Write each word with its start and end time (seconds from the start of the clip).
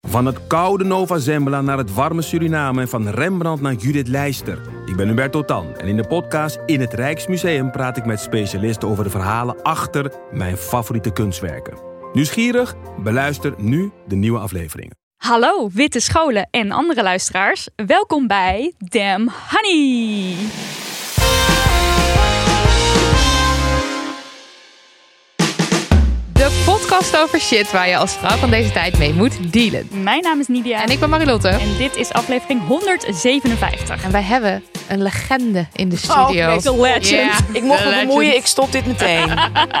Van 0.00 0.26
het 0.26 0.46
koude 0.46 0.84
Nova 0.84 1.18
Zembla 1.18 1.60
naar 1.60 1.78
het 1.78 1.94
warme 1.94 2.22
Suriname 2.22 2.80
en 2.80 2.88
van 2.88 3.08
Rembrandt 3.08 3.62
naar 3.62 3.74
Judith 3.74 4.08
Leister. 4.08 4.60
Ik 4.86 4.96
ben 4.96 5.08
Hubert 5.08 5.32
Totan 5.32 5.76
en 5.76 5.88
in 5.88 5.96
de 5.96 6.06
podcast 6.06 6.58
In 6.66 6.80
het 6.80 6.92
Rijksmuseum 6.92 7.70
praat 7.70 7.96
ik 7.96 8.04
met 8.04 8.20
specialisten 8.20 8.88
over 8.88 9.04
de 9.04 9.10
verhalen 9.10 9.62
achter 9.62 10.12
mijn 10.32 10.56
favoriete 10.56 11.12
kunstwerken. 11.12 11.78
Nieuwsgierig? 12.12 12.74
Beluister 13.02 13.54
nu 13.56 13.90
de 14.06 14.16
nieuwe 14.16 14.38
afleveringen. 14.38 14.96
Hallo, 15.16 15.68
witte 15.72 16.00
scholen 16.00 16.48
en 16.50 16.70
andere 16.70 17.02
luisteraars. 17.02 17.68
Welkom 17.86 18.26
bij 18.26 18.74
Damn 18.78 19.30
Honey. 19.48 20.34
De 26.32 26.62
podcast 26.90 27.16
over 27.16 27.40
shit 27.40 27.70
waar 27.70 27.88
je 27.88 27.96
als 27.96 28.12
vrouw 28.12 28.36
van 28.36 28.50
deze 28.50 28.72
tijd 28.72 28.98
mee 28.98 29.12
moet 29.12 29.52
dealen. 29.52 29.88
Mijn 30.02 30.22
naam 30.22 30.40
is 30.40 30.46
Nidia. 30.46 30.82
En 30.82 30.90
ik 30.90 31.00
ben 31.00 31.10
Marilotte. 31.10 31.48
En 31.48 31.76
dit 31.78 31.96
is 31.96 32.12
aflevering 32.12 32.66
157. 32.66 34.04
En 34.04 34.12
wij 34.12 34.22
hebben 34.22 34.62
een 34.90 35.02
legende 35.02 35.66
in 35.72 35.88
de 35.88 35.96
studio. 35.96 36.54
Oh, 36.54 36.62
de 36.62 36.80
legend. 36.80 37.32
Ik 37.52 37.62
mocht 37.62 37.84
me 37.84 38.04
bemoeien, 38.06 38.36
ik 38.36 38.46
stop 38.46 38.72
dit 38.72 38.86
meteen. 38.86 39.28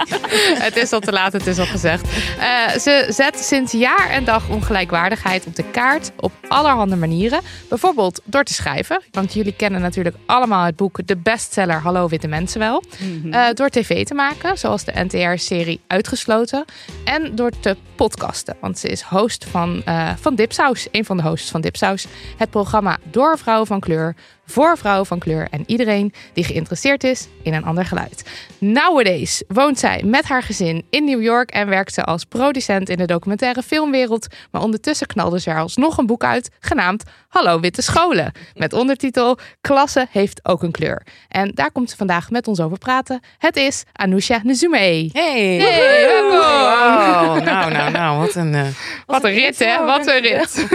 het 0.66 0.76
is 0.76 0.92
al 0.92 1.00
te 1.00 1.12
laat, 1.12 1.32
het 1.32 1.46
is 1.46 1.58
al 1.58 1.66
gezegd. 1.66 2.08
Eh, 2.38 2.68
ze 2.78 3.06
zet 3.08 3.38
sinds 3.38 3.72
jaar 3.72 4.10
en 4.10 4.24
dag 4.24 4.48
ongelijkwaardigheid 4.48 5.46
op 5.46 5.56
de 5.56 5.64
kaart 5.70 6.10
op 6.16 6.32
allerhande 6.48 6.96
manieren. 6.96 7.40
Bijvoorbeeld 7.68 8.20
door 8.24 8.44
te 8.44 8.52
schrijven. 8.52 9.02
Want 9.10 9.32
jullie 9.32 9.54
kennen 9.56 9.80
natuurlijk 9.80 10.16
allemaal 10.26 10.64
het 10.64 10.76
boek 10.76 11.06
De 11.06 11.16
Bestseller 11.16 11.80
Hallo 11.80 12.08
Witte 12.08 12.28
Mensen 12.28 12.58
wel. 12.60 12.82
Eh, 13.30 13.46
door 13.54 13.68
tv 13.68 14.04
te 14.04 14.14
maken, 14.14 14.58
zoals 14.58 14.84
de 14.84 14.92
NTR-serie 14.94 15.80
Uitgesloten. 15.86 16.64
En 17.04 17.34
door 17.34 17.50
te 17.60 17.76
podcasten. 17.96 18.56
Want 18.60 18.78
ze 18.78 18.88
is 18.88 19.02
host 19.02 19.44
van, 19.50 19.82
eh 19.84 20.10
van 20.20 20.34
Dipsaus. 20.34 20.88
Een 20.90 21.04
van 21.04 21.16
de 21.16 21.22
hosts 21.22 21.50
van 21.50 21.60
Dipsaus. 21.60 22.06
Het 22.36 22.50
programma 22.50 22.98
Door 23.10 23.38
Vrouwen 23.38 23.66
van 23.66 23.80
Kleur. 23.80 24.14
Voor 24.50 24.78
vrouwen 24.78 25.06
van 25.06 25.18
kleur 25.18 25.48
en 25.50 25.64
iedereen 25.66 26.12
die 26.32 26.44
geïnteresseerd 26.44 27.04
is 27.04 27.28
in 27.42 27.54
een 27.54 27.64
ander 27.64 27.84
geluid. 27.84 28.30
Nowadays 28.58 29.42
woont 29.48 29.78
zij 29.78 30.02
met 30.04 30.24
haar 30.24 30.42
gezin 30.42 30.84
in 30.90 31.04
New 31.04 31.22
York 31.22 31.50
en 31.50 31.68
werkt 31.68 31.94
ze 31.94 32.04
als 32.04 32.24
producent 32.24 32.88
in 32.88 32.96
de 32.96 33.06
documentaire 33.06 33.62
filmwereld. 33.62 34.26
Maar 34.50 34.62
ondertussen 34.62 35.06
knalde 35.06 35.40
ze 35.40 35.50
er 35.50 35.58
alsnog 35.58 35.98
een 35.98 36.06
boek 36.06 36.24
uit 36.24 36.50
genaamd 36.60 37.02
Hallo 37.30 37.60
Witte 37.60 37.82
Scholen. 37.82 38.32
Met 38.54 38.72
ondertitel 38.72 39.38
Klasse 39.60 40.06
heeft 40.10 40.40
ook 40.44 40.62
een 40.62 40.70
kleur. 40.70 41.02
En 41.28 41.50
daar 41.54 41.70
komt 41.72 41.90
ze 41.90 41.96
vandaag 41.96 42.30
met 42.30 42.48
ons 42.48 42.60
over 42.60 42.78
praten. 42.78 43.20
Het 43.38 43.56
is 43.56 43.82
Anousha 43.92 44.40
Nzume. 44.42 44.76
Hey. 44.78 45.10
Hey, 45.12 46.06
welkom. 46.06 46.38
Wow. 46.38 47.44
Nou, 47.44 47.70
nou, 47.72 47.90
nou, 47.90 48.18
wat 48.26 48.34
een... 48.34 48.54
eh, 48.54 48.66
Wat 49.06 49.24
een 49.24 49.32
rit, 49.32 49.58
hè? 49.58 49.84
Wat 49.84 50.06
een 50.06 50.20
rit. 50.20 50.66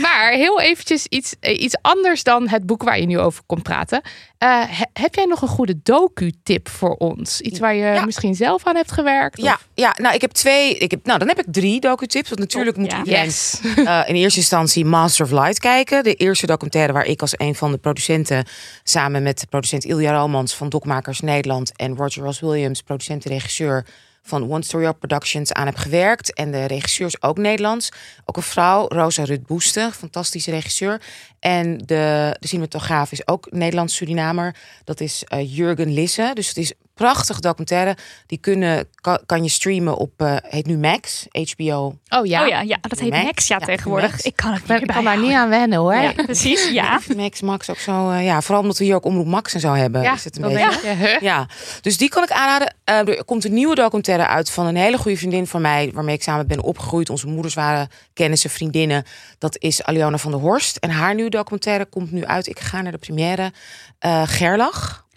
Maar 0.00 0.30
heel 0.30 0.60
eventjes 0.60 1.06
iets, 1.06 1.34
eh, 1.40 1.60
iets 1.60 1.76
anders 1.82 2.22
dan 2.22 2.48
het 2.48 2.66
boek 2.66 2.82
waar 2.82 3.00
je 3.00 3.06
nu 3.06 3.18
over 3.18 3.42
komt 3.46 3.62
praten. 3.62 4.00
Eh, 4.38 4.62
he- 4.66 5.00
heb 5.02 5.14
jij 5.14 5.24
nog 5.24 5.42
een 5.42 5.48
goede 5.48 5.80
docu-tip 5.82 6.68
voor 6.68 6.94
ons? 6.94 7.40
Iets 7.40 7.58
waar 7.58 7.74
je 7.74 7.84
Ja. 7.84 8.04
misschien 8.04 8.34
zelf 8.34 8.64
aan 8.66 8.76
hebt 8.76 8.92
gewerkt? 8.92 9.40
Ja, 9.42 9.52
Of- 9.54 9.68
ja, 9.74 9.94
nou, 10.00 10.14
ik 10.14 10.20
heb 10.20 10.30
twee... 10.30 10.74
Ik 10.78 10.90
heb, 10.90 11.06
nou, 11.06 11.18
dan 11.18 11.28
heb 11.28 11.38
ik 11.38 11.44
drie 11.50 11.80
docu-tips. 11.80 12.28
Want 12.28 12.40
natuurlijk 12.40 12.76
moet 12.76 12.90
ja. 12.90 12.98
iedereen 12.98 13.24
Yes. 13.24 13.60
eh, 13.76 14.00
in 14.06 14.14
eerste 14.14 14.38
instantie 14.38 14.84
Master 14.84 15.24
of 15.24 15.30
Light 15.30 15.58
kijken. 15.58 16.04
De 16.04 16.14
eerste 16.14 16.46
documentaire 16.46 16.92
waar 16.92 17.04
ik 17.04 17.20
als 17.20 17.34
een 17.36 17.54
van 17.54 17.70
de 17.72 17.78
producenten... 17.78 18.44
samen 18.82 19.22
met 19.22 19.40
de 19.40 19.46
producent 19.46 19.84
Ilja 19.84 20.18
Romans 20.20 20.54
van 20.54 20.68
Dokmakers 20.68 21.20
Nederland... 21.20 21.72
en 21.76 21.96
Roger 21.96 22.22
Ross 22.22 22.40
Williams, 22.40 22.82
producent 22.82 23.24
en 23.24 23.30
regisseur 23.30 23.86
van 24.28 24.50
One 24.50 24.62
Story 24.62 24.84
Up 24.84 24.98
Productions 24.98 25.52
aan 25.52 25.66
heb 25.66 25.76
gewerkt. 25.76 26.34
En 26.34 26.50
de 26.50 26.64
regisseur 26.64 27.06
is 27.06 27.22
ook 27.22 27.38
Nederlands. 27.38 27.92
Ook 28.24 28.36
een 28.36 28.42
vrouw, 28.42 28.88
Rosa 28.88 29.24
Rut 29.24 29.46
Boeste, 29.46 29.90
fantastische 29.92 30.50
regisseur. 30.50 31.00
En 31.40 31.78
de, 31.78 32.36
de 32.40 32.46
cinematograaf 32.48 33.12
is 33.12 33.26
ook 33.26 33.50
Nederlands-Surinamer. 33.50 34.54
Dat 34.84 35.00
is 35.00 35.24
eh, 35.24 35.56
Jurgen 35.56 35.92
Lisse. 35.92 36.30
Dus 36.34 36.48
het 36.48 36.56
is 36.56 36.72
een 37.00 37.06
prachtig 37.06 37.40
documentaire. 37.40 37.96
Die 38.26 38.38
kunnen, 38.38 38.88
kan, 39.00 39.18
kan 39.26 39.42
je 39.42 39.48
streamen 39.50 39.96
op, 39.96 40.10
eh, 40.16 40.36
heet 40.42 40.66
nu 40.66 40.78
Max, 40.78 41.26
HBO. 41.30 41.98
Oh 42.08 42.26
ja. 42.26 42.42
Oh 42.42 42.48
ja, 42.48 42.60
ja, 42.60 42.76
dat 42.80 42.98
heet 42.98 43.10
Max? 43.10 43.24
Max, 43.24 43.46
ja, 43.46 43.56
Ja, 43.60 43.66
tegenwoordig. 43.66 44.10
Max. 44.10 44.22
Ik 44.22 44.36
kan 44.36 44.52
het 44.52 44.60
Ik 44.60 44.66
ben- 44.66 44.76
niet 44.80 44.88
ik 44.88 44.94
kan 44.94 45.04
daar 45.04 45.18
niet 45.18 45.32
aan 45.32 45.48
wennen 45.48 45.78
hoor. 45.78 45.94
Ja, 45.94 46.12
precies, 46.12 46.68
ja. 46.70 47.00
Max, 47.16 47.40
Max 47.40 47.70
ook 47.70 47.78
zo, 47.78 48.10
eh, 48.10 48.24
ja, 48.24 48.40
vooral 48.40 48.62
omdat 48.62 48.78
we 48.78 48.84
hier 48.84 48.94
ook 48.94 49.04
Omroep 49.04 49.26
Max 49.26 49.54
en 49.54 49.60
zo 49.60 49.72
hebben. 49.72 50.02
Ja, 50.02 50.14
is 50.14 50.24
het 50.24 50.36
een 50.36 50.42
beetje. 50.42 50.94
huh? 50.94 51.20
Ja, 51.20 51.46
dus 51.80 51.96
die 51.96 52.08
kan 52.08 52.22
ik 52.22 52.30
aanraden. 52.30 52.74
Eh, 52.84 53.08
er 53.08 53.24
komt 53.24 53.44
een 53.44 53.52
nieuwe 53.54 53.74
documentaire 53.74 54.26
uit 54.26 54.50
van 54.50 54.66
een 54.66 54.76
hele 54.76 54.98
goede 54.98 55.16
vriendin 55.18 55.46
van 55.46 55.60
mij, 55.60 55.90
waarmee 55.94 56.14
ik 56.14 56.22
samen 56.22 56.46
ben 56.46 56.62
opgegroeid. 56.62 57.10
Onze 57.10 57.26
moeders 57.26 57.54
waren 57.54 57.88
kennissen, 58.14 58.50
vriendinnen. 58.50 59.04
Dat 59.38 59.56
is 59.58 59.82
Aliona 59.82 60.18
van 60.18 60.30
der 60.30 60.40
Horst. 60.40 60.76
En 60.76 60.90
haar 60.90 61.14
nieuwe 61.14 61.30
documentaire 61.30 61.84
komt 61.86 62.12
nu 62.12 62.24
uit. 62.24 62.46
Ik 62.46 62.60
ga 62.60 62.82
naar 62.82 62.92
de 62.92 62.98
première. 62.98 63.52
Eh 63.98 64.22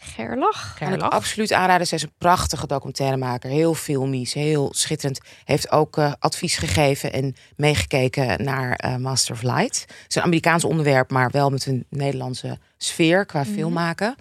Gerlach. 0.03 0.73
Gerlach. 0.77 0.97
Kan 0.99 1.07
ik 1.07 1.13
absoluut 1.13 1.53
aanraden. 1.53 1.87
Zij 1.87 1.97
is 1.97 2.03
een 2.03 2.11
prachtige 2.17 2.67
documentairemaker. 2.67 3.49
Heel 3.49 3.73
filmisch, 3.73 4.33
heel 4.33 4.69
schitterend. 4.73 5.19
Heeft 5.45 5.71
ook 5.71 5.97
eh, 5.97 6.11
advies 6.19 6.57
gegeven 6.57 7.13
en 7.13 7.35
meegekeken 7.55 8.43
naar 8.43 8.75
eh, 8.75 8.95
Master 8.95 9.33
of 9.33 9.41
Light. 9.41 9.79
Het 9.81 10.05
is 10.09 10.15
een 10.15 10.21
Amerikaans 10.23 10.63
onderwerp, 10.63 11.11
maar 11.11 11.29
wel 11.31 11.49
met 11.49 11.65
een 11.65 11.85
Nederlandse 11.89 12.57
sfeer 12.77 13.25
qua 13.25 13.45
film 13.45 13.73
maken. 13.73 14.15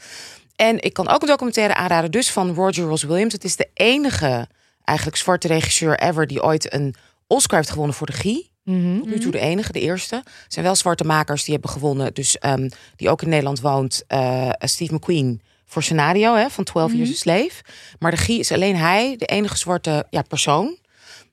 En 0.56 0.82
ik 0.82 0.92
kan 0.92 1.08
ook 1.08 1.22
een 1.22 1.28
documentaire 1.28 1.74
aanraden, 1.74 2.10
dus 2.10 2.30
van 2.30 2.54
Roger 2.54 2.84
Ross 2.84 3.02
Williams. 3.02 3.32
Het 3.32 3.44
is 3.44 3.56
de 3.56 3.68
enige 3.74 4.48
eigenlijk 4.84 5.18
zwarte 5.18 5.48
regisseur 5.48 5.98
ever 6.00 6.26
die 6.26 6.42
ooit 6.42 6.72
een 6.74 6.94
Oscar 7.26 7.58
heeft 7.58 7.70
gewonnen 7.70 7.94
voor 7.97 8.10
regie. 8.10 8.50
Mhm. 8.64 8.98
Tot 8.98 9.06
nu 9.08 9.18
toe 9.18 9.32
de 9.32 9.38
enige, 9.38 9.72
de 9.72 9.80
eerste. 9.80 10.14
Er 10.16 10.32
zijn 10.48 10.64
wel 10.64 10.74
zwarte 10.76 11.04
makers 11.04 11.44
die 11.44 11.52
hebben 11.52 11.70
gewonnen. 11.70 12.14
Dus 12.14 12.38
ehm, 12.38 12.68
die 12.97 13.10
ook 13.10 13.22
in 13.22 13.28
Nederland 13.28 13.60
woont. 13.60 14.04
eh, 14.06 14.50
Steve 14.58 14.94
McQueen 14.94 15.41
voor 15.70 15.82
scenario 15.82 16.34
hè, 16.34 16.50
van 16.50 16.64
12 16.64 16.92
Years 16.92 17.10
a 17.10 17.14
Slave. 17.14 17.62
Maar 17.98 18.10
de 18.10 18.16
regie 18.16 18.38
is 18.38 18.53
alleen 18.53 18.76
hij, 18.76 19.16
de 19.16 19.26
enige 19.26 19.56
zwarte 19.56 20.06
ja, 20.10 20.22
persoon. 20.22 20.78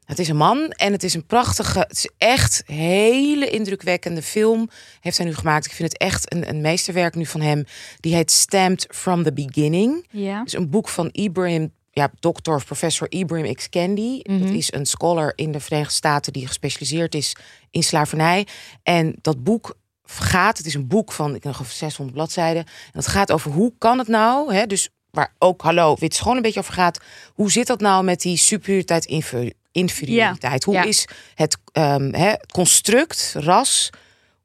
Het 0.05 0.19
is 0.19 0.27
een 0.27 0.37
man 0.37 0.69
en 0.69 0.91
het 0.91 1.03
is 1.03 1.13
een 1.13 1.25
prachtige, 1.25 1.79
het 1.79 1.91
is 1.91 2.09
echt 2.17 2.63
hele 2.65 3.49
indrukwekkende 3.49 4.21
film. 4.21 4.69
Heeft 4.99 5.17
hij 5.17 5.25
nu 5.25 5.35
gemaakt. 5.35 5.65
Ik 5.65 5.71
vind 5.71 5.91
het 5.91 6.01
echt 6.01 6.33
een, 6.33 6.49
een 6.49 6.61
meesterwerk 6.61 7.15
nu 7.15 7.25
van 7.25 7.41
hem. 7.41 7.65
Die 7.99 8.15
heet 8.15 8.31
Stamped 8.31 8.87
from 8.89 9.23
the 9.23 9.33
Beginning. 9.33 10.07
Ja. 10.09 10.41
Is 10.45 10.53
een 10.53 10.69
boek 10.69 10.89
van 10.89 11.09
Ibrahim, 11.11 11.73
ja, 11.91 12.11
dokter 12.19 12.55
of 12.55 12.65
professor 12.65 13.11
Ibrahim 13.11 13.53
X. 13.53 13.69
Candy. 13.69 14.21
Dat 14.21 14.49
is 14.49 14.73
een 14.73 14.85
scholar 14.85 15.33
in 15.35 15.51
de 15.51 15.59
Verenigde 15.59 15.93
Staten 15.93 16.33
die 16.33 16.47
gespecialiseerd 16.47 17.15
is 17.15 17.35
in 17.71 17.83
slavernij. 17.83 18.47
En 18.83 19.15
dat 19.21 19.43
boek 19.43 19.75
gaat, 20.11 20.57
het 20.57 20.67
is 20.67 20.73
een 20.73 20.87
boek 20.87 21.11
van, 21.11 21.35
ik 21.35 21.43
nog 21.43 21.61
600 21.71 22.17
bladzijden. 22.17 22.63
En 22.65 22.91
dat 22.93 23.07
gaat 23.07 23.31
over 23.31 23.51
hoe 23.51 23.73
kan 23.77 23.97
het 23.97 24.07
nou, 24.07 24.53
hè, 24.53 24.65
dus 24.65 24.89
waar 25.11 25.33
ook, 25.37 25.61
hallo, 25.61 25.95
wit 25.99 26.15
schoon 26.15 26.35
een 26.35 26.41
beetje 26.41 26.59
over 26.59 26.73
gaat. 26.73 26.99
Hoe 27.33 27.51
zit 27.51 27.67
dat 27.67 27.79
nou 27.79 28.03
met 28.03 28.21
die 28.21 28.37
superioriteit, 28.37 29.05
inferi- 29.05 29.53
inferioriteit? 29.71 30.63
Hoe 30.63 30.73
Ja. 30.73 30.83
is 30.83 31.07
het, 31.35 31.57
ehm, 31.71 32.13
hè, 32.13 32.33
construct, 32.53 33.33
ras, 33.37 33.89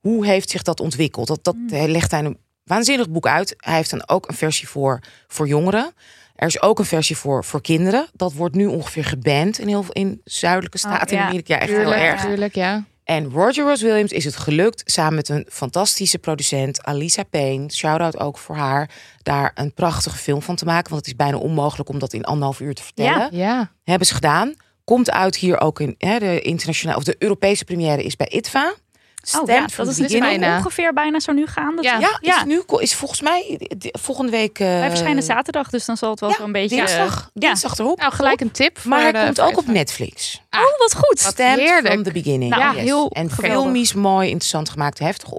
hoe 0.01 0.27
heeft 0.27 0.51
zich 0.51 0.63
dat 0.63 0.81
ontwikkeld? 0.81 1.27
Dat, 1.27 1.45
dat 1.45 1.57
eh, 1.71 1.85
legt 1.85 2.11
hij 2.11 2.25
een 2.25 2.39
waanzinnig 2.65 3.11
boek 3.11 3.27
uit. 3.27 3.55
Hij 3.57 3.75
heeft 3.75 3.91
dan 3.91 4.09
ook 4.09 4.29
een 4.29 4.35
versie 4.35 4.69
voor, 4.69 5.01
voor 5.27 5.47
jongeren. 5.47 5.93
Er 6.35 6.47
is 6.47 6.63
ook 6.63 6.79
een 6.79 6.85
versie 6.85 7.17
voor, 7.17 7.45
voor 7.45 7.61
kinderen. 7.61 8.07
Dat 8.13 8.33
wordt 8.33 8.55
nu 8.55 8.67
ongeveer 8.67 9.05
geband 9.05 9.59
in 9.59 9.69
heel 9.69 9.85
in 9.89 10.21
zuidelijke 10.25 10.79
staten 10.79 11.17
ja. 11.17 11.23
in 11.23 11.29
Amerika. 11.29 11.59
Echt 11.59 11.71
heel 11.71 11.95
erg. 11.95 12.21
tuurlijk, 12.21 12.55
ja. 12.55 12.85
En 13.13 13.31
Roger 13.31 13.65
Ross 13.65 13.83
Williams 13.83 14.13
is 14.13 14.25
het 14.25 14.37
gelukt 14.37 14.83
samen 14.85 15.15
met 15.15 15.29
een 15.29 15.47
fantastische 15.49 16.19
producent, 16.19 16.83
Alisa 16.83 17.23
Payne, 17.23 17.73
shout-out 17.73 18.21
ook 18.21 18.39
voor 18.39 18.57
haar, 18.57 18.91
daar 19.23 19.53
een 19.55 19.75
prachtige 19.75 20.17
film 20.17 20.43
van 20.43 20.57
te 20.57 20.65
maken. 20.65 20.91
Want 20.91 21.07
het 21.07 21.07
is 21.07 21.17
bijna 21.17 21.37
onmogelijk 21.37 21.89
om 21.89 21.99
dat 21.99 22.13
in 22.13 22.25
anderhalf 22.25 22.61
uur 22.61 22.75
te 22.75 22.83
vertellen. 22.83 23.29
Ja. 23.37 23.73
Hebben 23.85 24.07
ze 24.07 24.15
gedaan. 24.15 24.55
Komt 24.85 25.11
uit 25.11 25.37
hier 25.37 25.61
ook 25.61 25.81
in 25.81 25.95
hè, 25.99 26.19
de 26.19 26.41
internationale 26.41 26.99
of 26.99 27.05
de 27.05 27.17
Europese 27.19 27.65
première 27.65 28.03
is 28.03 28.17
bij 28.17 28.29
ITVA. 28.29 28.75
Stand 29.25 29.49
Oh 29.49 29.55
ja, 29.55 29.67
dat 29.77 29.87
is 29.89 29.97
dus 29.97 30.19
bijna. 30.19 30.57
ongeveer 30.57 30.93
bijna 30.93 31.21
zo 31.21 31.33
nu 31.33 31.47
gaan. 31.47 31.77
Dat 31.77 31.85
Ja. 31.85 31.99
Ja, 31.99 32.19
Ja. 32.21 32.37
Is, 32.37 32.45
nu, 32.45 32.63
is 32.79 32.95
volgens 32.95 33.21
mij 33.21 33.61
de- 33.79 33.95
volgende 34.01 34.31
week... 34.31 34.59
eh 34.59 34.67
Wij 34.67 34.89
verschijnen 34.89 35.23
zaterdag, 35.23 35.71
dus 35.71 35.85
dan 35.85 35.97
zal 35.97 36.11
het 36.11 36.21
wel 36.21 36.29
ja, 36.29 36.37
zo'n 36.37 36.53
beetje... 36.53 36.77
dinsdag, 36.77 37.31
ja. 37.35 37.49
dinsdag 37.49 37.79
erop. 37.79 37.99
Nou, 37.99 38.13
gelijk 38.13 38.41
een 38.41 38.51
tip. 38.51 38.79
voor 38.79 38.91
maar 38.91 39.01
hij 39.03 39.13
de- 39.13 39.19
komt 39.25 39.41
ook 39.41 39.59
op 39.59 39.67
Netflix. 39.67 40.41
Ah, 40.51 40.61
Oh, 40.61 40.79
wat 40.79 40.95
goed. 40.97 41.33
Heerlijk. 41.37 41.87
from 41.93 42.03
the 42.03 42.13
beginning. 42.13 42.51
Nou, 42.51 42.63
Ja, 42.63 42.73
heel 42.83 43.11
En 43.11 43.31
geweldig. 43.31 43.61
filmisch 43.61 43.93
mooi, 43.95 44.29
interessant 44.29 44.69
gemaakt. 44.71 44.99
Heftig. 44.99 45.31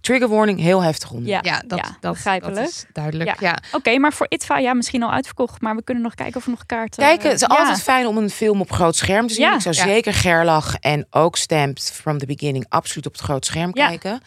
Trigger 0.00 0.28
warning, 0.28 0.60
heel 0.60 0.82
heftig 0.82 1.10
onder. 1.10 1.28
Ja, 1.28 1.38
Ja, 1.42 1.62
dat, 1.66 1.78
ja, 1.78 1.96
dat, 2.00 2.12
begrijpelijk. 2.12 2.56
dat 2.56 2.68
is 2.68 2.84
duidelijk. 2.92 3.40
Ja. 3.40 3.48
Ja. 3.48 3.58
Oké, 3.72 3.98
maar 3.98 4.12
voor 4.12 4.26
ITVA, 4.28 4.58
ja, 4.58 4.74
misschien 4.74 5.02
al 5.02 5.10
uitverkocht. 5.12 5.60
Maar 5.60 5.76
we 5.76 5.82
kunnen 5.82 6.02
nog 6.02 6.14
kijken 6.14 6.36
of 6.36 6.44
er 6.44 6.50
nog 6.50 6.66
kaarten... 6.66 7.02
Kijk, 7.02 7.22
het 7.22 7.32
is 7.32 7.40
ja. 7.40 7.46
altijd 7.46 7.82
fijn 7.82 8.06
om 8.06 8.16
een 8.16 8.30
film 8.30 8.60
op 8.60 8.72
groot 8.72 8.96
scherm 8.96 9.26
te 9.26 9.34
zien. 9.34 9.44
Ja. 9.44 9.54
Ik 9.54 9.60
zou 9.60 9.74
Ja. 9.74 9.82
zeker 9.82 10.14
Gerlach 10.14 10.74
en 10.74 11.06
ook 11.10 11.36
Stamped 11.36 11.90
from 11.94 12.18
the 12.18 12.26
Beginning 12.26 12.66
absoluut 12.68 13.06
op 13.06 13.12
het 13.12 13.20
groot 13.22 13.46
scherm 13.46 13.70
Ja. 13.72 13.86
kijken. 13.86 14.20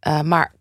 Eh, 0.00 0.20
maar 0.20 0.52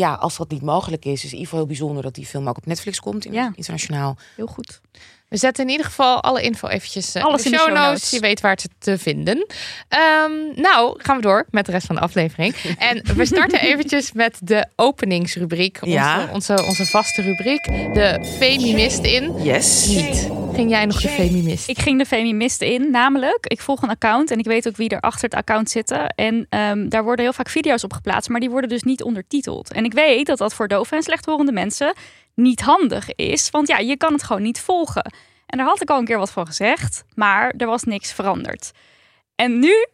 ja, 0.00 0.14
als 0.14 0.36
dat 0.36 0.50
niet 0.50 0.62
mogelijk 0.62 1.04
is, 1.04 1.12
is 1.12 1.22
het 1.22 1.32
in 1.32 1.38
ieder 1.38 1.44
geval 1.48 1.58
heel 1.58 1.68
bijzonder 1.68 2.02
dat 2.02 2.14
die 2.14 2.26
film 2.26 2.48
ook 2.48 2.56
op 2.56 2.66
Netflix 2.66 3.00
komt. 3.00 3.24
in- 3.24 3.32
Ja. 3.32 3.52
Internationaal. 3.54 4.16
Heel 4.36 4.46
goed. 4.46 4.80
We 5.28 5.36
zetten 5.36 5.64
in 5.64 5.70
ieder 5.70 5.86
geval 5.86 6.22
alle 6.22 6.42
info 6.42 6.68
eventjes 6.68 7.14
eh, 7.14 7.24
Alles 7.24 7.44
in 7.44 7.50
de 7.50 7.56
show 7.58 7.74
notes. 7.74 8.10
Je 8.10 8.20
weet 8.20 8.40
waar 8.40 8.50
het 8.50 8.68
te 8.78 8.98
vinden. 8.98 9.46
Ehm, 9.88 10.30
nou, 10.54 10.94
gaan 11.02 11.16
we 11.16 11.22
door 11.22 11.46
met 11.50 11.66
de 11.66 11.72
rest 11.72 11.86
van 11.86 11.94
de 11.94 12.00
aflevering. 12.02 12.54
En 12.78 13.02
we 13.16 13.24
starten 13.26 13.60
eventjes 13.60 14.12
met 14.12 14.38
de 14.42 14.66
openingsrubriek. 14.76 15.78
Onze, 15.80 15.94
Ja. 15.94 16.28
onze, 16.32 16.64
onze 16.66 16.86
vaste 16.86 17.22
rubriek. 17.22 17.64
De 17.94 18.24
Femimist 18.38 19.04
in. 19.04 19.42
Yes. 19.42 19.86
Niet. 19.86 20.28
Ging 20.60 20.72
jij 20.72 20.86
nog 20.86 21.00
de 21.00 21.08
Femimist? 21.08 21.68
Ik 21.68 21.78
ging 21.78 21.98
de 21.98 22.06
Femimisten 22.06 22.66
in, 22.66 22.90
namelijk, 22.90 23.46
ik 23.46 23.60
volg 23.60 23.82
een 23.82 23.88
account 23.88 24.30
en 24.30 24.38
ik 24.38 24.44
weet 24.44 24.68
ook 24.68 24.76
wie 24.76 24.88
er 24.88 25.00
achter 25.00 25.24
het 25.24 25.34
account 25.34 25.70
zitten. 25.70 26.08
En 26.08 26.46
ehm, 26.48 26.88
daar 26.88 27.04
worden 27.04 27.24
heel 27.24 27.32
vaak 27.32 27.48
video's 27.48 27.84
op 27.84 27.92
geplaatst, 27.92 28.28
maar 28.28 28.40
die 28.40 28.50
worden 28.50 28.68
dus 28.68 28.82
niet 28.82 29.02
ondertiteld. 29.02 29.72
En 29.72 29.84
ik 29.84 29.92
weet 29.92 30.26
dat 30.26 30.38
dat 30.38 30.54
voor 30.54 30.68
dove 30.68 30.96
en 30.96 31.02
slechthorende 31.02 31.52
mensen 31.52 31.94
niet 32.34 32.60
handig 32.60 33.14
is, 33.14 33.50
want 33.50 33.68
ja, 33.68 33.78
je 33.78 33.96
kan 33.96 34.12
het 34.12 34.22
gewoon 34.22 34.42
niet 34.42 34.60
volgen. 34.60 35.12
En 35.46 35.58
daar 35.58 35.66
had 35.66 35.82
ik 35.82 35.90
al 35.90 35.98
een 35.98 36.04
keer 36.04 36.18
wat 36.18 36.30
van 36.30 36.46
gezegd, 36.46 37.04
maar 37.14 37.54
er 37.56 37.66
was 37.66 37.82
niks 37.82 38.12
veranderd. 38.12 38.70
En 39.34 39.58
nu, 39.58 39.86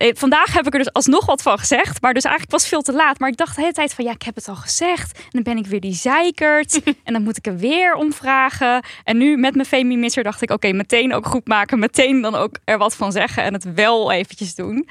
eh, 0.00 0.10
vandaag 0.14 0.52
heb 0.52 0.66
ik 0.66 0.72
er 0.72 0.78
dus 0.78 0.92
alsnog 0.92 1.26
wat 1.26 1.42
van 1.42 1.58
gezegd, 1.58 2.02
maar 2.02 2.14
dus 2.14 2.22
eigenlijk 2.24 2.52
was 2.52 2.60
het 2.62 2.70
veel 2.70 2.82
te 2.82 2.92
laat. 2.92 3.18
Maar 3.18 3.28
ik 3.28 3.36
dacht 3.36 3.54
de 3.54 3.60
hele 3.60 3.72
tijd 3.72 3.94
van, 3.94 4.04
ja, 4.04 4.10
ik 4.10 4.22
heb 4.22 4.34
het 4.34 4.48
al 4.48 4.56
gezegd. 4.56 5.18
En 5.18 5.28
dan 5.30 5.42
ben 5.42 5.56
ik 5.56 5.66
weer 5.66 5.80
die 5.80 5.94
zeikert 5.94 6.80
en 7.04 7.12
dan 7.12 7.22
moet 7.22 7.36
ik 7.36 7.46
er 7.46 7.56
weer 7.56 7.94
om 7.94 8.12
vragen. 8.12 8.84
En 9.04 9.16
nu 9.16 9.36
met 9.36 9.54
mijn 9.54 9.66
Femi-misser 9.66 10.22
dacht 10.22 10.42
ik, 10.42 10.50
oké, 10.50 10.72
meteen 10.72 11.14
ook 11.14 11.26
goed 11.26 11.48
maken. 11.48 11.78
Meteen 11.78 12.20
dan 12.20 12.34
ook 12.34 12.58
er 12.64 12.78
wat 12.78 12.96
van 12.96 13.12
zeggen 13.12 13.42
en 13.42 13.52
het 13.52 13.74
wel 13.74 14.12
eventjes 14.12 14.54
doen. 14.54 14.88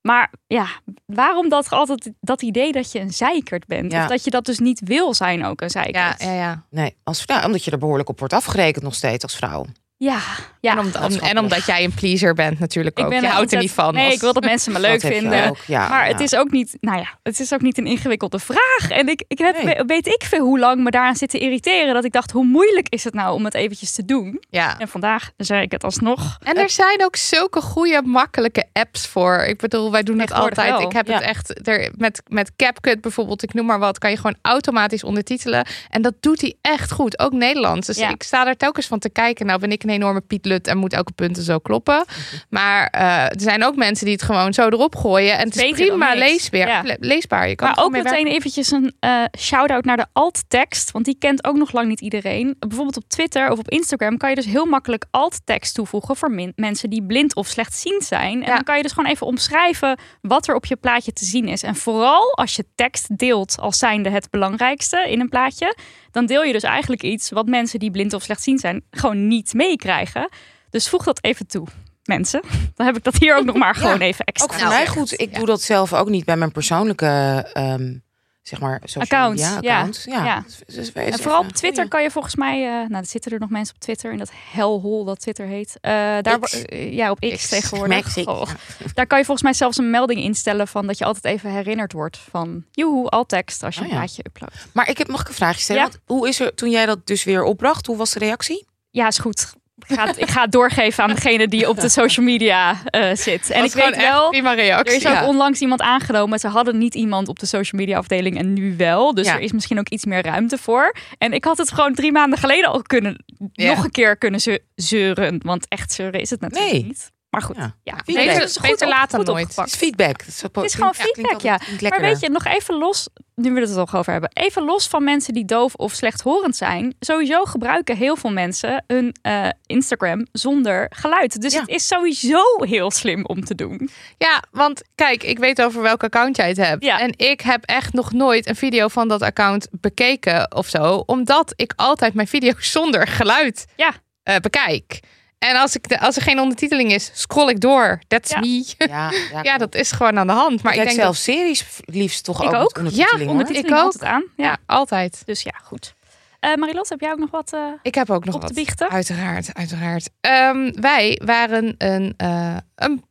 Maar 0.00 0.32
ja, 0.46 0.66
waarom 1.06 1.48
dat 1.48 1.70
altijd 1.70 2.10
dat 2.20 2.42
idee 2.42 2.72
dat 2.72 2.92
je 2.92 3.00
een 3.00 3.12
zeikert 3.12 3.66
bent? 3.66 3.92
Ja. 3.92 4.02
Of 4.02 4.08
dat 4.08 4.24
je 4.24 4.30
dat 4.30 4.44
dus 4.44 4.58
niet 4.58 4.80
wil 4.84 5.14
zijn 5.14 5.44
ook 5.44 5.60
een 5.60 5.70
Ja, 5.72 5.82
zeikert? 5.82 6.22
ja, 6.22 6.32
ja. 6.32 6.66
Nee, 6.70 6.96
als, 7.02 7.26
nou, 7.26 7.44
omdat 7.44 7.64
je 7.64 7.70
er 7.70 7.78
behoorlijk 7.78 8.08
op 8.08 8.18
wordt 8.18 8.34
afgerekend 8.34 8.84
nog 8.84 8.94
steeds 8.94 9.22
als 9.22 9.36
vrouw. 9.36 9.64
Ja. 10.04 10.18
ja. 10.60 10.72
En, 10.72 10.78
om- 10.78 10.90
om- 11.04 11.18
en 11.18 11.38
omdat 11.38 11.66
jij 11.66 11.84
een 11.84 11.94
pleaser 11.94 12.34
bent 12.34 12.58
natuurlijk 12.58 13.00
ook. 13.00 13.12
je 13.12 13.18
er 13.20 13.26
houdt 13.26 13.52
er 13.52 13.58
niet 13.58 13.70
van. 13.70 13.94
Nee, 13.94 14.04
als- 14.04 14.14
ik 14.14 14.20
wil 14.20 14.32
dat 14.32 14.44
mensen 14.44 14.72
me 14.72 14.80
leuk 14.88 15.02
je 15.02 15.08
vinden. 15.08 15.48
ook, 15.48 15.56
ja, 15.66 15.88
maar 15.88 16.04
ja. 16.06 16.12
het 16.12 16.20
is 16.20 16.34
ook 16.36 16.50
niet, 16.50 16.76
nou 16.80 16.98
ja, 16.98 17.18
het 17.22 17.40
is 17.40 17.52
ook 17.54 17.60
niet 17.60 17.78
een 17.78 17.86
ingewikkelde 17.86 18.38
vraag. 18.38 18.88
En 18.88 19.08
ik, 19.08 19.24
ik 19.28 19.38
heb, 19.38 19.62
Nee. 19.62 19.82
weet 19.86 20.06
ik 20.06 20.22
veel 20.24 20.44
hoe 20.44 20.58
lang 20.58 20.82
me 20.82 20.90
daaraan 20.90 21.16
zit 21.16 21.30
te 21.30 21.38
irriteren. 21.38 21.94
Dat 21.94 22.04
ik 22.04 22.12
dacht, 22.12 22.30
hoe 22.30 22.44
moeilijk 22.44 22.86
is 22.88 23.04
het 23.04 23.14
nou 23.14 23.34
om 23.34 23.44
het 23.44 23.54
eventjes 23.54 23.92
te 23.92 24.04
doen? 24.04 24.42
Ja. 24.50 24.78
En 24.78 24.88
vandaag 24.88 25.30
zei 25.36 25.62
ik 25.62 25.72
het 25.72 25.84
alsnog. 25.84 26.36
En 26.42 26.56
er 26.56 26.70
zijn 26.70 27.04
ook 27.04 27.16
zulke 27.16 27.60
goede, 27.60 28.02
makkelijke 28.04 28.64
apps 28.72 29.06
voor. 29.06 29.36
Ik 29.38 29.58
bedoel, 29.58 29.90
wij 29.90 30.02
doen 30.02 30.18
het 30.18 30.32
altijd. 30.32 30.70
wel. 30.70 30.80
Ik 30.80 30.92
heb 30.92 31.06
Ja. 31.06 31.14
het 31.14 31.22
echt 31.22 31.68
er, 31.68 31.92
met, 31.96 32.22
met 32.28 32.52
CapCut 32.56 33.00
bijvoorbeeld, 33.00 33.42
ik 33.42 33.54
noem 33.54 33.66
maar 33.66 33.78
wat, 33.78 33.98
kan 33.98 34.10
je 34.10 34.16
gewoon 34.16 34.36
automatisch 34.42 35.04
ondertitelen. 35.04 35.66
En 35.90 36.02
dat 36.02 36.14
doet 36.20 36.40
hij 36.40 36.54
echt 36.60 36.90
goed, 36.92 37.18
ook 37.18 37.32
Nederlands. 37.32 37.86
Dus 37.86 37.98
ik 37.98 38.22
sta 38.22 38.46
er 38.46 38.56
telkens 38.56 38.86
van 38.86 38.98
te 38.98 39.10
kijken. 39.10 39.46
Nou 39.46 39.60
ben 39.60 39.70
ik 39.70 39.82
een 39.82 39.90
enorme 39.92 40.20
Piet 40.20 40.44
Lut 40.44 40.66
en 40.66 40.78
moet 40.78 40.92
elke 40.92 41.12
punten 41.12 41.42
zo 41.42 41.58
kloppen. 41.58 42.04
Maar 42.48 42.86
eh, 42.86 43.24
er 43.24 43.40
zijn 43.40 43.64
ook 43.64 43.76
mensen 43.76 44.04
die 44.04 44.14
het 44.14 44.22
gewoon 44.24 44.52
zo 44.54 44.66
erop 44.68 44.96
gooien. 44.96 45.38
En 45.38 45.44
het 45.46 45.56
is 45.56 45.62
Beter 45.62 45.86
prima 45.86 46.14
leesbaar. 46.14 46.68
Ja. 46.68 46.82
le- 46.82 46.96
leesbaar. 47.00 47.48
Je 47.48 47.54
kan 47.54 47.68
Maar 47.68 47.84
ook 47.84 47.90
meteen 47.90 48.26
eventjes 48.26 48.70
een 48.70 48.92
eh 49.00 49.22
shout-out 49.38 49.84
naar 49.84 49.96
de 49.96 50.06
alt-tekst. 50.12 50.90
Want 50.90 51.04
die 51.04 51.16
kent 51.18 51.44
ook 51.44 51.56
nog 51.56 51.72
lang 51.72 51.88
niet 51.88 52.00
iedereen. 52.00 52.56
Bijvoorbeeld 52.58 52.96
op 52.96 53.08
Twitter 53.08 53.50
of 53.50 53.58
op 53.58 53.70
Instagram 53.70 54.16
kan 54.16 54.28
je 54.28 54.34
dus 54.34 54.46
heel 54.46 54.64
makkelijk 54.66 55.04
alt-tekst 55.10 55.74
toevoegen 55.74 56.16
voor 56.16 56.30
min- 56.30 56.52
mensen 56.56 56.90
die 56.90 57.02
blind 57.06 57.34
of 57.34 57.46
slechtziend 57.46 58.04
zijn. 58.04 58.32
En 58.42 58.48
Ja. 58.48 58.54
dan 58.54 58.62
kan 58.64 58.76
je 58.76 58.82
dus 58.82 58.92
gewoon 58.92 59.10
even 59.10 59.26
omschrijven 59.26 59.98
wat 60.20 60.48
er 60.48 60.54
op 60.54 60.64
je 60.66 60.76
plaatje 60.76 61.12
te 61.12 61.24
zien 61.24 61.48
is. 61.48 61.62
En 61.62 61.76
vooral 61.76 62.32
als 62.34 62.56
je 62.56 62.64
tekst 62.74 63.16
deelt 63.18 63.56
als 63.60 63.78
zijnde 63.78 64.10
het 64.10 64.30
belangrijkste 64.30 65.04
in 65.08 65.20
een 65.20 65.28
plaatje. 65.28 65.76
Dan 66.12 66.26
deel 66.26 66.42
je 66.42 66.52
dus 66.52 66.62
eigenlijk 66.62 67.02
iets 67.02 67.30
wat 67.30 67.46
mensen 67.46 67.78
die 67.78 67.90
blind 67.90 68.12
of 68.12 68.22
slechtziend 68.22 68.60
zijn 68.60 68.84
gewoon 68.90 69.28
niet 69.28 69.54
meekrijgen. 69.54 70.28
Dus 70.70 70.88
voeg 70.88 71.04
dat 71.04 71.24
even 71.24 71.46
toe. 71.46 71.66
Mensen, 72.02 72.42
dan 72.76 72.86
heb 72.86 72.96
ik 72.96 73.04
dat 73.04 73.16
hier 73.16 73.36
ook 73.36 73.44
nog 73.44 73.56
maar 73.56 73.74
gewoon 73.82 74.00
even 74.00 74.24
extra. 74.24 74.54
Ook 74.54 74.60
voor 74.60 74.68
mij 74.68 74.86
goed. 74.86 75.20
Ik 75.20 75.30
ja. 75.30 75.36
doe 75.36 75.46
dat 75.46 75.62
zelf 75.62 75.92
ook 75.92 76.08
niet 76.08 76.24
bij 76.24 76.36
mijn 76.36 76.52
persoonlijke, 76.52 77.06
ehm, 77.52 77.94
zeg 78.42 78.60
maar, 78.60 78.80
social 78.84 79.04
Account, 79.04 79.38
media 79.38 79.58
ja. 79.60 79.76
account. 79.76 80.02
Ja. 80.04 80.24
Ja. 80.24 80.44
Dus 80.66 80.92
En 80.92 81.18
vooral 81.18 81.40
op 81.40 81.52
Twitter 81.52 81.88
kan 81.88 82.02
je 82.02 82.10
volgens 82.10 82.36
mij, 82.36 82.62
eh, 82.62 82.88
nou, 82.88 82.94
er 82.94 83.06
zitten 83.06 83.32
er 83.32 83.40
nog 83.40 83.50
mensen 83.50 83.74
op 83.74 83.80
Twitter 83.80 84.12
in 84.12 84.18
dat 84.18 84.30
hellhole 84.50 85.04
dat 85.04 85.20
Twitter 85.20 85.46
heet. 85.46 85.78
Eh, 85.80 85.92
daar, 86.20 86.40
eh, 86.40 86.92
ja, 86.92 87.10
op 87.10 87.18
X, 87.20 87.34
X. 87.36 87.48
tegenwoordig. 87.48 88.26
Oh. 88.26 88.42
Daar 88.94 89.06
kan 89.06 89.18
je 89.18 89.24
volgens 89.24 89.42
mij 89.42 89.52
zelfs 89.52 89.78
een 89.78 89.90
melding 89.90 90.20
instellen 90.20 90.68
van 90.68 90.86
dat 90.86 90.98
je 90.98 91.04
altijd 91.04 91.24
even 91.24 91.50
herinnerd 91.50 91.92
wordt 91.92 92.18
van 92.30 92.64
joehoe, 92.70 93.08
al 93.08 93.26
tekst 93.26 93.62
als 93.62 93.74
je 93.74 93.80
Oh, 93.80 93.86
een 93.86 93.92
plaatje 93.92 94.22
uploadt. 94.26 94.66
Maar 94.72 94.88
ik 94.88 94.98
heb 94.98 95.08
nog 95.08 95.28
een 95.28 95.34
vraagje 95.34 95.60
stellen. 95.60 95.82
Want 95.82 95.98
Hoe 96.06 96.28
is 96.28 96.40
er, 96.40 96.54
toen 96.54 96.70
jij 96.70 96.86
dat 96.86 97.06
dus 97.06 97.24
weer 97.24 97.42
opbracht, 97.44 97.86
hoe 97.86 97.96
was 97.96 98.12
de 98.12 98.18
reactie? 98.18 98.66
Ja, 98.90 99.06
is 99.06 99.18
goed. 99.18 99.52
Ik 99.88 99.96
ga, 99.98 100.06
het, 100.06 100.18
ik 100.20 100.30
ga 100.30 100.42
het 100.42 100.52
doorgeven 100.52 101.04
aan 101.04 101.14
degene 101.14 101.48
die 101.48 101.68
op 101.68 101.80
de 101.80 101.88
social 102.00 102.26
media 102.26 102.76
eh, 102.84 103.14
zit. 103.14 103.50
En 103.50 103.64
ik 103.64 103.72
weet 103.72 103.96
wel, 103.96 104.28
prima 104.30 104.50
er 104.50 104.56
reactie. 104.56 104.96
is 104.96 105.06
ook 105.06 105.12
Ja. 105.12 105.26
onlangs 105.26 105.60
iemand 105.60 105.80
aangenomen. 105.80 106.38
Ze 106.38 106.48
hadden 106.48 106.78
niet 106.78 106.94
iemand 106.94 107.28
op 107.28 107.38
de 107.38 107.46
social 107.46 107.80
media 107.80 107.98
afdeling 107.98 108.38
en 108.38 108.52
nu 108.52 108.74
wel. 108.76 109.14
Dus 109.14 109.26
Ja. 109.26 109.34
er 109.34 109.40
is 109.40 109.52
misschien 109.52 109.78
ook 109.78 109.88
iets 109.88 110.04
meer 110.04 110.22
ruimte 110.22 110.58
voor. 110.58 110.94
En 111.18 111.32
ik 111.32 111.44
had 111.44 111.58
het 111.58 111.72
gewoon 111.72 111.94
drie 111.94 112.12
maanden 112.12 112.38
geleden 112.38 112.70
al 112.70 112.82
kunnen, 112.82 113.24
Ja. 113.52 113.74
nog 113.74 113.84
een 113.84 113.90
keer 113.90 114.16
kunnen 114.16 114.40
ze 114.40 114.62
zeuren. 114.74 115.40
Want 115.44 115.66
echt 115.68 115.92
zeuren 115.92 116.20
is 116.20 116.30
het 116.30 116.40
natuurlijk 116.40 116.72
Nee. 116.72 116.84
niet. 116.84 117.10
Maar 117.32 117.42
goed, 117.42 117.56
Ja. 117.56 117.74
ja. 117.82 117.96
Beter- 118.04 118.42
is 118.42 118.58
beter 118.58 118.86
op- 118.86 118.92
laat 118.92 119.10
dan 119.10 119.20
goed 119.20 119.28
nooit. 119.28 119.42
opgepakt. 119.44 119.70
Het 119.70 119.80
is 119.82 119.86
feedback. 119.88 120.18
Het 120.20 120.26
is, 120.28 120.42
Het 120.42 120.64
is 120.64 120.74
gewoon 120.74 120.94
feedback, 120.94 121.40
ja. 121.40 121.60
Maar 121.88 122.00
weet 122.00 122.20
je, 122.20 122.28
nog 122.30 122.44
even 122.44 122.74
los, 122.74 123.08
nu 123.34 123.52
we 123.52 123.60
het 123.60 123.68
er 123.68 123.74
toch 123.74 123.94
over 123.96 124.12
hebben. 124.12 124.30
Even 124.32 124.64
los 124.64 124.86
van 124.88 125.04
mensen 125.04 125.34
die 125.34 125.44
doof 125.44 125.74
of 125.74 125.92
slechthorend 125.92 126.56
zijn. 126.56 126.94
Sowieso 127.00 127.44
gebruiken 127.44 127.96
heel 127.96 128.16
veel 128.16 128.30
mensen 128.32 128.84
hun 128.86 129.16
eh, 129.22 129.48
Instagram 129.66 130.26
zonder 130.32 130.86
geluid. 130.94 131.40
Dus 131.40 131.52
Ja. 131.52 131.60
het 131.60 131.68
is 131.68 131.86
sowieso 131.86 132.42
heel 132.58 132.90
slim 132.90 133.24
om 133.26 133.44
te 133.44 133.54
doen. 133.54 133.90
Ja, 134.18 134.42
want 134.50 134.82
kijk, 134.94 135.22
ik 135.22 135.38
weet 135.38 135.62
over 135.62 135.82
welk 135.82 136.04
account 136.04 136.36
jij 136.36 136.48
het 136.48 136.56
hebt. 136.56 136.84
Ja. 136.84 137.00
En 137.00 137.12
ik 137.16 137.40
heb 137.40 137.64
echt 137.64 137.92
nog 137.92 138.12
nooit 138.12 138.46
een 138.48 138.56
video 138.56 138.88
van 138.88 139.08
dat 139.08 139.22
account 139.22 139.68
bekeken 139.70 140.54
of 140.56 140.68
zo. 140.68 141.02
Omdat 141.06 141.52
ik 141.56 141.72
altijd 141.76 142.14
mijn 142.14 142.28
video's 142.28 142.70
zonder 142.78 143.06
geluid 143.06 143.64
Ja. 143.76 143.92
eh, 144.22 144.36
bekijk. 144.36 145.00
En 145.42 145.56
als, 145.56 145.76
ik 145.76 145.88
de, 145.88 146.00
als 146.00 146.16
er 146.16 146.22
geen 146.22 146.40
ondertiteling 146.40 146.92
is, 146.92 147.10
scroll 147.14 147.48
ik 147.48 147.60
door. 147.60 148.00
That's 148.08 148.30
Ja. 148.30 148.40
me. 148.40 148.64
Ja, 148.78 149.10
ja, 149.32 149.42
Ja, 149.42 149.58
dat 149.58 149.74
is 149.74 149.92
gewoon 149.92 150.18
aan 150.18 150.26
de 150.26 150.32
hand. 150.32 150.62
Maar 150.62 150.72
ik 150.74 150.78
ik 150.80 150.86
denk 150.86 151.00
zelf 151.00 151.16
series 151.16 151.64
liefst 151.84 152.24
toch 152.24 152.42
Ik 152.42 152.52
ook. 152.54 152.76
ondertiteling, 152.78 153.22
Ja, 153.24 153.30
ondertiteling. 153.30 153.78
Ik 153.78 153.84
ook. 153.84 154.02
aan. 154.02 154.24
Ja. 154.36 154.44
ja, 154.44 154.56
altijd. 154.66 155.22
Dus 155.24 155.42
ja, 155.42 155.54
goed. 155.62 155.94
Eh 156.40 156.54
Marilot, 156.54 156.88
heb 156.88 157.00
jij 157.00 157.10
ook 157.12 157.18
nog 157.18 157.30
wat? 157.30 157.52
eh, 157.52 157.60
Ik 157.82 157.94
heb 157.94 158.10
ook 158.10 158.24
nog 158.24 158.34
Op 158.34 158.40
te 158.40 158.46
wat. 158.46 158.56
biechten? 158.56 158.88
Uiteraard, 158.90 159.54
uiteraard. 159.54 160.10
Ehm, 160.20 160.70
wij 160.80 161.20
waren 161.24 161.74
een, 161.78 162.14
eh, 162.16 162.56
een, 162.74 163.04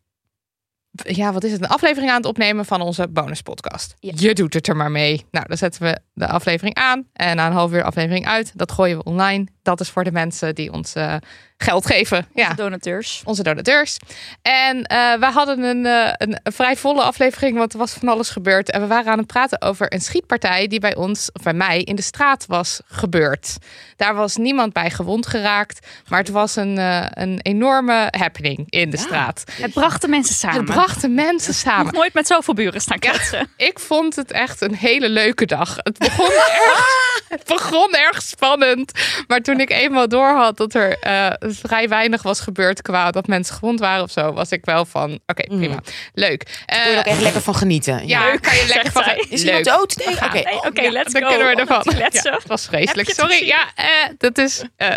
ja, 0.92 1.34
wat 1.34 1.44
is 1.44 1.52
het? 1.52 1.62
Een 1.62 1.68
aflevering 1.68 2.12
aan 2.12 2.18
het 2.18 2.26
opnemen 2.26 2.66
van 2.66 2.82
onze 2.82 3.08
bonuspodcast. 3.08 3.94
Ja. 4.00 4.12
Je 4.16 4.34
doet 4.34 4.54
het 4.54 4.68
er 4.68 4.76
maar 4.76 4.92
mee. 4.92 5.26
Nou, 5.32 5.46
dan 5.48 5.58
zetten 5.58 5.82
we 5.82 6.00
de 6.14 6.28
aflevering 6.28 6.76
aan 6.76 7.08
en 7.14 7.36
na 7.36 7.48
een 7.48 7.54
half 7.54 7.72
uur 7.72 7.78
de 7.78 7.84
aflevering 7.84 8.28
uit. 8.28 8.52
Dat 8.56 8.72
gooien 8.72 8.98
we 8.98 9.04
online. 9.04 9.48
Dat 9.62 9.80
is 9.80 9.90
voor 9.90 10.04
de 10.04 10.12
mensen 10.12 10.56
die 10.56 10.72
ons 10.72 10.94
eh, 10.96 11.16
geld 11.62 11.86
geven. 11.86 12.28
Ja, 12.36 12.54
donateurs? 12.54 13.22
onze 13.26 13.44
donateurs. 13.44 13.98
En 14.42 14.84
eh 14.84 15.14
we 15.20 15.26
hadden 15.26 15.60
een, 15.64 15.86
eh, 15.86 16.14
een, 16.18 16.40
een 16.44 16.52
vrij 16.54 16.76
volle 16.76 17.02
aflevering, 17.02 17.58
want 17.58 17.74
er 17.74 17.80
was 17.80 17.92
van 17.94 18.08
alles 18.10 18.30
gebeurd. 18.30 18.72
En 18.72 18.82
we 18.82 18.88
waren 18.88 19.12
aan 19.12 19.18
het 19.18 19.28
praten 19.28 19.62
over 19.62 19.94
een 19.94 20.02
schietpartij 20.02 20.68
die 20.68 20.80
bij 20.80 20.96
ons, 20.96 21.30
of 21.34 21.44
bij 21.44 21.54
mij, 21.54 21.82
in 21.82 21.96
de 21.96 22.02
straat 22.02 22.46
was 22.48 22.80
gebeurd. 22.88 23.56
Daar 23.98 24.16
was 24.16 24.36
niemand 24.36 24.74
bij 24.74 24.90
gewond 24.90 25.28
geraakt, 25.28 25.88
maar 26.10 26.20
het 26.20 26.30
was 26.30 26.56
een, 26.56 26.78
eh, 26.78 27.06
een 27.10 27.40
enorme 27.42 28.08
happening 28.18 28.66
in 28.70 28.90
de 28.90 28.98
Ja. 28.98 29.04
straat. 29.04 29.44
Het 29.62 29.74
bracht 29.74 30.02
de 30.02 30.08
mensen 30.08 30.36
samen. 30.36 30.58
Het 30.58 30.66
bracht 30.66 31.02
de 31.02 31.10
mensen 31.10 31.50
Nog 31.52 31.60
samen. 31.60 31.94
nooit 31.94 32.14
met 32.14 32.28
zoveel 32.28 32.54
buren 32.54 32.82
staan 32.82 33.00
kletsen. 33.00 33.48
Ik 33.58 33.80
vond 33.80 34.16
het 34.16 34.32
echt 34.32 34.62
een 34.62 34.76
hele 34.76 35.10
leuke 35.10 35.46
dag. 35.46 35.76
Het 35.78 35.98
begon 35.98 36.32
erg, 36.66 37.22
het 37.30 37.44
begon 37.46 37.94
erg 37.94 38.22
spannend. 38.22 38.92
Maar 39.28 39.40
toen 39.42 39.60
ik 39.60 39.70
eenmaal 39.70 40.08
door 40.08 40.30
had 40.36 40.58
dat 40.58 40.74
er, 40.74 40.98
vrij 41.60 41.88
weinig 41.90 42.22
was 42.24 42.40
gebeurd 42.40 42.82
qua 42.82 43.12
dat 43.12 43.28
mensen 43.28 43.56
gewond 43.56 43.80
waren 43.80 44.04
of 44.04 44.12
zo, 44.12 44.34
was 44.34 44.52
ik 44.52 44.66
wel 44.66 44.86
van, 44.86 45.20
oké, 45.26 45.44
prima. 45.44 45.80
Leuk. 46.14 46.44
Kun 46.66 46.78
je 46.78 46.90
er 46.90 46.98
ook 46.98 47.04
Eh, 47.06 47.12
echt 47.12 47.22
lekker 47.22 47.42
van 47.42 47.56
genieten. 47.56 48.08
ja, 48.08 48.36
kan 48.38 48.56
je 48.56 48.66
lekker 48.68 48.92
van. 48.92 49.04
Is 49.30 49.44
Leuk. 49.44 49.66
iemand 49.66 49.66
dood? 49.66 49.96
Nee, 50.06 50.16
oké. 50.16 50.80
Oh, 50.80 50.84
ja. 50.84 50.92
let's 50.92 51.14
Dan 51.14 51.22
go. 51.22 51.28
kunnen 51.28 51.48
we 51.48 51.56
ervan. 51.56 51.82
Let's 51.98 52.22
Ja, 52.24 52.32
go. 52.32 52.38
het 52.38 52.48
was 52.48 52.66
vreselijk. 52.66 53.10
Sorry. 53.14 53.46
Ja, 53.46 53.66
eh, 53.76 53.86
dat 54.18 54.38
is. 54.38 54.64
eh 54.78 54.96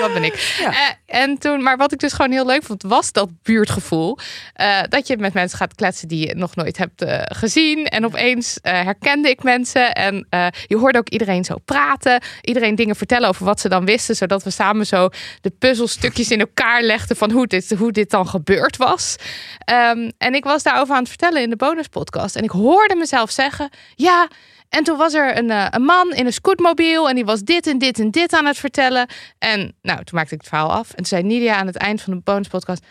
wat 0.00 0.12
ben 0.12 0.24
ik? 0.24 0.56
Ja. 0.60 0.70
Eh, 0.70 1.20
en 1.20 1.38
toen, 1.38 1.62
maar 1.62 1.76
wat 1.76 1.92
ik 1.92 1.98
dus 1.98 2.12
gewoon 2.12 2.30
heel 2.30 2.46
leuk 2.46 2.62
vond, 2.62 2.82
was 2.82 3.12
dat 3.12 3.28
buurtgevoel. 3.42 4.18
Eh, 4.52 4.80
dat 4.88 5.06
je 5.06 5.16
met 5.16 5.32
mensen 5.34 5.58
gaat 5.58 5.74
kletsen 5.74 6.08
die 6.08 6.26
je 6.26 6.34
nog 6.34 6.56
nooit 6.56 6.78
hebt 6.78 7.02
eh, 7.02 7.18
gezien. 7.24 7.86
En 7.86 8.04
opeens 8.04 8.58
eh, 8.60 8.72
herkende 8.82 9.28
ik 9.28 9.42
mensen. 9.42 9.92
En 9.92 10.26
eh, 10.30 10.46
je 10.66 10.76
hoorde 10.76 10.98
ook 10.98 11.08
iedereen 11.08 11.44
zo 11.44 11.56
praten. 11.64 12.22
Iedereen 12.40 12.74
dingen 12.74 12.96
vertellen 12.96 13.28
over 13.28 13.44
wat 13.44 13.60
ze 13.60 13.68
dan 13.68 13.84
wisten. 13.84 14.16
Zodat 14.16 14.42
we 14.42 14.50
samen 14.50 14.86
zo 14.86 15.08
de 15.40 15.50
puzzelstukjes 15.94 16.30
in 16.30 16.40
elkaar 16.40 16.82
legden 16.82 17.16
van 17.16 17.30
hoe 17.30 17.46
dit, 17.46 17.74
hoe 17.78 17.92
dit 17.92 18.10
dan 18.10 18.28
gebeurd 18.28 18.76
was. 18.76 19.16
Ehm, 19.58 20.10
en 20.18 20.34
ik 20.34 20.44
was 20.44 20.62
daarover 20.62 20.94
aan 20.94 21.00
het 21.00 21.08
vertellen 21.08 21.42
in 21.42 21.50
de 21.50 21.56
bonuspodcast. 21.56 22.36
En 22.36 22.42
ik 22.42 22.50
hoorde 22.50 22.96
mezelf 22.96 23.30
zeggen: 23.30 23.68
Ja. 23.94 24.28
En 24.68 24.84
toen 24.84 24.96
was 24.96 25.14
er 25.14 25.36
een, 25.36 25.50
eh, 25.50 25.66
een 25.70 25.82
man 25.82 26.12
in 26.12 26.26
een 26.26 26.32
scootmobiel 26.32 27.08
en 27.08 27.14
die 27.14 27.24
was 27.24 27.42
dit 27.42 27.66
en 27.66 27.78
dit 27.78 27.98
en 27.98 28.10
dit 28.10 28.32
aan 28.32 28.46
het 28.46 28.58
vertellen. 28.58 29.08
En 29.38 29.76
nou, 29.82 30.04
toen 30.04 30.18
maakte 30.18 30.34
ik 30.34 30.40
het 30.40 30.48
verhaal 30.48 30.72
af. 30.72 30.88
En 30.88 30.96
toen 30.96 31.06
zei 31.06 31.22
Nidia 31.22 31.54
aan 31.54 31.66
het 31.66 31.76
eind 31.76 32.02
van 32.02 32.12
de 32.12 32.20
bonuspodcast: 32.24 32.86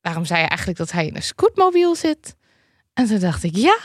Waarom 0.00 0.24
zei 0.24 0.40
je 0.40 0.48
eigenlijk 0.48 0.78
dat 0.78 0.92
hij 0.92 1.06
in 1.06 1.16
een 1.16 1.22
scootmobiel 1.22 1.94
zit? 1.94 2.34
En 2.94 3.06
toen 3.06 3.18
dacht 3.18 3.42
ik: 3.42 3.56
Ja, 3.56 3.78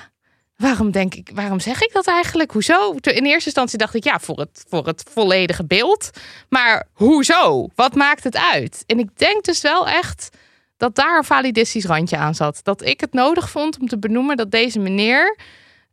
waarom 0.60 0.92
denk 0.92 1.16
ik, 1.16 1.32
waarom 1.34 1.60
zeg 1.60 1.82
ik 1.82 1.94
dat 1.94 2.08
eigenlijk? 2.08 2.52
Hoezo? 2.52 2.92
In 2.92 3.26
eerste 3.26 3.46
instantie 3.46 3.78
dacht 3.78 3.94
ik: 3.94 4.04
Ja, 4.04 4.20
voor 4.20 4.40
het, 4.40 4.66
voor 4.70 4.86
het 4.86 5.04
volledige 5.14 5.66
beeld. 5.66 6.10
Maar 6.50 6.88
hoezo? 6.94 7.70
Wat 7.76 7.96
maakt 7.96 8.24
het 8.24 8.38
uit? 8.38 8.84
En 8.86 9.00
ik 9.00 9.10
denk 9.18 9.44
dus 9.44 9.62
wel 9.62 9.88
echt 9.88 10.30
dat 10.78 10.96
daar 10.96 11.18
een 11.18 11.24
validistisch 11.24 11.86
randje 11.86 12.18
aan 12.18 12.36
zat. 12.36 12.60
Dat 12.64 12.86
ik 12.86 13.00
het 13.00 13.14
nodig 13.14 13.50
vond 13.50 13.80
om 13.80 13.88
te 13.88 14.00
benoemen 14.00 14.38
dat 14.38 14.52
deze 14.52 14.80
meneer 14.80 15.38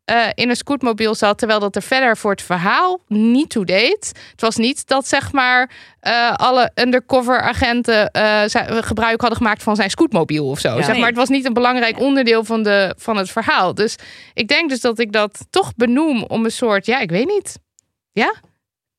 eh, 0.07 0.27
in 0.35 0.49
een 0.51 0.57
scootmobiel 0.57 1.15
zat, 1.15 1.39
terwijl 1.39 1.61
dat 1.61 1.77
er 1.77 1.83
verder 1.83 2.17
voor 2.17 2.31
het 2.31 2.43
verhaal 2.43 3.01
niet 3.09 3.51
toe 3.51 3.65
deed. 3.65 4.13
Het 4.31 4.41
was 4.41 4.57
niet 4.57 4.87
dat 4.87 5.09
zeg 5.09 5.33
maar 5.33 5.71
eh, 6.01 6.33
alle 6.33 6.71
undercover 6.75 7.41
agenten 7.41 8.11
eh, 8.11 8.43
gebruik 8.83 9.21
hadden 9.21 9.39
gemaakt 9.39 9.63
van 9.63 9.77
zijn 9.77 9.91
scootmobiel 9.91 10.49
of 10.49 10.59
zo. 10.59 10.69
Ja. 10.69 10.77
Zeg 10.83 10.89
Nee. 10.91 10.99
maar, 10.99 11.09
het 11.09 11.19
was 11.19 11.29
niet 11.29 11.45
een 11.45 11.53
belangrijk 11.53 12.01
onderdeel 12.01 12.45
van, 12.45 12.63
de, 12.63 12.95
van 12.99 13.17
het 13.17 13.31
verhaal. 13.31 13.75
Dus 13.75 13.97
ik 14.35 14.49
denk 14.49 14.71
dus 14.71 14.81
dat 14.81 14.99
ik 14.99 15.13
dat 15.13 15.47
toch 15.51 15.75
benoem 15.77 16.23
om 16.23 16.45
een 16.45 16.51
soort, 16.53 16.87
ja, 16.87 16.99
ik 17.01 17.11
weet 17.11 17.27
niet. 17.29 17.59
Ja? 18.13 18.35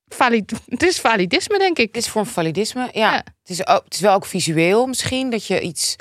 Valid, 0.07 0.53
het 0.67 0.83
is 0.83 0.99
validisme, 0.99 1.57
denk 1.57 1.77
ik. 1.79 1.87
Het 1.87 1.97
is 1.97 2.05
een 2.05 2.11
vorm 2.11 2.25
validisme. 2.25 2.89
Ja, 2.91 3.11
Ja. 3.11 3.15
Het, 3.15 3.49
is 3.49 3.67
ook, 3.67 3.83
het 3.83 3.93
is 3.93 3.99
wel 3.99 4.13
ook 4.13 4.25
visueel 4.25 4.85
misschien. 4.87 5.29
Dat 5.29 5.47
je 5.47 5.61
iets, 5.61 5.95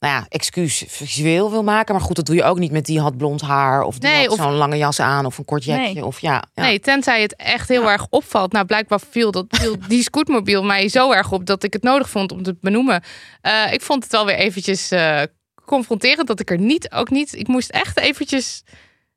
nou 0.00 0.14
ja, 0.14 0.26
excuus 0.28 0.84
visueel 0.86 1.50
wil 1.50 1.62
maken. 1.62 1.94
Maar 1.94 2.04
goed, 2.04 2.16
dat 2.16 2.26
doe 2.26 2.34
je 2.34 2.42
ook 2.44 2.58
niet 2.58 2.70
met 2.72 2.84
die 2.86 3.00
had 3.00 3.16
blond 3.16 3.40
haar. 3.40 3.82
Of 3.82 3.98
die 3.98 4.10
Nee, 4.10 4.20
had 4.28 4.28
of- 4.38 4.44
zo'n 4.44 4.52
lange 4.54 4.76
jas 4.76 5.00
aan. 5.00 5.26
Of 5.26 5.38
een 5.38 5.44
kort 5.44 5.64
jakje. 5.64 5.94
Nee. 5.94 6.04
Of 6.04 6.20
ja, 6.20 6.44
ja. 6.54 6.62
Nee, 6.62 6.80
tenzij 6.80 7.22
het 7.22 7.36
echt 7.36 7.68
heel 7.68 7.82
Ja. 7.82 7.90
erg 7.90 8.06
opvalt. 8.10 8.52
Nou, 8.52 8.64
blijkbaar 8.66 9.00
viel, 9.10 9.30
dat, 9.30 9.46
viel 9.48 9.76
die 9.88 10.02
scootmobiel 10.02 10.62
mij 10.64 10.88
zo 10.88 11.12
erg 11.12 11.32
op 11.32 11.46
dat 11.46 11.62
ik 11.62 11.72
het 11.72 11.82
nodig 11.82 12.10
vond 12.10 12.32
om 12.32 12.42
te 12.42 12.56
benoemen. 12.60 13.02
Eh, 13.40 13.72
ik 13.72 13.80
vond 13.80 14.02
het 14.02 14.12
wel 14.12 14.26
weer 14.26 14.34
eventjes 14.36 14.90
eh, 14.90 15.22
confronterend 15.64 16.26
dat 16.26 16.40
ik 16.40 16.50
er 16.50 16.58
niet, 16.58 16.90
ook 16.92 17.10
niet, 17.10 17.34
ik 17.34 17.48
moest 17.48 17.70
echt 17.70 17.98
eventjes. 17.98 18.62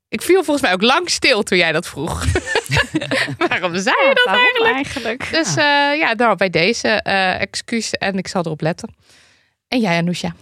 Ik 0.09 0.21
viel 0.21 0.43
volgens 0.43 0.61
mij 0.61 0.73
ook 0.73 0.81
lang 0.81 1.09
stil 1.09 1.43
toen 1.43 1.57
jij 1.57 1.71
dat 1.71 1.87
vroeg. 1.87 2.25
Waarom 3.47 3.77
zei 3.77 3.95
je 4.07 4.11
dat 4.25 4.35
eigenlijk? 4.35 4.73
eigenlijk? 4.75 5.27
Dus 5.31 5.55
eh, 5.55 5.97
ja, 5.99 6.13
nou, 6.17 6.35
bij 6.37 6.49
deze 6.49 6.87
eh 6.87 7.41
excuus 7.41 7.91
en 7.91 8.17
ik 8.17 8.27
zal 8.27 8.43
erop 8.45 8.61
letten. 8.61 8.95
En 9.67 9.79
jij, 9.79 9.97
Anousha? 9.97 10.35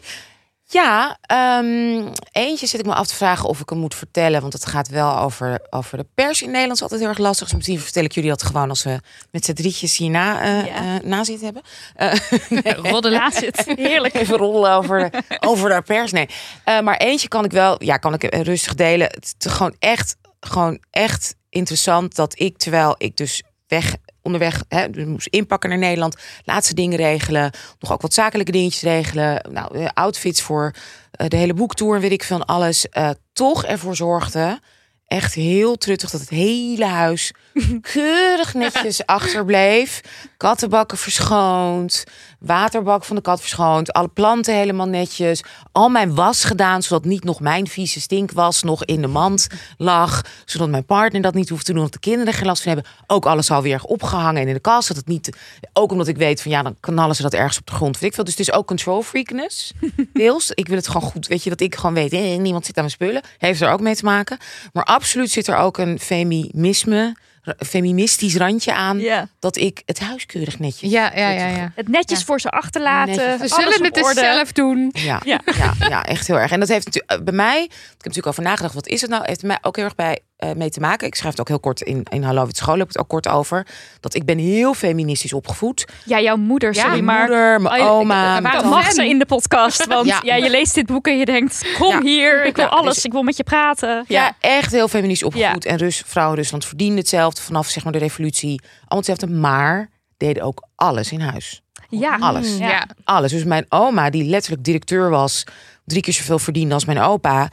Ja, 0.71 1.17
ehm, 1.21 2.07
eentje 2.31 2.67
zit 2.67 2.79
ik 2.79 2.85
me 2.85 2.93
af 2.93 3.07
te 3.07 3.15
vragen 3.15 3.49
of 3.49 3.59
ik 3.59 3.69
hem 3.69 3.77
moet 3.79 3.95
vertellen. 3.95 4.41
Want 4.41 4.53
het 4.53 4.65
gaat 4.65 4.87
wel 4.87 5.17
over, 5.17 5.59
over 5.69 5.97
de 5.97 6.05
pers 6.15 6.41
in 6.41 6.47
Nederland. 6.47 6.75
is 6.75 6.81
altijd 6.81 6.99
heel 7.01 7.09
erg 7.09 7.17
lastig. 7.17 7.47
Dus 7.47 7.55
misschien 7.55 7.79
vertel 7.79 8.03
ik 8.03 8.11
jullie 8.11 8.29
dat 8.29 8.43
gewoon 8.43 8.69
als 8.69 8.83
we 8.83 8.99
met 9.31 9.45
z'n 9.45 9.53
drietjes 9.53 9.97
hierna 9.97 10.41
eh 10.41 10.65
Ja. 10.65 10.75
eh, 10.99 11.03
na 11.03 11.23
zitten 11.23 11.45
hebben. 11.45 11.63
Eh, 12.63 12.73
Roddelen 12.91 13.19
laat 13.19 13.35
zit. 13.35 13.63
Heerlijk. 13.75 14.13
Even 14.13 14.37
rollen 14.37 14.71
over 14.71 15.09
over 15.39 15.69
de 15.69 15.81
pers. 15.81 16.11
Nee. 16.11 16.27
Maar 16.65 16.97
eentje 16.97 17.27
kan 17.27 17.45
ik 17.45 17.51
wel, 17.51 17.83
ja, 17.83 17.97
kan 17.97 18.13
ik 18.13 18.35
rustig 18.35 18.73
delen. 18.75 19.07
Het 19.07 19.35
is 19.39 19.51
gewoon 19.51 19.75
echt, 19.79 20.15
gewoon 20.39 20.79
echt 20.89 21.35
interessant 21.49 22.15
dat 22.15 22.39
ik, 22.39 22.57
terwijl 22.57 22.95
ik 22.97 23.17
dus 23.17 23.43
weg, 23.67 23.95
onderweg 24.21 24.63
hè, 24.67 24.89
dus 24.89 25.05
moest 25.05 25.27
inpakken 25.27 25.69
naar 25.69 25.77
Nederland, 25.77 26.15
laatste 26.43 26.73
dingen 26.73 26.97
regelen, 26.97 27.51
nog 27.79 27.91
ook 27.91 28.01
wat 28.01 28.13
zakelijke 28.13 28.51
dingetjes 28.51 28.81
regelen, 28.81 29.45
nou, 29.49 29.77
eh, 29.77 29.87
outfits 29.93 30.41
voor 30.41 30.73
eh, 31.11 31.27
de 31.27 31.37
hele 31.37 31.53
boektour 31.53 31.95
en 31.95 32.01
weet 32.01 32.11
ik 32.11 32.23
veel 32.23 32.39
en 32.39 32.45
alles, 32.45 32.89
eh, 32.89 33.09
toch 33.33 33.65
ervoor 33.65 33.95
zorgde. 33.95 34.59
Echt 35.07 35.33
heel 35.33 35.77
truttig 35.77 36.09
dat 36.09 36.19
het 36.19 36.29
hele 36.29 36.85
huis 36.85 37.33
keurig 37.93 38.53
netjes 38.53 39.05
achterbleef. 39.19 40.01
Kattenbakken 40.37 40.97
verschoond. 40.97 42.03
Waterbak 42.41 43.03
van 43.03 43.15
de 43.15 43.21
kat 43.21 43.39
verschoond. 43.39 43.93
Alle 43.93 44.07
planten 44.07 44.55
helemaal 44.55 44.85
netjes. 44.85 45.43
Al 45.71 45.89
mijn 45.89 46.15
was 46.15 46.43
gedaan, 46.43 46.81
zodat 46.81 47.05
niet 47.05 47.23
nog 47.23 47.39
mijn 47.39 47.67
vieze 47.67 48.01
stinkwas 48.01 48.63
nog 48.63 48.85
in 48.85 49.01
de 49.01 49.07
mand 49.07 49.47
lag. 49.77 50.21
Zodat 50.45 50.69
mijn 50.69 50.85
partner 50.85 51.21
dat 51.21 51.33
niet 51.33 51.49
hoeft 51.49 51.65
te 51.65 51.73
doen, 51.73 51.81
dat 51.81 51.93
de 51.93 51.99
kinderen 51.99 52.27
er 52.27 52.33
geen 52.33 52.47
last 52.47 52.63
van 52.63 52.73
hebben. 52.73 52.91
Ook 53.07 53.25
alles 53.25 53.51
alweer 53.51 53.83
opgehangen 53.83 54.41
en 54.41 54.47
in 54.47 54.53
de 54.53 54.59
kast. 54.59 54.87
Dat 54.87 54.97
het 54.97 55.07
niet, 55.07 55.37
ook 55.73 55.91
omdat 55.91 56.07
ik 56.07 56.17
weet 56.17 56.41
van 56.41 56.51
ja, 56.51 56.61
dan 56.61 56.75
knallen 56.79 57.15
ze 57.15 57.21
dat 57.21 57.33
ergens 57.33 57.57
op 57.59 57.67
de 57.67 57.73
grond. 57.73 57.99
Weet 57.99 58.09
ik 58.09 58.15
veel. 58.15 58.23
Dus 58.23 58.37
het 58.37 58.47
is 58.47 58.53
ook 58.53 58.67
control 58.67 59.01
freakness. 59.01 59.71
Deels. 60.13 60.51
Ik 60.51 60.67
wil 60.67 60.77
het 60.77 60.87
gewoon 60.87 61.09
goed, 61.09 61.27
weet 61.27 61.43
je, 61.43 61.49
dat 61.49 61.61
ik 61.61 61.75
gewoon 61.75 61.93
weet, 61.93 62.13
eh, 62.13 62.37
niemand 62.39 62.65
zit 62.65 62.77
aan 62.77 62.83
mijn 62.83 62.95
spullen. 62.95 63.21
Heeft 63.37 63.61
er 63.61 63.71
ook 63.71 63.81
mee 63.81 63.95
te 63.95 64.05
maken. 64.05 64.37
Maar 64.73 64.83
absoluut 64.83 65.31
zit 65.31 65.47
er 65.47 65.57
ook 65.57 65.77
een 65.77 65.99
feminisme, 65.99 67.15
feministisch 67.57 68.35
randje 68.35 68.73
aan. 68.73 68.99
Ja. 68.99 69.27
Dat 69.39 69.57
ik 69.57 69.81
het 69.85 69.99
huis 69.99 70.25
keurig 70.25 70.59
netjes. 70.59 70.91
Ja, 70.91 71.11
ja, 71.15 71.29
ja. 71.29 71.47
ja. 71.47 71.71
Het 71.75 71.87
netjes 71.87 72.19
Ja. 72.19 72.25
voor 72.25 72.39
ze 72.41 72.49
achterlaten. 72.49 73.15
Netjes. 73.15 73.49
We 73.49 73.55
alles 73.55 73.73
zullen 73.73 73.83
het 73.85 73.93
dus 73.93 74.03
orde. 74.03 74.19
zelf 74.19 74.51
doen. 74.51 74.89
Ja, 74.93 75.21
Ja. 75.23 75.41
ja. 75.57 75.73
Ja, 75.89 76.03
echt 76.05 76.27
heel 76.27 76.39
erg. 76.39 76.51
En 76.51 76.59
dat 76.59 76.69
heeft 76.69 76.85
natuurlijk 76.85 77.23
bij 77.23 77.33
mij, 77.33 77.63
ik 77.63 77.69
heb 77.71 77.97
natuurlijk 77.97 78.27
over 78.27 78.43
nagedacht, 78.43 78.73
wat 78.73 78.87
is 78.87 79.01
het 79.01 79.09
nou? 79.09 79.23
Heeft 79.25 79.43
mij 79.43 79.57
ook 79.61 79.75
heel 79.75 79.85
erg 79.85 79.95
bij 79.95 80.19
eh, 80.41 80.51
mee 80.55 80.69
te 80.69 80.79
maken. 80.79 81.07
Ik 81.07 81.15
schrijf 81.15 81.31
het 81.31 81.39
ook 81.41 81.47
heel 81.47 81.59
kort 81.59 81.81
in, 81.81 82.03
in 82.09 82.23
Hallo 82.23 82.45
Wit 82.45 82.57
School, 82.57 82.73
heb 82.77 82.81
ik 82.81 82.87
het 82.87 82.97
ook 83.01 83.07
kort 83.07 83.27
over. 83.27 83.67
Dat 83.99 84.13
ik 84.15 84.25
ben 84.25 84.37
heel 84.37 84.73
feministisch 84.73 85.33
opgevoed. 85.33 85.85
Ja, 86.05 86.19
jouw 86.21 86.35
moeder, 86.35 86.73
Ja, 86.73 86.81
sorry, 86.81 86.91
mijn 86.91 87.05
maar... 87.05 87.19
moeder, 87.27 87.61
mijn 87.61 87.81
Oh, 87.81 87.89
oma. 87.89 88.39
mag 88.63 88.91
ze 88.91 89.07
in 89.07 89.19
de 89.19 89.25
podcast, 89.25 89.85
want 89.85 90.07
ja. 90.07 90.19
Ja. 90.23 90.35
je 90.35 90.49
leest 90.49 90.73
dit 90.75 90.85
boek 90.85 91.07
en 91.07 91.17
je 91.17 91.25
denkt, 91.25 91.65
kom 91.77 91.89
Ja. 91.91 92.01
hier, 92.01 92.45
ik 92.45 92.55
wil 92.55 92.65
Ja, 92.65 92.71
alles, 92.71 92.95
dus- 92.95 93.05
ik 93.05 93.11
wil 93.11 93.23
met 93.23 93.37
je 93.37 93.43
praten. 93.43 94.03
Ja, 94.07 94.35
echt 94.39 94.71
heel 94.71 94.87
feministisch 94.87 95.27
opgevoed. 95.27 95.65
En 95.65 95.77
Rus, 95.77 96.03
vrouwen 96.05 96.35
in 96.35 96.41
Rusland 96.41 96.65
verdienden 96.65 96.97
hetzelfde 96.97 97.41
vanaf 97.41 97.67
zeg 97.67 97.83
maar, 97.83 97.93
de 97.93 97.99
revolutie. 97.99 98.61
Allemaal 98.61 98.97
hetzelfde, 98.97 99.27
maar 99.27 99.89
deden 100.17 100.43
ook 100.43 100.67
alles 100.75 101.11
in 101.11 101.21
huis. 101.21 101.61
ja. 101.89 102.17
Alles. 102.19 102.57
Ja. 102.57 102.67
Ja. 102.69 102.87
Alles. 103.03 103.31
Dus 103.31 103.43
mijn 103.43 103.65
oma, 103.69 104.09
die 104.09 104.23
letterlijk 104.23 104.63
directeur 104.63 105.09
was, 105.09 105.43
drie 105.85 106.01
keer 106.01 106.13
zoveel 106.13 106.39
verdiende 106.39 106.73
als 106.73 106.85
mijn 106.85 106.99
opa, 106.99 107.47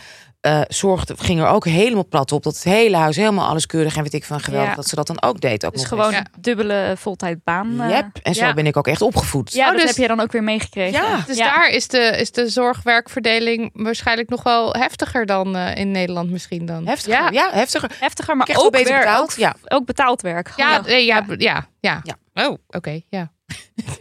eh, 0.49 0.61
zorgde, 0.69 1.15
ging 1.19 1.41
er 1.41 1.47
ook 1.47 1.65
helemaal 1.65 2.07
plat 2.09 2.33
op 2.33 2.43
dat 2.43 2.55
het 2.55 2.65
hele 2.65 2.97
huis 2.97 3.17
helemaal 3.17 3.49
alles 3.49 3.67
keurig 3.67 3.97
en 3.97 4.03
weet 4.03 4.15
ik 4.15 4.25
van 4.25 4.41
geweldig 4.41 4.69
Ja. 4.71 4.75
dat 4.75 4.87
ze 4.89 4.95
dat 4.95 5.07
dan 5.07 5.23
ook 5.23 5.41
deed. 5.41 5.67
Ook 5.67 5.73
Dus 5.73 5.81
nog 5.81 5.89
gewoon 5.91 6.11
Ja. 6.11 6.19
een 6.19 6.27
dubbele 6.41 6.95
voltijdbaan. 6.97 7.81
eh. 7.81 7.91
Yep. 7.91 8.07
En 8.23 8.35
zo 8.35 8.45
ja. 8.45 8.55
ben 8.55 8.67
ik 8.67 8.77
ook 8.77 8.87
echt 8.87 9.03
opgevoed. 9.03 9.53
Ja, 9.53 9.65
Oh, 9.65 9.71
dat 9.73 9.81
dus- 9.81 9.91
heb 9.91 9.97
je 9.99 10.09
dan 10.09 10.21
ook 10.21 10.33
weer 10.33 10.43
meegekregen. 10.43 11.03
Ja. 11.03 11.21
Dus 11.27 11.37
Ja. 11.37 11.55
daar 11.55 11.69
is 11.71 11.89
de, 11.89 11.99
is 11.99 12.33
de 12.33 12.49
zorgwerkverdeling 12.49 13.71
waarschijnlijk 13.73 14.29
nog 14.29 14.43
wel 14.43 14.73
heftiger 14.75 15.27
dan 15.27 15.57
eh, 15.57 15.77
in 15.77 15.91
Nederland 15.91 16.31
misschien 16.31 16.67
dan. 16.67 16.87
Heftiger. 16.87 17.19
Ja, 17.21 17.29
Ja, 17.31 17.51
heftiger. 17.53 17.91
Heftiger, 18.01 18.37
maar 18.37 18.49
ook, 18.55 18.73
beter 18.73 18.99
betaald. 18.99 19.31
ook, 19.33 19.37
Ja. 19.39 19.55
ook 19.69 19.85
betaald 19.87 20.23
werk. 20.23 20.53
ja, 20.57 20.83
ja, 20.87 21.25
ja. 21.37 21.67
Ja. 21.81 22.03
Oh, 22.35 22.57
oké, 22.69 23.01
ja. 23.09 23.31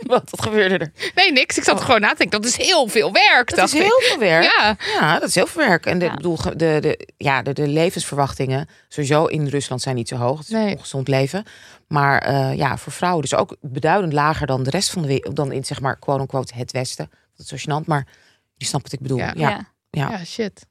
Wat, 0.07 0.29
wat 0.29 0.41
gebeurde 0.41 0.77
er? 0.77 0.91
Nee, 1.15 1.31
niks. 1.31 1.57
Ik 1.57 1.63
zat 1.63 1.79
er 1.79 1.85
gewoon 1.85 2.01
na 2.01 2.09
te 2.09 2.15
denken. 2.17 2.41
Dat 2.41 2.49
is 2.49 2.57
heel 2.57 2.87
veel 2.87 3.11
werk, 3.11 3.55
Dat 3.55 3.67
is 3.67 3.73
ik. 3.73 3.81
heel 3.81 3.99
veel 4.01 4.19
werk. 4.19 4.43
Ja, 4.43 4.75
Ja, 4.99 5.19
dat 5.19 5.29
is 5.29 5.35
heel 5.35 5.47
veel 5.47 5.65
werk. 5.67 5.85
En 5.85 5.99
de, 5.99 6.05
Ja. 6.05 6.13
bedoel, 6.15 6.37
de, 6.37 6.55
de, 6.55 7.07
ja, 7.17 7.41
de, 7.41 7.53
de 7.53 7.67
levensverwachtingen 7.67 8.67
sowieso 8.87 9.25
in 9.25 9.47
Rusland 9.47 9.81
zijn 9.81 9.95
niet 9.95 10.07
zo 10.07 10.15
hoog. 10.15 10.37
Het 10.37 10.47
is 10.47 10.53
Nee. 10.53 10.65
een 10.71 10.75
ongezond 10.77 11.07
leven. 11.07 11.43
Maar 11.87 12.21
eh, 12.21 12.53
ja, 12.57 12.77
voor 12.77 12.91
vrouwen 12.93 13.21
dus 13.21 13.35
ook 13.35 13.55
beduidend 13.61 14.13
lager 14.13 14.47
dan 14.47 14.63
de 14.63 14.69
rest 14.69 14.89
van 14.89 15.01
de 15.01 15.07
wereld. 15.07 15.35
Dan 15.35 15.51
in 15.51 15.65
zeg 15.65 15.79
maar 15.81 15.99
quote-unquote 15.99 16.53
het 16.55 16.71
Westen. 16.71 17.09
Dat 17.35 17.51
is 17.51 17.61
zo 17.61 17.81
gênant, 17.81 17.85
maar 17.85 18.07
je 18.55 18.65
snapt 18.65 18.83
wat 18.83 18.93
ik 18.93 18.99
bedoel. 19.01 19.17
Ja. 19.17 19.33
Ja. 19.35 19.67
ja, 19.89 20.25
shit. 20.25 20.65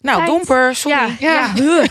Nou, 0.00 0.16
Tijd. 0.16 0.28
domper, 0.28 0.74
sorry. 0.74 1.16
Ja. 1.18 1.52
Ja. 1.56 1.84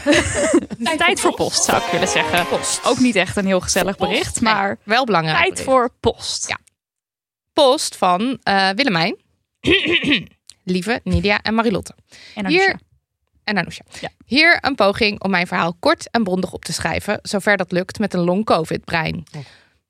Tijd 0.98 1.20
voor 1.20 1.34
post, 1.34 1.64
zou 1.64 1.84
ik 1.84 1.92
willen 1.92 2.08
zeggen. 2.08 2.46
Ook 2.84 3.00
niet 3.00 3.16
echt 3.16 3.38
een 3.38 3.46
heel 3.46 3.60
gezellig 3.60 3.98
bericht, 3.98 4.42
Nee, 4.42 4.54
maar 4.54 4.78
wel 4.84 5.06
belangrijk. 5.06 5.38
tijd 5.38 5.50
bericht. 5.50 5.70
voor 5.70 5.90
post. 6.00 6.48
Ja. 6.48 6.58
post 7.54 7.96
van 7.96 8.40
eh, 8.44 8.70
Willemijn, 8.76 9.16
Lieve, 10.64 11.00
Nidia 11.04 11.42
en 11.42 11.54
Marilotte. 11.54 11.96
En 12.36 12.44
dan 12.44 12.52
Hier 12.52 12.80
en 13.44 13.58
Anousha. 13.58 13.84
Ja. 14.02 14.10
Hier 14.26 14.58
een 14.62 14.76
poging 14.76 15.24
om 15.24 15.30
mijn 15.30 15.48
verhaal 15.48 15.74
kort 15.80 16.10
en 16.12 16.24
bondig 16.24 16.54
op 16.54 16.66
te 16.66 16.74
schrijven, 16.74 17.20
zover 17.22 17.58
dat 17.58 17.72
lukt 17.72 18.00
met 18.00 18.14
een 18.14 18.20
long-covid 18.24 18.86
brein. 18.86 19.26
Oh. 19.36 19.42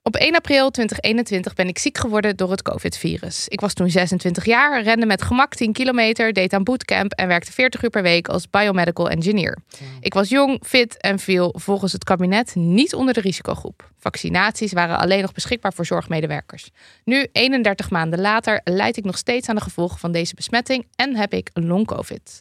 Op 0.07 0.15
1 0.15 0.35
april 0.35 0.69
2021 0.69 1.53
ben 1.53 1.67
ik 1.67 1.77
ziek 1.77 1.97
geworden 1.97 2.35
door 2.35 2.51
het 2.51 2.61
COVID-virus. 2.61 3.47
Ik 3.47 3.59
was 3.59 3.73
toen 3.73 3.89
26 3.89 4.45
jaar, 4.45 4.81
rende 4.81 5.05
met 5.05 5.21
gemak 5.21 5.55
10 5.55 5.73
kilometer, 5.73 6.33
deed 6.33 6.53
aan 6.53 6.63
bootcamp 6.63 7.11
en 7.11 7.27
werkte 7.27 7.51
40 7.51 7.83
uur 7.83 7.89
per 7.89 8.01
week 8.01 8.27
als 8.27 8.49
biomedical 8.49 9.09
engineer. 9.09 9.57
Ik 9.99 10.13
was 10.13 10.29
jong, 10.29 10.59
fit 10.65 10.97
en 10.97 11.19
viel 11.19 11.53
volgens 11.57 11.93
het 11.93 12.03
kabinet 12.03 12.55
niet 12.55 12.93
onder 12.93 13.13
de 13.13 13.21
risicogroep. 13.21 13.91
Vaccinaties 13.99 14.73
waren 14.73 14.97
alleen 14.97 15.21
nog 15.21 15.31
beschikbaar 15.31 15.73
voor 15.73 15.85
zorgmedewerkers. 15.85 16.69
Nu, 17.03 17.27
31 17.31 17.89
maanden 17.89 18.21
later, 18.21 18.61
leid 18.63 18.97
ik 18.97 19.03
nog 19.03 19.17
steeds 19.17 19.49
aan 19.49 19.55
de 19.55 19.61
gevolgen 19.61 19.99
van 19.99 20.11
deze 20.11 20.35
besmetting 20.35 20.87
en 20.95 21.15
heb 21.15 21.33
ik 21.33 21.49
long-COVID. 21.53 22.39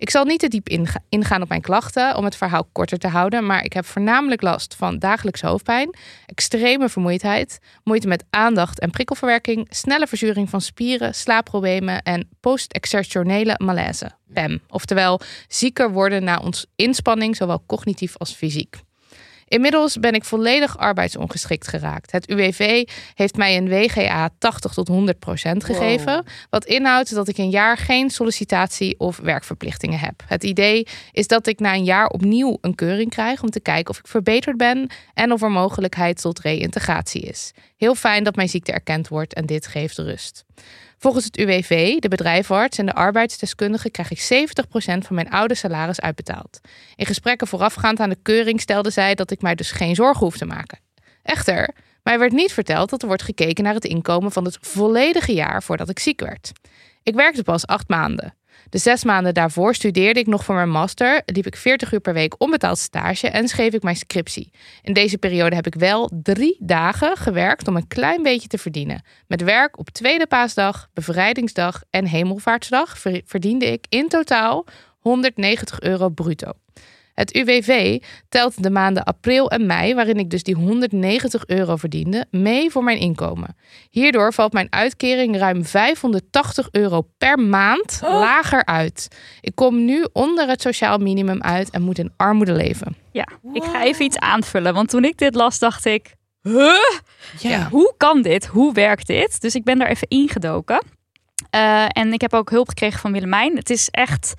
Ik 0.00 0.10
zal 0.10 0.24
niet 0.24 0.40
te 0.40 0.48
diep 0.48 0.68
inga- 0.68 1.02
ingaan 1.08 1.42
op 1.42 1.48
mijn 1.48 1.60
klachten 1.60 2.16
om 2.16 2.24
het 2.24 2.36
verhaal 2.36 2.68
korter 2.72 2.98
te 2.98 3.08
houden, 3.08 3.46
maar 3.46 3.64
ik 3.64 3.72
heb 3.72 3.84
voornamelijk 3.84 4.42
last 4.42 4.74
van 4.74 4.98
dagelijkse 4.98 5.46
hoofdpijn, 5.46 5.94
extreme 6.26 6.88
vermoeidheid, 6.88 7.58
moeite 7.84 8.08
met 8.08 8.24
aandacht 8.30 8.80
en 8.80 8.90
prikkelverwerking, 8.90 9.66
snelle 9.70 10.06
verzuring 10.06 10.50
van 10.50 10.60
spieren, 10.60 11.14
slaapproblemen 11.14 12.02
en 12.02 12.28
post-exertionele 12.40 13.54
malaise, 13.64 14.10
PEM. 14.32 14.60
Oftewel 14.68 15.20
zieker 15.48 15.92
worden 15.92 16.24
na 16.24 16.38
ons 16.38 16.66
inspanning, 16.76 17.36
zowel 17.36 17.62
cognitief 17.66 18.16
als 18.16 18.32
fysiek. 18.32 18.76
Inmiddels 19.48 19.96
ben 19.98 20.12
ik 20.12 20.24
volledig 20.24 20.78
arbeidsongeschikt 20.78 21.68
geraakt. 21.68 22.12
Het 22.12 22.28
UWV 22.28 22.88
heeft 23.14 23.36
mij 23.36 23.56
een 23.56 23.68
WGA 23.68 24.30
80 24.38 24.72
tot 24.72 24.88
100 24.88 25.18
procent 25.18 25.64
gegeven. 25.64 26.24
Wat 26.50 26.64
inhoudt 26.64 27.14
dat 27.14 27.28
ik 27.28 27.38
een 27.38 27.50
jaar 27.50 27.76
geen 27.76 28.10
sollicitatie 28.10 28.98
of 28.98 29.16
werkverplichtingen 29.16 29.98
heb. 29.98 30.22
Het 30.26 30.44
idee 30.44 30.86
is 31.12 31.26
dat 31.26 31.46
ik 31.46 31.60
na 31.60 31.74
een 31.74 31.84
jaar 31.84 32.06
opnieuw 32.06 32.58
een 32.60 32.74
keuring 32.74 33.10
krijg 33.10 33.42
om 33.42 33.50
te 33.50 33.60
kijken 33.60 33.90
of 33.90 33.98
ik 33.98 34.06
verbeterd 34.06 34.56
ben 34.56 34.90
en 35.14 35.32
of 35.32 35.42
er 35.42 35.50
mogelijkheid 35.50 36.20
tot 36.20 36.40
reïntegratie 36.40 37.22
is. 37.22 37.52
Heel 37.76 37.94
fijn 37.94 38.24
dat 38.24 38.36
mijn 38.36 38.48
ziekte 38.48 38.72
erkend 38.72 39.08
wordt 39.08 39.34
en 39.34 39.46
dit 39.46 39.66
geeft 39.66 39.98
rust. 39.98 40.44
Volgens 40.98 41.24
het 41.24 41.38
UWV, 41.38 41.98
de 41.98 42.08
bedrijfarts 42.08 42.78
en 42.78 42.86
de 42.86 42.94
arbeidsdeskundige 42.94 43.90
krijg 43.90 44.10
ik 44.10 44.48
70% 44.48 45.06
van 45.06 45.14
mijn 45.14 45.30
oude 45.30 45.54
salaris 45.54 46.00
uitbetaald. 46.00 46.60
In 46.96 47.06
gesprekken 47.06 47.46
voorafgaand 47.46 48.00
aan 48.00 48.08
de 48.08 48.18
keuring 48.22 48.60
stelde 48.60 48.90
zij 48.90 49.14
dat 49.14 49.30
ik 49.30 49.42
mij 49.42 49.54
dus 49.54 49.70
geen 49.70 49.94
zorgen 49.94 50.24
hoef 50.24 50.36
te 50.36 50.44
maken. 50.44 50.80
Echter, 51.22 51.74
mij 52.02 52.18
werd 52.18 52.32
niet 52.32 52.52
verteld 52.52 52.90
dat 52.90 53.02
er 53.02 53.08
wordt 53.08 53.22
gekeken 53.22 53.64
naar 53.64 53.74
het 53.74 53.84
inkomen 53.84 54.32
van 54.32 54.44
het 54.44 54.58
volledige 54.60 55.32
jaar 55.32 55.62
voordat 55.62 55.88
ik 55.88 55.98
ziek 55.98 56.20
werd. 56.20 56.52
Ik 57.02 57.14
werkte 57.14 57.42
pas 57.42 57.66
acht 57.66 57.88
maanden. 57.88 58.34
De 58.70 58.78
zes 58.78 59.04
maanden 59.04 59.34
daarvoor 59.34 59.74
studeerde 59.74 60.20
ik 60.20 60.26
nog 60.26 60.44
voor 60.44 60.54
mijn 60.54 60.70
master, 60.70 61.22
liep 61.24 61.46
ik 61.46 61.56
40 61.56 61.92
uur 61.92 62.00
per 62.00 62.12
week 62.12 62.34
onbetaald 62.38 62.78
stage 62.78 63.28
en 63.28 63.48
schreef 63.48 63.72
ik 63.72 63.82
mijn 63.82 63.96
scriptie. 63.96 64.50
In 64.82 64.92
deze 64.92 65.18
periode 65.18 65.54
heb 65.54 65.66
ik 65.66 65.74
wel 65.74 66.10
drie 66.22 66.56
dagen 66.60 67.16
gewerkt 67.16 67.68
om 67.68 67.76
een 67.76 67.86
klein 67.86 68.22
beetje 68.22 68.48
te 68.48 68.58
verdienen. 68.58 69.02
Met 69.26 69.42
werk 69.42 69.78
op 69.78 69.90
tweede 69.90 70.26
paasdag, 70.26 70.88
bevrijdingsdag 70.94 71.82
en 71.90 72.06
hemelvaartsdag 72.06 72.98
ver- 72.98 73.22
verdiende 73.24 73.66
ik 73.66 73.86
in 73.88 74.08
totaal 74.08 74.64
190 74.98 75.80
euro 75.80 76.08
bruto. 76.08 76.52
Het 77.18 77.34
UWV 77.34 78.02
telt 78.28 78.62
de 78.62 78.70
maanden 78.70 79.04
april 79.04 79.50
en 79.50 79.66
mei, 79.66 79.94
waarin 79.94 80.18
ik 80.18 80.30
dus 80.30 80.42
die 80.42 80.54
190 80.54 81.46
euro 81.46 81.76
verdiende, 81.76 82.26
mee 82.30 82.70
voor 82.70 82.84
mijn 82.84 82.98
inkomen. 82.98 83.56
Hierdoor 83.90 84.32
valt 84.32 84.52
mijn 84.52 84.66
uitkering 84.70 85.36
ruim 85.36 85.64
580 85.64 86.68
euro 86.70 87.02
per 87.18 87.38
maand 87.38 88.00
lager 88.02 88.64
uit. 88.64 89.08
Ik 89.40 89.54
kom 89.54 89.84
nu 89.84 90.06
onder 90.12 90.48
het 90.48 90.62
sociaal 90.62 90.98
minimum 90.98 91.42
uit 91.42 91.70
en 91.70 91.82
moet 91.82 91.98
in 91.98 92.12
armoede 92.16 92.52
leven. 92.52 92.96
Ja, 93.12 93.28
ik 93.52 93.64
ga 93.64 93.84
even 93.84 94.04
iets 94.04 94.18
aanvullen. 94.18 94.74
Want 94.74 94.88
toen 94.88 95.04
ik 95.04 95.18
dit 95.18 95.34
las, 95.34 95.58
dacht 95.58 95.84
ik... 95.84 96.14
Huh? 96.42 96.72
Ja. 97.38 97.68
Hoe 97.70 97.94
kan 97.96 98.22
dit? 98.22 98.46
Hoe 98.46 98.72
werkt 98.72 99.06
dit? 99.06 99.40
Dus 99.40 99.54
ik 99.54 99.64
ben 99.64 99.78
daar 99.78 99.88
even 99.88 100.08
ingedoken. 100.08 100.82
Eh, 101.50 101.84
en 101.88 102.12
ik 102.12 102.20
heb 102.20 102.34
ook 102.34 102.50
hulp 102.50 102.68
gekregen 102.68 103.00
van 103.00 103.12
Willemijn. 103.12 103.56
Het 103.56 103.70
is 103.70 103.88
echt 103.90 104.34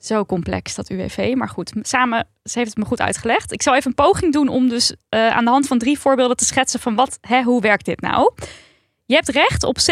zo 0.00 0.24
complex, 0.24 0.74
dat 0.74 0.90
UWV. 0.90 1.32
Maar 1.36 1.48
goed, 1.48 1.72
samen, 1.82 2.28
ze 2.42 2.58
heeft 2.58 2.70
het 2.70 2.78
me 2.78 2.84
goed 2.84 3.00
uitgelegd. 3.00 3.52
Ik 3.52 3.62
zal 3.62 3.74
even 3.74 3.86
een 3.86 4.04
poging 4.04 4.32
doen 4.32 4.48
om 4.48 4.68
dus 4.68 4.94
eh, 5.08 5.28
aan 5.28 5.44
de 5.44 5.50
hand 5.50 5.66
van 5.66 5.78
drie 5.78 5.98
voorbeelden 5.98 6.36
te 6.36 6.44
schetsen 6.44 6.80
van 6.80 6.94
wat, 6.94 7.18
hè, 7.20 7.42
hoe 7.42 7.60
werkt 7.60 7.84
dit 7.84 8.00
nou? 8.00 8.32
Je 9.06 9.14
hebt 9.14 9.28
recht 9.28 9.64
op 9.64 9.76
70% 9.78 9.82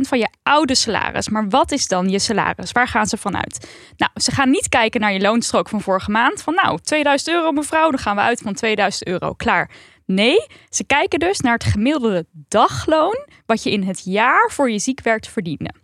van 0.00 0.18
je 0.18 0.28
oude 0.42 0.74
salaris. 0.74 1.28
Maar 1.28 1.48
wat 1.48 1.72
is 1.72 1.86
dan 1.86 2.08
je 2.08 2.18
salaris? 2.18 2.72
Waar 2.72 2.88
gaan 2.88 3.06
ze 3.06 3.16
vanuit? 3.16 3.70
Nou, 3.96 4.10
ze 4.14 4.30
gaan 4.30 4.50
niet 4.50 4.68
kijken 4.68 5.00
naar 5.00 5.12
je 5.12 5.20
loonstrook 5.20 5.68
van 5.68 5.80
vorige 5.80 6.10
maand. 6.10 6.42
Van 6.42 6.54
nou, 6.54 6.78
2000 6.82 7.30
euro 7.30 7.52
mevrouw, 7.52 7.90
dan 7.90 7.98
gaan 7.98 8.16
we 8.16 8.22
uit 8.22 8.40
van 8.40 8.54
2000 8.54 9.06
euro. 9.06 9.32
Klaar. 9.32 9.70
Nee, 10.06 10.46
ze 10.68 10.84
kijken 10.84 11.18
dus 11.18 11.40
naar 11.40 11.52
het 11.52 11.64
gemiddelde 11.64 12.26
dagloon 12.32 13.26
wat 13.46 13.62
je 13.62 13.70
in 13.70 13.82
het 13.82 14.02
jaar 14.04 14.50
voor 14.50 14.70
je 14.70 14.78
ziekwerk 14.78 15.24
verdiende. 15.24 15.74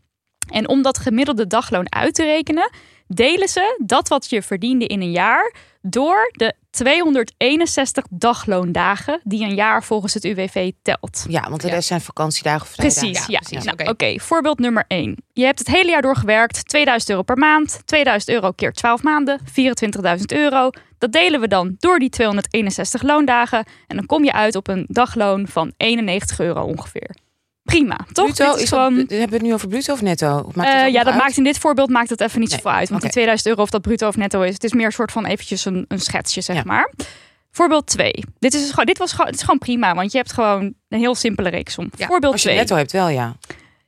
En 0.48 0.68
om 0.68 0.83
dat 0.83 0.98
gemiddelde 0.98 1.46
dagloon 1.46 1.92
uit 1.92 2.14
te 2.14 2.24
rekenen, 2.24 2.70
delen 3.07 3.49
ze 3.49 3.81
dat 3.85 4.09
wat 4.09 4.31
je 4.31 4.43
verdiende 4.43 4.87
in 4.87 5.01
een 5.03 5.11
jaar 5.11 5.55
door 5.83 6.31
de 6.33 6.55
261 6.71 8.05
dagloondagen 8.11 9.21
die 9.25 9.45
een 9.45 9.55
jaar 9.55 9.85
volgens 9.85 10.14
het 10.14 10.25
UWV 10.25 10.71
telt. 10.83 11.25
Ja, 11.29 11.49
want 11.49 11.61
de 11.61 11.67
Ja. 11.69 11.75
rest 11.75 11.88
zijn 11.88 12.01
vakantiedagen 12.01 12.62
of 12.62 12.69
vrijdagen. 12.69 13.01
Precies, 13.11 13.27
ja. 13.27 13.38
precies, 13.38 13.64
Nou, 13.64 13.77
oké. 13.79 13.90
Oké, 13.90 14.21
voorbeeld 14.21 14.59
nummer 14.59 14.85
1. 14.88 15.17
Je 15.33 15.45
hebt 15.45 15.59
het 15.59 15.69
hele 15.69 15.90
jaar 15.90 16.03
doorgewerkt, 16.03 16.69
2000 16.69 17.11
euro 17.11 17.23
per 17.23 17.37
maand, 17.38 17.83
2000 17.85 18.31
euro 18.33 18.51
keer 18.51 18.73
12 18.73 19.03
maanden, 19.03 19.40
24.000 19.45 20.25
euro. 20.27 20.71
Dat 20.99 21.12
delen 21.12 21.40
we 21.40 21.49
dan 21.49 21.75
door 21.79 21.99
die 21.99 22.09
261 22.11 23.03
loondagen 23.03 23.64
en 23.87 23.97
dan 23.97 24.07
kom 24.07 24.25
je 24.25 24.33
uit 24.33 24.55
op 24.57 24.69
een 24.69 24.85
dagloon 24.88 25.47
van 25.49 25.73
91 25.77 26.40
euro 26.40 26.62
ongeveer. 26.62 27.14
Prima, 27.64 27.96
toch? 28.12 28.24
Bruto, 28.35 28.53
Dit 28.53 28.62
is 28.62 28.68
gewoon... 28.68 28.94
dat, 28.96 29.09
hebben 29.11 29.29
we 29.29 29.35
het 29.35 29.42
nu 29.42 29.55
over 29.55 29.68
bruto 29.68 29.92
of 29.92 30.03
netto? 30.03 30.44
Of 30.46 30.55
maakt 30.55 30.68
Eh, 30.68 30.88
ja, 30.88 31.03
dat 31.05 31.12
uit? 31.12 31.22
maakt 31.22 31.37
in 31.37 31.44
dit 31.44 31.59
voorbeeld 31.59 31.90
maakt 31.90 32.11
het 32.11 32.20
even 32.20 32.40
niet 32.40 32.48
Nee, 32.50 32.59
zoveel 32.59 32.79
uit. 32.79 32.88
Want 32.88 33.03
die 33.03 33.11
2000 33.11 33.48
euro 33.48 33.62
of 33.62 33.70
dat 33.70 33.83
bruto 33.83 34.09
of 34.09 34.16
netto 34.16 34.40
is, 34.42 34.55
het 34.55 34.64
is 34.64 34.72
meer 34.72 34.87
een 34.87 34.92
soort 34.92 35.12
van 35.12 35.27
eventjes 35.27 35.64
een, 35.64 35.85
een 35.88 36.00
schetsje, 36.00 36.40
zeg 36.40 36.57
Ja. 36.57 36.62
maar. 36.64 36.90
Voorbeeld 37.50 37.87
2. 37.87 38.12
Dit 38.38 38.55
is, 38.55 38.61
dus 38.61 38.70
gewoon, 38.70 38.85
dit 38.87 38.98
was 38.98 39.11
gewoon, 39.11 39.27
het 39.27 39.35
is 39.35 39.40
gewoon 39.42 39.59
prima, 39.59 39.94
want 39.94 40.12
je 40.12 40.18
hebt 40.18 40.33
gewoon 40.33 40.74
een 40.88 40.98
heel 40.98 41.14
simpele 41.14 41.48
reeksom. 41.48 41.90
Ja, 41.96 42.07
Voorbeeld 42.07 42.33
Als 42.33 42.42
je 42.42 42.48
2. 42.48 42.61
netto 42.61 42.77
hebt 42.77 42.92
wel, 42.92 43.09
ja. 43.09 43.37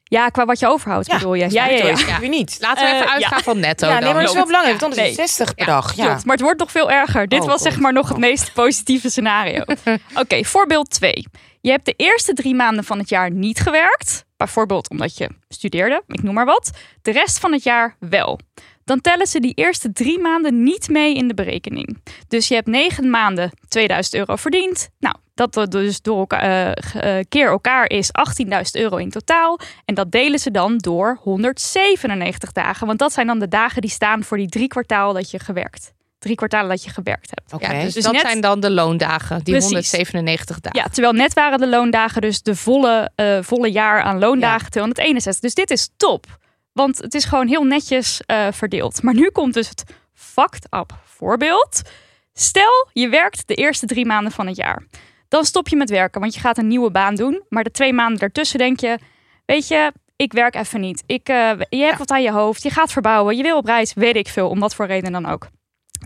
Ja, 0.05 0.29
qua 0.29 0.45
wat 0.45 0.59
je 0.59 0.67
overhoudt, 0.69 1.09
bedoel 1.09 1.35
je. 1.35 1.51
Ja, 1.51 1.67
ja, 1.67 1.83
netto 1.85 2.07
ja. 2.07 2.19
weer 2.21 2.29
niet. 2.29 2.57
Laten 2.61 2.85
we 2.85 2.91
Eh, 2.91 2.95
even 2.97 3.07
ja. 3.07 3.13
uitgaan 3.15 3.41
van 3.43 3.59
netto 3.61 3.87
ja, 3.89 3.99
nee, 3.99 4.13
maar 4.13 4.21
dat 4.21 4.29
is 4.31 4.35
wel 4.37 4.47
belangrijk. 4.47 4.81
want 4.81 4.95
Dan 4.95 5.05
is 5.05 5.09
het 5.11 5.17
Nee. 5.19 5.27
60 5.27 5.55
per 5.55 5.67
Ja, 5.67 5.73
dag. 5.75 5.95
Ja. 5.95 6.05
Klopt, 6.07 6.25
maar 6.25 6.35
het 6.35 6.45
wordt 6.45 6.59
nog 6.61 6.71
veel 6.71 6.91
erger. 6.91 7.29
Dit 7.29 7.41
Oh, 7.41 7.47
was 7.47 7.63
zeg 7.63 7.79
maar 7.79 7.93
nog 7.93 8.05
het 8.09 8.15
Oh. 8.17 8.23
meest 8.23 8.53
positieve 8.53 9.11
scenario. 9.11 9.63
Oké, 10.23 10.45
voorbeeld 10.45 10.91
2. 10.91 11.27
Je 11.67 11.73
hebt 11.73 11.85
de 11.85 11.95
eerste 11.97 12.33
drie 12.33 12.55
maanden 12.55 12.85
van 12.85 12.99
het 12.99 13.09
jaar 13.09 13.31
niet 13.31 13.61
gewerkt. 13.61 14.25
Bijvoorbeeld 14.37 14.91
omdat 14.91 15.17
je 15.17 15.31
studeerde, 15.49 16.03
ik 16.07 16.23
noem 16.23 16.35
maar 16.35 16.45
wat. 16.45 16.71
De 17.03 17.11
rest 17.11 17.39
van 17.39 17.53
het 17.53 17.63
jaar 17.63 17.97
wel. 17.99 18.41
Dan 18.85 19.01
tellen 19.01 19.27
ze 19.27 19.41
die 19.41 19.55
eerste 19.55 19.93
drie 19.93 20.19
maanden 20.19 20.63
niet 20.63 20.89
mee 20.89 21.15
in 21.15 21.29
de 21.29 21.35
berekening. 21.35 22.03
Dus 22.29 22.49
je 22.49 22.55
hebt 22.55 22.67
negen 22.67 23.11
maanden 23.11 23.51
2000 23.69 24.15
euro 24.15 24.37
verdiend. 24.37 24.89
Nou, 24.99 25.17
dat 25.35 25.71
dus 25.71 26.03
door 26.03 26.19
elkaar, 26.19 26.43
eh, 26.43 27.19
eh, 27.19 27.25
keer 27.29 27.49
elkaar 27.49 27.91
is 27.91 28.11
18.000 28.13 28.77
euro 28.77 28.97
in 28.97 29.11
totaal. 29.11 29.59
En 29.85 29.95
dat 29.95 30.13
delen 30.13 30.39
ze 30.39 30.51
dan 30.51 30.79
door 30.79 31.19
197 31.21 32.53
dagen. 32.53 32.87
Want 32.87 32.99
dat 32.99 33.13
zijn 33.13 33.27
dan 33.27 33.39
de 33.39 33.49
dagen 33.49 33.81
die 33.81 33.91
staan 33.91 34.25
voor 34.25 34.37
die 34.37 34.49
drie 34.49 34.69
kwartaal 34.69 35.13
dat 35.13 35.31
je 35.31 35.39
gewerkt. 35.39 35.95
Drie 36.27 36.39
kwartalen 36.39 36.69
dat 36.69 36.85
je 36.85 36.91
gewerkt 36.91 37.31
hebt. 37.35 37.53
Oké. 37.53 37.73
Ja, 37.73 37.83
dus, 37.83 37.95
Dus 37.95 38.05
dat 38.05 38.13
net- 38.13 38.21
zijn 38.21 38.41
dan 38.41 38.61
de 38.61 38.71
loondagen, 38.71 39.37
die 39.37 39.55
Precies. 39.55 39.71
197 39.71 40.61
dagen. 40.61 40.79
Ja, 40.81 40.89
terwijl 40.89 41.13
net 41.15 41.35
waren 41.35 41.59
de 41.59 41.69
loondagen 41.69 42.21
dus 42.21 42.43
de 42.43 42.57
volle, 42.57 43.11
eh, 43.15 43.39
volle 43.41 43.71
jaar 43.71 44.03
aan 44.03 44.19
loondagen 44.19 44.71
261. 44.71 45.41
Dus 45.43 45.55
dit 45.55 45.71
is 45.71 45.91
top. 45.97 46.27
Want 46.73 46.99
het 46.99 47.15
is 47.15 47.25
gewoon 47.25 47.47
heel 47.49 47.63
netjes 47.65 48.21
eh, 48.27 48.47
verdeeld. 48.51 49.03
Maar 49.03 49.15
nu 49.15 49.31
komt 49.31 49.55
dus 49.55 49.69
het 49.69 49.85
fucked 50.15 50.67
up 50.71 50.93
voorbeeld. 51.05 51.83
Stel, 52.33 52.89
je 52.93 53.09
werkt 53.09 53.49
de 53.49 53.55
eerste 53.55 53.87
drie 53.87 54.07
maanden 54.07 54.33
van 54.33 54.47
het 54.47 54.57
jaar. 54.57 54.83
Dan 55.29 55.45
stop 55.45 55.69
je 55.69 55.77
met 55.77 55.91
werken, 55.91 56.21
want 56.21 56.35
je 56.35 56.41
gaat 56.41 56.59
een 56.59 56.69
nieuwe 56.69 56.91
baan 56.91 57.15
doen. 57.15 57.43
Maar 57.49 57.65
de 57.65 57.71
twee 57.71 57.93
maanden 57.93 58.19
daartussen 58.19 58.59
denk 58.59 58.81
je... 58.81 58.99
Weet 59.47 59.69
je, 59.69 59.93
ik 60.17 60.33
werk 60.33 60.55
even 60.55 60.81
niet. 60.81 61.03
Ik, 61.07 61.29
eh, 61.29 61.51
je 61.69 61.83
hebt 61.85 61.99
wat 61.99 62.11
aan 62.11 62.23
je 62.23 62.33
hoofd. 62.33 62.63
Je 62.63 62.71
gaat 62.71 62.93
verbouwen. 62.93 63.37
Je 63.37 63.43
wil 63.43 63.57
op 63.57 63.65
reis. 63.67 63.95
Weet 63.95 64.17
ik 64.17 64.29
veel. 64.29 64.49
Om 64.49 64.59
wat 64.59 64.75
voor 64.75 64.87
reden 64.87 65.13
dan 65.13 65.27
ook. 65.27 65.49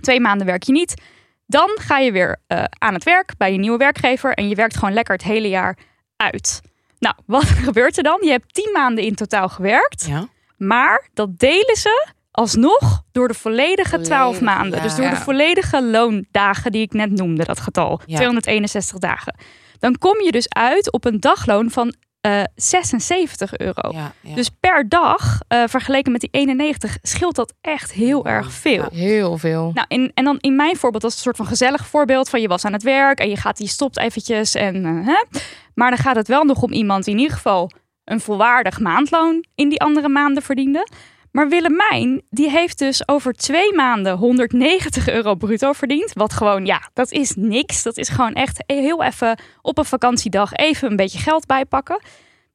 Twee 0.01 0.21
maanden 0.21 0.47
werk 0.47 0.63
je 0.63 0.73
niet. 0.73 1.03
Dan 1.47 1.71
ga 1.81 1.99
je 1.99 2.13
weer 2.13 2.37
eh, 2.47 2.65
aan 2.79 2.95
het 2.95 3.05
werk 3.05 3.33
bij 3.37 3.53
je 3.53 3.59
nieuwe 3.59 3.77
werkgever. 3.79 4.35
En 4.35 4.49
je 4.49 4.55
werkt 4.55 4.77
gewoon 4.77 4.95
lekker 4.95 5.15
het 5.15 5.25
hele 5.25 5.49
jaar 5.49 5.77
uit. 6.17 6.61
Nou, 6.99 7.15
wat 7.27 7.45
gebeurt 7.45 7.97
er 7.97 8.03
dan? 8.03 8.19
Je 8.23 8.31
hebt 8.31 8.55
tien 8.55 8.71
maanden 8.73 9.05
in 9.05 9.15
totaal 9.15 9.49
gewerkt. 9.49 10.07
Ja. 10.07 10.29
Maar 10.57 11.09
dat 11.15 11.39
delen 11.39 11.77
ze 11.77 12.09
alsnog 12.31 13.03
door 13.13 13.29
de 13.29 13.35
volledige 13.35 14.01
12 14.01 14.37
Volledig, 14.37 14.57
maanden. 14.57 14.79
ja. 14.79 14.83
Dus 14.85 14.97
door 14.97 15.11
de 15.11 15.17
volledige 15.17 15.83
loondagen 15.85 16.73
die 16.73 16.83
ik 16.83 16.93
net 16.93 17.11
noemde, 17.11 17.45
dat 17.45 17.61
getal. 17.61 18.01
Ja. 18.07 18.17
261 18.17 18.99
dagen. 18.99 19.35
Dan 19.79 19.99
kom 19.99 20.21
je 20.23 20.33
dus 20.33 20.49
uit 20.49 20.93
op 20.93 21.05
een 21.05 21.21
dagloon 21.21 21.71
van 21.71 21.95
eh 22.21 22.43
76 22.55 23.57
euro. 23.57 23.91
Ja, 23.93 24.13
ja. 24.21 24.35
Dus 24.35 24.49
per 24.61 24.89
dag, 24.89 25.41
eh, 25.49 25.63
vergeleken 25.67 26.13
met 26.13 26.21
die 26.21 26.29
91, 26.33 26.99
scheelt 27.03 27.35
dat 27.35 27.55
echt 27.61 27.93
heel 27.93 28.27
erg 28.27 28.53
veel. 28.53 28.89
Ja. 28.91 28.99
Heel 28.99 29.39
veel. 29.39 29.71
Nou, 29.75 29.87
in, 29.89 30.11
en 30.15 30.25
dan 30.25 30.37
in 30.41 30.57
mijn 30.57 30.77
voorbeeld, 30.77 31.03
dat 31.03 31.11
is 31.11 31.17
een 31.17 31.23
soort 31.23 31.37
van 31.37 31.47
gezellig 31.47 31.87
voorbeeld 31.87 32.29
van 32.29 32.41
je 32.41 32.49
was 32.49 32.65
aan 32.65 32.73
het 32.73 32.83
werk 32.83 33.21
en 33.21 33.29
je 33.29 33.37
gaat, 33.37 33.59
je 33.59 33.67
stopt 33.67 33.99
eventjes 33.99 34.55
en 34.55 34.85
eh, 34.85 35.07
hè. 35.07 35.41
Maar 35.75 35.91
dan 35.91 35.99
gaat 35.99 36.17
het 36.17 36.29
wel 36.29 36.45
nog 36.45 36.63
om 36.63 36.73
iemand 36.73 37.05
die 37.05 37.15
in 37.15 37.21
ieder 37.21 37.37
geval 37.37 37.71
een 38.05 38.21
volwaardig 38.21 38.81
maandloon 38.81 39.45
in 39.55 39.69
die 39.69 39.81
andere 39.81 40.09
maanden 40.09 40.43
verdiende. 40.43 40.87
Maar 41.33 41.49
Willemijn, 41.49 42.23
die 42.31 42.51
heeft 42.51 42.79
dus 42.79 43.09
over 43.09 43.33
twee 43.33 43.75
maanden 43.75 44.17
190 44.17 45.09
euro 45.09 45.35
bruto 45.35 45.73
verdiend. 45.73 46.13
Wat 46.15 46.33
gewoon, 46.33 46.67
ja, 46.67 46.91
dat 46.93 47.11
is 47.13 47.33
niks. 47.37 47.83
Dat 47.83 47.97
is 47.97 48.09
gewoon 48.09 48.33
echt 48.33 48.63
heel 48.67 49.03
even 49.03 49.39
op 49.63 49.79
een 49.79 49.85
vakantiedag 49.85 50.53
even 50.53 50.91
een 50.91 50.97
beetje 50.97 51.19
geld 51.19 51.47
bijpakken. 51.47 52.03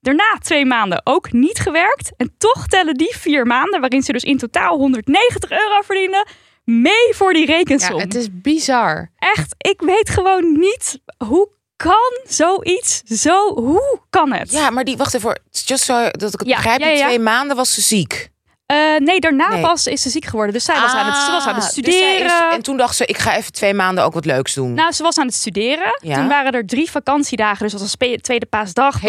Daarna 0.02 0.38
twee 0.42 0.66
maanden 0.66 1.02
ook 1.04 1.32
niet 1.32 1.60
gewerkt. 1.60 2.12
En 2.18 2.36
toch 2.38 2.68
tellen 2.68 2.94
die 2.96 3.16
vier 3.18 3.46
maanden, 3.46 3.80
waarin 3.80 4.02
ze 4.02 4.12
dus 4.12 4.24
in 4.24 4.38
totaal 4.38 4.78
190 4.78 5.52
euro 5.52 5.82
verdienen, 5.82 6.28
mee 6.64 7.14
voor 7.14 7.34
die 7.34 7.48
Ja, 7.48 7.54
rekensom. 7.56 8.00
het 8.00 8.16
is 8.16 8.28
bizar. 8.32 9.12
Echt, 9.18 9.56
ik 9.58 9.82
weet 9.82 10.10
gewoon 10.10 10.60
niet 10.60 11.00
hoe 11.28 11.50
kan 11.76 12.20
zoiets 12.28 13.02
zo, 13.06 13.54
hoe 13.54 14.00
kan 14.10 14.32
het? 14.34 14.52
ja, 14.52 14.70
maar 14.70 14.84
die, 14.84 14.98
wacht 14.98 15.14
even, 15.14 15.42
just 15.52 15.84
zo 15.84 16.10
dat 16.10 16.34
ik 16.34 16.40
het 16.40 16.48
Ja, 16.48 16.56
begrijp. 16.56 16.80
ja, 16.80 16.88
ja. 16.88 17.06
twee 17.06 17.20
maanden 17.20 17.56
was 17.56 17.74
ze 17.74 17.82
ziek. 17.82 18.30
Eh, 18.66 18.78
nee, 18.98 19.20
daarna 19.20 19.50
Nee. 19.50 19.62
pas 19.62 19.88
is 19.88 20.02
ze 20.02 20.10
ziek 20.10 20.26
geworden. 20.26 20.54
Dus 20.54 20.64
zij 20.64 20.80
was, 20.80 20.94
aan, 20.94 21.06
het, 21.06 21.16
ze 21.16 21.32
was 21.32 21.46
aan 21.46 21.56
het 21.56 21.64
Ah, 21.64 21.70
dus 21.70 21.70
studeren. 21.70 22.26
is- 22.26 22.56
en 22.56 22.62
toen 22.62 22.78
dacht 22.78 22.96
ze, 22.96 23.06
ik 23.06 23.18
ga 23.18 23.36
even 23.36 23.52
twee 23.52 23.74
maanden 23.74 24.04
ook 24.04 24.14
wat 24.14 24.26
leuks 24.26 24.54
doen. 24.54 24.74
Nou, 24.74 24.92
ze 24.92 25.04
was 25.04 25.18
aan 25.18 25.26
het 25.26 25.36
studeren. 25.36 25.98
Ja. 26.02 26.16
Toen 26.16 26.28
waren 26.28 26.52
er 26.52 26.66
drie 26.66 26.92
vakantiedagen. 26.92 27.64
Dus 27.64 27.72
dat 27.72 27.82
was 27.82 27.96
tweede 28.22 28.46
paasdag. 28.46 29.00
Ze 29.00 29.08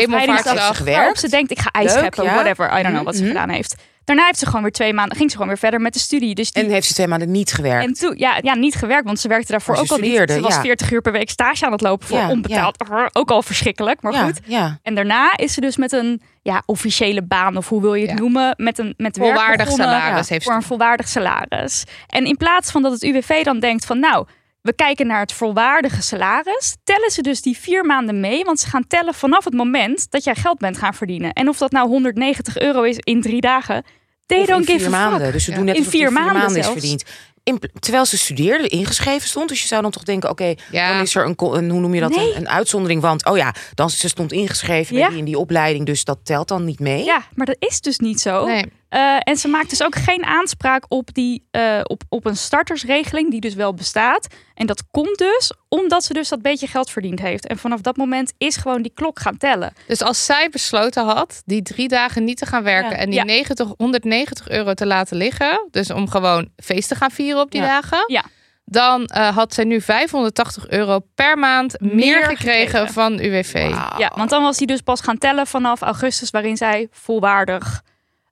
gewerkt? 0.75 0.99
Waarop 0.99 1.17
ze 1.17 1.29
denkt, 1.29 1.51
ik 1.51 1.59
ga 1.59 1.71
ijs 1.71 1.93
scheppen, 1.93 2.25
ja. 2.25 2.33
whatever. 2.35 2.79
I 2.79 2.83
don't 2.83 2.95
know 2.95 3.05
wat 3.05 3.15
ze 3.15 3.21
Mhm. 3.23 3.31
gedaan 3.31 3.49
heeft. 3.49 3.75
Daarna 4.07 4.25
heeft 4.25 4.39
ze 4.39 4.47
gewoon 4.47 4.63
weer 4.63 4.71
twee 4.73 4.93
maanden, 4.93 5.17
ging 5.17 5.31
ze 5.31 5.37
gewoon 5.37 5.51
weer 5.53 5.61
verder 5.61 5.81
met 5.81 5.93
de 5.93 5.99
studie. 5.99 6.35
Dus 6.35 6.53
die, 6.53 6.63
en 6.65 6.71
heeft 6.71 6.87
ze 6.87 6.95
twee 6.95 7.07
maanden 7.07 7.31
niet 7.31 7.53
gewerkt. 7.53 7.87
en 7.87 7.93
toen, 7.93 8.15
ja, 8.19 8.39
ja, 8.43 8.55
niet 8.55 8.75
gewerkt, 8.75 9.05
want 9.05 9.21
ze 9.21 9.29
werkte 9.29 9.51
daarvoor 9.53 9.75
Maar 9.75 9.83
ook 9.83 9.91
al 9.91 9.99
niet. 9.99 10.31
Ze 10.31 10.41
was 10.41 10.55
ja. 10.55 10.61
40 10.61 10.91
uur 10.93 11.01
per 11.01 11.13
week 11.13 11.31
stage 11.31 11.67
aan 11.67 11.73
het 11.73 11.81
lopen 11.81 12.07
voor 12.07 12.19
Ja, 12.19 12.29
onbetaald. 12.31 12.85
Ook 13.13 13.31
al 13.31 13.43
verschrikkelijk, 13.43 14.03
maar 14.03 14.13
ja, 14.13 14.25
goed. 14.25 14.41
ja. 14.45 14.79
En 14.83 14.95
daarna 14.95 15.37
is 15.37 15.53
ze 15.53 15.61
dus 15.61 15.77
met 15.77 15.93
een 15.93 16.23
ja, 16.43 16.63
officiële 16.67 17.23
baan, 17.23 17.57
of 17.57 17.69
hoe 17.69 17.81
wil 17.81 17.95
je 17.95 18.01
het 18.07 18.11
Ja. 18.11 18.17
noemen, 18.17 18.55
met 18.57 18.79
een 18.79 18.95
met 18.97 19.17
werk 19.17 19.31
Volwaardig 19.33 19.65
begonnen 19.67 19.87
salaris 19.87 20.29
heeft 20.29 20.43
ze. 20.43 20.49
voor 20.49 20.59
een 20.59 20.67
volwaardig 20.67 21.09
salaris. 21.09 21.85
En 22.09 22.25
in 22.27 22.37
plaats 22.37 22.71
van 22.71 22.83
dat 22.83 22.93
het 22.93 23.03
UWV 23.03 23.43
dan 23.45 23.61
denkt 23.61 23.85
van 23.87 23.99
nou, 23.99 24.27
we 24.67 24.73
kijken 24.75 25.07
naar 25.07 25.21
het 25.21 25.33
volwaardige 25.33 26.03
salaris, 26.03 26.77
tellen 26.85 27.11
ze 27.11 27.23
dus 27.23 27.43
die 27.43 27.57
vier 27.59 27.85
maanden 27.85 28.21
mee, 28.21 28.45
want 28.45 28.61
ze 28.61 28.69
gaan 28.69 28.87
tellen 28.87 29.15
vanaf 29.15 29.45
het 29.45 29.55
moment 29.55 30.11
dat 30.11 30.25
jij 30.25 30.35
geld 30.35 30.59
bent 30.59 30.79
gaan 30.79 30.95
verdienen. 30.95 31.33
En 31.33 31.49
of 31.49 31.59
dat 31.59 31.71
nou 31.71 31.89
190 31.89 32.59
euro 32.59 32.83
is 32.83 32.97
in 32.99 33.21
drie 33.21 33.41
dagen, 33.41 33.85
they 34.27 34.41
Of 34.41 34.47
don't 34.47 34.65
vier 34.65 34.81
fuck. 34.81 34.89
maanden. 34.91 35.33
Dus 35.33 35.45
ze 35.45 35.51
Ja. 35.51 35.57
doen 35.57 35.67
net 35.67 35.77
In 35.77 35.83
vier 35.83 35.91
vier 35.93 36.13
maanden 36.13 36.37
maanden 36.37 36.59
is 36.59 36.67
verdiend. 36.67 37.05
In, 37.43 37.61
terwijl 37.81 38.05
ze 38.05 38.19
studeerde, 38.19 38.69
ingeschreven 38.69 39.29
stond. 39.29 39.49
Dus 39.49 39.61
je 39.63 39.67
zou 39.69 39.83
dan 39.83 39.91
toch 39.91 40.03
denken, 40.03 40.31
oké, 40.31 40.55
Ja. 40.71 40.93
dan 40.93 41.03
is 41.03 41.15
er 41.15 41.25
een, 41.25 41.35
hoe 41.71 41.81
noem 41.81 41.95
je 41.95 42.01
dat, 42.01 42.17
Nee. 42.17 42.31
een, 42.31 42.37
een 42.37 42.49
uitzondering. 42.49 43.01
Want, 43.01 43.25
oh 43.27 43.37
ja, 43.37 43.55
dan 43.75 43.91
ze 43.91 44.09
stond 44.09 44.33
ingeschreven 44.33 44.95
bij 44.95 45.03
Ja. 45.03 45.09
die 45.09 45.19
in 45.19 45.25
die 45.25 45.39
opleiding. 45.39 45.87
Dus 45.87 46.05
dat 46.05 46.19
telt 46.23 46.49
dan 46.49 46.65
niet 46.65 46.81
mee. 46.81 47.05
Ja, 47.05 47.23
maar 47.35 47.47
dat 47.47 47.57
is 47.59 47.81
dus 47.81 47.99
niet 47.99 48.21
zo. 48.21 48.47
Nee. 48.47 48.65
Eh, 48.97 49.17
en 49.23 49.37
ze 49.37 49.49
maakt 49.49 49.71
dus 49.71 49.83
ook 49.83 49.95
geen 49.95 50.25
aanspraak 50.25 50.85
op, 50.89 51.15
die, 51.15 51.47
eh, 51.51 51.81
op, 51.83 52.03
op 52.09 52.25
een 52.27 52.37
startersregeling 52.37 53.31
die 53.31 53.41
dus 53.41 53.55
wel 53.55 53.75
bestaat. 53.75 54.27
En 54.55 54.67
dat 54.67 54.83
komt 54.91 55.19
dus 55.19 55.53
omdat 55.69 56.05
ze 56.05 56.13
dus 56.13 56.29
dat 56.29 56.43
beetje 56.43 56.67
geld 56.67 56.91
verdiend 56.91 57.21
heeft. 57.21 57.47
En 57.47 57.59
vanaf 57.59 57.81
dat 57.81 57.97
moment 57.97 58.33
is 58.39 58.57
gewoon 58.57 58.83
die 58.83 58.93
klok 58.95 59.19
gaan 59.21 59.37
tellen. 59.37 59.73
Dus 59.87 60.03
als 60.03 60.25
zij 60.25 60.49
besloten 60.51 61.05
had 61.05 61.43
die 61.45 61.63
drie 61.63 61.89
dagen 61.89 62.25
niet 62.25 62.37
te 62.39 62.47
gaan 62.47 62.63
werken 62.63 62.91
Ja. 62.91 62.97
en 62.97 63.07
die 63.11 63.19
Ja. 63.19 63.25
90, 63.25 63.69
190 63.77 64.49
euro 64.49 64.75
te 64.75 64.87
laten 64.87 65.17
liggen, 65.17 65.69
dus 65.71 65.91
om 65.91 66.09
gewoon 66.11 66.49
feest 66.57 66.89
te 66.89 66.95
gaan 66.95 67.11
vieren 67.11 67.41
op 67.41 67.51
die 67.51 67.61
Ja. 67.61 67.67
dagen, 67.67 68.05
Ja. 68.07 68.23
dan 68.65 69.05
eh, 69.07 69.37
had 69.37 69.55
zij 69.55 69.65
nu 69.65 69.81
580 69.81 70.69
euro 70.69 70.99
per 71.15 71.39
maand 71.39 71.81
meer, 71.81 71.95
Meer 71.95 72.25
gekregen, 72.25 72.67
gekregen. 72.69 72.93
van 72.93 73.13
UWV. 73.21 73.69
Ja, 73.99 74.13
want 74.15 74.31
dan 74.31 74.43
was 74.43 74.57
hij 74.59 74.67
dus 74.67 74.81
pas 74.81 75.01
gaan 75.01 75.19
tellen 75.19 75.47
vanaf 75.47 75.81
augustus, 75.83 76.31
waarin 76.31 76.57
zij 76.57 76.89
volwaardig 76.91 77.83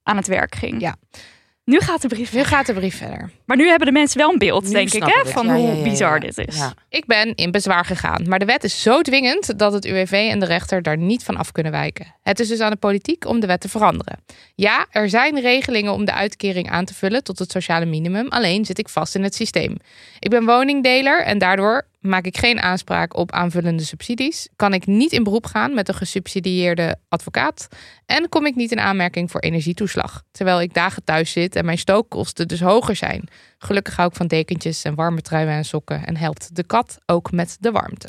aan 0.05 0.17
het 0.17 0.27
werk 0.27 0.55
ging. 0.55 0.81
Ja. 0.81 0.97
Nu 1.65 1.81
gaat 1.81 2.03
de 2.03 2.09
brief 2.09 2.33
Nu 2.33 2.45
gaat 2.45 2.67
de 2.67 2.73
brief 2.73 2.97
verder. 2.97 3.31
Maar 3.45 3.57
nu 3.57 3.69
hebben 3.69 3.87
de 3.87 3.93
mensen 3.93 4.19
wel 4.19 4.33
een 4.33 4.39
beeld, 4.39 4.65
Nu 4.65 4.71
denk 4.71 4.93
ik, 4.93 5.03
hè, 5.05 5.31
van 5.31 5.47
Ja, 5.47 5.55
hoe 5.55 5.63
ja, 5.63 5.73
ja, 5.73 5.77
ja. 5.79 5.83
bizar 5.83 6.21
dit 6.21 6.39
is. 6.39 6.57
Ja. 6.57 6.73
Ik 6.89 7.07
ben 7.07 7.35
in 7.35 7.51
bezwaar 7.51 7.85
gegaan, 7.85 8.29
maar 8.29 8.39
de 8.39 8.45
wet 8.45 8.65
is 8.65 8.83
zo 8.83 9.01
dwingend 9.01 9.59
dat 9.59 9.73
het 9.73 9.85
UWV 9.85 10.29
en 10.31 10.41
de 10.41 10.47
rechter 10.47 10.83
daar 10.83 10.97
niet 10.97 11.25
van 11.25 11.37
af 11.37 11.53
kunnen 11.53 11.73
wijken. 11.73 12.15
Het 12.23 12.41
is 12.41 12.49
dus 12.49 12.61
aan 12.61 12.71
de 12.71 12.77
politiek 12.77 13.27
om 13.27 13.41
de 13.41 13.47
wet 13.47 13.61
te 13.61 13.69
veranderen. 13.69 14.19
Ja, 14.55 14.87
er 14.91 15.09
zijn 15.09 15.41
regelingen 15.41 15.93
om 15.93 16.05
de 16.05 16.13
uitkering 16.13 16.71
aan 16.71 16.85
te 16.85 16.95
vullen 16.95 17.25
tot 17.25 17.39
het 17.39 17.51
sociale 17.51 17.85
minimum, 17.85 18.29
alleen 18.29 18.65
zit 18.65 18.79
ik 18.79 18.89
vast 18.89 19.15
in 19.15 19.23
het 19.23 19.35
systeem. 19.35 19.77
Ik 20.19 20.31
ben 20.31 20.45
woningdeler 20.45 21.23
en 21.23 21.39
daardoor 21.39 21.87
maak 22.07 22.25
ik 22.25 22.39
geen 22.39 22.61
aanspraak 22.61 23.17
op 23.17 23.33
aanvullende 23.33 23.85
subsidies, 23.85 24.49
kan 24.57 24.75
ik 24.75 24.87
niet 24.87 25.13
in 25.13 25.23
beroep 25.23 25.47
gaan 25.47 25.75
met 25.75 25.89
een 25.89 25.95
gesubsidieerde 25.95 26.97
advocaat 27.09 27.69
en 28.07 28.29
kom 28.29 28.47
ik 28.47 28.55
niet 28.55 28.71
in 28.73 28.81
aanmerking 28.81 29.31
voor 29.31 29.41
energietoeslag, 29.41 30.23
terwijl 30.33 30.61
ik 30.61 30.75
dagen 30.75 31.05
thuis 31.05 31.33
zit 31.33 31.57
en 31.57 31.65
mijn 31.65 31.79
stookkosten 31.79 32.49
dus 32.49 32.61
hoger 32.61 32.97
zijn. 32.97 33.29
Gelukkig 33.59 33.97
hou 33.97 34.09
ik 34.09 34.17
van 34.17 34.27
dekentjes 34.27 34.85
en 34.85 34.95
warme 34.95 35.21
truien 35.21 35.53
en 35.53 35.65
sokken 35.65 36.07
en 36.07 36.17
helpt 36.17 36.57
de 36.57 36.65
kat 36.65 36.99
ook 37.07 37.33
met 37.33 37.57
de 37.61 37.71
warmte. 37.71 38.09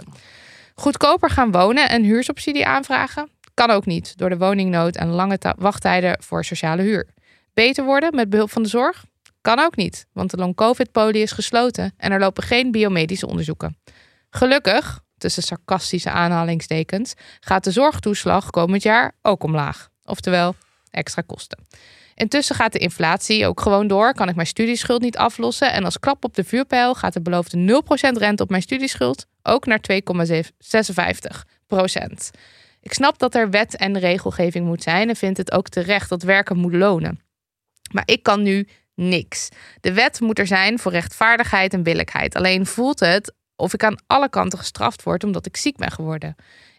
Goedkoper 0.76 1.30
gaan 1.30 1.52
wonen 1.52 1.90
en 1.90 2.04
huursubsidie 2.04 2.66
aanvragen? 2.66 3.30
Kan 3.54 3.70
ook 3.70 3.86
niet 3.86 4.18
door 4.18 4.30
de 4.30 4.38
woningnood 4.38 4.96
en 4.96 5.08
lange 5.08 5.38
wachttijden 5.58 6.18
voor 6.24 6.46
sociale 6.46 6.82
huur. 6.82 7.08
Beter 7.54 7.84
worden 7.84 8.16
met 8.16 8.30
behulp 8.30 8.52
van 8.52 8.64
de 8.64 8.70
zorg? 8.70 9.06
Kan 9.46 9.60
ook 9.60 9.76
niet, 9.76 10.08
want 10.14 10.32
de 10.32 10.38
long-covid-poli 10.38 11.22
is 11.22 11.32
gesloten 11.32 11.94
en 11.98 12.12
er 12.12 12.20
lopen 12.20 12.44
geen 12.44 12.72
biomedische 12.72 13.28
onderzoeken. 13.28 13.78
Gelukkig, 14.30 15.00
tussen 15.18 15.44
sarcastische 15.44 16.10
aanhalingstekens, 16.10 17.14
gaat 17.40 17.64
de 17.64 17.72
zorgtoeslag 17.72 18.50
komend 18.50 18.84
jaar 18.84 19.16
ook 19.22 19.44
omlaag. 19.44 19.90
Oftewel, 20.04 20.56
extra 20.92 21.22
kosten. 21.22 21.68
Intussen 22.16 22.56
gaat 22.56 22.72
de 22.72 22.80
inflatie 22.80 23.48
ook 23.48 23.62
gewoon 23.62 23.88
door. 23.88 24.14
Kan 24.14 24.30
ik 24.30 24.36
mijn 24.36 24.48
studieschuld 24.48 25.02
niet 25.02 25.18
aflossen? 25.18 25.72
En 25.72 25.84
als 25.84 26.00
klap 26.00 26.24
op 26.24 26.36
de 26.36 26.44
vuurpijl 26.44 26.96
gaat 26.96 27.14
de 27.14 27.22
beloofde 27.22 27.84
0% 28.16 28.18
rente 28.18 28.44
op 28.44 28.50
mijn 28.50 28.62
studieschuld 28.62 29.26
ook 29.44 29.66
naar 29.66 29.80
2,56%. 29.80 29.98
Ik 32.82 32.94
snap 32.94 33.20
dat 33.20 33.36
er 33.36 33.50
wet 33.50 33.76
en 33.76 34.00
regelgeving 34.00 34.66
moet 34.66 34.84
zijn 34.84 35.10
en 35.10 35.16
vind 35.16 35.38
het 35.38 35.52
ook 35.52 35.70
terecht 35.70 36.10
dat 36.10 36.24
werken 36.24 36.58
moet 36.58 36.74
lonen. 36.74 37.20
Maar 37.92 38.04
ik 38.06 38.24
kan 38.24 38.42
nu 38.42 38.68
niks. 38.96 39.50
De 39.82 39.94
wet 39.94 40.20
moet 40.20 40.40
er 40.40 40.48
zijn 40.48 40.80
voor 40.80 40.92
rechtvaardigheid 40.92 41.74
en 41.74 41.84
billijkheid. 41.84 42.36
Alleen 42.36 42.66
voelt 42.66 43.00
het 43.00 43.34
of 43.56 43.74
ik 43.74 43.84
aan 43.84 43.98
alle 44.08 44.30
kanten 44.30 44.60
gestraft 44.60 45.04
word 45.04 45.24
omdat 45.24 45.46
ik 45.46 45.58
ziek 45.58 45.78
ben 45.78 45.92
geworden. 45.92 46.36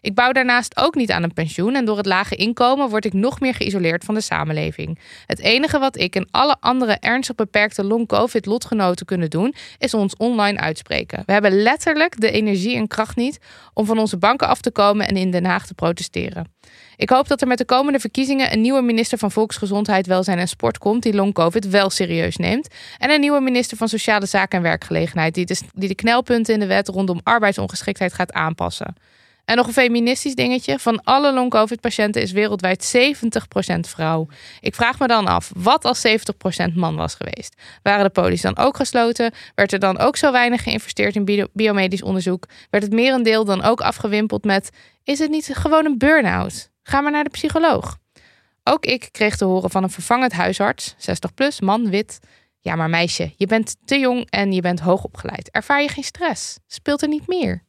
Ik 0.07 0.15
bouw 0.15 0.31
daarnaast 0.31 0.77
ook 0.77 0.95
niet 0.95 1.11
aan 1.11 1.23
een 1.23 1.33
pensioen 1.33 1.75
en 1.75 1.85
door 1.85 1.97
het 1.97 2.05
lage 2.05 2.35
inkomen 2.35 2.89
word 2.89 3.05
ik 3.05 3.13
nog 3.13 3.39
meer 3.39 3.53
geïsoleerd 3.53 4.03
van 4.03 4.13
de 4.13 4.21
samenleving. 4.21 4.99
Het 5.25 5.39
enige 5.39 5.79
wat 5.79 5.97
ik 5.97 6.15
en 6.15 6.27
alle 6.31 6.57
andere 6.59 6.97
ernstig 6.99 7.35
beperkte 7.35 7.83
long-covid 7.83 8.45
lotgenoten 8.45 9.05
kunnen 9.05 9.29
doen, 9.29 9.53
is 9.77 9.93
ons 9.93 10.15
online 10.15 10.59
uitspreken. 10.59 11.23
We 11.25 11.31
hebben 11.31 11.61
letterlijk 11.61 12.19
de 12.19 12.31
energie 12.31 12.75
en 12.75 12.87
kracht 12.87 13.15
niet 13.15 13.39
om 13.73 13.85
van 13.85 13.99
onze 13.99 14.17
banken 14.17 14.47
af 14.47 14.61
te 14.61 14.71
komen 14.71 15.07
en 15.07 15.17
in 15.17 15.31
Den 15.31 15.45
Haag 15.45 15.67
te 15.67 15.73
protesteren. 15.73 16.51
Ik 16.95 17.09
hoop 17.09 17.27
dat 17.27 17.41
er 17.41 17.47
met 17.47 17.57
de 17.57 17.65
komende 17.65 17.99
verkiezingen 17.99 18.53
een 18.53 18.61
nieuwe 18.61 18.81
minister 18.81 19.17
van 19.17 19.31
Volksgezondheid, 19.31 20.07
Welzijn 20.07 20.39
en 20.39 20.47
Sport 20.47 20.77
komt 20.77 21.03
die 21.03 21.13
long-covid 21.13 21.69
wel 21.69 21.89
serieus 21.89 22.37
neemt. 22.37 22.67
En 22.97 23.09
een 23.09 23.19
nieuwe 23.19 23.41
minister 23.41 23.77
van 23.77 23.87
Sociale 23.87 24.25
Zaken 24.25 24.57
en 24.57 24.63
Werkgelegenheid 24.63 25.33
die 25.33 25.47
die 25.73 25.87
de 25.87 25.95
knelpunten 25.95 26.53
in 26.53 26.59
de 26.59 26.67
wet 26.67 26.87
rondom 26.87 27.19
arbeidsongeschiktheid 27.23 28.13
gaat 28.13 28.31
aanpassen. 28.31 28.95
En 29.47 29.55
nog 29.55 29.67
een 29.67 29.73
feministisch 29.73 30.35
dingetje. 30.35 30.79
Van 30.79 31.03
alle 31.03 31.33
long-covid-patiënten 31.33 32.21
is 32.21 32.31
wereldwijd 32.31 32.97
70% 32.97 33.79
vrouw. 33.79 34.27
Ik 34.59 34.75
vraag 34.75 34.99
me 34.99 35.07
dan 35.07 35.27
af, 35.27 35.51
wat 35.55 35.85
als 35.85 36.07
70% 36.07 36.73
man 36.73 36.95
was 36.95 37.15
geweest? 37.15 37.55
Waren 37.83 38.03
de 38.03 38.09
polies 38.09 38.41
dan 38.41 38.57
ook 38.57 38.75
gesloten? 38.75 39.31
Werd 39.55 39.71
er 39.71 39.79
dan 39.79 39.97
ook 39.97 40.17
zo 40.17 40.31
weinig 40.31 40.63
geïnvesteerd 40.63 41.15
in 41.15 41.25
bio- 41.25 41.47
biomedisch 41.53 42.01
onderzoek? 42.01 42.45
Werd 42.69 42.83
het 42.83 42.93
merendeel 42.93 43.45
dan 43.45 43.63
ook 43.63 43.81
afgewimpeld 43.81 44.43
met... 44.43 44.69
is 45.03 45.19
het 45.19 45.29
niet 45.29 45.49
gewoon 45.53 45.85
een 45.85 45.97
burn-out? 45.97 46.71
Ga 46.83 47.01
maar 47.01 47.11
naar 47.11 47.23
de 47.23 47.29
psycholoog. 47.29 47.97
Ook 48.63 48.85
ik 48.85 49.09
kreeg 49.11 49.37
te 49.37 49.45
horen 49.45 49.69
van 49.69 49.83
een 49.83 49.89
vervangend 49.89 50.33
huisarts, 50.33 50.95
60 50.97 51.33
plus, 51.33 51.61
man, 51.61 51.89
wit. 51.89 52.19
Ja, 52.59 52.75
maar 52.75 52.89
meisje, 52.89 53.33
je 53.37 53.47
bent 53.47 53.75
te 53.85 53.99
jong 53.99 54.27
en 54.29 54.51
je 54.51 54.61
bent 54.61 54.79
hoogopgeleid. 54.79 55.51
Ervaar 55.51 55.81
je 55.81 55.89
geen 55.89 56.03
stress? 56.03 56.59
Speelt 56.67 57.01
er 57.01 57.07
niet 57.07 57.27
meer? 57.27 57.65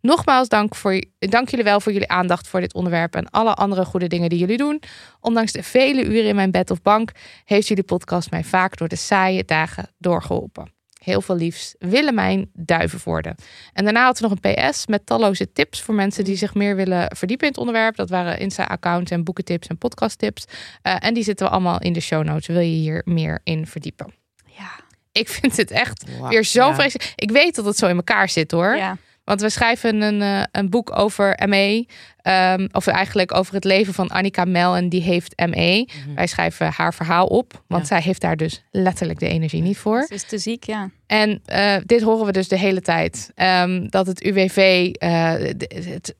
Nogmaals 0.00 0.48
dank, 0.48 0.74
voor, 0.74 1.02
dank 1.18 1.48
jullie 1.48 1.64
wel 1.64 1.80
voor 1.80 1.92
jullie 1.92 2.08
aandacht 2.08 2.48
voor 2.48 2.60
dit 2.60 2.74
onderwerp 2.74 3.14
en 3.14 3.30
alle 3.30 3.54
andere 3.54 3.84
goede 3.84 4.06
dingen 4.06 4.28
die 4.28 4.38
jullie 4.38 4.56
doen. 4.56 4.82
Ondanks 5.20 5.52
de 5.52 5.62
vele 5.62 6.04
uren 6.04 6.28
in 6.28 6.34
mijn 6.34 6.50
bed 6.50 6.70
of 6.70 6.82
bank 6.82 7.10
heeft 7.44 7.68
jullie 7.68 7.84
podcast 7.84 8.30
mij 8.30 8.44
vaak 8.44 8.76
door 8.76 8.88
de 8.88 8.96
saaie 8.96 9.44
dagen 9.44 9.90
doorgeholpen. 9.98 10.72
Heel 10.98 11.20
veel 11.20 11.36
liefs. 11.36 11.74
Willemijn 11.78 12.50
Duivenvoorde. 12.52 13.34
En 13.72 13.84
daarna 13.84 14.04
had 14.04 14.16
ze 14.16 14.22
nog 14.22 14.34
een 14.40 14.68
PS 14.70 14.86
met 14.86 15.06
talloze 15.06 15.52
tips 15.52 15.82
voor 15.82 15.94
mensen 15.94 16.24
die 16.24 16.36
zich 16.36 16.54
meer 16.54 16.76
willen 16.76 17.16
verdiepen 17.16 17.46
in 17.46 17.52
het 17.52 17.60
onderwerp. 17.60 17.96
Dat 17.96 18.10
waren 18.10 18.38
Insta-accounts 18.38 19.10
en 19.10 19.24
boekentips 19.24 19.66
en 19.66 19.78
podcasttips. 19.78 20.44
Uh, 20.82 20.96
en 20.98 21.14
die 21.14 21.22
zitten 21.22 21.46
we 21.46 21.52
allemaal 21.52 21.80
in 21.80 21.92
de 21.92 22.00
show 22.00 22.24
notes. 22.24 22.46
Wil 22.46 22.60
je 22.60 22.76
hier 22.76 23.02
meer 23.04 23.40
in 23.44 23.66
verdiepen? 23.66 24.14
Ja. 24.46 24.70
Ik 25.12 25.28
vind 25.28 25.56
het 25.56 25.70
echt 25.70 26.04
Wow, 26.18 26.28
weer 26.28 26.44
zo 26.44 26.66
ja. 26.66 26.74
vreselijk. 26.74 27.12
Ik 27.16 27.30
weet 27.30 27.54
dat 27.54 27.64
het 27.64 27.76
zo 27.76 27.86
in 27.86 27.96
elkaar 27.96 28.28
zit 28.28 28.50
hoor. 28.50 28.76
Ja. 28.76 28.96
Want 29.28 29.40
we 29.40 29.50
schrijven 29.50 30.00
een, 30.02 30.22
eh, 30.22 30.42
een 30.52 30.70
boek 30.70 30.98
over 30.98 31.40
ME. 31.48 31.86
ehm, 32.22 32.68
of 32.72 32.86
eigenlijk 32.86 33.34
over 33.34 33.54
het 33.54 33.64
leven 33.64 33.94
van 33.94 34.08
Annika 34.08 34.44
Mel. 34.44 34.76
En 34.76 34.88
die 34.88 35.02
heeft 35.02 35.36
ME. 35.48 35.88
Wij 36.14 36.26
schrijven 36.26 36.72
haar 36.76 36.94
verhaal 36.94 37.26
op. 37.26 37.62
Want 37.66 37.82
Ja. 37.82 37.88
zij 37.88 38.00
heeft 38.00 38.20
daar 38.20 38.36
dus 38.36 38.62
letterlijk 38.70 39.18
de 39.18 39.28
energie 39.28 39.62
niet 39.62 39.78
voor. 39.78 39.98
Het 40.00 40.10
is 40.10 40.22
te 40.22 40.38
ziek, 40.38 40.64
ja. 40.64 40.90
En 41.06 41.40
eh, 41.44 41.76
dit 41.86 42.02
horen 42.02 42.26
we 42.26 42.32
dus 42.32 42.48
de 42.48 42.58
hele 42.58 42.80
tijd. 42.80 43.30
Ehm, 43.34 43.86
dat 43.88 44.06
het 44.06 44.24
UWV... 44.24 44.88
eh, 44.92 45.32
het, 45.32 46.14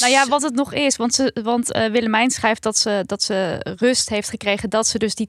Nou 0.00 0.12
ja, 0.12 0.26
wat 0.26 0.42
het 0.42 0.54
nog 0.54 0.72
is, 0.72 0.96
want, 0.96 1.14
ze, 1.14 1.36
want 1.42 1.72
eh, 1.72 1.90
Willemijn 1.90 2.30
schrijft 2.30 2.62
dat 2.62 2.76
ze, 2.76 3.02
dat 3.06 3.22
ze 3.22 3.58
rust 3.78 4.08
heeft 4.08 4.28
gekregen, 4.28 4.70
dat 4.70 4.86
ze 4.86 4.98
dus 4.98 5.14
die 5.14 5.28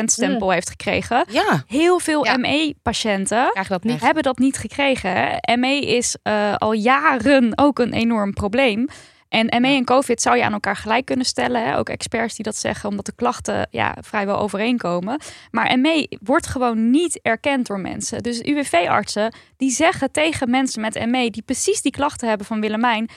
80-100% 0.00 0.04
stempel 0.04 0.50
heeft 0.50 0.70
gekregen. 0.70 1.24
Ja, 1.28 1.64
Heel 1.66 1.98
veel 1.98 2.24
Ja. 2.24 2.36
ME-patiënten 2.36 3.50
hebben 3.98 4.22
dat 4.22 4.38
niet 4.38 4.56
gekregen. 4.56 5.40
ME 5.58 5.80
is 5.80 6.16
eh, 6.22 6.54
al 6.56 6.72
jaren 6.72 7.52
ook 7.54 7.78
een 7.78 7.92
enorm 7.92 8.32
probleem. 8.32 8.88
En 9.32 9.62
ME 9.62 9.68
en 9.68 9.84
COVID 9.84 10.22
zou 10.22 10.36
je 10.36 10.44
aan 10.44 10.52
elkaar 10.52 10.76
gelijk 10.76 11.04
kunnen 11.04 11.26
stellen. 11.26 11.64
Hè? 11.64 11.78
Ook 11.78 11.88
experts 11.88 12.34
die 12.34 12.44
dat 12.44 12.56
zeggen, 12.56 12.88
omdat 12.88 13.06
de 13.06 13.12
klachten 13.14 13.66
ja, 13.70 13.96
vrijwel 14.00 14.38
overeenkomen. 14.38 15.20
Maar 15.50 15.78
ME 15.78 16.18
wordt 16.22 16.46
gewoon 16.46 16.90
niet 16.90 17.20
erkend 17.22 17.66
door 17.66 17.80
mensen. 17.80 18.22
Dus 18.22 18.40
UWV-artsen 18.40 19.34
die 19.56 19.70
zeggen 19.70 20.10
tegen 20.10 20.50
mensen 20.50 20.80
met 20.80 21.06
ME, 21.06 21.30
die 21.30 21.42
precies 21.42 21.82
die 21.82 21.92
klachten 21.92 22.28
hebben 22.28 22.46
van 22.46 22.60
Willemijn. 22.60 23.10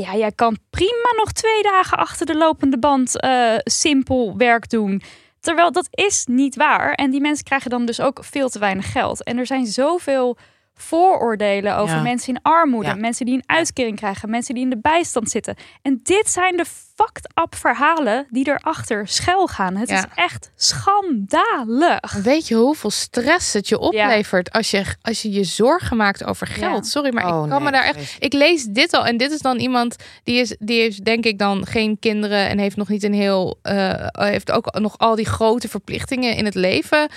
Ja, 0.00 0.14
jij 0.16 0.32
kan 0.32 0.58
prima 0.70 1.12
nog 1.16 1.32
twee 1.32 1.62
dagen 1.62 1.98
achter 1.98 2.26
de 2.26 2.36
lopende 2.36 2.78
band 2.78 3.20
eh, 3.20 3.54
simpel 3.64 4.36
werk 4.36 4.70
doen. 4.70 5.02
Terwijl 5.40 5.72
dat 5.72 5.88
is 5.90 6.26
niet 6.26 6.56
waar. 6.56 6.92
En 6.92 7.10
die 7.10 7.20
mensen 7.20 7.44
krijgen 7.44 7.70
dan 7.70 7.86
dus 7.86 8.00
ook 8.00 8.24
veel 8.24 8.48
te 8.48 8.58
weinig 8.58 8.92
geld. 8.92 9.22
En 9.24 9.38
er 9.38 9.46
zijn 9.46 9.66
zoveel 9.66 10.36
vooroordelen 10.74 11.76
over 11.76 11.96
Ja. 11.96 12.02
mensen 12.02 12.34
in 12.34 12.42
armoede, 12.42 12.88
Ja. 12.88 12.94
mensen 12.94 13.26
die 13.26 13.34
een 13.34 13.42
uitkering 13.46 13.96
krijgen, 13.96 14.30
mensen 14.30 14.54
die 14.54 14.64
in 14.64 14.70
de 14.70 14.78
bijstand 14.80 15.30
zitten. 15.30 15.56
En 15.82 16.00
dit 16.02 16.28
zijn 16.30 16.56
de 16.56 16.64
fucked 17.02 17.28
up 17.42 17.54
verhalen 17.54 18.26
die 18.30 18.48
erachter 18.48 19.08
schuil 19.08 19.46
gaan. 19.46 19.76
Het 19.76 19.88
Ja. 19.88 19.96
is 19.96 20.04
echt 20.14 20.50
schandalig. 20.56 22.12
Weet 22.22 22.48
je 22.48 22.54
hoeveel 22.54 22.90
stress 22.90 23.52
het 23.52 23.68
je 23.68 23.78
oplevert 23.78 24.52
als, 24.52 24.70
je, 24.70 24.84
als 25.02 25.22
je 25.22 25.30
je 25.30 25.44
zorgen 25.44 25.96
maakt 25.96 26.24
over 26.24 26.46
geld? 26.46 26.84
Ja. 26.84 26.90
Sorry, 26.90 27.12
maar 27.14 27.34
Oh, 27.34 27.44
ik 27.44 27.50
kan 27.50 27.62
me 27.62 27.70
daar 27.70 27.84
echt... 27.84 28.16
Ik 28.18 28.32
lees 28.32 28.64
dit 28.64 28.92
al 28.94 29.06
en 29.06 29.16
dit 29.16 29.30
is 29.32 29.40
dan 29.40 29.58
iemand 29.58 29.96
die 30.24 30.36
is, 30.38 30.56
die 30.58 30.80
heeft 30.80 31.04
denk 31.04 31.24
ik 31.24 31.38
dan 31.38 31.66
geen 31.66 31.98
kinderen 31.98 32.48
en 32.48 32.58
heeft 32.58 32.76
nog 32.76 32.88
niet 32.88 33.02
een 33.02 33.14
heel... 33.14 33.58
eh, 33.62 34.06
heeft 34.12 34.50
ook 34.52 34.78
nog 34.80 34.98
al 34.98 35.14
die 35.14 35.26
grote 35.26 35.68
verplichtingen 35.68 36.36
in 36.36 36.44
het 36.44 36.54
leven 36.54 37.08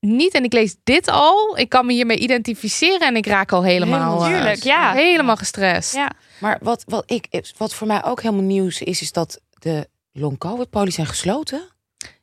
niet. 0.00 0.34
En 0.34 0.44
ik 0.44 0.52
lees 0.52 0.76
dit 0.84 1.08
al. 1.08 1.58
Ik 1.58 1.68
kan 1.68 1.86
me 1.86 1.92
hiermee 1.92 2.18
identificeren 2.18 3.06
en 3.06 3.16
ik 3.16 3.26
raak 3.26 3.52
al 3.52 3.62
helemaal... 3.62 3.98
Helemaal 4.00 4.24
eh, 4.24 4.34
Tuurlijk, 4.34 4.62
ja. 4.62 4.92
Helemaal 4.92 5.36
gestrest. 5.36 5.94
Ja, 5.94 6.10
maar 6.40 6.58
wat, 6.62 6.84
wat, 6.86 7.10
ik, 7.10 7.52
wat 7.56 7.74
voor 7.74 7.86
mij 7.86 8.04
ook 8.04 8.22
helemaal 8.22 8.44
nieuws 8.44 8.82
is, 8.82 9.00
is 9.00 9.12
dat 9.12 9.40
de 9.58 9.88
long-covid-polies 10.12 10.94
zijn 10.94 11.06
gesloten. 11.06 11.68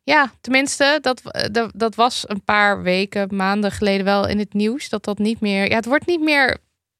Ja, 0.03 0.31
tenminste, 0.41 0.97
dat, 1.01 1.21
dat, 1.51 1.71
dat 1.75 1.95
was 1.95 2.23
een 2.27 2.43
paar 2.43 2.81
weken, 2.81 3.35
maanden 3.35 3.71
geleden 3.71 4.05
wel 4.05 4.27
in 4.27 4.39
het 4.39 4.53
nieuws. 4.53 4.89
Dat 4.89 5.03
dat 5.03 5.17
niet 5.17 5.39
meer. 5.39 5.69
Ja, 5.69 5.75
het 5.75 5.85
wordt 5.85 6.05
niet 6.05 6.21
meer. 6.21 6.57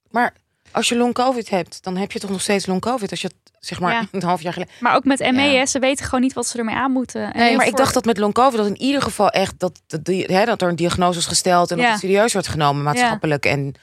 Maar 0.09 0.33
als 0.71 0.89
je 0.89 0.97
long-covid 0.97 1.49
hebt, 1.49 1.83
dan 1.83 1.97
heb 1.97 2.11
je 2.11 2.19
toch 2.19 2.29
nog 2.29 2.41
steeds 2.41 2.65
long-covid. 2.65 3.11
Als 3.11 3.21
je 3.21 3.31
zeg 3.59 3.79
maar, 3.79 3.93
Ja. 3.93 4.07
een 4.11 4.23
half 4.23 4.41
jaar 4.41 4.53
geleden... 4.53 4.73
maar 4.79 4.95
ook 4.95 5.03
met 5.03 5.19
ME, 5.19 5.41
Ja. 5.41 5.57
hè, 5.57 5.65
ze 5.65 5.79
weten 5.79 6.05
gewoon 6.05 6.21
niet 6.21 6.33
wat 6.33 6.47
ze 6.47 6.57
ermee 6.57 6.75
aan 6.75 6.91
moeten. 6.91 7.33
En 7.33 7.39
Nee, 7.39 7.55
maar 7.55 7.67
ik 7.67 7.75
dacht 7.77 7.93
dat 7.93 8.05
met 8.05 8.17
long-covid 8.17 8.57
dat 8.57 8.67
in 8.67 8.81
ieder 8.81 9.01
geval 9.01 9.29
echt... 9.29 9.59
dat, 9.59 9.81
dat, 9.87 10.05
die- 10.05 10.25
hè, 10.25 10.45
dat 10.45 10.61
er 10.61 10.69
een 10.69 10.75
diagnose 10.75 11.19
is 11.19 11.25
gesteld 11.25 11.71
en 11.71 11.77
Ja. 11.77 11.83
dat 11.83 11.91
het 11.91 12.01
serieus 12.01 12.33
wordt 12.33 12.47
genomen 12.47 12.83
maatschappelijk. 12.83 13.45
En 13.45 13.73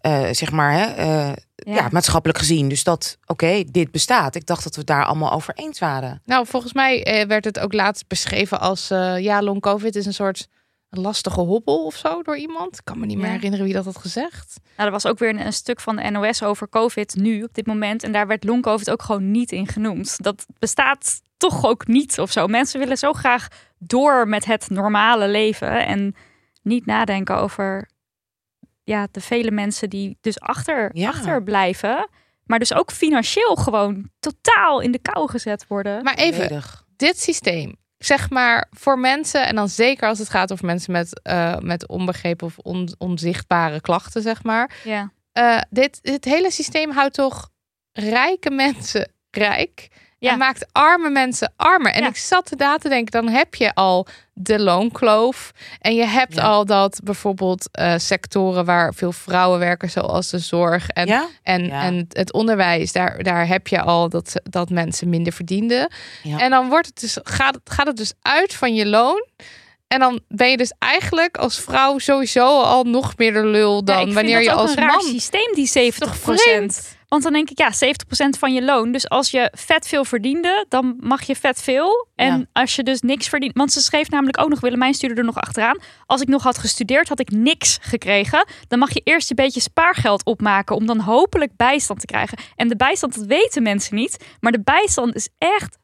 eh, 0.00 0.22
zeg 0.30 0.50
maar, 0.50 0.72
hè, 0.72 0.84
eh, 0.84 1.32
ja. 1.56 1.88
maatschappelijk 1.90 2.38
gezien. 2.38 2.68
Dus 2.68 2.84
dat, 2.84 3.18
oké, 3.26 3.64
dit 3.70 3.90
bestaat. 3.90 4.34
Ik 4.34 4.46
dacht 4.46 4.62
dat 4.64 4.72
we 4.74 4.78
het 4.78 4.88
daar 4.88 5.04
allemaal 5.04 5.32
over 5.32 5.54
eens 5.56 5.78
waren. 5.78 6.22
Nou, 6.24 6.46
volgens 6.46 6.72
mij 6.72 7.04
eh, 7.04 7.26
werd 7.26 7.44
het 7.44 7.58
ook 7.58 7.72
laatst 7.72 8.06
beschreven 8.08 8.60
als. 8.60 8.90
eh, 8.90 9.18
ja, 9.18 9.42
long 9.42 9.60
COVID 9.60 9.96
is 9.96 10.06
een 10.06 10.14
soort 10.14 10.48
lastige 10.90 11.40
hobbel 11.40 11.84
of 11.84 11.94
zo 11.96 12.22
door 12.22 12.36
iemand. 12.36 12.74
Ik 12.78 12.84
kan 12.84 12.98
me 12.98 13.06
niet 13.06 13.16
meer 13.16 13.26
Ja. 13.26 13.32
herinneren 13.32 13.64
wie 13.64 13.74
dat 13.74 13.84
had 13.84 13.98
gezegd. 13.98 14.60
Nou, 14.76 14.86
er 14.86 14.90
was 14.90 15.06
ook 15.06 15.18
weer 15.18 15.28
een, 15.28 15.46
een 15.46 15.52
stuk 15.52 15.80
van 15.80 15.96
de 15.96 16.10
NOS 16.10 16.42
over 16.42 16.68
COVID 16.68 17.14
nu 17.14 17.42
op 17.42 17.54
dit 17.54 17.66
moment. 17.66 18.02
En 18.02 18.12
daar 18.12 18.26
werd 18.26 18.44
long 18.44 18.62
COVID 18.62 18.90
ook 18.90 19.02
gewoon 19.02 19.30
niet 19.30 19.52
in 19.52 19.66
genoemd. 19.66 20.22
Dat 20.22 20.46
bestaat 20.58 21.20
toch 21.36 21.64
ook 21.66 21.86
niet 21.86 22.18
of 22.18 22.32
zo. 22.32 22.46
Mensen 22.46 22.80
willen 22.80 22.96
zo 22.98 23.12
graag 23.12 23.48
door 23.78 24.28
met 24.28 24.44
het 24.44 24.70
normale 24.70 25.28
leven 25.28 25.86
en 25.86 26.14
niet 26.62 26.86
nadenken 26.86 27.36
over 27.36 27.88
ja, 28.84 29.08
de 29.10 29.20
vele 29.20 29.50
mensen 29.50 29.90
die 29.90 30.18
dus 30.20 30.40
achter, 30.40 30.90
Ja. 30.92 31.08
achterblijven. 31.08 32.08
Maar 32.44 32.58
dus 32.58 32.74
ook 32.74 32.90
financieel 32.92 33.56
gewoon 33.56 34.10
totaal 34.20 34.80
in 34.80 34.92
de 34.92 34.98
kou 34.98 35.30
gezet 35.30 35.66
worden. 35.66 36.02
Maar 36.02 36.14
even, 36.14 36.62
dit 36.96 37.20
systeem. 37.20 37.76
Zeg 37.98 38.30
maar 38.30 38.66
voor 38.70 38.98
mensen, 38.98 39.46
en 39.46 39.54
dan 39.54 39.68
zeker 39.68 40.08
als 40.08 40.18
het 40.18 40.28
gaat 40.30 40.52
over 40.52 40.66
mensen 40.66 40.92
met, 40.92 41.20
eh, 41.22 41.56
met 41.58 41.88
onbegrepen 41.88 42.46
of 42.46 42.58
on- 42.58 42.94
onzichtbare 42.98 43.80
klachten, 43.80 44.22
zeg 44.22 44.42
maar. 44.42 44.74
ja. 44.84 45.12
Eh, 45.32 45.58
dit, 45.70 45.98
dit 46.02 46.24
hele 46.24 46.50
systeem 46.50 46.90
houdt 46.90 47.14
toch 47.14 47.50
rijke 47.92 48.50
mensen 48.64 49.12
rijk. 49.30 49.88
Ja. 50.20 50.32
En 50.32 50.38
maakt 50.38 50.66
arme 50.72 51.10
mensen 51.10 51.52
armer. 51.56 51.92
En 51.92 52.02
Ja. 52.02 52.08
ik 52.08 52.16
zat 52.16 52.50
inderdaad 52.50 52.80
te 52.80 52.88
denken, 52.88 53.22
dan 53.22 53.32
heb 53.32 53.54
je 53.54 53.74
al 53.74 54.06
de 54.32 54.58
loonkloof. 54.60 55.50
En 55.80 55.94
je 55.94 56.04
hebt 56.04 56.34
Ja. 56.34 56.42
al 56.42 56.64
dat 56.64 57.00
bijvoorbeeld 57.04 57.68
eh, 57.72 57.94
sectoren 57.96 58.64
waar 58.64 58.94
veel 58.94 59.12
vrouwen 59.12 59.58
werken, 59.58 59.90
zoals 59.90 60.30
de 60.30 60.38
zorg 60.38 60.88
en, 60.88 61.06
Ja? 61.06 61.26
en, 61.42 61.64
Ja. 61.64 61.82
en 61.82 62.06
het 62.08 62.32
onderwijs. 62.32 62.92
Daar, 62.92 63.22
daar 63.22 63.46
heb 63.46 63.66
je 63.66 63.80
al 63.80 64.08
dat, 64.08 64.32
dat 64.42 64.70
mensen 64.70 65.08
minder 65.08 65.32
verdienden. 65.32 65.92
En 66.38 66.50
dan 66.50 66.68
wordt 66.68 66.86
het 66.86 67.00
dus, 67.00 67.18
gaat, 67.22 67.54
het, 67.54 67.70
gaat 67.70 67.86
het 67.86 67.96
dus 67.96 68.12
uit 68.22 68.54
van 68.54 68.74
je 68.74 68.86
loon. 68.86 69.26
En 69.88 69.98
dan 70.00 70.20
ben 70.28 70.50
je 70.50 70.56
dus 70.56 70.72
eigenlijk 70.78 71.36
als 71.36 71.60
vrouw 71.60 71.98
sowieso 71.98 72.60
al 72.62 72.84
nog 72.84 73.16
meer 73.16 73.32
de 73.32 73.44
lul 73.46 73.84
dan 73.84 74.12
wanneer 74.14 74.34
dat 74.36 74.44
je 74.44 74.52
als 74.52 74.70
een 74.70 74.76
raar 74.76 74.86
man. 74.96 75.00
systeem, 75.02 75.54
die 75.54 75.66
70 75.66 76.08
Toch 76.18 76.36
vreemd? 76.36 76.96
Want 77.08 77.22
dan 77.22 77.32
denk 77.32 77.50
ik, 77.50 77.58
ja, 77.58 77.70
70% 77.72 78.38
van 78.38 78.54
je 78.54 78.62
loon. 78.64 78.92
Dus 78.92 79.08
als 79.08 79.30
je 79.30 79.52
vet 79.54 79.88
veel 79.88 80.04
verdiende, 80.04 80.66
dan 80.68 80.96
mag 81.00 81.22
je 81.22 81.36
vet 81.36 81.62
veel. 81.62 82.08
En 82.14 82.38
Ja. 82.38 82.44
als 82.52 82.76
je 82.76 82.82
dus 82.82 83.00
niks 83.00 83.28
verdient. 83.28 83.56
Want 83.56 83.72
ze 83.72 83.80
schreef 83.80 84.10
namelijk 84.10 84.40
ook 84.40 84.48
nog, 84.48 84.60
Willemijn 84.60 84.94
stuurde 84.94 85.14
er 85.14 85.24
nog 85.24 85.36
achteraan. 85.36 85.78
Als 86.06 86.20
ik 86.20 86.28
nog 86.28 86.42
had 86.42 86.58
gestudeerd, 86.58 87.08
had 87.08 87.20
ik 87.20 87.30
niks 87.30 87.78
gekregen. 87.80 88.46
Dan 88.68 88.78
mag 88.78 88.94
je 88.94 89.00
eerst 89.04 89.30
een 89.30 89.36
beetje 89.36 89.60
spaargeld 89.60 90.24
opmaken. 90.24 90.76
Om 90.76 90.86
dan 90.86 91.00
hopelijk 91.00 91.56
bijstand 91.56 92.00
te 92.00 92.06
krijgen. 92.06 92.38
En 92.56 92.68
de 92.68 92.76
bijstand, 92.76 93.14
dat 93.14 93.24
weten 93.26 93.62
mensen 93.62 93.94
niet. 93.96 94.24
Maar 94.40 94.52
de 94.52 94.60
bijstand 94.62 95.14
is 95.14 95.28
echt 95.38 95.78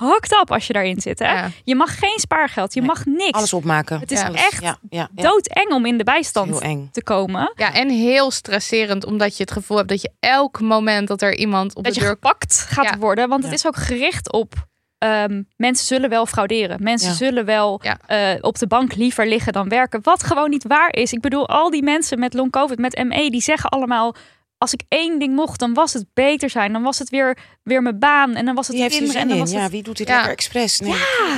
fucked 0.00 0.32
up 0.40 0.50
als 0.52 0.66
je 0.66 0.72
daarin 0.72 1.00
zit. 1.00 1.18
Hè? 1.18 1.32
Ja. 1.32 1.50
Je 1.64 1.74
mag 1.74 1.98
geen 1.98 2.18
spaargeld, 2.18 2.74
je 2.74 2.80
Nee, 2.80 2.88
mag 2.88 3.04
niks. 3.06 3.30
Alles 3.38 3.52
opmaken. 3.52 4.00
Het 4.00 4.10
is 4.10 4.20
Ja. 4.20 4.32
Echt 4.32 4.62
Ja, 4.62 4.78
ja, 4.90 5.08
ja. 5.14 5.22
doodeng 5.22 5.72
om 5.72 5.86
in 5.86 5.98
de 5.98 6.04
bijstand 6.04 6.48
Heel 6.50 6.60
eng. 6.62 6.88
te 6.92 7.02
komen. 7.02 7.52
Ja, 7.56 7.72
en 7.74 7.88
heel 7.90 8.30
stresserend, 8.30 9.04
omdat 9.04 9.36
je 9.36 9.42
het 9.42 9.52
gevoel 9.52 9.76
hebt 9.76 9.88
dat 9.88 10.02
je 10.02 10.10
elk 10.20 10.60
moment 10.60 11.08
dat 11.08 11.22
er 11.22 11.36
iemand 11.36 11.74
op 11.74 11.84
dat 11.84 11.94
de 11.94 12.00
je 12.00 12.06
deur 12.06 12.14
gepakt 12.14 12.66
gaat 12.68 12.84
Ja. 12.84 12.98
worden. 12.98 13.28
Want 13.28 13.44
het 13.44 13.52
is 13.52 13.66
ook 13.66 13.76
gericht 13.76 14.32
op 14.32 14.68
ehm, 14.98 15.42
mensen 15.56 15.86
zullen 15.86 16.10
wel 16.10 16.26
frauderen. 16.26 16.82
Mensen 16.82 17.08
Ja. 17.08 17.14
zullen 17.14 17.44
wel 17.44 17.80
Ja. 17.82 17.98
eh, 18.06 18.38
op 18.40 18.58
de 18.58 18.66
bank 18.66 18.94
liever 18.94 19.26
liggen 19.28 19.52
dan 19.52 19.68
werken. 19.68 20.00
Wat 20.02 20.22
gewoon 20.22 20.50
niet 20.50 20.64
waar 20.68 20.92
is. 20.92 21.12
Ik 21.12 21.20
bedoel, 21.20 21.48
al 21.48 21.70
die 21.70 21.82
mensen 21.82 22.18
met 22.18 22.34
long 22.34 22.50
covid, 22.50 22.78
met 22.78 23.04
ME, 23.04 23.30
die 23.30 23.40
zeggen 23.42 23.70
allemaal... 23.70 24.14
Als 24.62 24.72
ik 24.72 24.82
één 24.88 25.18
ding 25.18 25.34
mocht, 25.34 25.58
dan 25.60 25.74
was 25.74 25.92
het 25.92 26.06
beter 26.14 26.50
zijn. 26.50 26.72
Dan 26.72 26.82
was 26.82 26.98
het 26.98 27.08
weer, 27.10 27.38
weer 27.62 27.82
mijn 27.82 27.98
baan. 27.98 28.34
En 28.34 28.44
dan 28.44 28.54
was 28.54 28.66
het 28.66 28.76
Wie 28.76 28.84
heeft 28.84 28.94
er 28.94 29.00
kinderen. 29.00 29.22
En 29.22 29.28
zin 29.28 29.38
dan 29.38 29.46
in? 29.46 29.52
was 29.52 29.60
Ja, 29.62 29.62
het... 29.62 29.72
wie 29.72 29.82
doet 29.82 29.96
dit 29.96 30.08
Ja. 30.08 30.14
lekker 30.14 30.32
expres? 30.32 30.80
Nee, 30.80 30.90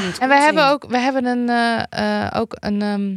niet. 0.06 0.18
En 0.18 0.28
we 0.28 0.35
hebben 0.35 0.68
ook, 0.68 0.85
we 0.88 0.98
hebben 0.98 1.24
een, 1.24 1.48
eh, 1.48 2.24
eh, 2.24 2.40
ook 2.40 2.56
een 2.61 2.82
ehm, 2.82 3.16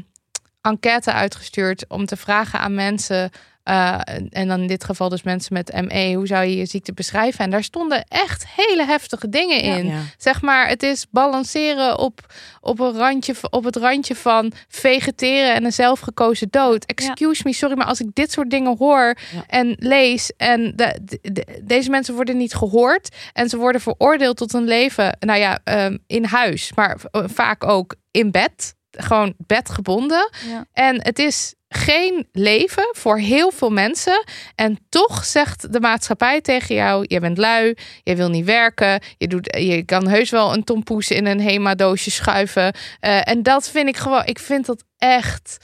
enquête 0.61 1.11
uitgestuurd 1.13 1.85
om 1.87 2.05
te 2.05 2.17
vragen 2.17 2.59
aan 2.59 2.73
mensen. 2.75 3.31
Eh, 3.65 3.97
en 4.30 4.47
dan 4.47 4.62
in 4.62 4.67
dit 4.67 4.84
geval 4.84 5.10
dus 5.10 5.23
mensen 5.23 5.54
met 5.54 5.82
ME, 5.88 6.13
hoe 6.15 6.28
zou 6.28 6.45
je 6.45 6.56
je 6.58 6.65
ziekte 6.65 6.93
beschrijven? 6.93 7.43
En 7.43 7.49
daar 7.49 7.63
stonden 7.63 8.06
echt 8.08 8.45
hele 8.56 8.86
heftige 8.86 9.30
dingen 9.30 9.62
in. 9.62 9.86
Ja. 9.86 9.99
Zeg 10.17 10.41
maar, 10.41 10.67
het 10.67 10.84
is 10.84 11.06
balanceren 11.12 11.97
op, 11.99 12.34
op, 12.62 12.80
een 12.80 12.97
randje, 12.97 13.34
op 13.49 13.63
het 13.63 13.75
randje 13.75 14.15
van 14.15 14.51
vegeteren 14.67 15.54
en 15.56 15.65
een 15.65 15.73
zelfgekozen 15.73 16.47
dood. 16.49 16.86
Excuse 16.86 17.41
me, 17.45 17.54
sorry, 17.54 17.78
maar 17.78 17.86
als 17.88 17.99
ik 18.01 18.10
dit 18.13 18.32
soort 18.32 18.49
dingen 18.49 18.75
hoor 18.78 19.15
en 19.47 19.75
lees 19.80 20.32
en 20.38 20.73
de, 20.75 20.99
de- 21.01 21.32
de- 21.34 21.62
deze 21.63 21.89
mensen 21.89 22.13
worden 22.15 22.38
niet 22.38 22.54
gehoord 22.56 23.15
en 23.34 23.49
ze 23.49 23.58
worden 23.58 23.82
veroordeeld 23.82 24.38
tot 24.38 24.54
een 24.54 24.63
leven, 24.67 25.17
nou 25.19 25.39
ja, 25.39 25.60
ehm, 25.63 25.97
in 26.08 26.23
huis, 26.25 26.71
maar 26.75 26.97
vaak 27.12 27.63
ook 27.63 27.95
in 28.12 28.32
bed, 28.32 28.75
gewoon 28.91 29.34
bedgebonden. 29.38 30.30
En 30.73 31.04
het 31.04 31.19
is 31.19 31.54
geen 31.75 32.27
leven 32.31 32.89
voor 32.91 33.17
heel 33.17 33.51
veel 33.51 33.69
mensen. 33.69 34.23
En 34.55 34.79
toch 34.89 35.25
zegt 35.25 35.73
de 35.73 35.79
maatschappij 35.79 36.41
tegen 36.41 36.75
jou: 36.75 37.05
je 37.07 37.19
bent 37.19 37.38
lui, 37.38 37.77
je 38.03 38.15
wil 38.15 38.29
niet 38.29 38.45
werken, 38.45 39.01
je, 39.17 39.27
doet, 39.27 39.55
je 39.59 39.83
kan 39.83 40.07
heus 40.07 40.29
wel 40.29 40.53
een 40.53 40.63
tompoes 40.63 41.11
in 41.11 41.25
een 41.25 41.39
Hema-doosje 41.39 42.11
schuiven. 42.11 42.75
Uh, 43.01 43.29
en 43.29 43.43
dat 43.43 43.69
vind 43.69 43.88
ik 43.88 43.97
gewoon, 43.97 44.25
ik 44.25 44.39
vind 44.39 44.65
dat 44.65 44.83
echt 44.97 45.57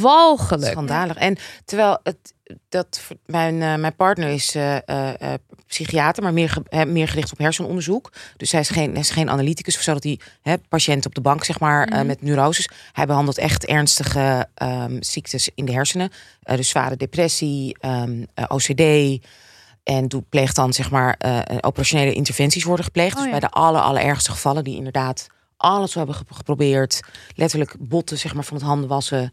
walgelijk. 0.00 0.72
Schandalig. 0.72 1.16
En 1.16 1.36
terwijl 1.64 1.98
het, 2.02 2.33
dat 2.68 3.00
mijn, 3.26 3.54
uh, 3.54 3.74
mijn 3.74 3.94
partner 3.96 4.28
is 4.28 4.56
uh, 4.56 4.76
uh, 4.86 5.10
psychiater, 5.66 6.22
maar 6.22 6.32
meer, 6.32 6.50
ge, 6.50 6.84
meer 6.86 7.08
gericht 7.08 7.32
op 7.32 7.38
hersenonderzoek. 7.38 8.12
Dus 8.36 8.52
hij 8.52 8.60
is 8.60 8.68
geen, 8.68 8.90
hij 8.90 9.00
is 9.00 9.10
geen 9.10 9.30
analyticus 9.30 9.76
of 9.76 9.82
zo 9.82 9.92
dat 9.92 10.02
hij 10.02 10.18
hè, 10.42 10.58
patiënten 10.58 11.06
op 11.06 11.14
de 11.14 11.20
bank, 11.20 11.44
zeg 11.44 11.60
maar, 11.60 11.88
Mhm. 11.88 12.06
met 12.06 12.22
neuroses. 12.22 12.68
Hij 12.92 13.06
behandelt 13.06 13.38
echt 13.38 13.64
ernstige 13.66 14.48
um, 14.62 15.02
ziektes 15.02 15.48
in 15.54 15.64
de 15.64 15.72
hersenen. 15.72 16.10
dus 16.42 16.68
zware 16.68 16.96
depressie, 16.96 17.76
um, 17.80 18.26
OCD. 18.48 18.82
En 19.82 20.08
doet, 20.08 20.28
pleegt 20.28 20.56
dan, 20.56 20.72
zeg 20.72 20.90
maar, 20.90 21.18
operationele 21.60 22.12
interventies 22.12 22.64
worden 22.64 22.84
gepleegd. 22.84 23.16
Oh, 23.16 23.22
dus 23.22 23.30
bij 23.30 23.40
de 23.40 23.50
aller, 23.50 23.80
allerergste 23.80 24.30
gevallen 24.30 24.64
die 24.64 24.76
inderdaad 24.76 25.26
alles 25.56 25.94
hebben 25.94 26.14
geprobeerd. 26.14 27.00
Letterlijk 27.34 27.74
botten, 27.78 28.18
zeg 28.18 28.34
maar, 28.34 28.44
van 28.44 28.56
het 28.56 28.66
handen 28.66 28.88
wassen. 28.88 29.32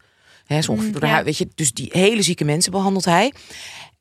Hè, 0.52 0.62
zo 0.62 0.72
ongeveer 0.72 0.92
door 0.92 1.02
de 1.02 1.08
ja. 1.08 1.14
huid, 1.14 1.26
weet 1.26 1.38
je, 1.38 1.48
dus 1.56 1.74
die 1.74 1.90
hele 1.92 2.22
zieke 2.22 2.44
mensen 2.46 2.72
behandelt 2.72 3.06
hij. 3.06 3.34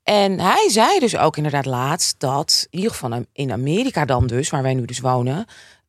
En 0.03 0.39
hij 0.39 0.69
zei 0.69 0.99
dus 0.99 1.17
ook 1.17 1.37
inderdaad 1.37 1.65
laatst 1.65 2.15
dat, 2.19 2.67
in 2.69 2.77
ieder 2.79 2.93
geval 2.95 3.25
in 3.33 3.51
Amerika 3.51 4.05
dan 4.05 4.27
dus, 4.27 4.49
waar 4.49 4.63
wij 4.63 4.73
nu 4.73 4.85
dus 4.85 4.99
wonen, 4.99 5.45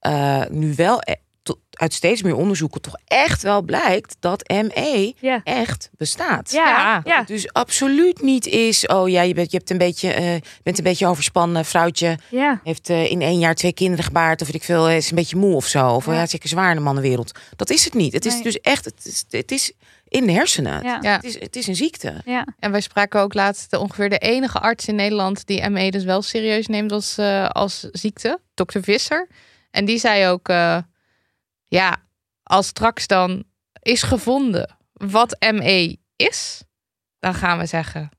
uh, 0.06 0.42
nu 0.50 0.74
wel 0.74 0.98
e 1.04 1.14
tot, 1.42 1.58
uit 1.70 1.92
steeds 1.92 2.22
meer 2.22 2.36
onderzoeken 2.36 2.80
toch 2.80 2.94
echt 3.04 3.42
wel 3.42 3.62
blijkt 3.62 4.16
dat 4.20 4.48
ME 4.48 5.14
Ja. 5.20 5.40
echt 5.44 5.90
bestaat. 5.96 6.50
Ja, 6.52 6.66
Ja. 6.66 7.00
ja. 7.04 7.22
Dus 7.22 7.52
absoluut 7.52 8.22
niet 8.22 8.46
is, 8.46 8.86
oh 8.86 9.08
ja, 9.08 9.22
je 9.22 9.34
bent, 9.34 9.50
je 9.50 9.56
hebt 9.56 9.70
een 9.70 9.78
beetje, 9.78 10.08
uh, 10.20 10.40
bent 10.62 10.78
een 10.78 10.84
beetje 10.84 11.06
overspannen, 11.06 11.64
vrouwtje 11.64 12.18
ja. 12.30 12.60
heeft 12.64 12.90
uh, 12.90 13.10
in 13.10 13.22
één 13.22 13.38
jaar 13.38 13.54
twee 13.54 13.72
kinderen 13.72 14.04
gebaard, 14.04 14.40
of 14.40 14.46
weet 14.46 14.56
ik 14.56 14.64
veel, 14.64 14.90
is 14.90 15.10
een 15.10 15.16
beetje 15.16 15.36
moe 15.36 15.54
of 15.54 15.66
zo. 15.66 15.88
Of 15.88 16.06
ja, 16.06 16.12
Ja. 16.12 16.26
zeker 16.26 16.48
zwaar 16.48 16.70
in 16.70 16.76
de 16.76 16.82
mannenwereld. 16.82 17.32
Dat 17.56 17.70
is 17.70 17.84
het 17.84 17.94
niet. 17.94 18.12
Het 18.12 18.26
is 18.26 18.42
dus 18.42 18.60
echt, 18.60 18.84
het 18.84 19.04
is, 19.06 19.24
het 19.30 19.50
is 19.52 19.72
in 20.12 20.26
de 20.26 20.32
hersenen. 20.32 20.82
Ja. 20.82 20.98
Ja. 21.00 21.14
Het, 21.14 21.24
is, 21.24 21.40
het 21.40 21.56
is 21.56 21.66
een 21.66 21.76
ziekte. 21.76 22.20
ja. 22.24 22.46
En 22.58 22.70
wij 22.70 22.80
spraken 22.80 23.20
ook 23.20 23.34
laatst 23.34 23.70
de, 23.70 23.78
ongeveer 23.78 24.08
de 24.08 24.18
enige 24.18 24.58
arts 24.58 24.88
in 24.88 24.94
Nederland 24.94 25.46
die 25.46 25.68
ME 25.68 25.90
dus 25.90 26.04
wel 26.04 26.22
serieus 26.22 26.66
neemt 26.66 26.92
als, 26.92 27.18
uh, 27.18 27.48
als 27.48 27.80
ziekte, 27.80 28.40
dokter 28.54 28.82
Visser. 28.82 29.28
En 29.70 29.84
die 29.84 29.98
zei 29.98 30.28
ook, 30.28 30.48
uh, 30.48 30.78
ja, 31.64 31.96
als 32.42 32.66
straks 32.66 33.06
dan 33.06 33.44
is 33.82 34.02
gevonden 34.02 34.76
wat 34.92 35.36
ME 35.52 35.98
is, 36.16 36.62
dan 37.18 37.34
gaan 37.34 37.58
we 37.58 37.66
zeggen, 37.66 38.10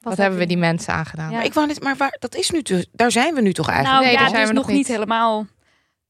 wat, 0.00 0.16
hebben 0.16 0.38
we 0.38 0.46
die 0.46 0.56
mensen 0.56 0.94
aangedaan? 0.94 1.30
Ja. 1.30 1.36
Maar 1.36 1.44
ik 1.44 1.54
wou 1.54 1.66
net, 1.66 1.82
maar 1.82 1.96
waar, 1.96 2.16
dat 2.18 2.34
is 2.34 2.50
nu, 2.50 2.62
te, 2.62 2.88
daar 2.92 3.10
zijn 3.10 3.34
we 3.34 3.40
nu 3.40 3.52
toch 3.52 3.68
eigenlijk. 3.68 4.04
Nou 4.04 4.04
Nee, 4.04 4.14
ja, 4.14 4.20
daar 4.20 4.36
zijn 4.36 4.46
we 4.46 4.52
nog 4.52 4.66
nog 4.66 4.76
niet 4.76 4.86
niet. 4.86 4.96
helemaal. 4.96 5.46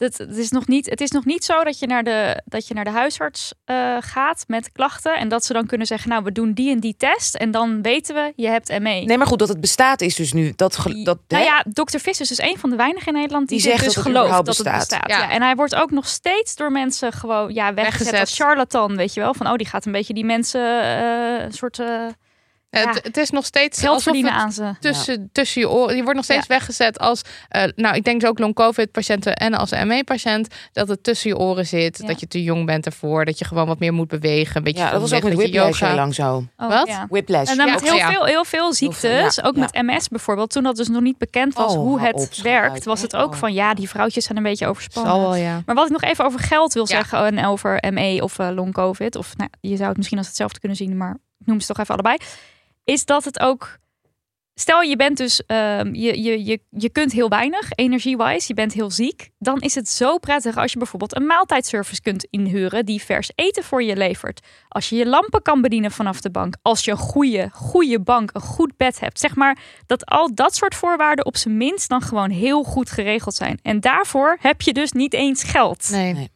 Het, 0.01 0.19
het, 0.19 0.37
is 0.37 0.51
nog 0.51 0.67
niet, 0.67 0.91
het 0.91 1.01
is 1.01 1.11
nog 1.11 1.25
niet 1.25 1.45
zo 1.45 1.65
dat 1.65 1.79
je 1.79 1.87
naar 1.87 2.05
de, 2.05 2.43
dat 2.45 2.69
je 2.69 2.75
naar 2.75 2.85
de 2.85 2.91
huisarts 2.91 3.55
uh, 3.67 3.97
gaat 4.01 4.45
met 4.47 4.73
klachten. 4.73 5.17
En 5.17 5.29
dat 5.29 5.45
ze 5.45 5.53
dan 5.53 5.67
kunnen 5.67 5.87
zeggen, 5.87 6.11
nou, 6.11 6.23
we 6.25 6.33
doen 6.33 6.53
die 6.53 6.71
en 6.73 6.81
die 6.81 6.95
test. 6.97 7.35
En 7.35 7.51
dan 7.51 7.83
weten 7.83 8.15
we, 8.15 8.33
je 8.37 8.49
hebt 8.49 8.69
ME. 8.69 8.79
Nee, 8.79 9.19
maar 9.19 9.27
goed, 9.27 9.39
dat 9.39 9.49
het 9.49 9.61
bestaat 9.61 10.01
is 10.01 10.15
dus 10.15 10.33
nu. 10.33 10.53
Dat, 10.57 10.77
ge- 10.77 11.03
dat, 11.03 11.19
nou 11.29 11.45
ja, 11.45 11.65
dokter 11.69 12.01
Vis 12.01 12.21
is 12.21 12.29
dus 12.29 12.39
een 12.39 12.59
van 12.59 12.71
de 12.71 12.77
weinigen 12.77 13.07
in 13.07 13.15
Nederland 13.15 13.49
die, 13.49 13.59
Die 13.61 13.67
zich 13.71 13.81
zegt 13.81 13.95
dus 13.95 13.95
dat 13.95 14.05
gelooft 14.05 14.29
dat 14.31 14.47
het 14.47 14.57
bestaat. 14.57 14.79
bestaat. 14.79 15.11
Ja. 15.11 15.19
Ja. 15.19 15.31
En 15.31 15.43
hij 15.43 15.55
wordt 15.55 15.75
ook 15.75 15.91
nog 15.91 16.07
steeds 16.09 16.57
door 16.57 16.73
mensen 16.73 17.13
gewoon 17.13 17.55
ja, 17.55 17.75
weggezet, 17.75 17.99
Weggezet. 17.99 18.21
als 18.21 18.37
charlatan, 18.37 18.97
weet 18.97 19.15
je 19.15 19.21
wel. 19.21 19.35
Van, 19.35 19.47
oh, 19.47 19.55
die 19.55 19.67
gaat 19.67 19.87
een 19.87 19.93
beetje 19.93 20.15
die 20.15 20.25
mensen 20.25 20.61
uh, 20.85 21.43
een 21.45 21.53
soort... 21.53 21.79
Uh, 21.79 22.07
Het, 22.71 23.01
het 23.03 23.17
is 23.17 23.31
nog 23.31 23.45
steeds 23.45 23.79
geld 23.79 23.89
alsof 23.93 24.03
verdienen 24.03 24.33
het 24.33 24.43
aan 24.43 24.53
ze. 24.53 24.75
tussen, 24.81 25.29
tussen 25.33 25.61
je 25.61 25.69
oren. 25.69 25.97
Je 25.97 26.01
wordt 26.01 26.15
nog 26.17 26.25
steeds 26.25 26.47
weggezet 26.47 26.99
als, 26.99 27.23
uh, 27.57 27.63
nou, 27.77 27.95
ik 27.97 28.05
denk 28.05 28.21
dus 28.21 28.29
ook 28.31 28.39
long-covid-patiënten 28.39 29.35
en 29.37 29.55
als 29.55 29.71
ME-patiënt, 29.71 30.49
dat 30.73 30.89
het 30.89 31.03
tussen 31.03 31.31
je 31.31 31.37
oren 31.39 31.67
zit, 31.67 31.99
Ja. 31.99 32.07
dat 32.07 32.21
je 32.21 32.27
te 32.27 32.43
jong 32.43 32.67
bent 32.67 32.87
ervoor, 32.87 33.25
dat 33.25 33.39
je 33.39 33.45
gewoon 33.45 33.67
wat 33.67 33.79
meer 33.79 33.93
moet 33.93 34.09
bewegen, 34.09 34.57
een 34.57 34.63
beetje 34.63 34.83
Ja, 34.83 34.91
dat 34.91 35.01
was 35.01 35.13
ook 35.13 35.23
met 35.23 35.35
whiplash 35.35 35.79
heel 35.79 35.89
yoga. 35.89 35.95
lang 35.95 36.15
zo. 36.15 36.45
Oh, 36.57 36.69
Wat? 36.69 36.87
Ja. 36.89 37.07
Whiplash. 37.11 37.51
En 37.51 37.57
dan 37.57 37.67
Ja, 37.67 37.73
met 37.73 37.83
heel, 37.83 37.95
ja. 37.95 38.11
veel, 38.11 38.25
heel 38.25 38.45
veel 38.45 38.73
ziektes, 38.75 39.35
ja, 39.35 39.43
ook 39.43 39.55
ja. 39.57 39.61
met 39.61 39.83
MS 39.87 40.09
bijvoorbeeld. 40.09 40.51
Toen 40.51 40.63
dat 40.63 40.77
dus 40.77 40.89
nog 40.89 41.03
niet 41.03 41.19
bekend 41.19 41.55
was 41.55 41.73
Oh, 41.73 41.79
hoe 41.79 42.01
het 42.01 42.15
op, 42.15 42.35
werkt, 42.43 42.85
was 42.85 43.03
het 43.03 43.17
ook 43.17 43.33
Oh. 43.33 43.39
van 43.39 43.53
ja, 43.53 43.75
die 43.75 43.89
vrouwtjes 43.89 44.25
zijn 44.25 44.37
een 44.37 44.43
beetje 44.45 44.67
overspannen. 44.67 45.13
Zal 45.13 45.21
wel, 45.23 45.35
ja. 45.35 45.63
Maar 45.67 45.75
wat 45.75 45.87
ik 45.87 45.93
nog 45.93 46.03
even 46.03 46.25
over 46.25 46.41
geld 46.41 46.73
wil 46.73 46.87
Ja. 46.89 46.97
zeggen 46.97 47.27
en 47.39 47.45
over 47.47 47.85
ME 47.93 48.19
of 48.23 48.39
eh, 48.39 48.49
long 48.55 48.73
covid, 48.73 49.17
of 49.17 49.37
nou, 49.37 49.51
je 49.61 49.77
zou 49.77 49.89
het 49.89 49.97
misschien 49.97 50.19
als 50.19 50.27
hetzelfde 50.27 50.59
kunnen 50.59 50.79
zien, 50.79 50.97
maar 50.97 51.17
ik 51.41 51.47
noem 51.47 51.61
ze 51.61 51.67
toch 51.67 51.79
even 51.79 51.95
allebei, 51.95 52.17
is 52.91 53.05
dat 53.05 53.25
het 53.25 53.41
ook. 53.41 53.79
Stel 54.55 54.81
je 54.81 54.97
bent 54.97 55.17
dus, 55.17 55.47
ehm, 55.47 55.95
je, 55.95 56.23
je, 56.23 56.45
je, 56.45 56.61
je 56.71 56.91
kunt 56.91 57.13
heel 57.13 57.29
weinig 57.29 57.71
energie-wise, 57.75 58.45
je 58.49 58.55
bent 58.55 58.73
heel 58.73 58.91
ziek. 58.91 59.31
Dan 59.39 59.61
is 59.61 59.75
het 59.75 59.89
zo 59.89 60.19
prettig 60.19 60.57
als 60.57 60.73
je 60.73 60.79
bijvoorbeeld 60.79 61.17
een 61.17 61.27
maaltijdservice 61.27 62.03
kunt 62.03 62.27
inhuren 62.31 62.87
die 62.87 63.03
vers 63.03 63.31
eten 63.35 63.65
voor 63.65 63.83
je 63.83 63.97
levert. 63.97 64.47
Als 64.69 64.89
je 64.89 64.97
je 64.97 65.07
lampen 65.07 65.43
kan 65.43 65.61
bedienen 65.61 65.91
vanaf 65.91 66.21
de 66.21 66.31
bank. 66.31 66.55
Als 66.63 66.85
je 66.85 66.91
een 66.91 66.97
goede, 66.97 67.49
goede 67.53 68.01
bank, 68.01 68.31
een 68.33 68.41
goed 68.41 68.77
bed 68.77 69.01
hebt. 69.01 69.19
Zeg 69.19 69.35
maar 69.35 69.59
dat 69.87 70.07
al 70.07 70.35
dat 70.35 70.55
soort 70.55 70.75
voorwaarden 70.75 71.25
op 71.25 71.37
zijn 71.37 71.57
minst 71.57 71.89
dan 71.89 72.03
gewoon 72.03 72.31
heel 72.31 72.63
goed 72.63 72.91
geregeld 72.91 73.35
zijn. 73.35 73.59
En 73.63 73.81
daarvoor 73.81 74.37
heb 74.41 74.63
je 74.63 74.73
dus 74.73 74.93
niet 74.93 75.15
eens 75.15 75.43
geld. 75.43 75.91
Nee. 75.91 76.13
Nee. 76.13 76.31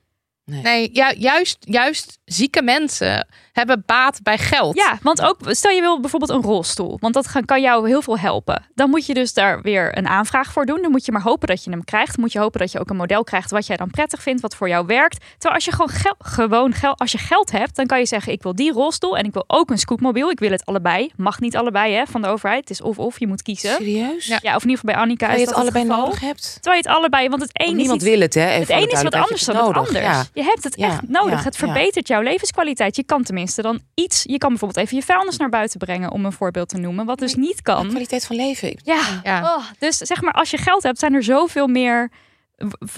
Nee. 0.45 0.63
Nee, 0.63 0.91
ja, 0.93 1.13
juist, 1.13 1.57
juist 1.61 2.19
zieke 2.25 2.63
mensen 2.63 3.27
hebben 3.53 3.83
baat 3.87 4.21
bij 4.23 4.39
geld. 4.39 4.77
Ja, 4.77 4.99
want 5.03 5.23
ook 5.23 5.37
stel 5.43 5.71
je 5.71 5.81
wil 5.81 6.01
bijvoorbeeld 6.01 6.31
een 6.31 6.43
rolstoel, 6.43 6.97
want 7.01 7.15
dat 7.15 7.27
kan 7.45 7.61
jou 7.61 7.89
heel 7.89 8.03
veel 8.03 8.19
helpen. 8.19 8.63
Dan 8.75 8.91
moet 8.91 9.07
je 9.07 9.15
dus 9.15 9.33
daar 9.35 9.63
weer 9.63 9.99
een 9.99 10.07
aanvraag 10.09 10.53
voor 10.53 10.67
doen. 10.67 10.83
Dan 10.83 10.91
moet 10.91 11.05
je 11.05 11.13
maar 11.13 11.23
hopen 11.23 11.49
dat 11.49 11.65
je 11.65 11.71
hem 11.71 11.85
krijgt. 11.85 12.13
Dan 12.13 12.21
moet 12.21 12.33
je 12.33 12.39
hopen 12.39 12.61
dat 12.61 12.73
je 12.73 12.81
ook 12.81 12.91
een 12.91 12.97
model 12.97 13.25
krijgt 13.25 13.51
wat 13.51 13.67
jij 13.67 13.77
dan 13.77 13.91
prettig 13.91 14.23
vindt, 14.23 14.41
wat 14.43 14.55
voor 14.57 14.69
jou 14.69 14.87
werkt. 14.87 15.19
Terwijl 15.33 15.55
als 15.55 15.65
je 15.65 15.71
gewoon, 15.71 15.89
gel- 15.89 16.15
gewoon 16.19 16.73
gel- 16.73 16.97
als 16.97 17.13
je 17.13 17.19
geld 17.19 17.51
hebt, 17.51 17.77
dan 17.77 17.87
kan 17.87 17.99
je 17.99 18.07
zeggen: 18.07 18.33
ik 18.33 18.43
wil 18.43 18.55
die 18.55 18.73
rolstoel 18.73 19.17
en 19.17 19.25
ik 19.25 19.33
wil 19.33 19.45
ook 19.47 19.71
een 19.71 19.79
scootmobiel. 19.79 20.31
Ik 20.31 20.39
wil 20.39 20.51
het 20.51 20.65
allebei. 20.67 21.11
Mag 21.17 21.41
niet 21.41 21.57
allebei 21.57 21.95
hè, 21.95 22.03
van 22.07 22.23
de 22.23 22.29
overheid. 22.29 22.61
Het 22.61 22.71
is 22.71 22.81
of 22.81 22.99
of. 22.99 23.19
Je 23.21 23.27
moet 23.27 23.43
kiezen. 23.43 23.71
Serieus? 23.77 24.27
Ja. 24.27 24.39
Ja, 24.43 24.55
of 24.57 24.63
in 24.63 24.69
ieder 24.69 24.79
geval 24.81 24.95
bij 24.95 25.03
Annika 25.03 25.27
Terwijl 25.27 25.41
is 25.43 25.49
je 25.49 25.55
het 25.55 25.63
allebei 25.65 25.85
geval. 25.85 26.05
nodig 26.05 26.21
hebt? 26.21 26.53
Terwijl 26.61 26.83
je 26.83 26.89
het 26.89 26.97
allebei, 26.99 27.29
want 27.29 27.43
het 27.43 27.51
Want 27.53 27.69
een 27.69 27.75
is 27.75 27.81
niemand 27.81 28.01
iets 28.03 28.11
wil 28.11 28.21
het, 28.21 28.35
hè? 28.35 28.49
Even 28.49 28.75
het 28.75 28.85
een 28.85 28.91
is 28.91 29.03
wat 29.03 29.15
anders 29.15 29.45
dan 29.45 29.57
het 29.57 29.65
nodig. 29.65 29.87
anders. 29.87 30.05
Ja. 30.05 30.25
Je 30.35 30.43
hebt 30.43 30.65
het 30.65 30.77
Ja, 30.77 30.87
echt 30.89 31.09
nodig. 31.09 31.39
ja, 31.39 31.45
het 31.45 31.57
ja. 31.57 31.67
verbetert 31.67 32.09
jouw 32.09 32.21
levenskwaliteit. 32.25 32.97
Je 32.97 33.05
kan 33.05 33.23
tenminste 33.23 33.63
dan 33.63 33.81
iets. 33.95 34.23
Je 34.23 34.39
kan 34.39 34.49
bijvoorbeeld 34.49 34.85
even 34.87 34.97
je 34.97 35.03
vuilnis 35.03 35.37
naar 35.37 35.49
buiten 35.49 35.79
brengen, 35.79 36.11
om 36.11 36.25
een 36.25 36.33
voorbeeld 36.33 36.69
te 36.69 36.77
noemen. 36.79 37.07
Wat 37.07 37.19
dus 37.19 37.35
niet 37.35 37.63
kan. 37.63 37.89
Kwaliteit 37.89 38.27
van 38.27 38.37
leven. 38.37 38.79
Ja. 38.85 39.21
Ja. 39.25 39.43
Oh, 39.57 39.65
dus 39.79 39.97
zeg 39.97 40.23
maar, 40.23 40.33
als 40.33 40.51
je 40.51 40.59
geld 40.59 40.83
hebt, 40.83 40.99
zijn 40.99 41.15
er 41.15 41.23
zoveel 41.23 41.67
meer. 41.67 42.11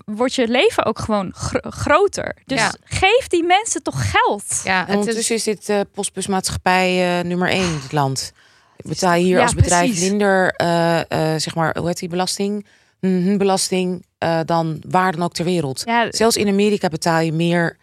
Wordt 0.05 0.35
je 0.35 0.49
leven 0.49 0.85
ook 0.85 0.99
gewoon 0.99 1.33
gro- 1.35 1.71
groter. 1.71 2.37
Dus 2.45 2.59
Ja. 2.61 2.75
geef 2.85 3.27
die 3.27 3.45
mensen 3.45 3.83
toch 3.83 4.11
geld. 4.11 4.61
Ja, 4.65 4.73
En 4.75 4.81
het 4.81 4.89
is, 4.91 4.97
ondertussen 4.97 5.35
is 5.35 5.43
dit 5.45 5.69
eh 5.69 5.81
postbusmaatschappij 5.93 7.19
eh, 7.19 7.25
nummer 7.25 7.49
één 7.49 7.65
in 7.73 7.79
het 7.83 7.93
land. 7.93 8.33
Betaal 8.77 9.15
je 9.15 9.25
hier 9.25 9.37
Ja, 9.37 9.43
als 9.43 9.55
bedrijf 9.55 9.91
precies. 9.91 10.09
minder, 10.09 10.53
eh, 10.55 11.01
eh, 11.01 11.41
zeg 11.41 11.55
maar, 11.55 11.77
hoe 11.79 11.87
heet 11.87 11.99
die 11.99 12.09
belasting? 12.09 12.67
Mhm, 13.01 13.37
belasting 13.37 14.05
eh, 14.19 14.41
dan 14.45 14.83
waar 14.89 15.12
dan 15.12 15.23
ook 15.23 15.33
ter 15.33 15.45
wereld. 15.45 15.83
Ja, 15.85 16.07
Zelfs 16.11 16.37
in 16.37 16.49
Amerika 16.49 16.89
betaal 16.89 17.21
je 17.21 17.33
meer. 17.33 17.77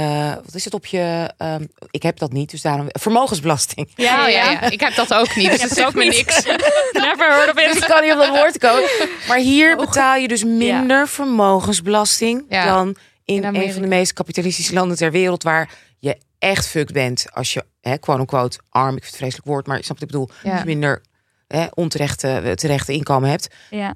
Eh, 0.00 0.34
wat 0.44 0.54
is 0.54 0.64
het 0.64 0.74
op 0.74 0.86
je? 0.86 1.30
ehm, 1.38 1.64
ik 1.90 2.02
heb 2.02 2.18
dat 2.18 2.32
niet, 2.32 2.50
dus 2.50 2.62
daarom 2.62 2.86
vermogensbelasting. 2.88 3.92
ja, 3.94 4.24
oh, 4.24 4.30
ja, 4.30 4.50
ja. 4.50 4.60
Ik 4.70 4.80
heb 4.80 4.94
dat 4.94 5.14
ook 5.14 5.36
niet. 5.36 5.46
Dus 5.50 5.54
Ik 5.54 5.60
heb 5.60 5.68
het 5.68 5.78
het 5.78 5.86
ook 5.86 5.94
me 5.94 6.04
niet. 6.04 6.12
niks. 6.12 6.42
Never 6.92 7.32
heard 7.32 7.48
of 7.48 7.54
Dus 7.54 7.70
it. 7.70 7.76
ik 7.76 7.84
kan 7.88 8.02
niet 8.02 8.12
op 8.12 8.18
dat 8.18 8.28
woord 8.28 8.58
komen. 8.58 8.88
Maar 9.28 9.38
hier 9.38 9.76
betaal 9.76 10.16
je 10.16 10.28
dus 10.28 10.44
minder 10.44 11.08
vermogensbelasting 11.08 12.44
Ja. 12.48 12.64
dan 12.64 12.96
in, 13.24 13.42
In 13.44 13.54
een 13.54 13.72
van 13.72 13.82
de 13.82 13.88
meest 13.88 14.12
kapitalistische 14.12 14.72
landen 14.74 14.96
ter 14.96 15.10
wereld, 15.10 15.42
waar 15.42 15.70
je 15.98 16.18
echt 16.38 16.66
fucked 16.66 16.92
bent 16.92 17.26
als 17.32 17.52
je, 17.52 17.64
hè, 17.80 17.98
quote 17.98 18.20
unquote, 18.20 18.58
arm, 18.70 18.96
ik 18.96 19.02
vind 19.02 19.06
het 19.06 19.16
vreselijk 19.16 19.46
woord, 19.46 19.66
maar 19.66 19.76
je 19.76 19.84
snapt 19.84 20.00
wat 20.00 20.08
ik 20.10 20.14
bedoel, 20.14 20.30
Ja. 20.42 20.50
als 20.50 20.60
je 20.60 20.66
minder 20.66 21.02
hè, 21.48 21.66
onterechte 21.74 22.52
terechte 22.54 22.92
inkomen 22.92 23.28
hebt. 23.30 23.48
Ja. 23.70 23.94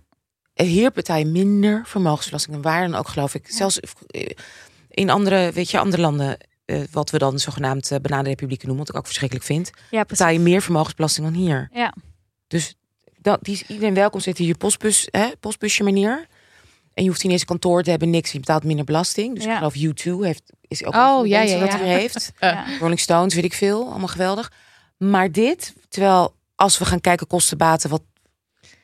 En 0.55 0.67
Hier 0.67 0.91
betaal 0.93 1.17
je 1.19 1.25
minder 1.25 1.83
vermogensbelasting 1.87 2.53
dan 2.55 2.63
waar 2.73 2.89
dan 2.89 2.99
ook, 2.99 3.09
geloof 3.09 3.35
ik. 3.35 3.47
Zelfs 3.51 3.81
eh, 3.81 4.27
in 4.99 5.11
andere, 5.11 5.53
weet 5.53 5.71
je, 5.71 5.79
andere 5.79 6.03
landen, 6.03 6.37
eh, 6.65 6.81
wat 6.91 7.11
we 7.11 7.19
dan 7.19 7.39
zogenaamd 7.39 7.91
uh, 7.91 7.99
bananenrepublieken 7.99 8.67
noemen, 8.67 8.85
wat 8.85 8.95
ik 8.95 9.01
ook 9.01 9.07
verschrikkelijk 9.07 9.47
vind, 9.47 9.71
ja, 9.91 10.05
betaal 10.05 10.29
je 10.29 10.39
meer 10.39 10.63
vermogensbelasting 10.63 11.27
dan 11.27 11.35
hier. 11.35 11.69
Ja. 11.73 11.95
Dus 12.47 12.75
dat, 13.21 13.39
die 13.43 13.55
is 13.55 13.63
iedereen 13.67 13.95
welkom. 13.95 14.21
Zit 14.21 14.39
hier 14.39 14.47
je 14.47 14.55
postbus, 14.57 15.09
hè, 15.11 15.29
postbusje 15.41 15.83
meneer. 15.83 16.27
En 16.95 17.03
je 17.05 17.09
hoeft 17.11 17.23
niet 17.23 17.33
eens 17.33 17.41
een 17.41 17.47
kantoor 17.47 17.83
te 17.83 17.91
hebben, 17.91 18.11
niks. 18.11 18.33
Je 18.33 18.39
betaalt 18.39 18.65
minder 18.65 18.85
belasting. 18.85 19.35
Dus 19.35 19.45
Ja. 19.45 19.51
ik 19.51 19.57
geloof 19.57 19.75
U2 19.75 20.25
heeft, 20.25 20.43
is 20.69 20.85
ook 20.85 20.95
Oh, 20.95 21.27
ja, 21.27 21.41
ja, 21.41 21.59
dat 21.59 21.73
ja. 21.73 21.79
hij 21.79 21.99
heeft. 21.99 22.33
Ja. 22.41 22.65
Rolling 22.79 23.01
Stones, 23.01 23.35
weet 23.35 23.45
ik 23.45 23.55
veel. 23.55 23.89
Allemaal 23.89 24.09
geweldig. 24.09 24.53
Maar 24.97 25.33
dit, 25.33 25.75
terwijl 25.89 26.35
als 26.55 26.79
we 26.79 26.85
gaan 26.85 27.01
kijken 27.01 27.27
kosten 27.27 27.59
baten, 27.59 27.91
wat 27.91 28.03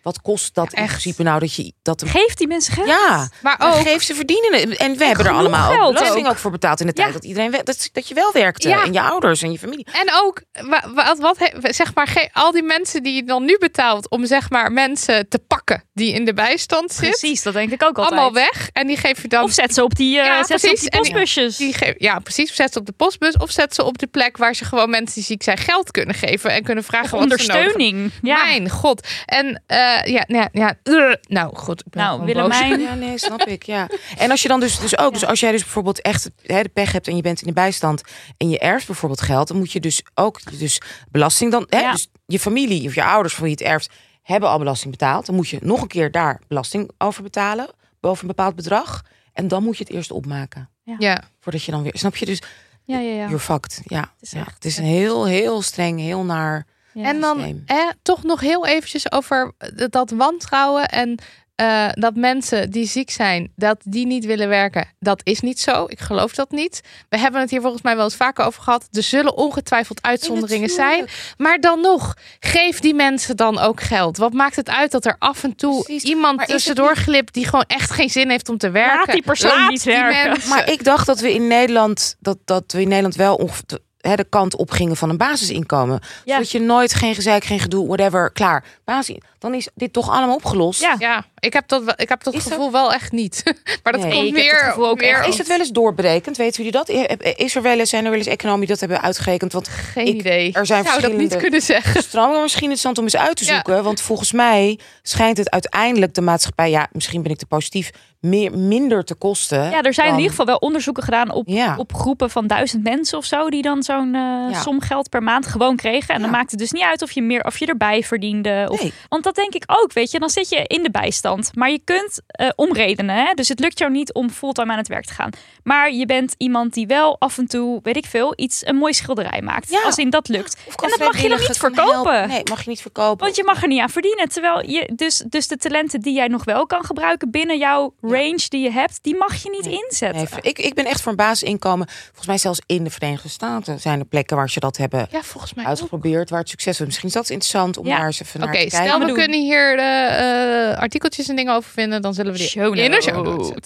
wat 0.04 0.20
kost 0.22 0.54
dat 0.54 0.72
in 0.72 0.78
echt. 0.78 0.86
principe 0.88 1.22
nou 1.22 1.40
dat 1.40 1.54
je 1.54 1.72
dat 1.82 2.02
een 2.02 2.08
Geef 2.08 2.34
die 2.34 2.46
mensen 2.46 2.72
geld. 2.72 2.86
ja, 2.88 3.28
Maar 3.42 3.56
ook, 3.58 3.74
geef 3.74 4.02
ze 4.02 4.14
verdienen. 4.14 4.76
En 4.76 4.96
we 4.96 5.04
hebben 5.04 5.26
er 5.26 5.32
allemaal 5.32 5.72
ook 5.86 5.92
belasting 5.94 6.26
ook. 6.26 6.32
ook 6.32 6.38
voor 6.38 6.50
betaald 6.50 6.80
in 6.80 6.86
de 6.86 6.92
tijd 6.92 7.06
Ja. 7.06 7.12
dat 7.12 7.24
iedereen 7.24 7.50
dat, 7.64 7.88
dat 7.92 8.08
je 8.08 8.14
wel 8.14 8.32
werkte 8.32 8.68
Ja. 8.68 8.84
en 8.84 8.92
je 8.92 9.00
ouders 9.00 9.42
en 9.42 9.52
je 9.52 9.58
familie. 9.58 9.86
En 9.92 10.12
ook, 10.22 10.42
wa- 10.52 10.84
wat, 10.94 11.18
wat, 11.18 11.36
zeg 11.60 11.94
maar, 11.94 12.28
al 12.32 12.50
die 12.52 12.62
mensen 12.62 13.02
die 13.02 13.14
je 13.14 13.24
dan 13.24 13.44
nu 13.44 13.56
betaalt 13.58 14.10
om 14.10 14.26
zeg 14.26 14.50
maar 14.50 14.72
mensen 14.72 15.28
te 15.28 15.38
pakken 15.38 15.84
die 15.94 16.12
in 16.12 16.24
de 16.24 16.34
bijstand 16.34 16.92
zitten. 16.92 17.08
Precies, 17.18 17.42
dat 17.42 17.52
denk 17.52 17.72
ik 17.72 17.82
ook 17.82 17.96
altijd. 17.98 18.20
Allemaal 18.20 18.32
weg. 18.32 18.68
En 18.72 18.86
die 18.86 18.96
geef 18.96 19.22
je 19.22 19.28
dan 19.28 19.42
Of 19.42 19.52
zet 19.52 19.74
ze 19.74 19.82
op 19.82 19.94
die, 19.94 20.18
eh, 20.18 20.24
Ja, 20.26 20.36
zet 20.44 20.46
ze 20.46 20.54
op 20.54 20.60
precies. 20.60 20.80
die 20.80 20.98
postbusjes. 21.00 21.56
Die 21.56 21.74
geef, 21.74 21.94
ja, 21.98 22.18
precies. 22.18 22.54
Zet 22.54 22.72
ze 22.72 22.78
op 22.78 22.86
de 22.86 22.92
postbus 22.92 23.36
of 23.36 23.50
zet 23.50 23.74
ze 23.74 23.82
op 23.84 23.98
de 23.98 24.06
plek 24.06 24.36
waar 24.36 24.54
ze 24.54 24.64
gewoon 24.64 24.90
mensen 24.90 25.14
die 25.14 25.24
ziek 25.24 25.42
zijn 25.42 25.58
geld 25.58 25.90
kunnen 25.90 26.14
geven 26.14 26.50
en 26.50 26.62
kunnen 26.62 26.84
vragen 26.84 27.10
wat 27.10 27.20
ze 27.22 27.26
nodig 27.28 27.46
hebben. 27.46 27.62
ondersteuning. 27.72 28.12
Ja. 28.22 28.44
Mijn 28.44 28.70
god. 28.70 29.06
En 29.26 29.62
eh, 29.66 29.93
ja, 30.02 30.24
ja, 30.26 30.48
ja 30.52 30.74
uh, 30.84 31.14
nou 31.28 31.56
goed. 31.56 31.80
Ik 31.86 31.90
ben 31.92 32.02
Nou, 32.02 32.24
Willemijn. 32.24 32.80
Ja, 32.80 32.94
nee, 32.94 33.18
snap 33.18 33.40
ik. 33.42 33.62
Ja. 33.62 33.88
En 34.16 34.30
als 34.30 34.42
je 34.42 34.48
dan 34.48 34.60
dus, 34.60 34.78
dus 34.78 34.98
ook, 34.98 35.12
dus 35.12 35.24
als 35.24 35.40
jij 35.40 35.50
dus 35.52 35.62
bijvoorbeeld 35.62 36.00
echt 36.00 36.30
hè, 36.42 36.62
de 36.62 36.68
pech 36.68 36.92
hebt 36.92 37.08
en 37.08 37.16
je 37.16 37.22
bent 37.22 37.40
in 37.40 37.46
de 37.46 37.52
bijstand 37.52 38.02
en 38.36 38.48
je 38.50 38.58
erft 38.58 38.86
bijvoorbeeld 38.86 39.20
geld, 39.20 39.48
dan 39.48 39.56
moet 39.56 39.72
je 39.72 39.80
dus 39.80 40.02
ook 40.14 40.58
dus 40.58 40.80
belasting 41.10 41.50
dan, 41.50 41.66
hè, 41.68 41.78
Ja. 41.80 41.90
dus 41.92 42.08
je 42.26 42.38
familie 42.38 42.86
of 42.88 42.94
je 42.94 43.04
ouders 43.04 43.34
voor 43.34 43.42
wie 43.44 43.52
het 43.52 43.62
erft 43.62 43.90
hebben 44.22 44.48
al 44.48 44.58
belasting 44.58 44.90
betaald, 44.90 45.26
dan 45.26 45.34
moet 45.34 45.48
je 45.48 45.58
nog 45.62 45.80
een 45.82 45.88
keer 45.88 46.10
daar 46.10 46.40
belasting 46.48 46.90
over 46.98 47.22
betalen 47.22 47.68
boven 48.00 48.20
een 48.22 48.34
bepaald 48.34 48.54
bedrag 48.54 49.02
en 49.32 49.48
dan 49.48 49.62
moet 49.62 49.76
je 49.78 49.84
het 49.84 49.92
eerst 49.92 50.10
opmaken 50.10 50.70
Ja. 50.98 51.22
voordat 51.40 51.62
je 51.62 51.70
dan 51.70 51.82
weer, 51.82 51.92
snap 51.96 52.16
je 52.16 52.26
dus, 52.26 52.42
Ja, 52.84 52.98
ja, 52.98 53.10
ja. 53.14 53.24
you're 53.24 53.38
fucked. 53.38 53.80
Ja, 53.84 54.12
is 54.20 54.30
ja. 54.30 54.40
echt- 54.40 54.54
het 54.54 54.64
is 54.64 54.78
een 54.78 54.84
heel, 54.84 55.26
heel 55.26 55.62
streng, 55.62 56.00
heel 56.00 56.24
naar. 56.24 56.66
Ja. 56.94 57.04
En 57.04 57.20
dan 57.20 57.62
eh, 57.66 57.76
toch 58.02 58.22
nog 58.22 58.40
heel 58.40 58.66
eventjes 58.66 59.12
over 59.12 59.52
dat 59.90 60.10
wantrouwen 60.10 60.88
en 60.88 61.18
eh, 61.54 61.88
dat 61.92 62.14
mensen 62.14 62.70
die 62.70 62.86
ziek 62.86 63.10
zijn, 63.10 63.52
dat 63.56 63.76
die 63.84 64.06
niet 64.06 64.24
willen 64.24 64.48
werken. 64.48 64.88
Dat 64.98 65.20
is 65.24 65.40
niet 65.40 65.60
zo. 65.60 65.84
Ik 65.88 66.00
geloof 66.00 66.34
dat 66.34 66.50
niet. 66.50 66.80
We 67.08 67.18
hebben 67.18 67.40
het 67.40 67.50
hier 67.50 67.60
volgens 67.60 67.82
mij 67.82 67.94
wel 67.96 68.04
eens 68.04 68.14
vaker 68.16 68.44
over 68.44 68.62
gehad. 68.62 68.88
Er 68.92 69.02
zullen 69.02 69.36
ongetwijfeld 69.36 70.02
uitzonderingen 70.02 70.68
zijn. 70.68 71.06
Maar 71.36 71.60
dan 71.60 71.80
nog, 71.80 72.14
geef 72.40 72.80
die 72.80 72.94
mensen 72.94 73.36
dan 73.36 73.58
ook 73.58 73.80
geld. 73.82 74.16
Wat 74.16 74.32
maakt 74.32 74.56
het 74.56 74.68
uit 74.70 74.90
dat 74.90 75.04
er 75.04 75.16
af 75.18 75.44
en 75.44 75.56
toe 75.56 75.82
Precies. 75.84 76.02
iemand 76.10 76.36
Maar 76.36 76.46
tussendoor 76.46 76.96
glipt 76.96 77.34
die 77.34 77.44
gewoon 77.44 77.64
echt 77.66 77.90
geen 77.90 78.10
zin 78.10 78.30
heeft 78.30 78.48
om 78.48 78.58
te 78.58 78.70
werken? 78.70 79.12
die 79.12 79.22
persoon 79.22 79.58
Laat 79.58 79.70
niet 79.70 79.84
die 79.84 79.92
werken. 79.92 80.30
mensen- 80.30 80.48
Maar 80.48 80.70
ik 80.70 80.84
dacht 80.84 81.06
dat 81.06 81.20
we 81.20 81.34
in 81.34 81.46
Nederland 81.46 82.16
dat, 82.20 82.38
dat 82.44 82.72
we 82.72 82.80
in 82.80 82.88
Nederland 82.88 83.14
wel 83.14 83.34
ongeveer 83.36 83.78
hè, 84.08 84.14
de 84.16 84.24
kant 84.28 84.56
op 84.56 84.70
gingen 84.70 84.96
van 84.96 85.10
een 85.10 85.16
basisinkomen. 85.16 86.00
Ja. 86.24 86.32
Zodat 86.34 86.50
je 86.50 86.60
nooit 86.60 86.94
geen 86.94 87.14
gezeik, 87.14 87.44
geen 87.44 87.60
gedoe, 87.60 87.86
whatever, 87.86 88.30
klaar. 88.32 88.64
Basis, 88.84 89.16
dan 89.38 89.54
is 89.54 89.68
dit 89.74 89.92
toch 89.92 90.10
allemaal 90.10 90.34
opgelost. 90.34 90.80
Ja. 90.80 90.96
Ja, 90.98 91.24
ik 91.38 91.52
heb 91.52 91.68
dat, 91.68 91.84
wel, 91.84 91.94
ik 91.96 92.08
heb 92.08 92.22
dat 92.24 92.34
Is 92.34 92.44
dat- 92.44 92.52
gevoel 92.52 92.72
wel 92.72 92.92
echt 92.92 93.12
niet. 93.12 93.42
maar 93.82 93.92
dat 93.92 94.02
Nee, 94.02 94.12
komt 94.12 94.32
meer, 94.32 94.64
het 94.66 94.76
ook 94.78 95.00
meer 95.00 95.14
echt 95.18 95.26
Is 95.28 95.38
het 95.38 95.46
wel 95.48 95.58
eens 95.58 95.70
doorberekend? 95.70 96.36
Weten 96.36 96.64
jullie 96.64 96.78
dat? 96.84 96.88
Is 97.36 97.54
er 97.54 97.62
wel 97.62 97.78
eens, 97.78 97.90
zijn 97.90 98.04
er 98.04 98.10
wel 98.10 98.18
eens 98.18 98.28
economen 98.28 98.60
die 98.60 98.68
dat 98.68 98.80
hebben 98.80 99.00
uitgerekend? 99.02 99.52
Want 99.52 99.68
Geen 99.68 100.06
Ik- 100.06 100.14
idee. 100.14 100.52
er 100.52 100.66
zijn 100.66 100.84
zou 100.84 101.00
dat 101.00 101.12
niet 101.12 101.36
kunnen 101.36 101.62
zeggen. 101.62 102.02
stroom 102.02 102.30
misschien 102.42 102.60
interessant 102.62 102.98
om 102.98 103.04
eens 103.04 103.16
uit 103.16 103.36
te 103.36 103.44
Ja. 103.44 103.54
zoeken. 103.54 103.82
Want 103.82 104.00
volgens 104.00 104.32
mij 104.32 104.78
schijnt 105.02 105.36
het 105.36 105.50
uiteindelijk 105.50 106.14
de 106.14 106.20
maatschappij, 106.20 106.70
ja, 106.70 106.88
misschien 106.92 107.22
ben 107.22 107.30
ik 107.32 107.38
te 107.38 107.46
positief, 107.46 107.90
meer, 108.24 108.58
minder 108.58 109.04
te 109.04 109.14
kosten. 109.14 109.70
Ja, 109.70 109.82
er 109.82 109.94
zijn 109.94 110.08
in 110.08 110.14
ieder 110.14 110.30
geval 110.30 110.46
wel 110.46 110.56
onderzoeken 110.56 111.02
gedaan 111.02 111.30
op, 111.32 111.48
Ja. 111.48 111.74
op 111.76 111.94
groepen 111.94 112.30
van 112.30 112.46
duizend 112.46 112.82
mensen 112.82 113.18
of 113.18 113.24
zo, 113.24 113.50
die 113.50 113.62
dan 113.62 113.82
zo'n 113.82 114.14
eh, 114.14 114.60
som 114.60 114.80
geld 114.80 115.08
per 115.08 115.22
maand 115.22 115.46
gewoon 115.46 115.76
kregen. 115.76 116.14
En 116.14 116.20
dan 116.20 116.30
maakt 116.30 116.50
het 116.50 116.60
dus 116.60 116.70
niet 116.72 116.82
uit 116.82 117.02
of 117.02 117.10
je 117.10 117.22
meer 117.22 117.44
of 117.44 117.58
je 117.58 117.66
erbij 117.66 118.02
verdiende. 118.02 118.66
Of, 118.70 118.82
Nee. 118.82 118.92
Want 119.08 119.24
dat 119.24 119.34
denk 119.34 119.54
ik 119.54 119.62
ook, 119.66 119.92
weet 119.92 120.10
je. 120.10 120.18
Dan 120.18 120.30
zit 120.30 120.48
je 120.48 120.62
in 120.66 120.82
de 120.82 120.90
bijstand. 120.90 121.50
Maar 121.54 121.70
je 121.70 121.80
kunt 121.84 122.20
eh, 122.26 122.48
omredenen. 122.56 123.16
Hè? 123.16 123.32
Dus 123.34 123.48
het 123.48 123.60
lukt 123.60 123.78
jou 123.78 123.90
niet 123.90 124.12
om 124.12 124.30
fulltime 124.30 124.72
aan 124.72 124.78
het 124.78 124.88
werk 124.88 125.04
te 125.04 125.12
gaan. 125.12 125.30
Maar 125.62 125.92
je 125.92 126.06
bent 126.06 126.34
iemand 126.38 126.74
die 126.74 126.86
wel 126.86 127.16
af 127.18 127.38
en 127.38 127.46
toe, 127.46 127.80
weet 127.82 127.96
ik 127.96 128.06
veel, 128.06 128.32
iets 128.36 128.66
een 128.66 128.76
mooi 128.76 128.92
schilderij 128.92 129.42
maakt. 129.42 129.70
Ja. 129.70 129.82
Als 129.82 129.96
in 129.96 130.10
dat 130.10 130.28
lukt. 130.28 130.56
En 130.82 130.88
dat 130.88 130.98
mag 130.98 131.22
je 131.22 131.28
dan 131.28 131.38
niet 131.38 131.56
verkopen. 131.56 132.28
Nee, 132.28 132.42
mag 132.50 132.62
je 132.64 132.70
niet 132.70 132.80
verkopen. 132.80 133.24
Want 133.24 133.36
je 133.36 133.44
mag 133.44 133.62
er 133.62 133.68
niet 133.68 133.80
aan 133.80 133.88
verdienen. 133.90 134.28
Terwijl 134.28 134.70
je 134.70 134.92
dus, 134.96 135.24
dus 135.28 135.48
de 135.48 135.56
talenten 135.56 136.00
die 136.00 136.14
jij 136.14 136.28
nog 136.28 136.44
wel 136.44 136.66
kan 136.66 136.84
gebruiken 136.84 137.30
binnen 137.30 137.58
jouw 137.58 137.94
range 138.14 138.44
die 138.48 138.62
je 138.62 138.70
hebt, 138.70 138.98
die 139.02 139.16
mag 139.16 139.42
je 139.42 139.50
niet 139.50 139.66
inzetten. 139.66 140.28
Nee, 140.32 140.42
ik, 140.42 140.58
ik 140.58 140.74
ben 140.74 140.84
echt 140.84 141.00
voor 141.00 141.10
een 141.10 141.16
basisinkomen. 141.16 141.88
Volgens 142.06 142.26
mij 142.26 142.38
zelfs 142.38 142.60
in 142.66 142.84
de 142.84 142.90
Verenigde 142.90 143.28
Staten 143.28 143.80
zijn 143.80 143.98
er 143.98 144.04
plekken 144.06 144.36
waar 144.36 144.50
ze 144.50 144.60
dat 144.60 144.76
hebben 144.76 145.06
Ja, 145.10 145.22
volgens 145.22 145.54
mij 145.54 145.64
ook. 145.64 145.70
uitgeprobeerd. 145.70 146.30
Waar 146.30 146.40
het 146.40 146.48
succes 146.48 146.80
is. 146.80 146.86
Misschien 146.86 147.08
is 147.08 147.14
dat 147.14 147.28
interessant 147.30 147.76
om 147.78 147.86
Ja. 147.86 147.96
daar 147.96 148.06
eens 148.06 148.20
even 148.22 148.42
Oké, 148.42 148.44
naar 148.44 148.52
te 148.60 148.68
kijken. 148.68 148.86
stel 148.88 148.98
we 149.00 149.06
doen. 149.06 149.14
kunnen 149.16 149.40
hier 149.40 149.76
de 149.76 149.82
eh, 149.82 150.80
artikeltjes 150.80 151.28
en 151.28 151.36
dingen 151.36 151.54
over 151.54 151.70
vinden, 151.70 152.02
dan 152.02 152.14
zullen 152.14 152.32
we 152.32 152.38
die 152.38 152.48
Show 152.48 152.76
in 152.76 152.90
de 152.90 153.02
show 153.02 153.24
notes. 153.24 153.62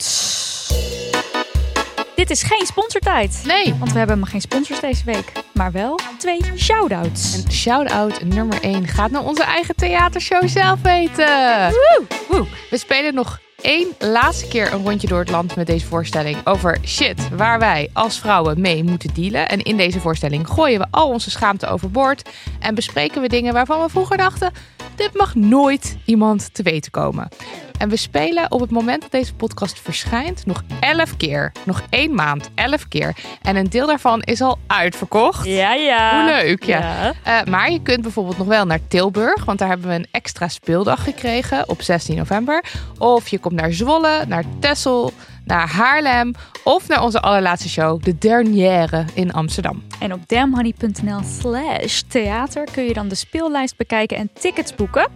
Dit 2.15 2.31
is 2.31 2.43
geen 2.43 2.67
sponsortijd. 2.67 3.43
Nee. 3.47 3.65
Want 3.65 3.93
we 3.93 3.99
hebben 3.99 4.17
helemaal 4.17 4.25
geen 4.31 4.41
sponsors 4.41 4.81
deze 4.81 5.05
week. 5.05 5.33
Maar 5.55 5.73
wel 5.73 5.99
twee 6.19 6.41
shout-outs. 6.57 7.45
En 7.45 7.53
shout-out 7.53 8.23
nummer 8.25 8.59
1 8.63 8.87
gaat 8.87 9.11
naar 9.11 9.25
onze 9.25 9.43
eigen 9.43 9.75
theatershow 9.75 10.49
zelf 10.49 10.81
weten. 10.83 11.27
Woe. 12.29 12.47
We 12.71 12.77
spelen 12.79 13.15
nog 13.15 13.41
één 13.61 13.89
laatste 13.99 14.49
keer 14.49 14.73
een 14.73 14.83
rondje 14.83 15.07
door 15.07 15.19
het 15.19 15.31
land 15.31 15.57
met 15.57 15.67
deze 15.67 15.87
voorstelling 15.87 16.47
over 16.47 16.79
shit 16.85 17.29
waar 17.29 17.59
wij 17.59 17.91
als 17.93 18.21
vrouwen 18.21 18.61
mee 18.61 18.85
moeten 18.85 19.15
dealen. 19.15 19.49
En 19.49 19.63
in 19.63 19.77
deze 19.77 20.01
voorstelling 20.01 20.49
gooien 20.49 20.81
we 20.81 20.87
al 20.91 21.09
onze 21.09 21.31
schaamte 21.31 21.67
overboord 21.67 22.29
en 22.61 22.75
bespreken 22.75 23.23
we 23.23 23.29
dingen 23.29 23.53
waarvan 23.53 23.83
we 23.83 23.89
vroeger 23.89 24.17
dachten: 24.17 24.53
dit 24.95 25.15
mag 25.15 25.35
nooit 25.35 25.97
iemand 26.05 26.55
te 26.55 26.63
weten 26.63 26.91
komen. 26.91 27.29
En 27.79 27.89
we 27.89 27.97
spelen 27.97 28.51
op 28.51 28.61
het 28.61 28.71
moment 28.71 29.03
dat 29.03 29.11
deze 29.11 29.35
podcast 29.35 29.81
verschijnt 29.81 30.47
nog 30.47 30.63
11 30.81 31.17
keer. 31.17 31.53
Nog 31.65 31.83
één 31.91 32.15
maand, 32.15 32.51
11 32.55 32.89
keer. 32.89 33.17
En 33.43 33.57
een 33.57 33.69
deel 33.69 33.87
daarvan 33.87 34.23
is 34.23 34.41
al 34.41 34.59
uitverkocht. 34.67 35.47
Ja, 35.47 35.75
ja. 35.75 36.21
Hoe 36.21 36.43
leuk, 36.43 36.63
ja. 36.63 37.13
Eh, 37.23 37.43
maar 37.45 37.71
je 37.71 37.83
kunt 37.83 38.03
bijvoorbeeld 38.03 38.39
nog 38.39 38.47
wel 38.47 38.67
naar 38.67 38.81
Tilburg, 38.89 39.45
want 39.45 39.59
daar 39.59 39.69
hebben 39.69 39.89
we 39.89 39.95
een 39.95 40.07
extra 40.11 40.49
speeldag 40.49 41.05
gekregen 41.05 41.69
op 41.69 41.83
16 41.83 42.17
november. 42.17 42.65
Of 42.99 43.29
je 43.29 43.39
komt 43.39 43.55
naar 43.55 43.73
Zwolle, 43.73 44.25
naar 44.27 44.45
Texel, 44.61 45.13
naar 45.45 45.69
Haarlem 45.69 46.35
of 46.65 46.89
naar 46.89 47.03
onze 47.03 47.21
allerlaatste 47.21 47.69
show, 47.69 48.03
de 48.03 48.19
Dernière 48.19 49.05
in 49.15 49.33
Amsterdam. 49.33 49.83
En 50.01 50.13
op 50.13 50.21
damhoney.nl 50.27 51.21
slash 51.41 52.01
theater 52.09 52.69
kun 52.73 52.85
je 52.85 52.93
dan 52.93 53.09
de 53.09 53.15
speellijst 53.15 53.77
bekijken 53.77 54.17
en 54.17 54.31
tickets 54.41 54.75
boeken. 54.75 55.07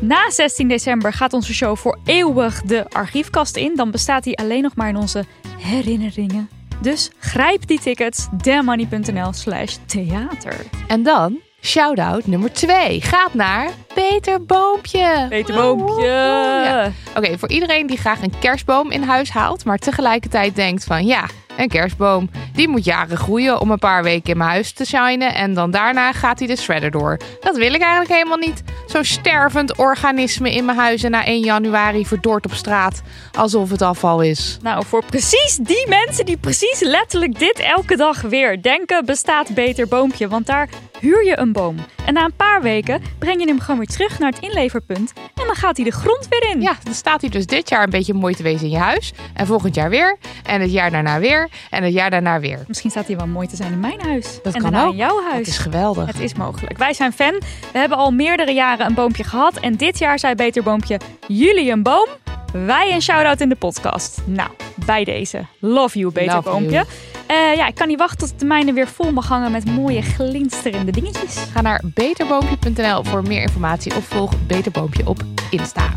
Na 0.00 0.30
16 0.30 0.68
december 0.68 1.12
gaat 1.12 1.32
onze 1.32 1.54
show 1.54 1.76
voor 1.76 1.98
eeuwig 2.04 2.62
de 2.62 2.90
archiefkast 2.90 3.56
in. 3.56 3.76
Dan 3.76 3.90
bestaat 3.90 4.24
die 4.24 4.38
alleen 4.38 4.62
nog 4.62 4.74
maar 4.74 4.88
in 4.88 4.96
onze 4.96 5.24
herinneringen. 5.58 6.48
Dus 6.80 7.10
grijp 7.18 7.66
die 7.66 7.80
tickets. 7.80 8.28
damhoney.nl 8.42 9.32
slash 9.32 9.76
theater. 9.86 10.56
En 10.86 11.02
dan, 11.02 11.40
shout-out 11.62 12.26
nummer 12.26 12.52
2, 12.52 13.00
gaat 13.00 13.34
naar 13.34 13.70
Peter 13.94 14.44
Boompje. 14.44 15.26
Peter 15.28 15.54
Boompje. 15.54 16.06
Ja. 16.06 16.92
Oké, 17.16 17.38
voor 17.38 17.48
iedereen 17.48 17.86
die 17.86 17.98
graag 17.98 18.22
een 18.22 18.38
kerstboom 18.38 18.90
in 18.90 19.02
huis 19.02 19.30
haalt, 19.30 19.64
maar 19.64 19.78
tegelijkertijd 19.78 20.56
denkt 20.56 20.84
van 20.84 21.06
ja, 21.06 21.26
een 21.56 21.68
kerstboom, 21.68 22.30
die 22.52 22.68
moet 22.68 22.84
jaren 22.84 23.16
groeien 23.16 23.60
om 23.60 23.70
een 23.70 23.78
paar 23.78 24.02
weken 24.02 24.32
in 24.32 24.38
mijn 24.38 24.50
huis 24.50 24.72
te 24.72 24.86
shinen 24.86 25.34
en 25.34 25.54
dan 25.54 25.70
daarna 25.70 26.12
gaat 26.12 26.38
hij 26.38 26.48
de 26.48 26.56
shredder 26.56 26.90
door. 26.90 27.16
Dat 27.40 27.56
wil 27.56 27.74
ik 27.74 27.80
eigenlijk 27.80 28.12
helemaal 28.12 28.38
niet. 28.38 28.62
Zo'n 28.86 29.04
stervend 29.04 29.76
organisme 29.76 30.54
in 30.54 30.64
mijn 30.64 30.78
huis 30.78 31.02
en 31.02 31.10
na 31.10 31.24
1 31.24 31.40
januari 31.40 32.06
verdord 32.06 32.44
op 32.44 32.54
straat, 32.54 33.02
alsof 33.32 33.70
het 33.70 33.82
afval 33.82 34.22
is. 34.22 34.58
Nou, 34.62 34.84
voor 34.86 35.04
precies 35.04 35.58
die 35.62 35.88
mensen 35.88 36.24
die 36.24 36.36
precies 36.36 36.80
letterlijk 36.80 37.38
dit 37.38 37.58
elke 37.58 37.96
dag 37.96 38.20
weer 38.20 38.62
denken, 38.62 39.04
bestaat 39.04 39.54
Beter 39.54 39.88
Boompje. 39.88 40.28
Want 40.28 40.46
daar 40.46 40.68
huur 41.00 41.24
je 41.24 41.38
een 41.38 41.52
boom. 41.52 41.76
En 42.04 42.14
na 42.14 42.24
een 42.24 42.36
paar 42.36 42.62
weken 42.62 43.02
breng 43.18 43.40
je 43.40 43.46
hem 43.46 43.60
gewoon 43.60 43.78
weer 43.78 43.86
terug 43.86 44.18
naar 44.18 44.30
het 44.30 44.40
inleverpunt. 44.40 45.12
En 45.16 45.46
dan 45.46 45.54
gaat 45.54 45.76
hij 45.76 45.84
de 45.84 45.92
grond 45.92 46.26
weer 46.28 46.50
in. 46.50 46.60
Ja, 46.60 46.76
dan 46.82 46.94
staat 46.94 47.20
hij 47.20 47.30
dus 47.30 47.46
dit 47.46 47.68
jaar 47.68 47.82
een 47.82 47.90
beetje 47.90 48.14
mooi 48.14 48.34
te 48.34 48.42
wezen 48.42 48.64
in 48.64 48.70
je 48.70 48.78
huis 48.78 49.12
en 49.34 49.46
volgend 49.46 49.74
jaar 49.74 49.90
weer 49.90 50.18
en 50.42 50.60
het 50.60 50.72
jaar 50.72 50.90
daarna 50.90 51.18
weer 51.18 51.39
en 51.70 51.82
het 51.82 51.92
jaar 51.92 52.10
daarna 52.10 52.40
weer. 52.40 52.64
Misschien 52.66 52.90
staat 52.90 53.06
hij 53.06 53.16
wel 53.16 53.26
mooi 53.26 53.48
te 53.48 53.56
zijn 53.56 53.72
in 53.72 53.80
mijn 53.80 54.00
huis. 54.00 54.38
Dat 54.42 54.54
en 54.54 54.62
kan 54.62 54.76
ook. 54.76 54.90
in 54.90 54.96
jouw 54.96 55.22
huis. 55.22 55.38
Het 55.38 55.46
is 55.46 55.58
geweldig. 55.58 56.06
Het 56.06 56.20
is 56.20 56.34
mogelijk. 56.34 56.78
Wij 56.78 56.92
zijn 56.92 57.12
fan. 57.12 57.40
We 57.72 57.78
hebben 57.78 57.98
al 57.98 58.10
meerdere 58.10 58.52
jaren 58.52 58.86
een 58.86 58.94
boompje 58.94 59.24
gehad. 59.24 59.56
En 59.56 59.76
dit 59.76 59.98
jaar 59.98 60.18
zei 60.18 60.34
Beter 60.34 60.62
Boompje, 60.62 61.00
jullie 61.26 61.70
een 61.70 61.82
boom. 61.82 62.06
Wij 62.52 62.92
een 62.92 63.02
shout-out 63.02 63.40
in 63.40 63.48
de 63.48 63.56
podcast. 63.56 64.22
Nou, 64.24 64.50
bij 64.84 65.04
deze. 65.04 65.46
Love 65.58 65.98
you, 65.98 66.12
Beter 66.12 66.34
Love 66.34 66.50
Boompje. 66.50 66.70
you. 66.70 66.86
Eh, 67.26 67.56
ja, 67.56 67.66
ik 67.66 67.74
kan 67.74 67.88
niet 67.88 67.98
wachten 67.98 68.28
tot 68.28 68.40
de 68.40 68.46
mijne 68.46 68.72
weer 68.72 68.88
vol 68.88 69.12
mag 69.12 69.28
hangen 69.28 69.52
met 69.52 69.64
mooie 69.64 70.02
glinsterende 70.02 70.92
dingetjes. 70.92 71.36
Ga 71.52 71.60
naar 71.60 71.82
beterboompje.nl 71.84 73.04
voor 73.04 73.22
meer 73.22 73.42
informatie 73.42 73.96
of 73.96 74.04
volg 74.04 74.32
Beterboompje 74.46 75.06
op 75.06 75.22
Insta. 75.50 75.88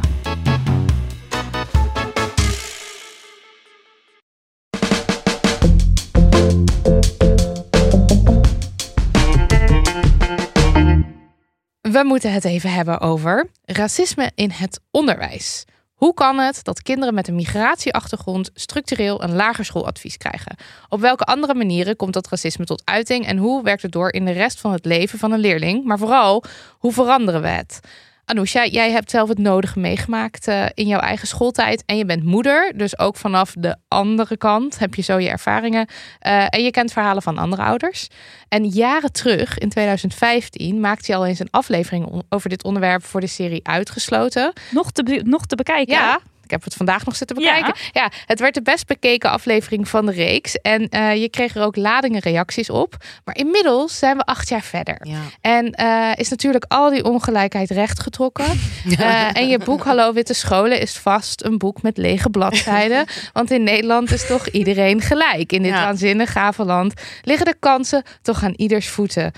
We 11.93 12.03
moeten 12.03 12.33
het 12.33 12.45
even 12.45 12.73
hebben 12.73 12.99
over 12.99 13.49
racisme 13.65 14.31
in 14.35 14.51
het 14.51 14.79
onderwijs. 14.91 15.65
Hoe 15.93 16.13
kan 16.13 16.39
het 16.39 16.63
dat 16.63 16.81
kinderen 16.81 17.13
met 17.13 17.27
een 17.27 17.35
migratieachtergrond 17.35 18.49
structureel 18.53 19.23
een 19.23 19.35
lager 19.35 19.65
schooladvies 19.65 20.17
krijgen? 20.17 20.55
Op 20.89 20.99
welke 20.99 21.23
andere 21.23 21.53
manieren 21.53 21.95
komt 21.95 22.13
dat 22.13 22.29
racisme 22.29 22.65
tot 22.65 22.81
uiting 22.85 23.25
en 23.25 23.37
hoe 23.37 23.63
werkt 23.63 23.81
het 23.81 23.91
door 23.91 24.13
in 24.13 24.25
de 24.25 24.31
rest 24.31 24.59
van 24.59 24.71
het 24.71 24.85
leven 24.85 25.19
van 25.19 25.31
een 25.31 25.39
leerling? 25.39 25.83
Maar 25.83 25.97
vooral, 25.97 26.43
hoe 26.77 26.93
veranderen 26.93 27.41
we 27.41 27.47
het? 27.47 27.79
Anousha, 28.25 28.65
jij 28.65 28.91
hebt 28.91 29.11
zelf 29.11 29.29
het 29.29 29.37
nodige 29.37 29.79
meegemaakt 29.79 30.47
uh, 30.47 30.65
in 30.73 30.87
jouw 30.87 30.99
eigen 30.99 31.27
schooltijd. 31.27 31.83
En 31.85 31.97
je 31.97 32.05
bent 32.05 32.23
moeder, 32.23 32.73
dus 32.75 32.99
ook 32.99 33.15
vanaf 33.15 33.53
de 33.57 33.75
andere 33.87 34.37
kant 34.37 34.79
heb 34.79 34.95
je 34.95 35.01
zo 35.01 35.19
je 35.19 35.29
ervaringen. 35.29 35.87
Uh, 36.27 36.45
en 36.49 36.63
je 36.63 36.71
kent 36.71 36.91
verhalen 36.91 37.21
van 37.21 37.37
andere 37.37 37.61
ouders. 37.61 38.07
En 38.47 38.65
jaren 38.65 39.11
terug, 39.11 39.57
in 39.57 39.69
2015, 39.69 40.79
maakte 40.79 41.11
je 41.11 41.17
al 41.17 41.25
eens 41.25 41.39
een 41.39 41.51
aflevering 41.51 42.23
over 42.29 42.49
dit 42.49 42.63
onderwerp 42.63 43.03
voor 43.03 43.19
de 43.19 43.27
serie 43.27 43.67
Uitgesloten. 43.67 44.53
Nog 44.71 44.91
te, 44.91 45.21
nog 45.25 45.45
te 45.45 45.55
bekijken. 45.55 45.93
Ja, 45.93 46.19
heb 46.53 46.63
het 46.63 46.73
vandaag 46.73 47.05
nog 47.05 47.15
zitten 47.15 47.35
bekijken. 47.35 47.73
Ja. 47.91 48.11
het 48.25 48.39
werd 48.39 48.53
de 48.53 48.61
best 48.61 48.87
bekeken 48.87 49.29
aflevering 49.29 49.87
van 49.87 50.05
de 50.05 50.11
reeks. 50.11 50.55
En 50.55 50.87
uh, 50.89 51.15
je 51.15 51.29
kreeg 51.29 51.55
er 51.55 51.63
ook 51.63 51.75
ladingen 51.75 52.21
reacties 52.21 52.69
op. 52.69 52.95
Maar 53.23 53.35
inmiddels 53.35 53.97
zijn 53.97 54.17
we 54.17 54.23
acht 54.23 54.49
jaar 54.49 54.61
verder. 54.61 54.97
Ja. 55.01 55.19
En 55.41 55.75
uh, 55.81 56.11
is 56.15 56.29
natuurlijk 56.29 56.65
al 56.67 56.89
die 56.89 57.03
ongelijkheid 57.03 57.69
rechtgetrokken. 57.69 58.59
Uh, 58.85 59.37
en 59.39 59.47
je 59.47 59.57
boek 59.57 59.83
Hallo 59.83 60.13
Witte 60.13 60.33
Scholen 60.33 60.79
is 60.79 60.97
vast 60.97 61.43
een 61.43 61.57
boek 61.57 61.81
met 61.81 61.97
lege 61.97 62.29
bladzijden. 62.29 63.05
Want 63.33 63.51
in 63.51 63.63
Nederland 63.63 64.11
is 64.11 64.25
toch 64.27 64.47
iedereen 64.47 65.01
gelijk. 65.01 65.51
In 65.51 65.61
dit 65.61 65.71
Ja. 65.71 65.83
waanzinnig 65.83 66.31
gave 66.31 66.63
land 66.65 66.93
liggen 67.21 67.45
de 67.45 67.55
kansen 67.59 68.03
toch 68.21 68.43
aan 68.43 68.53
ieders 68.55 68.89
voeten. 68.89 69.31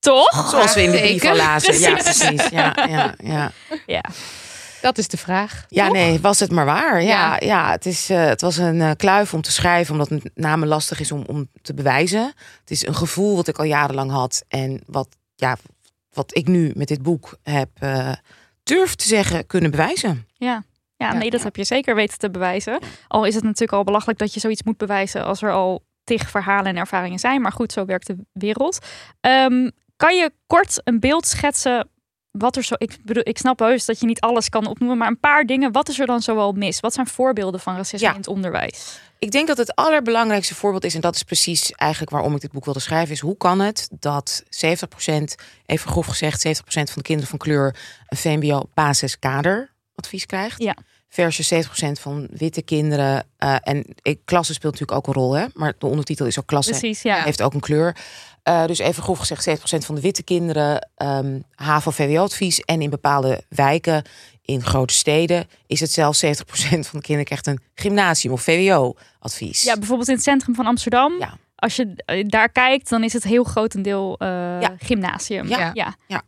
Toch? 0.00 0.48
Zoals 0.50 0.74
we 0.74 0.82
in 0.82 0.90
de 0.90 0.98
brief 0.98 1.24
al 1.24 1.36
lazen. 1.36 1.78
Ja, 1.80 1.92
Precies. 1.92 2.24
precies. 2.24 2.48
Ja, 2.48 2.76
ja, 2.88 3.14
ja. 3.22 3.52
Ja. 3.86 4.04
Dat 4.80 4.98
is 4.98 5.08
de 5.08 5.16
vraag. 5.16 5.64
ja 5.68 5.84
toch? 5.84 5.92
nee, 5.92 6.20
was 6.20 6.40
het 6.40 6.50
maar 6.50 6.64
waar. 6.64 7.02
Ja, 7.02 7.08
Ja. 7.08 7.46
ja. 7.46 7.70
het, 7.70 7.86
is, 7.86 8.10
eh, 8.10 8.24
het 8.24 8.40
was 8.40 8.56
een 8.56 8.80
eh, 8.80 8.90
kluif 8.96 9.34
om 9.34 9.42
te 9.42 9.52
schrijven, 9.52 9.92
omdat 9.92 10.08
het 10.08 10.22
met 10.22 10.32
name 10.36 10.66
lastig 10.66 11.00
is 11.00 11.12
om, 11.12 11.24
om 11.26 11.48
te 11.62 11.74
bewijzen. 11.74 12.32
Het 12.60 12.70
is 12.70 12.86
een 12.86 12.94
gevoel 12.94 13.36
wat 13.36 13.48
ik 13.48 13.58
al 13.58 13.64
jarenlang 13.64 14.10
had 14.10 14.44
en 14.48 14.80
wat, 14.86 15.08
ja, 15.34 15.56
wat 16.12 16.36
ik 16.36 16.46
nu 16.46 16.72
met 16.74 16.88
dit 16.88 17.02
boek 17.02 17.38
heb 17.42 17.68
eh 17.78 18.12
durf 18.62 18.94
te 18.94 19.06
zeggen 19.06 19.46
kunnen 19.46 19.70
bewijzen. 19.70 20.26
Ja. 20.32 20.62
Ja, 20.96 21.12
Ja. 21.12 21.18
nee, 21.18 21.30
dat 21.30 21.42
heb 21.42 21.56
je 21.56 21.64
zeker 21.64 21.94
weten 21.94 22.18
te 22.18 22.30
bewijzen. 22.30 22.78
Al 23.08 23.24
is 23.24 23.34
het 23.34 23.44
natuurlijk 23.44 23.72
al 23.72 23.84
belachelijk 23.84 24.18
dat 24.18 24.34
je 24.34 24.40
zoiets 24.40 24.62
moet 24.62 24.76
bewijzen 24.76 25.24
als 25.24 25.42
er 25.42 25.52
al 25.52 25.84
tig 26.04 26.30
verhalen 26.30 26.66
en 26.66 26.76
ervaringen 26.76 27.18
zijn. 27.18 27.40
Maar 27.40 27.52
goed, 27.52 27.72
zo 27.72 27.84
werkt 27.84 28.06
de 28.06 28.16
wereld. 28.32 28.78
Ehm, 29.20 29.70
kan 29.96 30.16
je 30.16 30.32
kort 30.46 30.80
een 30.84 31.00
beeld 31.00 31.26
schetsen 31.26 31.88
wat 32.30 32.56
er 32.56 32.62
zo... 32.64 32.74
Ik 32.78 32.98
bedoel, 33.04 33.22
ik 33.26 33.38
snap 33.38 33.58
heus 33.58 33.84
dat 33.84 34.00
je 34.00 34.06
niet 34.06 34.20
alles 34.20 34.48
kan 34.48 34.66
opnoemen, 34.66 34.98
maar 34.98 35.08
een 35.08 35.20
paar 35.20 35.44
dingen. 35.44 35.72
Wat 35.72 35.88
is 35.88 35.98
er 36.00 36.06
dan 36.06 36.22
zoal 36.22 36.52
mis? 36.52 36.80
Wat 36.80 36.94
zijn 36.94 37.06
voorbeelden 37.06 37.60
van 37.60 37.76
racisme 37.76 38.06
Ja. 38.06 38.12
in 38.12 38.18
het 38.18 38.28
onderwijs? 38.28 38.98
Ik 39.18 39.30
denk 39.30 39.46
dat 39.46 39.56
het 39.56 39.74
allerbelangrijkste 39.74 40.54
voorbeeld 40.54 40.84
is, 40.84 40.94
en 40.94 41.00
dat 41.00 41.14
is 41.14 41.22
precies 41.22 41.72
eigenlijk 41.72 42.10
waarom 42.10 42.34
ik 42.34 42.40
dit 42.40 42.52
boek 42.52 42.64
wilde 42.64 42.80
schrijven, 42.80 43.14
is 43.14 43.20
hoe 43.20 43.36
kan 43.36 43.60
het 43.60 43.88
dat 43.98 44.42
70%, 44.44 45.34
even 45.66 45.90
grof 45.90 46.06
gezegd, 46.06 46.46
70% 46.46 46.50
van 46.62 46.84
de 46.94 47.02
kinderen 47.02 47.28
van 47.30 47.38
kleur 47.38 47.76
een 48.08 48.16
VMBO 48.16 48.62
basiskaderadvies 48.74 50.26
krijgt. 50.26 50.62
Ja. 50.62 50.76
Versus 51.08 51.52
70% 51.54 52.00
van 52.00 52.28
witte 52.30 52.62
kinderen. 52.62 53.26
eh, 53.36 53.56
en 53.62 53.84
ik, 54.02 54.20
klasse 54.24 54.52
speelt 54.54 54.72
natuurlijk 54.72 54.98
ook 54.98 55.14
een 55.14 55.22
rol, 55.22 55.32
hè? 55.32 55.46
maar 55.54 55.74
de 55.78 55.86
ondertitel 55.86 56.26
is 56.26 56.38
ook 56.38 56.46
klasse 56.46 56.70
Precies, 56.70 57.02
ja. 57.02 57.22
heeft 57.22 57.42
ook 57.42 57.54
een 57.54 57.60
kleur. 57.60 57.96
Eh, 58.42 58.66
dus 58.66 58.78
even 58.78 59.02
grof 59.02 59.18
gezegd, 59.18 59.42
70% 59.42 59.84
van 59.86 59.94
de 59.94 60.00
witte 60.00 60.22
kinderen 60.22 60.88
ehm 60.96 61.40
HAVO-VWO-advies. 61.54 62.60
En 62.60 62.82
in 62.82 62.90
bepaalde 62.90 63.42
wijken, 63.48 64.04
in 64.42 64.62
grote 64.62 64.94
steden, 64.94 65.46
is 65.66 65.80
het 65.80 65.90
zelfs 65.92 66.24
70% 66.24 66.28
van 66.88 66.98
de 66.98 67.06
kinderen 67.06 67.24
krijgt 67.24 67.46
een 67.46 67.60
gymnasium 67.74 68.32
of 68.32 68.42
VWO-advies. 68.42 69.62
Ja, 69.62 69.74
bijvoorbeeld 69.76 70.08
in 70.08 70.14
het 70.14 70.22
centrum 70.22 70.54
van 70.54 70.66
Amsterdam. 70.66 71.18
Ja. 71.18 71.36
Als 71.56 71.76
je 71.76 71.92
eh, 72.04 72.24
daar 72.28 72.48
kijkt, 72.48 72.88
dan 72.88 73.04
is 73.04 73.12
het 73.12 73.24
heel 73.24 73.44
grotendeel 73.44 74.16
eh 74.18 74.28
Ja. 74.60 74.74
gymnasium. 74.78 75.48
Ja, 75.48 75.70
ja. 76.06 76.22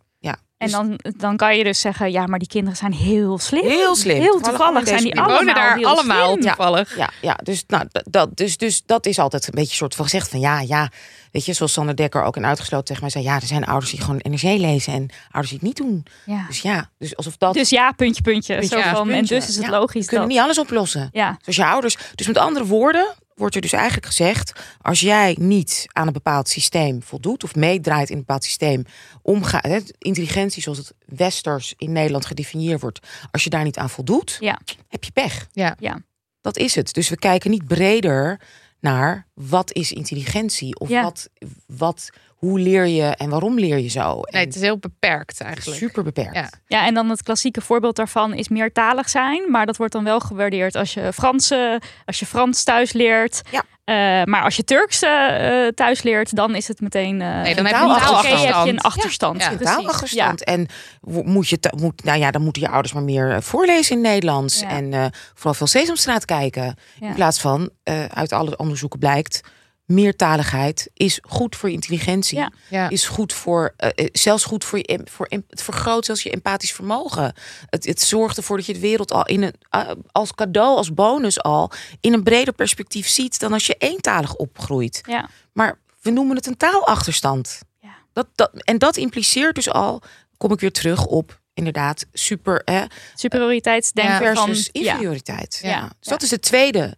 En 0.62 0.68
Dus- 0.68 0.76
dan, 0.76 1.14
dan 1.16 1.36
kan 1.36 1.56
je 1.56 1.64
dus 1.64 1.80
zeggen, 1.80 2.10
ja, 2.12 2.26
maar 2.26 2.38
die 2.38 2.48
kinderen 2.48 2.76
zijn 2.76 2.92
heel 2.92 3.38
slim. 3.38 3.64
Heel 3.64 3.94
slim. 3.96 4.20
Heel 4.20 4.40
Toevallig 4.40 4.88
zijn 4.88 5.02
die 5.02 5.16
allemaal 5.18 5.36
wonen 5.38 5.54
daar 5.54 5.76
heel 5.76 5.86
allemaal 5.86 6.30
slim. 6.32 6.40
toevallig. 6.40 6.96
Ja, 6.96 7.10
ja 7.20 7.38
dus, 7.42 7.64
nou, 7.66 7.84
dat- 8.10 8.36
dus, 8.36 8.56
dus 8.56 8.82
dat 8.86 9.06
is 9.06 9.18
altijd 9.18 9.46
een 9.46 9.54
beetje 9.54 9.76
soort 9.76 9.94
van 9.94 10.04
gezegd 10.04 10.28
van 10.28 10.40
ja, 10.40 10.60
ja. 10.60 10.90
Weet 11.32 11.44
je, 11.44 11.52
zoals 11.52 11.72
Sander 11.72 11.96
Dekker 11.96 12.22
ook 12.22 12.36
in 12.36 12.46
uitgesloten 12.46 12.84
tegen 12.86 13.00
mij 13.00 13.10
zei. 13.10 13.24
Ja, 13.24 13.34
er 13.34 13.46
zijn 13.46 13.64
ouders 13.64 13.90
die 13.90 14.00
gewoon 14.00 14.20
NRC 14.22 14.42
lezen 14.42 14.92
en 14.92 15.08
ouders 15.30 15.48
die 15.48 15.58
het 15.58 15.62
niet 15.62 15.76
doen. 15.76 16.06
Ja. 16.26 16.44
Dus 16.48 16.60
ja, 16.62 16.90
dus 16.98 17.16
alsof 17.16 17.36
dat... 17.36 17.54
Dus 17.54 17.70
ja, 17.70 17.92
puntje, 17.92 18.22
puntje. 18.22 18.54
Puntje, 18.58 18.76
Zo 18.76 18.82
ja, 18.82 18.94
van, 18.94 19.10
en 19.10 19.24
dus 19.24 19.48
is 19.48 19.56
het 19.56 19.64
Ja, 19.64 19.70
logisch 19.70 20.02
we 20.02 20.08
kunnen 20.08 20.26
dat... 20.28 20.36
niet 20.36 20.44
alles 20.44 20.58
oplossen. 20.58 21.08
Ja, 21.12 21.36
Zoals 21.40 21.56
je 21.58 21.64
ouders. 21.64 21.96
Dus 22.14 22.26
met 22.26 22.38
andere 22.38 22.66
woorden 22.66 23.06
wordt 23.34 23.54
er 23.54 23.60
dus 23.60 23.72
eigenlijk 23.72 24.06
gezegd: 24.06 24.52
als 24.80 25.00
jij 25.00 25.36
niet 25.40 25.86
aan 25.92 26.06
een 26.06 26.12
bepaald 26.12 26.48
systeem 26.48 27.02
voldoet 27.02 27.44
of 27.44 27.54
meedraait 27.54 28.08
in 28.08 28.14
een 28.14 28.20
bepaald 28.20 28.44
systeem, 28.44 28.84
omgaat, 29.22 29.62
hè, 29.64 29.78
intelligentie 29.98 30.62
zoals 30.62 30.78
het 30.78 30.94
westers 31.06 31.74
in 31.76 31.92
Nederland 31.92 32.26
gedefinieerd 32.26 32.80
wordt, 32.80 33.06
als 33.30 33.44
je 33.44 33.50
daar 33.50 33.64
niet 33.64 33.78
aan 33.78 33.90
voldoet, 33.90 34.36
Ja. 34.40 34.60
heb 34.88 35.04
je 35.04 35.10
pech. 35.12 35.48
Ja. 35.52 35.76
Ja. 35.78 35.98
Dat 36.40 36.56
is 36.56 36.74
het. 36.74 36.94
Dus 36.94 37.08
we 37.08 37.16
kijken 37.16 37.50
niet 37.50 37.66
breder 37.66 38.40
naar 38.82 39.26
wat 39.34 39.72
is 39.72 39.92
intelligentie 39.92 40.78
of 40.78 40.88
Ja. 40.88 41.02
wat, 41.02 41.28
wat, 41.66 42.08
hoe 42.28 42.58
leer 42.60 42.86
je 42.86 43.02
en 43.04 43.30
waarom 43.30 43.58
leer 43.58 43.78
je 43.78 43.88
zo. 43.88 44.20
En 44.20 44.32
Nee, 44.34 44.44
het 44.44 44.54
is 44.54 44.60
heel 44.60 44.78
beperkt 44.78 45.40
eigenlijk. 45.40 45.78
super 45.78 46.02
beperkt. 46.02 46.34
Ja. 46.34 46.50
ja, 46.66 46.86
en 46.86 46.94
dan 46.94 47.08
het 47.10 47.22
klassieke 47.22 47.60
voorbeeld 47.60 47.96
daarvan 47.96 48.34
is 48.34 48.48
meertalig 48.48 49.08
zijn. 49.08 49.50
Maar 49.50 49.66
dat 49.66 49.76
wordt 49.76 49.92
dan 49.92 50.04
wel 50.04 50.20
gewaardeerd 50.20 50.74
als 50.74 50.94
je 50.94 51.12
Frans, 51.12 51.50
eh, 51.50 51.74
als 52.04 52.18
je 52.18 52.26
Frans 52.26 52.64
thuis 52.64 52.92
leert. 52.92 53.40
Ja. 53.50 53.64
Eh, 53.84 53.94
maar 54.24 54.42
als 54.42 54.56
je 54.56 54.64
Turks 54.64 55.02
eh, 55.02 55.66
eh, 55.66 55.72
thuis 55.74 56.02
leert, 56.02 56.36
dan 56.36 56.54
is 56.54 56.68
het 56.68 56.80
meteen... 56.80 57.20
eh, 57.20 57.40
Nee, 57.42 57.54
dan 57.54 57.64
heb 57.66 57.74
je 57.74 57.80
taalachterstand. 57.80 58.54
heb 58.54 58.64
je 58.64 58.70
een 58.70 58.80
achterstand. 58.80 59.40
Ja. 59.42 59.50
Een 59.50 59.56
precies. 59.56 59.74
taalachterstand. 59.76 60.44
En 60.44 60.66
wo- 61.00 61.22
moet 61.22 61.48
je, 61.48 61.58
moet, 61.76 62.04
nou 62.04 62.18
ja, 62.18 62.30
dan 62.30 62.42
moeten 62.42 62.62
je 62.62 62.68
ouders 62.68 62.92
maar 62.92 63.02
meer 63.02 63.42
voorlezen 63.42 63.96
in 63.96 64.02
Nederlands. 64.02 64.60
Ja. 64.60 64.68
En 64.68 64.92
eh, 64.92 65.04
vooral 65.34 65.54
veel 65.54 65.66
Sesamstraat 65.66 66.24
kijken. 66.24 66.74
Ja. 67.00 67.06
In 67.08 67.14
plaats 67.14 67.40
van, 67.40 67.70
eh, 67.82 68.04
uit 68.04 68.32
alle 68.32 68.56
onderzoeken 68.56 68.98
blijkt, 68.98 69.40
meertaligheid 69.86 70.90
is 70.94 71.18
goed 71.22 71.56
voor 71.56 71.68
je 71.68 71.74
intelligentie. 71.74 72.38
Ja. 72.38 72.52
Ja. 72.70 72.88
Is 72.88 73.06
goed 73.06 73.32
voor, 73.32 73.74
eh, 73.76 73.90
eh, 73.94 74.08
zelfs 74.12 74.44
goed 74.44 74.64
voor 74.64 74.78
je, 74.78 75.00
voor, 75.04 75.26
het 75.48 75.62
vergroot 75.62 76.04
zelfs 76.04 76.22
je 76.22 76.30
empathisch 76.30 76.72
vermogen. 76.72 77.34
Het, 77.66 77.86
het 77.86 78.00
zorgt 78.00 78.36
ervoor 78.36 78.56
dat 78.56 78.66
je 78.66 78.72
de 78.72 78.80
wereld 78.80 79.12
al 79.12 79.26
in 79.26 79.42
een, 79.42 79.54
eh, 79.70 79.90
als 80.12 80.34
cadeau, 80.34 80.76
als 80.76 80.94
bonus 80.94 81.42
al, 81.42 81.70
in 82.00 82.12
een 82.12 82.22
breder 82.22 82.54
perspectief 82.54 83.08
ziet 83.08 83.38
dan 83.38 83.52
als 83.52 83.66
je 83.66 83.74
eentalig 83.78 84.34
opgroeit. 84.34 85.00
Ja. 85.06 85.28
Maar 85.52 85.78
we 86.00 86.10
noemen 86.10 86.36
het 86.36 86.46
een 86.46 86.56
taalachterstand. 86.56 87.60
Ja. 87.80 87.94
Dat, 88.12 88.26
dat, 88.34 88.50
en 88.54 88.78
dat 88.78 88.96
impliceert 88.96 89.54
dus 89.54 89.70
al, 89.70 90.02
kom 90.36 90.52
ik 90.52 90.60
weer 90.60 90.72
terug 90.72 91.06
op, 91.06 91.40
inderdaad, 91.54 92.06
super 92.12 92.62
hè, 92.64 92.84
Superioriteitsdenken 93.14 94.34
van... 94.34 94.46
versus 94.46 94.68
ja. 94.72 94.80
inferioriteit. 94.80 95.58
Ja. 95.62 95.68
Ja. 95.68 95.90
Dus 95.98 96.08
dat 96.08 96.22
is 96.22 96.30
het 96.30 96.42
tweede. 96.42 96.96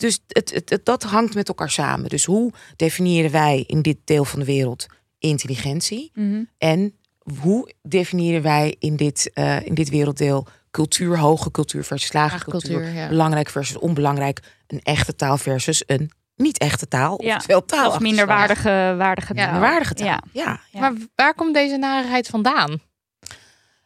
Dus 0.00 0.20
het, 0.26 0.50
het, 0.54 0.70
het- 0.70 0.84
dat 0.84 1.02
hangt 1.02 1.34
met 1.34 1.48
elkaar 1.48 1.70
samen. 1.70 2.08
Dus 2.08 2.24
hoe 2.24 2.52
definiëren 2.76 3.30
wij 3.30 3.64
in 3.66 3.82
dit 3.82 3.96
deel 4.04 4.24
van 4.24 4.38
de 4.38 4.44
wereld 4.44 4.86
intelligentie? 5.18 6.10
Mhm. 6.14 6.42
En 6.58 6.94
hoe 7.40 7.72
definiëren 7.82 8.42
wij 8.42 8.76
in 8.78 8.96
dit, 8.96 9.30
eh, 9.34 9.66
in 9.66 9.74
dit 9.74 9.88
werelddeel 9.88 10.46
cultuur, 10.70 11.18
hoge 11.18 11.50
cultuur 11.50 11.84
versus 11.84 12.12
lage 12.12 12.44
cultuur, 12.44 12.70
cultuur, 12.80 12.94
ja. 12.94 13.08
belangrijk 13.08 13.50
versus 13.50 13.78
onbelangrijk, 13.78 14.40
een 14.66 14.80
echte 14.82 15.14
taal 15.16 15.36
versus 15.38 15.82
een 15.86 16.10
niet 16.36 16.58
echte 16.58 16.88
taal, 16.88 17.22
Ja. 17.24 17.36
oftewel 17.36 17.64
taal. 17.64 17.88
Of 17.90 18.00
minder 18.00 18.26
waardige, 18.26 18.94
waardige 18.98 19.34
Ja, 19.34 19.50
taal. 19.50 19.60
waardige 19.60 19.94
taal. 19.94 20.06
Ja. 20.06 20.20
Ja. 20.32 20.60
Ja. 20.70 20.80
Maar 20.80 20.92
waar 21.14 21.34
komt 21.34 21.54
deze 21.54 21.76
narigheid 21.76 22.26
vandaan? 22.28 22.80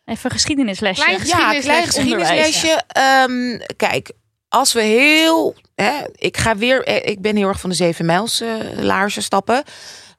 Even 0.04 0.24
een 0.24 0.30
geschiedenislesje. 0.30 1.02
Klein 1.04 1.16
Ja, 1.18 1.22
Geschiedenislesje, 1.24 1.62
klein 1.70 1.86
geschiedenislesje. 1.86 2.82
Ehm, 2.86 3.58
kijk, 3.76 4.12
als 4.54 4.72
we 4.72 4.82
heel. 4.82 5.54
Hè, 5.74 5.92
ik 6.14 6.36
ga 6.36 6.56
weer. 6.56 6.82
eh, 6.84 7.10
Ik 7.10 7.20
ben 7.20 7.36
heel 7.36 7.48
erg 7.48 7.60
van 7.60 7.70
de 7.70 7.76
zeven 7.76 8.06
mijls 8.06 8.40
eh, 8.40 8.54
laarzen 8.76 9.22
stappen. 9.22 9.62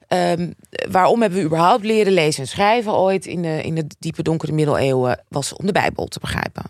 Ehm, 0.08 0.50
waarom 0.90 1.20
hebben 1.20 1.38
we 1.38 1.44
überhaupt 1.44 1.84
leren 1.84 2.12
lezen 2.12 2.42
en 2.42 2.48
schrijven 2.48 2.92
ooit 2.94 3.26
in 3.26 3.42
de, 3.42 3.62
in 3.62 3.74
de 3.74 3.86
diepe 3.98 4.22
donkere 4.22 4.52
middeleeuwen? 4.52 5.24
Was 5.28 5.52
om 5.52 5.66
de 5.66 5.72
Bijbel 5.72 6.06
te 6.06 6.20
begrijpen. 6.20 6.62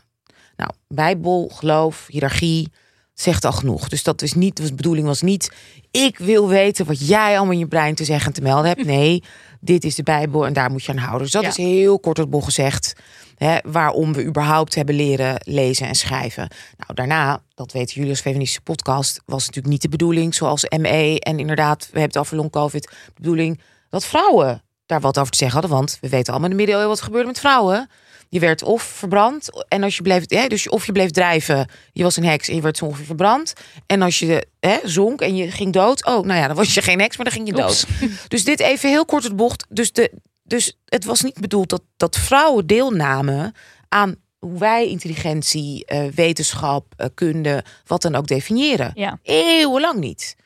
Nou, 0.57 0.71
Bijbel, 0.89 1.51
geloof, 1.55 2.07
hiërarchie 2.09 2.73
zegt 3.15 3.45
al 3.45 3.53
genoeg. 3.53 3.89
Dus 3.89 4.03
dat 4.03 4.23
is 4.23 4.33
niet, 4.33 4.57
de 4.57 4.75
bedoeling 4.75 5.07
was 5.07 5.23
niet. 5.23 5.53
Ik 5.91 6.19
wil 6.19 6.49
weten 6.49 6.87
wat 6.87 7.09
jij 7.09 7.37
allemaal 7.37 7.53
in 7.53 7.59
je 7.59 7.67
brein 7.69 7.95
te 7.95 8.05
zeggen 8.05 8.27
en 8.27 8.33
te 8.33 8.43
melden 8.43 8.67
hebt. 8.67 8.85
Nee, 8.85 9.23
dit 9.67 9.85
is 9.85 9.95
de 9.95 10.03
Bijbel 10.03 10.47
en 10.47 10.53
daar 10.53 10.71
moet 10.71 10.85
je 10.85 10.93
aan 10.93 10.99
houden. 10.99 11.23
Dus 11.23 11.31
dat 11.31 11.43
Ja. 11.43 11.49
is 11.49 11.57
heel 11.57 11.99
kort 12.01 12.17
het 12.17 12.31
gezegd. 12.43 12.93
Hè, 13.37 13.57
waarom 13.65 14.13
we 14.13 14.25
überhaupt 14.25 14.75
hebben 14.75 14.95
leren 14.95 15.37
lezen 15.45 15.87
en 15.87 15.95
schrijven. 15.95 16.49
Nou, 16.77 16.95
daarna, 16.95 17.41
dat 17.55 17.73
weten 17.73 17.95
jullie 17.95 18.11
als 18.11 18.21
feministische 18.21 18.61
podcast, 18.63 19.23
was 19.27 19.41
natuurlijk 19.47 19.73
niet 19.73 19.83
de 19.83 19.89
bedoeling, 19.89 20.35
zoals 20.35 20.65
ME 20.79 21.21
en 21.21 21.39
inderdaad, 21.39 21.79
we 21.81 21.85
hebben 21.99 22.03
het 22.03 22.19
over 22.19 22.37
long 22.37 22.51
COVID, 22.51 22.83
de 22.83 23.13
bedoeling 23.15 23.61
dat 23.91 24.05
vrouwen 24.05 24.63
daar 24.87 25.01
wat 25.01 25.19
over 25.19 25.31
te 25.33 25.39
zeggen 25.39 25.61
hadden. 25.61 25.77
Want 25.79 25.99
we 26.01 26.09
weten 26.09 26.33
allemaal 26.33 26.51
in 26.51 26.57
de 26.57 26.63
middeleeuwen 26.63 26.89
wat 26.91 26.99
er 26.99 27.05
gebeurde 27.05 27.27
met 27.27 27.39
vrouwen. 27.39 27.89
Je 28.29 28.41
werd 28.41 28.63
of 28.63 28.83
verbrand 28.83 29.65
en 29.69 29.83
als 29.83 29.97
je 29.97 30.03
bleef, 30.03 30.23
hè, 30.27 30.47
dus 30.47 30.69
of 30.69 30.87
je 30.87 30.93
bleef 30.93 31.11
drijven, 31.11 31.69
je 31.93 32.03
was 32.03 32.17
een 32.17 32.25
heks 32.25 32.49
en 32.49 32.55
je 32.55 32.61
werd 32.61 32.77
zo 32.77 32.85
ongeveer 32.85 33.07
verbrand. 33.07 33.53
En 33.87 34.03
als 34.03 34.19
je 34.19 34.47
hè, 34.61 34.77
zonk 34.85 35.21
en 35.21 35.37
je 35.37 35.51
ging 35.51 35.73
dood, 35.73 36.07
oh, 36.07 36.25
nou 36.25 36.41
ja, 36.41 36.47
dan 36.47 36.57
was 36.57 36.75
je 36.75 36.83
geen 36.83 37.01
heks, 37.01 37.17
maar 37.17 37.27
dan 37.27 37.35
ging 37.35 37.47
je 37.47 37.55
dood. 37.55 37.87
Dus 38.29 38.45
dit 38.45 38.61
even 38.61 38.89
heel 38.89 39.05
kort 39.05 39.25
het 39.25 39.37
bocht. 39.37 39.67
Dus, 39.69 39.93
de, 39.93 40.13
dus 40.43 40.79
het 40.85 41.05
was 41.05 41.23
niet 41.23 41.41
bedoeld 41.41 41.69
dat, 41.69 41.83
dat 41.97 42.17
vrouwen 42.17 42.67
deelnamen 42.67 43.55
aan 43.89 44.17
hoe 44.39 44.59
wij 44.59 44.89
intelligentie, 44.89 45.85
eh, 45.85 46.05
wetenschap, 46.15 46.95
eh, 46.97 47.07
kunde, 47.15 47.65
wat 47.87 48.03
dan 48.03 48.15
ook 48.15 48.27
definiëren. 48.27 48.93
Ja. 48.95 49.19
Eeuwenlang 49.23 49.99
niet. 49.99 50.37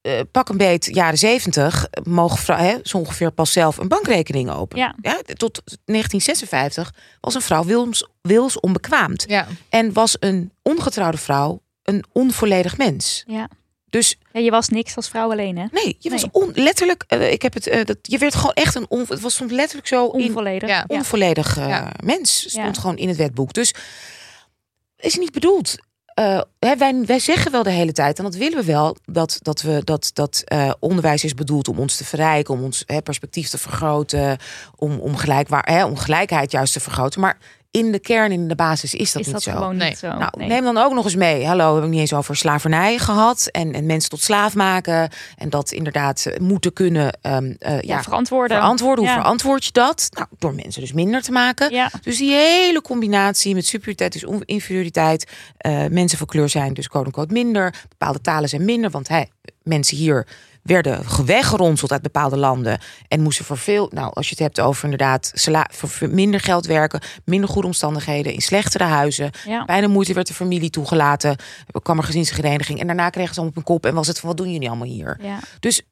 Eh, 0.00 0.20
pak 0.32 0.48
een 0.48 0.56
beet, 0.56 0.84
jaren 0.84 1.18
zeventig, 1.18 1.88
mogen 2.02 2.38
vrouwen 2.38 2.68
hè, 2.70 2.78
zo 2.82 2.98
ongeveer 2.98 3.30
pas 3.30 3.52
zelf 3.52 3.76
een 3.76 3.88
bankrekening 3.88 4.50
openen. 4.50 4.94
Ja. 5.02 5.20
tot 5.36 5.62
1956 5.64 6.94
was 7.20 7.34
een 7.34 7.40
vrouw 7.40 7.64
wils, 7.64 8.08
wils 8.20 8.60
onbekwaamd. 8.60 9.24
Ja. 9.28 9.46
En 9.68 9.92
was 9.92 10.16
een 10.20 10.52
ongetrouwde 10.62 11.18
vrouw 11.18 11.62
een 11.82 12.04
onvolledig 12.12 12.76
mens. 12.76 13.24
Ja. 13.26 13.48
Dus 13.90 14.18
ja, 14.32 14.40
je 14.40 14.50
was 14.50 14.68
niks 14.68 14.96
als 14.96 15.08
vrouw 15.08 15.30
alleen, 15.30 15.58
hè? 15.58 15.64
nee, 15.70 15.96
je 15.98 16.10
was 16.10 16.26
on, 16.30 16.50
letterlijk, 16.54 17.04
eh, 17.06 17.32
ik 17.32 17.42
heb 17.42 17.54
het, 17.54 17.66
eh, 17.66 17.84
dat, 17.84 17.96
je 18.02 18.18
werd 18.18 18.34
gewoon 18.34 18.52
echt 18.52 18.74
een, 18.74 18.86
on, 18.88 19.04
het 19.08 19.20
was 19.20 19.34
soms 19.34 19.52
letterlijk 19.52 19.88
zo 19.88 20.10
in, 20.10 20.24
Onvolledig. 20.24 20.68
Ja. 20.68 20.84
onvolledig 20.86 21.56
Ja. 21.56 21.92
mens. 22.04 22.38
Stond 22.38 22.74
Ja. 22.74 22.80
gewoon 22.80 22.96
in 22.96 23.08
het 23.08 23.16
wetboek. 23.16 23.52
Dus 23.52 23.74
is 24.96 25.16
niet 25.16 25.32
bedoeld. 25.32 25.76
Eh, 26.18 26.40
wij, 26.58 27.04
wij 27.06 27.18
zeggen 27.18 27.52
wel 27.52 27.62
de 27.62 27.70
hele 27.70 27.92
tijd, 27.92 28.18
en 28.18 28.24
dat 28.24 28.34
willen 28.34 28.58
we 28.58 28.64
wel, 28.64 28.96
dat, 29.04 29.38
dat, 29.42 29.62
we, 29.62 29.80
dat, 29.84 30.10
dat 30.12 30.42
eh, 30.44 30.70
onderwijs 30.78 31.24
is 31.24 31.34
bedoeld 31.34 31.68
om 31.68 31.78
ons 31.78 31.96
te 31.96 32.04
verrijken, 32.04 32.54
om 32.54 32.62
ons 32.62 32.82
hè, 32.86 33.02
perspectief 33.02 33.48
te 33.48 33.58
vergroten, 33.58 34.38
om, 34.76 34.98
om, 34.98 35.16
gelijkwaar, 35.16 35.66
hè, 35.70 35.84
om 35.84 35.96
gelijkheid 35.96 36.50
juist 36.50 36.72
te 36.72 36.80
vergroten. 36.80 37.20
Maar 37.20 37.38
in 37.70 37.92
de 37.92 37.98
kern, 37.98 38.32
in 38.32 38.48
de 38.48 38.54
basis, 38.54 38.94
is 38.94 39.12
dat 39.12 39.20
is 39.20 39.26
niet 39.26 39.34
dat 39.34 39.44
zo. 39.44 39.50
gewoon 39.52 39.76
Nee. 39.76 39.88
niet 39.88 39.98
zo. 39.98 40.08
Nou, 40.08 40.30
Nee. 40.38 40.48
neem 40.48 40.62
dan 40.64 40.76
ook 40.76 40.92
nog 40.92 41.04
eens 41.04 41.14
mee. 41.14 41.46
Hallo, 41.46 41.56
we 41.56 41.62
hebben 41.64 41.82
het 41.82 41.90
niet 41.90 42.00
eens 42.00 42.12
over 42.12 42.36
slavernij 42.36 42.98
gehad. 42.98 43.48
En, 43.52 43.72
en 43.72 43.86
mensen 43.86 44.10
tot 44.10 44.20
slaaf 44.20 44.54
maken. 44.54 45.10
En 45.36 45.50
dat 45.50 45.72
inderdaad 45.72 46.26
moeten 46.40 46.72
kunnen 46.72 47.18
ehm, 47.22 47.54
eh, 47.58 47.72
ja, 47.72 47.80
ja, 47.96 48.02
verantwoorden. 48.02 48.56
verantwoorden. 48.56 49.04
Hoe 49.04 49.14
Ja. 49.14 49.20
verantwoord 49.20 49.64
je 49.64 49.72
dat? 49.72 50.08
Nou, 50.10 50.26
door 50.38 50.54
mensen 50.54 50.80
dus 50.80 50.92
minder 50.92 51.22
te 51.22 51.32
maken. 51.32 51.70
Ja, 51.70 51.90
Dus 52.02 52.18
die 52.18 52.32
hele 52.32 52.82
combinatie 52.82 53.54
met 53.54 53.66
superioriteit, 53.66 54.12
dus 54.12 54.24
inferioriteit. 54.44 55.30
eh, 55.56 55.84
mensen 55.90 56.18
van 56.18 56.26
kleur 56.26 56.48
zijn 56.48 56.74
dus 56.74 56.88
quote-unquote 56.88 57.32
minder. 57.32 57.74
Bepaalde 57.88 58.20
talen 58.20 58.48
zijn 58.48 58.64
minder. 58.64 58.90
Want 58.90 59.08
hey, 59.08 59.28
mensen 59.62 59.96
hier 59.96 60.26
werden 60.68 61.04
ge- 61.04 61.24
weggeronseld 61.24 61.92
uit 61.92 62.02
bepaalde 62.02 62.36
landen. 62.36 62.78
En 63.08 63.20
moesten 63.22 63.44
voor 63.44 63.58
veel, 63.58 63.90
nou 63.92 64.12
als 64.14 64.26
je 64.28 64.30
het 64.34 64.42
hebt 64.42 64.60
over 64.60 64.84
inderdaad 64.84 65.32
voor 65.70 66.08
minder 66.10 66.40
geld 66.40 66.66
werken. 66.66 67.00
Minder 67.24 67.48
goede 67.50 67.66
omstandigheden, 67.66 68.32
in 68.32 68.40
slechtere 68.40 68.84
huizen. 68.84 69.30
ja. 69.44 69.64
Bijna 69.64 69.88
moeite 69.88 70.12
werd 70.12 70.26
de 70.26 70.34
familie 70.34 70.70
toegelaten. 70.70 71.36
Kwam 71.82 71.98
er 71.98 72.04
gezinshereniging. 72.04 72.80
En 72.80 72.86
daarna 72.86 73.10
kregen 73.10 73.34
ze 73.34 73.40
allemaal 73.40 73.58
op 73.58 73.66
hun 73.66 73.74
kop. 73.76 73.86
En 73.86 73.94
was 73.94 74.06
het 74.06 74.18
van, 74.18 74.28
wat 74.28 74.38
doen 74.38 74.52
jullie 74.52 74.68
allemaal 74.68 74.86
hier? 74.86 75.18
ja. 75.20 75.38
Dus 75.60 75.82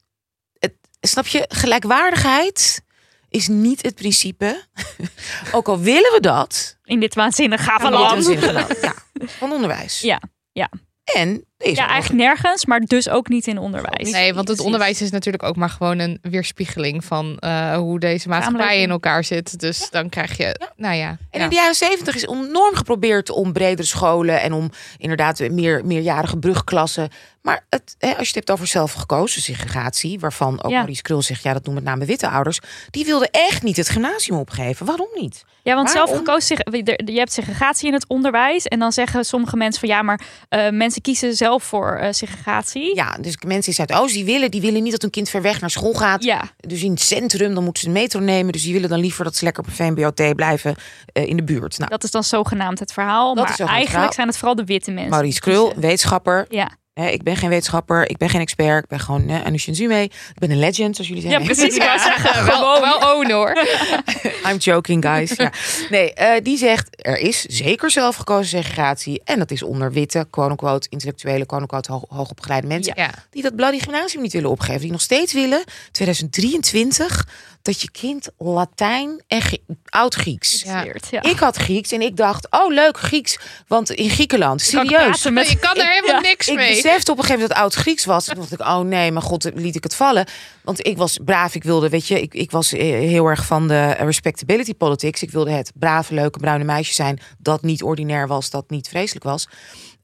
het, 0.59 0.72
snap 1.01 1.27
je, 1.27 1.45
gelijkwaardigheid 1.49 2.83
is 3.29 3.49
niet 3.49 3.83
het 3.83 3.95
principe. 3.95 4.64
Ook 5.53 5.68
al 5.68 5.81
willen 5.81 6.12
we 6.12 6.18
dat. 6.20 6.77
In 6.85 7.01
dit 7.01 7.14
gave 7.16 7.91
land. 7.91 8.11
waanzinnige 8.11 8.53
land. 8.53 8.79
Ja, 8.83 8.95
van 9.27 9.53
onderwijs. 9.53 10.01
Ja, 10.01 10.20
ja. 10.53 10.70
En 11.14 11.45
is 11.59 11.76
Ja, 11.76 11.88
eigenlijk 11.88 12.22
nergens, 12.22 12.66
maar 12.66 12.80
dus 12.80 13.09
ook 13.09 13.28
niet 13.28 13.46
in 13.46 13.59
onderwijs. 13.59 14.11
Nee, 14.11 14.34
want 14.34 14.48
het 14.48 14.61
onderwijs 14.61 15.02
is 15.02 15.11
natuurlijk 15.11 15.44
ook 15.44 15.57
maar 15.57 15.70
gewoon 15.70 15.98
een 15.98 16.18
weerspiegeling 16.22 17.04
van 17.04 17.38
eh, 17.38 17.76
hoe 17.76 17.98
deze 17.98 18.28
maatschappij 18.28 18.80
in 18.80 18.90
elkaar 18.90 19.24
zit. 19.24 19.61
Dus 19.61 19.90
dan 19.90 20.09
krijg 20.09 20.36
je, 20.36 20.61
nou 20.76 20.94
ja. 20.94 21.09
En 21.09 21.38
ja. 21.38 21.44
in 21.44 21.48
de 21.48 21.54
jaren 21.54 21.74
zeventig 21.74 22.14
is 22.14 22.26
enorm 22.26 22.74
geprobeerd 22.74 23.30
om 23.30 23.52
bredere 23.52 23.88
scholen 23.88 24.40
en 24.40 24.52
om 24.52 24.70
inderdaad 24.98 25.48
meer 25.50 25.84
meerjarige 25.84 26.38
brugklassen. 26.38 27.09
Maar 27.42 27.64
het, 27.70 27.94
hè, 27.98 28.09
als 28.09 28.18
je 28.18 28.24
het 28.26 28.34
hebt 28.34 28.50
over 28.50 28.66
zelfgekozen 28.66 29.42
segregatie, 29.42 30.20
waarvan 30.20 30.62
ook 30.62 30.70
Ja. 30.70 30.76
Maurice 30.76 31.02
Krul 31.02 31.22
zegt, 31.22 31.42
ja, 31.42 31.52
dat 31.52 31.64
doen 31.64 31.74
met 31.74 31.84
name 31.84 32.04
witte 32.04 32.28
ouders, 32.28 32.61
die 32.90 33.04
wilden 33.04 33.30
echt 33.30 33.62
niet 33.62 33.76
het 33.76 33.88
gymnasium 33.88 34.38
opgeven. 34.38 34.86
Waarom 34.86 35.09
niet? 35.14 35.44
Ja, 35.62 35.74
want 35.74 35.92
Waarom? 35.92 36.07
zelf 36.07 36.18
gekozen, 36.18 36.57
je 37.04 37.18
hebt 37.18 37.32
segregatie 37.32 37.86
in 37.86 37.92
het 37.92 38.07
onderwijs. 38.09 38.64
En 38.64 38.78
dan 38.78 38.92
zeggen 38.92 39.24
sommige 39.24 39.57
mensen 39.57 39.80
van 39.80 39.88
ja, 39.88 40.02
maar 40.02 40.20
eh, 40.48 40.70
mensen 40.70 41.02
kiezen 41.02 41.34
zelf 41.34 41.45
voor 41.59 41.97
eh, 41.97 42.12
segregatie. 42.12 42.94
Ja, 42.94 43.16
dus 43.20 43.36
mensen 43.47 43.68
in 43.76 43.86
Zuidoost 43.86 44.14
die 44.14 44.24
willen, 44.24 44.51
die 44.51 44.61
willen 44.61 44.82
niet 44.82 44.92
dat 44.92 45.03
hun 45.03 45.11
kind 45.11 45.28
ver 45.28 45.42
weg 45.42 45.61
naar 45.61 45.70
school 45.70 45.92
gaat. 45.94 46.24
Ja, 46.24 46.42
Dus 46.57 46.82
in 46.82 46.90
het 46.90 47.01
centrum, 47.01 47.55
dan 47.55 47.64
moeten 47.64 47.82
ze 47.82 47.88
de 47.88 47.94
metro 48.01 48.20
nemen. 48.20 48.53
Dus 48.53 48.62
die 48.62 48.72
willen 48.72 48.88
dan 48.88 48.99
liever 49.01 49.24
dat 49.24 49.36
ze 49.36 49.44
lekker 49.44 49.62
op 49.62 49.68
een 49.68 49.74
VMBOT 49.74 50.34
blijven 50.36 50.74
eh, 51.12 51.26
in 51.26 51.36
de 51.36 51.44
buurt. 51.44 51.78
Nou, 51.78 51.90
dat 51.90 52.05
is 52.05 52.11
dan 52.11 52.24
zogenaamd 52.24 52.78
het 52.78 52.92
verhaal. 52.92 53.34
Dat 53.34 53.44
maar 53.49 53.59
eigenlijk 53.59 53.88
verhaal. 53.90 54.12
zijn 54.12 54.26
het 54.26 54.36
vooral 54.36 54.55
de 54.57 54.64
witte 54.64 54.90
mensen. 54.90 55.11
Maurice 55.11 55.40
Krul, 55.40 55.64
kiezen. 55.64 55.80
wetenschapper. 55.82 56.47
Ja. 56.49 56.70
Hè, 57.01 57.09
ik 57.09 57.22
ben 57.22 57.36
geen 57.36 57.49
wetenschapper, 57.49 58.11
ik 58.11 58.16
ben 58.16 58.28
geen 58.28 58.40
expert. 58.40 58.82
Ik 58.82 58.88
ben 58.88 59.01
gewoon 59.01 59.30
uh, 59.30 59.44
Anushin 59.44 59.74
Zume. 59.74 60.03
Ik 60.03 60.38
ben 60.38 60.51
een 60.51 60.59
legend, 60.59 60.94
zoals 60.97 61.11
jullie 61.11 61.24
ja, 61.24 61.30
zeggen. 61.30 61.47
precies. 61.47 61.76
Ik 61.76 61.82
wou 61.82 61.99
zeggen, 61.99 62.44
wel, 62.47 62.74
gewoon. 62.74 62.80
wel 62.80 63.14
own 63.14 63.30
hoor. 63.30 63.66
I'm 64.51 64.57
joking, 64.57 65.05
guys. 65.05 65.32
ja. 65.36 65.53
Nee, 65.90 66.12
eh, 66.12 66.42
die 66.42 66.59
zegt 66.59 67.07
er 67.07 67.18
is 67.18 67.40
zeker 67.40 67.90
zelfgekozen 67.90 68.47
segregatie. 68.47 69.20
En 69.24 69.38
dat 69.38 69.51
is 69.51 69.62
onder 69.62 69.92
witte, 69.92 70.26
quote-unquote, 70.30 70.88
intellectuele, 70.90 71.47
quote-unquote, 71.47 71.92
hoog, 71.92 72.05
hoogopgeleide 72.09 72.66
mensen. 72.66 72.92
Ja. 72.97 73.11
Die 73.30 73.42
dat 73.42 73.57
bloody 73.57 73.78
gymnasium 73.78 74.22
niet 74.22 74.32
willen 74.32 74.51
opgeven. 74.51 74.80
Die 74.80 74.90
nog 74.90 75.01
steeds 75.01 75.32
willen, 75.32 75.64
2023, 75.90 77.26
dat 77.67 77.81
je 77.81 77.91
kind 77.91 78.29
Latijn 78.39 79.23
en 79.27 79.43
Grie- 79.43 79.62
Oud-Grieks. 79.85 80.62
Ja. 80.62 80.83
Leert, 80.83 81.07
ja. 81.11 81.23
Ik 81.23 81.39
had 81.39 81.57
Grieks 81.57 81.93
en 81.93 82.01
ik 82.03 82.17
dacht, 82.17 82.47
oh 82.51 82.73
leuk, 82.73 82.99
Grieks. 82.99 83.39
Want 83.67 83.91
in 83.91 84.11
Griekenland, 84.11 84.61
ik 84.61 84.67
serieus. 84.67 85.31
met- 85.31 85.49
Je 85.51 85.59
kan 85.59 85.77
er 85.77 85.89
helemaal 85.89 86.14
Ja. 86.23 86.29
niks 86.29 86.49
Ik 86.49 86.55
mee. 86.57 86.75
besefte 86.75 87.11
op 87.11 87.19
een 87.19 87.25
gegeven 87.25 87.33
moment 87.33 87.49
dat 87.49 87.59
oud-Grieks 87.59 88.05
was. 88.05 88.25
Toen 88.25 88.35
dacht 88.35 88.53
ik, 88.53 88.61
oh 88.61 88.79
nee, 88.81 89.12
mijn 89.12 89.25
god, 89.25 89.51
liet 89.55 89.77
ik 89.77 89.83
het 89.83 89.95
vallen. 89.95 90.27
Want 90.64 90.87
ik 90.87 90.97
was 90.97 91.19
braaf, 91.25 91.55
ik 91.55 91.62
wilde, 91.64 91.89
weet 91.89 92.07
je, 92.09 92.21
ik, 92.21 92.35
ik 92.35 92.51
was 92.51 92.73
eh, 92.73 92.81
heel 92.81 93.27
erg 93.27 93.47
van 93.47 93.69
de 93.69 93.91
respectability 93.91 94.75
politics. 94.75 95.23
Ik 95.23 95.31
wilde 95.31 95.51
het 95.51 95.73
brave, 95.75 96.14
leuke, 96.14 96.39
bruine 96.39 96.64
meisje 96.64 96.95
zijn. 96.95 97.19
Dat 97.39 97.62
niet 97.62 97.83
ordinair 97.83 98.27
was, 98.27 98.51
dat 98.51 98.71
niet 98.71 98.89
vreselijk 98.89 99.25
was. 99.25 99.49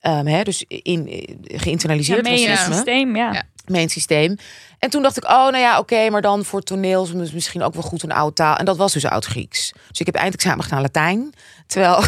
Ehm, 0.00 0.26
hè, 0.26 0.42
dus 0.42 0.64
in, 0.68 1.08
eh, 1.08 1.18
ja, 1.42 1.58
geïnternaliseerd 1.58 2.22
mee 2.22 2.42
in 2.42 2.50
het 2.50 2.74
systeem, 2.74 3.16
ja. 3.16 3.32
Ja. 3.32 3.42
Mijn 3.66 3.88
systeem. 3.88 4.36
En 4.78 4.90
toen 4.90 5.02
dacht 5.02 5.16
ik, 5.16 5.24
oh 5.24 5.30
nou 5.30 5.58
ja, 5.58 5.78
oké, 5.78 6.10
maar 6.10 6.22
dan 6.22 6.44
voor 6.44 6.62
toneel 6.62 7.02
is 7.02 7.08
het 7.08 7.34
misschien 7.34 7.62
ook 7.62 7.74
wel 7.74 7.82
goed 7.82 8.02
een 8.02 8.12
oude 8.12 8.34
taal. 8.34 8.56
En 8.56 8.64
dat 8.64 8.76
was 8.76 8.92
dus 8.92 9.04
oud-Grieks. 9.04 9.72
Dus 9.88 10.00
ik 10.00 10.06
heb 10.06 10.14
eindexamen 10.14 10.64
gedaan 10.64 10.80
Latijn. 10.80 11.32
Terwijl, 11.72 12.04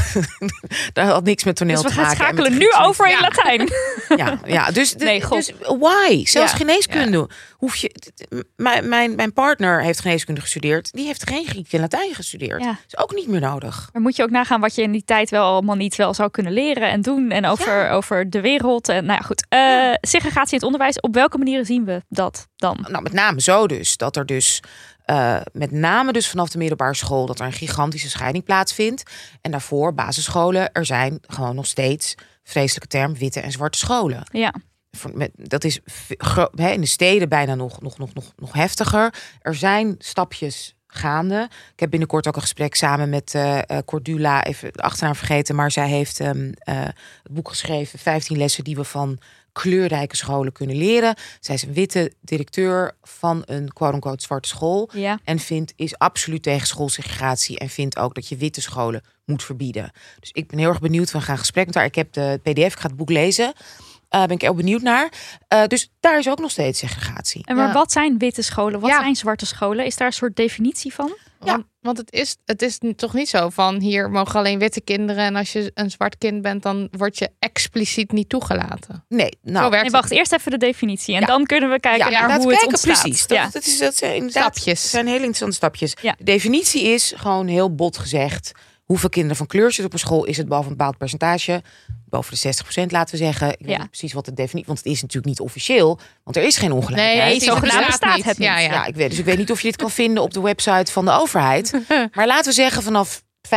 daar 0.93 1.07
had 1.07 1.25
niks 1.25 1.45
met 1.45 1.57
toneel 1.57 1.75
Dus 1.75 1.83
we 1.85 1.89
te 1.89 1.95
gaan 1.95 2.05
maken. 2.05 2.19
en 2.27 2.35
met 2.35 2.37
schakelen 2.45 2.59
nu 2.59 2.87
over 2.87 3.05
in 3.07 3.11
Ja. 3.13 3.21
Latijn. 3.21 3.69
Ja, 4.17 4.39
ja 4.47 4.71
dus, 4.71 4.93
de- 4.93 5.05
Nee, 5.05 5.23
god. 5.23 5.47
dus 5.47 5.53
why? 5.79 6.25
Zelfs 6.25 6.51
Ja. 6.53 6.57
geneeskunde. 6.59 7.29
Hoef 7.57 7.77
je, 7.77 7.95
mijn, 8.57 8.89
mijn, 8.89 9.15
mijn 9.15 9.33
partner 9.33 9.83
heeft 9.83 10.01
geneeskunde 10.01 10.41
gestudeerd. 10.41 10.93
Die 10.93 11.07
heeft 11.07 11.29
geen 11.29 11.47
Grieks 11.47 11.73
en 11.73 11.81
Latijn 11.81 12.15
gestudeerd. 12.15 12.63
Ja. 12.63 12.79
Is 12.87 12.99
ook 12.99 13.15
niet 13.15 13.29
meer 13.29 13.41
nodig. 13.41 13.89
Maar 13.93 14.03
moet 14.03 14.17
je 14.17 14.23
ook 14.23 14.31
nagaan 14.31 14.61
wat 14.61 14.75
je 14.75 14.83
in 14.83 14.93
die 14.93 15.05
tijd 15.05 15.31
wel 15.31 15.45
allemaal 15.45 15.75
niet 15.77 15.97
wel 15.97 16.15
zou 16.15 16.31
kunnen 16.31 16.53
leren 16.53 16.91
en 16.91 17.01
doen. 17.03 17.31
En 17.31 17.47
over, 17.47 17.91
over 17.91 18.31
de 18.31 18.41
wereld. 18.41 18.89
En 18.89 19.05
nou 19.05 19.19
ja, 19.21 19.27
goed. 19.27 19.47
Eh, 19.49 19.93
Segregatie 20.01 20.49
in 20.51 20.57
het 20.57 20.63
onderwijs. 20.65 21.01
Op 21.01 21.15
welke 21.15 21.39
manieren 21.39 21.67
zien 21.67 21.85
we 21.85 22.03
dat 22.09 22.49
dan? 22.57 22.87
Nou, 22.91 23.03
met 23.03 23.13
name 23.13 23.41
zo 23.41 23.67
dus. 23.67 23.97
Dat 23.97 24.17
er 24.17 24.27
dus, 24.27 24.61
eh, 25.05 25.41
met 25.53 25.71
name 25.71 26.13
dus 26.13 26.29
vanaf 26.29 26.49
de 26.49 26.59
middelbare 26.59 26.95
school... 26.95 27.27
dat 27.27 27.41
er 27.41 27.47
een 27.47 27.53
gigantische 27.53 28.11
scheiding 28.11 28.45
plaatsvindt. 28.45 29.03
En 29.41 29.51
daarvoor, 29.51 29.95
basisscholen, 29.95 30.73
er 30.73 30.87
zijn 30.87 31.19
gewoon 31.27 31.55
nog 31.55 31.67
steeds... 31.67 32.15
vreselijke 32.43 32.89
term, 32.89 33.15
witte 33.15 33.41
en 33.41 33.53
zwarte 33.53 33.79
scholen. 33.79 34.23
Ja, 34.33 34.55
Dat 35.33 35.65
is 35.65 35.81
in 36.55 36.81
de 36.81 36.87
steden 36.87 37.29
bijna 37.29 37.55
nog, 37.55 37.81
nog, 37.81 37.99
nog, 37.99 38.15
nog, 38.15 38.33
nog 38.37 38.53
heftiger. 38.53 39.15
Er 39.41 39.55
zijn 39.55 39.95
stapjes 39.99 40.75
gaande. 40.95 41.49
Ik 41.73 41.81
heb 41.81 41.91
binnenkort 41.91 42.29
ook 42.29 42.35
een 42.35 42.41
gesprek 42.41 42.75
samen 42.75 43.09
met 43.09 43.35
eh, 43.35 43.59
eh, 43.59 43.79
Cordula, 43.85 44.45
even 44.45 44.73
de 44.73 44.83
achternaam 44.83 45.15
vergeten, 45.15 45.55
maar 45.55 45.71
zij 45.71 45.89
heeft 45.89 46.21
ehm, 46.21 46.53
eh, 46.59 46.83
het 47.23 47.33
boek 47.33 47.49
geschreven, 47.49 47.99
15 47.99 48.37
lessen 48.37 48.65
die 48.65 48.77
we 48.77 48.85
van 48.85 49.19
kleurrijke 49.61 50.17
scholen 50.17 50.53
kunnen 50.53 50.77
leren. 50.77 51.15
Zij 51.41 51.55
is 51.55 51.63
een 51.63 51.73
witte 51.73 52.13
directeur 52.21 52.93
van 53.03 53.43
een 53.47 53.73
quote-unquote 53.73 54.23
zwarte 54.23 54.49
school. 54.49 54.91
ja. 54.93 55.19
En 55.25 55.39
vindt, 55.39 55.73
is 55.77 55.99
absoluut 55.99 56.43
tegen 56.43 56.67
schoolsegregatie. 56.67 57.59
En 57.59 57.69
vindt 57.69 57.99
ook 57.99 58.15
dat 58.15 58.29
je 58.29 58.37
witte 58.37 58.61
scholen 58.61 59.03
moet 59.25 59.43
verbieden. 59.45 59.93
Dus 60.21 60.31
ik 60.33 60.49
ben 60.49 60.59
heel 60.59 60.69
erg 60.69 60.81
benieuwd. 60.81 61.11
We 61.11 61.21
gaan 61.21 61.39
gesprek 61.39 61.67
met 61.67 61.75
haar. 61.75 61.85
Ik 61.85 61.95
heb 61.95 62.13
de 62.13 62.41
PDF, 62.43 62.73
ik 62.73 62.79
ga 62.79 62.87
het 62.89 62.97
boek 62.97 63.11
lezen. 63.11 63.53
Eh 64.09 64.21
ben 64.21 64.31
ik 64.31 64.41
heel 64.41 64.55
benieuwd 64.55 64.83
naar. 64.83 65.13
Eh, 65.49 65.67
dus 65.67 65.91
daar 66.01 66.19
is 66.19 66.29
ook 66.29 66.39
nog 66.39 66.51
steeds 66.51 66.79
segregatie. 66.79 67.47
En 67.47 67.57
maar 67.57 67.67
Ja. 67.67 67.73
wat 67.73 67.93
zijn 67.93 68.19
witte 68.19 68.43
scholen? 68.43 68.81
Wat 68.81 68.91
Ja. 68.91 69.01
zijn 69.01 69.17
zwarte 69.17 69.47
scholen? 69.47 69.85
Is 69.85 69.97
daar 69.97 70.07
een 70.07 70.13
soort 70.13 70.37
definitie 70.37 70.95
van? 70.95 71.17
Want, 71.45 71.65
want 71.81 71.99
het, 71.99 72.13
is, 72.13 72.37
het 72.45 72.63
is 72.63 72.79
toch 72.97 73.15
niet 73.15 73.29
zo 73.29 73.49
van 73.49 73.81
hier 73.81 74.11
mogen 74.11 74.39
alleen 74.39 74.59
witte 74.59 74.81
kinderen 74.81 75.25
en 75.25 75.37
als 75.37 75.53
je 75.53 75.71
een 75.75 75.91
zwart 75.91 76.19
kind 76.19 76.43
bent, 76.43 76.63
dan 76.63 76.89
word 76.91 77.19
je 77.19 77.31
expliciet 77.39 78.13
niet 78.13 78.29
toegelaten. 78.29 79.05
Nee, 79.09 79.39
nou, 79.43 79.71
werkt 79.71 79.83
Nee, 79.83 79.93
wacht, 80.01 80.11
eerst 80.11 80.33
even 80.33 80.51
de 80.51 80.57
definitie. 80.57 81.15
En 81.15 81.21
Ja. 81.21 81.27
dan 81.27 81.45
kunnen 81.45 81.71
we 81.71 81.81
kijken 81.81 82.11
ja, 82.11 82.27
naar 82.27 82.37
hoe 82.37 82.39
het 82.39 82.49
kijken 82.49 82.67
ontstaat. 82.69 83.01
precies. 83.03 83.27
Dat, 83.27 83.37
ja. 83.39 83.49
dat, 83.53 83.67
is, 83.67 83.79
dat 83.79 83.97
zijn 83.97 84.15
inderdaad 84.15 84.57
Stapjes. 84.57 84.91
zijn 84.91 85.05
hele 85.07 85.17
interessante 85.19 85.55
stapjes. 85.57 85.95
Ja. 86.03 86.15
De 86.19 86.25
definitie 86.25 86.83
is 86.83 87.13
gewoon 87.17 87.47
heel 87.47 87.75
bot 87.75 87.99
gezegd. 87.99 88.53
Hoeveel 88.85 89.09
kinderen 89.09 89.37
van 89.37 89.47
kleur 89.47 89.67
zitten 89.67 89.85
op 89.87 89.93
een 89.93 89.99
school? 89.99 90.25
Is 90.25 90.37
het 90.37 90.49
boven 90.49 90.71
een 90.71 90.77
bepaald 90.77 90.99
percentage? 90.99 91.63
Boven 92.15 92.37
de 92.41 92.55
60% 92.85 92.87
laten 92.91 93.19
we 93.19 93.25
zeggen. 93.25 93.49
Ik 93.49 93.57
weet 93.59 93.69
Ja. 93.71 93.79
niet 93.79 93.89
precies 93.91 94.13
wat 94.13 94.25
de 94.25 94.33
definitie... 94.35 94.67
Want 94.67 94.79
het 94.79 94.87
is 94.93 95.01
natuurlijk 95.01 95.27
niet 95.27 95.41
officieel. 95.41 95.99
Want 96.25 96.37
er 96.37 96.43
is 96.43 96.57
geen 96.57 96.73
ongelijkheid. 96.73 97.29
Nee, 97.29 97.41
zogenaamd 97.41 97.87
bestaat 97.87 98.23
het 98.23 98.39
niet. 98.39 98.49
Ja, 98.49 98.59
ja. 98.59 98.73
Ja, 98.73 98.85
ik 98.85 98.95
weet, 98.95 99.11
dus 99.11 99.19
ik 99.19 99.25
weet 99.25 99.39
niet 99.39 99.51
of 99.51 99.61
je 99.61 99.67
dit 99.69 99.77
kan 99.77 99.91
vinden 99.91 100.23
op 100.23 100.33
de 100.35 100.41
website 100.41 100.93
van 100.93 101.05
de 101.05 101.11
overheid. 101.13 101.73
Maar 102.15 102.27
laten 102.27 102.45
we 102.49 102.53
zeggen, 102.53 102.83
vanaf 102.83 103.23
65% 103.23 103.51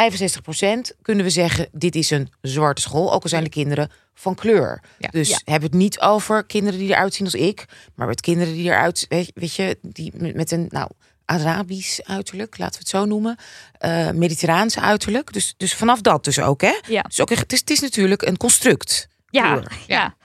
kunnen 1.01 1.23
we 1.23 1.29
zeggen: 1.29 1.67
dit 1.71 1.95
is 1.95 2.09
een 2.09 2.29
zwarte 2.41 2.81
school. 2.81 3.13
Ook 3.13 3.23
al 3.23 3.29
zijn 3.29 3.43
de 3.43 3.49
kinderen 3.49 3.91
van 4.13 4.35
kleur. 4.35 4.81
Dus 5.11 5.41
hebben 5.45 5.69
het 5.69 5.79
niet 5.79 5.99
over 5.99 6.45
kinderen 6.45 6.79
die 6.79 6.89
eruit 6.89 7.13
zien 7.13 7.25
als 7.25 7.35
ik, 7.35 7.65
maar 7.95 8.07
met 8.07 8.21
kinderen 8.21 8.53
die 8.53 8.69
eruit, 8.69 9.05
weet, 9.33 9.53
je, 9.55 9.77
die 9.81 10.13
met 10.33 10.51
een 10.51 10.65
nou 10.69 10.89
Arabisch 11.27 11.99
uiterlijk, 11.99 12.57
laten 12.57 12.73
we 12.73 12.79
het 12.79 12.89
zo 12.89 13.05
noemen, 13.05 13.37
eh 13.71 14.09
mediterraanse 14.09 14.81
uiterlijk. 14.81 15.33
Dus, 15.33 15.53
dus 15.57 15.73
vanaf 15.73 16.01
dat 16.01 16.23
dus 16.23 16.39
ook, 16.39 16.61
hè? 16.61 16.79
Ja. 16.87 17.01
Dus 17.01 17.21
ook, 17.21 17.29
het, 17.29 17.53
is, 17.53 17.59
het 17.59 17.69
is 17.69 17.79
natuurlijk 17.79 18.21
een 18.21 18.37
construct. 18.37 19.07
Ja, 19.29 19.63
ja. 19.87 20.15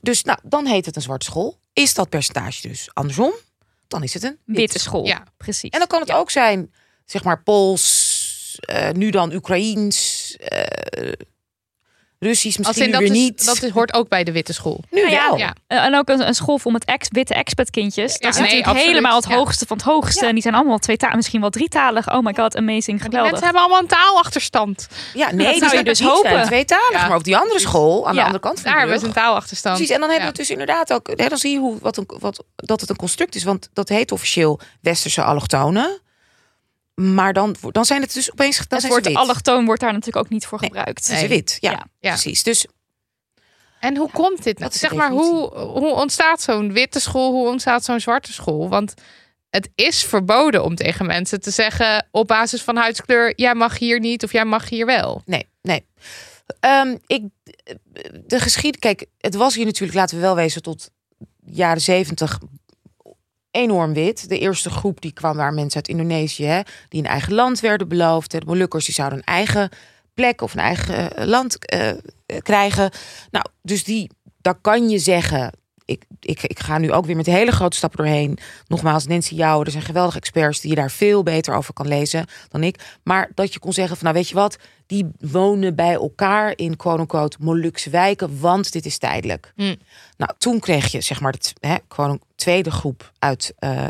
Dus 0.00 0.22
nou, 0.22 0.38
dan 0.42 0.66
heet 0.66 0.86
het 0.86 0.96
een 0.96 1.02
zwarte 1.02 1.26
school. 1.26 1.58
Is 1.72 1.94
dat 1.94 2.08
percentage 2.08 2.68
dus 2.68 2.88
andersom? 2.92 3.32
Dan 3.88 4.02
is 4.02 4.14
het 4.14 4.22
een 4.22 4.38
witte 4.44 4.78
school. 4.78 5.06
Ja. 5.06 5.24
Precies. 5.36 5.70
En 5.70 5.78
dan 5.78 5.88
kan 5.88 6.00
het 6.00 6.12
ook 6.12 6.30
zijn, 6.30 6.72
zeg 7.04 7.24
maar, 7.24 7.42
Pools, 7.42 8.56
eh, 8.60 8.90
nu 8.90 9.10
dan 9.10 9.34
Oekraïens, 9.34 10.36
eh, 10.36 11.12
Russisch 12.22 12.58
Als 12.58 12.66
misschien 12.66 12.86
in 12.86 12.92
dat, 12.92 13.00
weer 13.00 13.10
is, 13.10 13.16
niet. 13.18 13.44
dat 13.46 13.62
is, 13.62 13.70
hoort 13.70 13.92
ook 13.92 14.08
bij 14.08 14.24
de 14.24 14.32
witte 14.32 14.52
school. 14.52 14.80
nu 14.90 15.00
Nou 15.00 15.12
ja, 15.12 15.28
wel. 15.28 15.36
Ja. 15.38 15.54
Eh, 15.66 15.84
En 15.84 15.94
ook 15.96 16.08
een, 16.08 16.26
een 16.26 16.34
school 16.34 16.58
vol 16.58 16.72
met 16.72 16.84
ex, 16.84 17.08
witte 17.10 17.34
expatkindjes. 17.34 18.12
Dat 18.12 18.22
Ja, 18.22 18.28
is 18.28 18.34
nee, 18.34 18.42
natuurlijk 18.42 18.68
absoluut. 18.68 18.88
helemaal 18.94 19.16
het 19.16 19.28
Ja. 19.28 19.34
hoogste 19.36 19.66
van 19.66 19.76
het 19.76 19.86
hoogste. 19.86 20.20
Ja. 20.22 20.28
En 20.28 20.34
die 20.34 20.42
zijn 20.42 20.54
allemaal 20.54 20.78
tweetalig, 20.78 21.16
misschien 21.16 21.40
wel 21.40 21.50
drietalig. 21.50 22.12
Oh 22.12 22.24
my 22.24 22.34
god, 22.34 22.56
amazing, 22.56 23.02
geweldig. 23.02 23.30
mensen 23.30 23.44
hebben 23.44 23.62
allemaal 23.62 23.80
een 23.82 23.88
taalachterstand. 23.88 24.88
Ja, 25.14 25.30
nee, 25.32 25.46
Dat 25.46 25.54
zou 25.54 25.64
je 25.64 25.70
zijn 25.70 25.84
dus 25.84 25.98
zijn 25.98 26.10
hopen. 26.10 26.42
tweetalig. 26.44 27.00
Ja. 27.00 27.08
Maar 27.08 27.16
op 27.16 27.24
die 27.24 27.36
andere 27.36 27.60
school, 27.60 28.08
aan 28.08 28.14
de 28.14 28.20
andere 28.20 28.40
kant 28.40 28.60
van 28.60 28.70
Daar 28.70 28.80
hebben 28.80 29.00
ze 29.00 29.06
een 29.06 29.12
taalachterstand. 29.12 29.76
Precies, 29.76 29.94
en 29.94 30.00
dan 30.00 30.10
hebben 30.10 30.26
Ja. 30.28 30.32
we 30.32 30.38
het 30.38 30.48
dus 30.48 30.58
inderdaad 30.58 30.92
ook. 30.92 31.10
Hè, 31.16 31.28
dan 31.28 31.38
zie 31.38 31.52
je 31.52 31.58
hoe, 31.58 31.78
wat 31.80 31.96
een, 31.96 32.08
wat, 32.18 32.44
dat 32.56 32.80
het 32.80 32.90
een 32.90 32.96
construct 32.96 33.34
is. 33.34 33.44
Want 33.44 33.68
dat 33.72 33.88
heet 33.88 34.12
officieel 34.12 34.60
westerse 34.80 35.22
allochtonen. 35.22 36.00
Maar 37.00 37.32
dan, 37.32 37.56
dan 37.60 37.84
zijn 37.84 38.00
het 38.00 38.14
dus 38.14 38.32
opeens. 38.32 38.56
Dan 38.56 38.66
het 38.68 38.80
zijn 38.80 38.92
woord 38.92 39.06
wit. 39.06 39.16
allochtoon 39.16 39.64
wordt 39.64 39.80
daar 39.80 39.92
natuurlijk 39.92 40.24
ook 40.24 40.30
niet 40.32 40.46
voor 40.46 40.58
gebruikt. 40.58 41.04
Ze 41.04 41.12
Nee. 41.12 41.28
wit, 41.28 41.56
ja, 41.60 41.70
Ja. 41.70 41.86
Ja. 42.00 42.10
precies. 42.10 42.42
Dus 42.42 42.66
En 43.80 43.96
hoe 43.96 44.10
komt 44.10 44.42
dit? 44.42 44.58
nou? 44.58 44.70
Dat 44.70 44.72
de 44.72 44.78
zeg 44.78 44.94
maar, 44.94 45.10
hoe, 45.10 45.58
hoe 45.58 45.94
ontstaat 45.94 46.40
zo'n 46.42 46.72
witte 46.72 47.00
school? 47.00 47.32
Hoe 47.32 47.48
ontstaat 47.48 47.84
zo'n 47.84 48.00
zwarte 48.00 48.32
school? 48.32 48.68
Want 48.68 48.94
het 49.50 49.70
is 49.74 50.04
verboden 50.04 50.64
om 50.64 50.74
tegen 50.74 51.06
mensen 51.06 51.40
te 51.40 51.50
zeggen 51.50 52.08
op 52.10 52.26
basis 52.26 52.62
van 52.62 52.76
huidskleur: 52.76 53.32
jij 53.36 53.54
mag 53.54 53.78
hier 53.78 54.00
niet 54.00 54.24
of 54.24 54.32
jij 54.32 54.44
mag 54.44 54.68
hier 54.68 54.86
wel. 54.86 55.22
Nee, 55.24 55.48
nee. 55.62 55.86
Ehm, 56.60 56.96
ik, 57.06 57.22
de 58.26 58.40
geschiedenis. 58.40 58.78
Kijk, 58.80 59.06
het 59.18 59.34
was 59.34 59.54
hier 59.54 59.64
natuurlijk, 59.64 59.98
laten 59.98 60.16
we 60.16 60.22
wel 60.22 60.34
wezen, 60.34 60.62
tot 60.62 60.90
jaren 61.44 61.82
zeventig 61.82 62.38
enorm 63.50 63.92
wit. 63.92 64.28
De 64.28 64.38
eerste 64.38 64.70
groep 64.70 65.00
die 65.00 65.12
kwam 65.12 65.36
waren 65.36 65.54
mensen 65.54 65.76
uit 65.76 65.88
Indonesië, 65.88 66.44
hè, 66.44 66.60
die 66.88 67.00
een 67.02 67.08
eigen 67.08 67.34
land 67.34 67.60
werden 67.60 67.88
beloofd. 67.88 68.30
De 68.30 68.42
Molukkers 68.46 68.84
die 68.84 68.94
zouden 68.94 69.18
een 69.18 69.24
eigen 69.24 69.70
plek 70.14 70.40
of 70.40 70.52
een 70.52 70.60
eigen 70.60 71.16
eh, 71.16 71.26
land 71.26 71.66
eh, 71.66 71.92
krijgen. 72.42 72.90
Nou, 73.30 73.44
dus 73.62 73.84
die, 73.84 74.10
daar 74.40 74.60
kan 74.60 74.88
je 74.88 74.98
zeggen. 74.98 75.52
Ik, 75.84 76.04
ik, 76.20 76.42
ik 76.42 76.58
ga 76.58 76.78
nu 76.78 76.92
ook 76.92 77.06
weer 77.06 77.16
met 77.16 77.26
hele 77.26 77.52
grote 77.52 77.76
stappen 77.76 78.04
doorheen. 78.04 78.38
Nogmaals, 78.66 79.06
Nancy 79.06 79.34
Jouwen, 79.34 79.66
er 79.66 79.72
zijn 79.72 79.84
geweldige 79.84 80.18
experts 80.18 80.60
die 80.60 80.70
je 80.70 80.76
daar 80.76 80.90
veel 80.90 81.22
beter 81.22 81.54
over 81.54 81.72
kan 81.72 81.88
lezen 81.88 82.26
dan 82.48 82.62
ik. 82.62 82.98
Maar 83.02 83.30
dat 83.34 83.52
je 83.52 83.58
kon 83.58 83.72
zeggen 83.72 83.96
van, 83.96 84.04
nou 84.04 84.18
weet 84.18 84.28
je 84.28 84.34
wat, 84.34 84.56
die 84.86 85.10
wonen 85.20 85.74
bij 85.74 85.92
elkaar 85.92 86.52
in 86.56 86.76
quote-unquote 86.76 87.36
Molukse 87.40 87.90
wijken, 87.90 88.40
want 88.40 88.72
dit 88.72 88.86
is 88.86 88.98
tijdelijk. 88.98 89.52
Hm. 89.56 89.74
Nou, 90.20 90.32
toen 90.38 90.58
kreeg 90.60 90.92
je 90.92 91.00
zeg 91.00 91.20
maar 91.20 91.32
de 91.32 91.38
t- 91.38 91.52
hè, 91.60 91.76
gewoon 91.88 92.10
een 92.10 92.20
tweede 92.34 92.70
groep 92.70 93.12
uit 93.18 93.52
eh, 93.58 93.84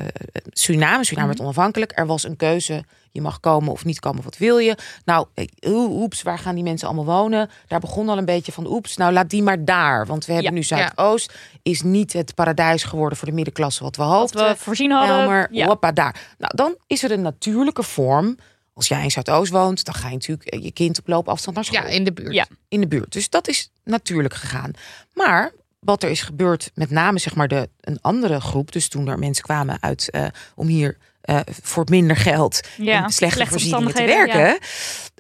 Suriname. 0.51 1.05
Suriname 1.05 1.28
werd 1.28 1.41
onafhankelijk. 1.41 1.93
Er 1.95 2.07
was 2.07 2.24
een 2.24 2.37
keuze. 2.37 2.85
Je 3.12 3.20
mag 3.20 3.41
komen 3.41 3.72
of 3.72 3.85
niet 3.85 3.99
komen, 4.01 4.22
wat 4.22 4.37
wil 4.39 4.59
je? 4.59 4.76
Nou, 5.05 5.26
eh, 5.35 5.45
oe- 5.66 6.01
oeps, 6.03 6.22
waar 6.22 6.39
gaan 6.39 6.55
die 6.55 6.64
mensen 6.64 6.89
allemaal 6.89 7.16
wonen? 7.20 7.51
Daar 7.66 7.81
begon 7.81 8.09
al 8.09 8.18
een 8.18 8.24
beetje 8.24 8.53
van, 8.53 8.66
oeps, 8.66 8.97
nou 8.97 9.12
laat 9.12 9.31
die 9.31 9.43
maar 9.43 9.64
daar. 9.64 10.07
Want 10.07 10.24
we 10.26 10.33
hebben 10.33 10.51
Ja, 10.51 10.57
nu 10.57 10.62
Zuidoost. 10.64 11.33
Is 11.62 11.83
niet 11.83 12.12
het 12.12 12.35
paradijs 12.35 12.83
geworden 12.85 13.18
voor 13.18 13.28
de 13.28 13.35
middenklasse 13.35 13.83
wat 13.83 13.97
we 13.97 14.03
Wat 14.03 14.12
hoopten. 14.12 14.49
we 14.49 14.57
voorzien 14.57 14.91
hadden. 14.91 15.16
Elmer, 15.16 15.49
ja. 15.51 15.66
hoppa, 15.66 15.93
daar. 15.93 16.35
Nou, 16.39 16.53
dan 16.57 16.76
is 16.87 17.03
er 17.03 17.11
een 17.11 17.22
natuurlijke 17.22 17.83
vorm. 17.83 18.37
Als 18.74 18.89
jij 18.89 19.03
in 19.03 19.11
Zuidoost 19.11 19.53
woont, 19.53 19.85
dan 19.85 19.95
ga 19.95 20.09
je 20.09 20.14
natuurlijk 20.14 20.49
eh, 20.49 20.62
je 20.62 20.72
kind 20.72 20.99
op 20.99 21.09
loopafstand 21.09 21.57
naar 21.57 21.64
school 21.64 21.81
Ja, 21.83 21.87
in 21.89 22.05
de 22.05 22.12
buurt. 22.12 22.33
Ja. 22.35 22.47
in 22.68 22.81
de 22.81 22.87
buurt. 22.89 23.12
Dus 23.12 23.31
dat 23.31 23.49
is 23.49 23.70
natuurlijk 23.85 24.35
gegaan. 24.35 24.70
Maar 25.14 25.53
wat 25.81 26.03
er 26.03 26.11
is 26.11 26.22
gebeurd, 26.22 26.70
met 26.74 26.91
name 26.91 27.18
zeg 27.18 27.35
maar 27.35 27.49
de, 27.49 27.68
een 27.81 27.99
andere 28.01 28.41
groep, 28.41 28.72
dus 28.72 28.89
toen 28.89 29.09
er 29.09 29.18
mensen 29.18 29.45
kwamen 29.45 29.76
uit 29.81 30.11
eh, 30.11 30.24
om 30.55 30.66
hier 30.66 30.97
eh, 31.20 31.41
voor 31.62 31.85
minder 31.91 32.16
geld 32.16 32.61
Ja, 32.76 33.05
en 33.05 33.11
slechte, 33.11 33.47
voorzieningen 33.47 33.95
te 33.95 34.05
werken, 34.05 34.59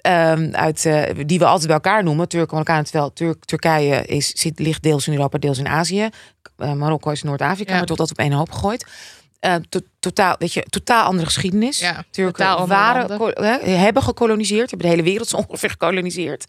ehm, 0.00 0.54
uit, 0.54 0.84
eh, 0.84 1.02
die 1.26 1.38
we 1.38 1.44
altijd 1.44 1.66
bij 1.66 1.74
elkaar 1.74 2.04
noemen, 2.04 2.28
Turken, 2.28 2.50
Marokkanen, 2.50 2.84
terwijl 2.84 3.12
Turk, 3.12 3.44
Turkije 3.44 4.04
is, 4.04 4.32
zit, 4.32 4.58
ligt 4.58 4.82
deels 4.82 5.06
in 5.06 5.12
Europa, 5.12 5.38
deels 5.38 5.58
in 5.58 5.68
Azië. 5.68 6.08
Marokko 6.56 7.10
is 7.10 7.22
Noord-Afrika, 7.22 7.70
Ja. 7.70 7.78
maar 7.78 7.86
tot 7.86 7.96
dat 7.96 8.10
op 8.10 8.18
één 8.18 8.32
hoop 8.32 8.50
gegooid. 8.52 8.86
Eh, 9.40 9.54
to- 9.68 9.80
totaal, 10.00 10.34
weet 10.38 10.52
je, 10.52 10.62
totaal 10.70 11.04
andere 11.04 11.26
geschiedenis. 11.26 11.78
Ja, 11.78 12.04
Turken 12.10 12.32
totaal 12.34 12.56
andere 12.56 12.78
waren, 12.78 13.18
ko- 13.18 13.42
hebben 13.70 14.02
gekoloniseerd, 14.02 14.70
hebben 14.70 14.86
de 14.88 14.92
hele 14.94 15.08
wereld 15.08 15.28
zo 15.28 15.36
ongeveer 15.48 15.70
gekoloniseerd. 15.70 16.44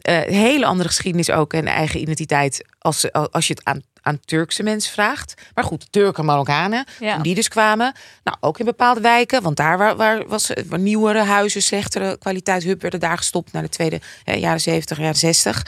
Eh, 0.00 0.18
hele 0.20 0.66
andere 0.66 0.88
geschiedenis 0.88 1.30
ook 1.30 1.52
en 1.52 1.66
eigen 1.66 2.00
identiteit 2.00 2.64
als, 2.78 3.12
als 3.12 3.46
je 3.46 3.52
het 3.54 3.64
aan, 3.64 3.82
aan 4.02 4.20
Turkse 4.24 4.62
mensen 4.62 4.92
vraagt. 4.92 5.34
Maar 5.54 5.64
goed, 5.64 5.92
Turken, 5.92 6.24
Marokkanen, 6.24 6.84
Ja. 7.00 7.14
toen 7.14 7.22
die 7.22 7.34
dus 7.34 7.48
kwamen, 7.48 7.92
nou 8.24 8.36
ook 8.40 8.58
in 8.58 8.64
bepaalde 8.64 9.00
wijken, 9.00 9.42
want 9.42 9.56
daar 9.56 9.78
waar, 9.78 9.96
waar 9.96 10.26
was 10.26 10.50
waar 10.66 10.78
nieuwere 10.78 11.22
huizen, 11.22 11.62
slechtere 11.62 12.18
kwaliteit, 12.18 12.62
hup 12.62 12.82
werden 12.82 13.00
daar 13.00 13.16
gestopt 13.16 13.52
naar 13.52 13.62
de 13.62 13.68
tweede 13.68 14.00
hè, 14.24 14.32
jaren 14.34 14.60
70, 14.60 14.98
jaren 14.98 15.14
60. 15.16 15.66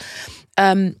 Ehm, 0.53 0.91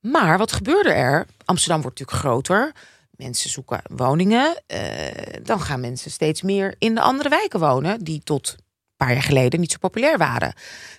maar 0.00 0.38
wat 0.38 0.52
gebeurde 0.52 0.90
er? 0.92 1.26
Amsterdam 1.44 1.82
wordt 1.82 1.98
natuurlijk 1.98 2.26
groter. 2.26 2.72
Mensen 3.16 3.50
zoeken 3.50 3.80
woningen. 3.88 4.62
eh, 4.66 5.42
dan 5.42 5.60
gaan 5.60 5.80
mensen 5.80 6.10
steeds 6.10 6.42
meer 6.42 6.74
in 6.78 6.94
de 6.94 7.00
andere 7.00 7.28
wijken 7.28 7.60
wonen, 7.60 8.04
die 8.04 8.20
tot 8.24 8.48
een 8.58 8.64
paar 9.06 9.12
jaar 9.12 9.22
geleden 9.22 9.60
niet 9.60 9.72
zo 9.72 9.78
populair 9.78 10.18
waren. 10.18 10.54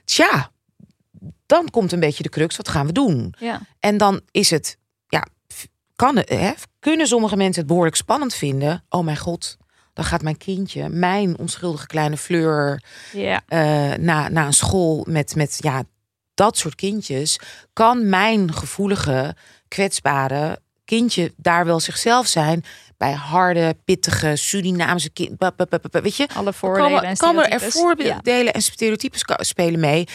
Tja, 0.05 0.51
dan 1.45 1.69
komt 1.69 1.91
een 1.91 1.99
beetje 1.99 2.23
de 2.23 2.29
crux. 2.29 2.57
Wat 2.57 2.67
gaan 2.69 2.85
we 2.85 2.91
doen? 2.91 3.33
Ja. 3.39 3.61
En 3.79 3.97
dan 3.97 4.21
is 4.31 4.49
het, 4.49 4.77
ja, 5.07 5.25
kan 5.95 6.17
hè, 6.25 6.51
kunnen 6.79 7.07
sommige 7.07 7.35
mensen 7.35 7.57
het 7.59 7.67
behoorlijk 7.67 7.95
spannend 7.95 8.33
vinden. 8.33 8.83
Oh 8.89 9.03
mijn 9.05 9.17
god, 9.17 9.57
dan 9.93 10.05
gaat 10.05 10.21
mijn 10.21 10.37
kindje, 10.37 10.89
mijn 10.89 11.37
onschuldige 11.37 11.87
kleine 11.87 12.17
Fleur, 12.17 12.83
Ja. 13.13 13.41
eh 13.47 13.93
na, 13.97 14.27
na 14.29 14.45
een 14.45 14.53
school 14.53 15.05
met, 15.09 15.35
met 15.35 15.57
ja, 15.61 15.83
dat 16.33 16.57
soort 16.57 16.75
kindjes. 16.75 17.39
Kan 17.73 18.09
mijn 18.09 18.53
gevoelige, 18.53 19.35
kwetsbare 19.67 20.59
kindje 20.87 21.33
daar 21.35 21.65
wel 21.65 21.79
zichzelf 21.79 22.27
zijn? 22.27 22.63
Bij 22.97 23.11
harde, 23.13 23.75
pittige, 23.85 24.35
Surinaamse 24.35 25.09
kind. 25.09 25.31
Weet 25.91 26.15
je, 26.15 26.27
Alle 26.35 26.53
voordelen 26.53 26.89
komen, 26.91 27.03
en 27.09 27.17
komen 27.17 27.49
er. 27.49 27.61
Ja. 27.61 27.69
voordelen 27.69 28.53
en 28.53 28.61
stereotypes 28.61 29.21
spelen 29.37 29.79
mee. 29.79 30.07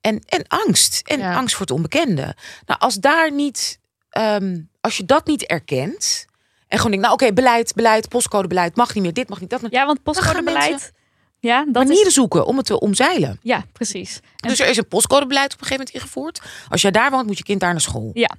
En, 0.00 0.20
en 0.26 0.44
angst. 0.48 1.02
En 1.04 1.18
Ja. 1.18 1.34
angst 1.36 1.52
voor 1.54 1.66
het 1.66 1.74
onbekende. 1.74 2.36
Nou, 2.66 2.80
als 2.80 2.94
daar 2.94 3.32
niet, 3.32 3.78
ehm, 4.10 4.58
als 4.80 4.96
je 4.96 5.04
dat 5.04 5.26
niet 5.26 5.42
erkent. 5.46 6.24
En 6.68 6.76
gewoon 6.76 6.90
denkt, 6.92 7.06
nou 7.06 7.20
oké, 7.22 7.32
beleid, 7.32 7.74
beleid, 7.74 8.08
postcodebeleid, 8.08 8.76
mag 8.76 8.94
niet 8.94 9.02
meer, 9.02 9.12
dit 9.12 9.28
mag 9.28 9.40
niet, 9.40 9.50
dat 9.50 9.60
mag 9.62 9.70
Ja, 9.70 9.86
want 9.86 10.02
postcodebeleid. 10.02 10.92
Ja, 11.38 11.64
dat 11.64 11.74
Manieren 11.84 12.06
is. 12.06 12.14
zoeken 12.14 12.46
om 12.46 12.56
het 12.56 12.66
te 12.66 12.80
omzeilen. 12.80 13.38
Ja, 13.42 13.64
precies. 13.72 14.20
En- 14.36 14.48
Dus 14.48 14.58
er 14.60 14.68
is 14.68 14.76
een 14.76 14.88
postcodebeleid 14.88 15.52
op 15.52 15.60
een 15.60 15.66
gegeven 15.66 15.84
moment 15.86 15.94
ingevoerd. 16.04 16.40
Als 16.68 16.82
jij 16.82 16.90
daar 16.90 17.10
woont, 17.10 17.26
moet 17.26 17.38
je 17.38 17.44
kind 17.44 17.60
daar 17.60 17.70
naar 17.72 17.80
school. 17.80 18.10
Ja. 18.12 18.30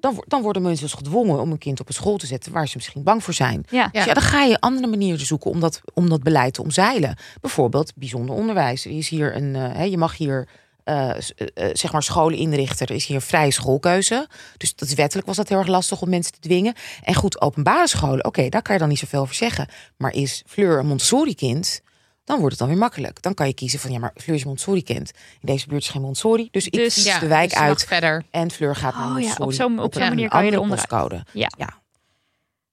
Dan, 0.00 0.24
dan 0.26 0.42
worden 0.42 0.62
mensen 0.62 0.84
dus 0.84 0.94
gedwongen 0.94 1.40
om 1.40 1.50
een 1.50 1.58
kind 1.58 1.80
op 1.80 1.88
een 1.88 1.94
school 1.94 2.16
te 2.16 2.26
zetten 2.26 2.52
waar 2.52 2.68
ze 2.68 2.76
misschien 2.76 3.02
bang 3.02 3.24
voor 3.24 3.34
zijn. 3.34 3.64
ja. 3.70 3.88
Dus 3.92 4.04
ja, 4.04 4.14
dan 4.14 4.22
ga 4.22 4.42
je 4.42 4.60
andere 4.60 4.86
manieren 4.86 5.26
zoeken 5.26 5.50
om 5.50 5.60
dat, 5.60 5.80
om 5.94 6.08
dat 6.08 6.22
beleid 6.22 6.54
te 6.54 6.62
omzeilen. 6.62 7.16
Bijvoorbeeld 7.40 7.92
bijzonder 7.94 8.34
onderwijs. 8.34 8.84
Er 8.84 8.90
is 8.90 9.08
hier 9.08 9.36
een, 9.36 9.56
eh, 9.56 9.86
je 9.86 9.98
mag 9.98 10.16
hier 10.16 10.48
eh, 10.88 11.10
eh, 11.10 11.70
zeg 11.72 11.92
maar 11.92 12.02
scholen 12.02 12.38
inrichten. 12.38 12.86
Er 12.86 12.94
is 12.94 13.06
hier 13.06 13.20
vrije 13.20 13.50
schoolkeuze. 13.50 14.28
Dus 14.56 14.74
dat 14.74 14.88
is 14.88 14.94
wettelijk 14.94 15.26
was 15.26 15.36
dat 15.36 15.48
heel 15.48 15.58
erg 15.58 15.66
lastig 15.66 16.02
om 16.02 16.08
mensen 16.08 16.32
te 16.32 16.40
dwingen. 16.40 16.74
En 17.02 17.14
goed, 17.14 17.40
openbare 17.40 17.88
scholen, 17.88 18.24
oké, 18.24 18.48
daar 18.48 18.62
kan 18.62 18.74
je 18.74 18.80
dan 18.80 18.88
niet 18.88 18.98
zoveel 18.98 19.20
over 19.20 19.34
zeggen. 19.34 19.68
Maar 19.96 20.12
is 20.12 20.42
Fleur 20.46 20.78
een 20.78 20.86
Montessori-kind? 20.86 21.82
Dan 22.28 22.36
wordt 22.38 22.50
het 22.50 22.58
dan 22.58 22.68
weer 22.68 22.78
makkelijk. 22.78 23.22
Dan 23.22 23.34
kan 23.34 23.46
je 23.46 23.54
kiezen 23.54 23.78
van 23.78 23.90
ja, 23.90 23.98
maar 23.98 24.12
Fleur 24.16 24.36
is 24.36 24.44
Montessori 24.44 24.82
kent. 24.82 25.10
In 25.32 25.38
deze 25.40 25.66
buurt 25.66 25.82
is 25.82 25.88
geen 25.88 26.02
Montessori, 26.02 26.48
dus 26.50 26.66
ik 26.66 26.72
Dus- 26.72 26.94
fiets 26.94 27.06
Ja, 27.06 27.18
de 27.18 27.26
wijk 27.26 27.50
dus 27.50 27.58
uit 27.58 27.84
verder. 27.84 28.24
en 28.30 28.50
Fleur 28.50 28.76
gaat 28.76 28.94
naar 28.94 29.02
Oh 29.02 29.08
ja, 29.08 29.12
Montessori. 29.38 29.48
op 29.48 29.52
zo'n- 29.52 29.78
op 29.78 29.94
manier 29.94 30.28
kan 30.28 30.44
je 30.44 30.52
eronder 30.52 30.78
uit. 30.78 30.88
postcode. 30.88 31.24
Ja. 31.32 31.48
ja. 31.58 31.68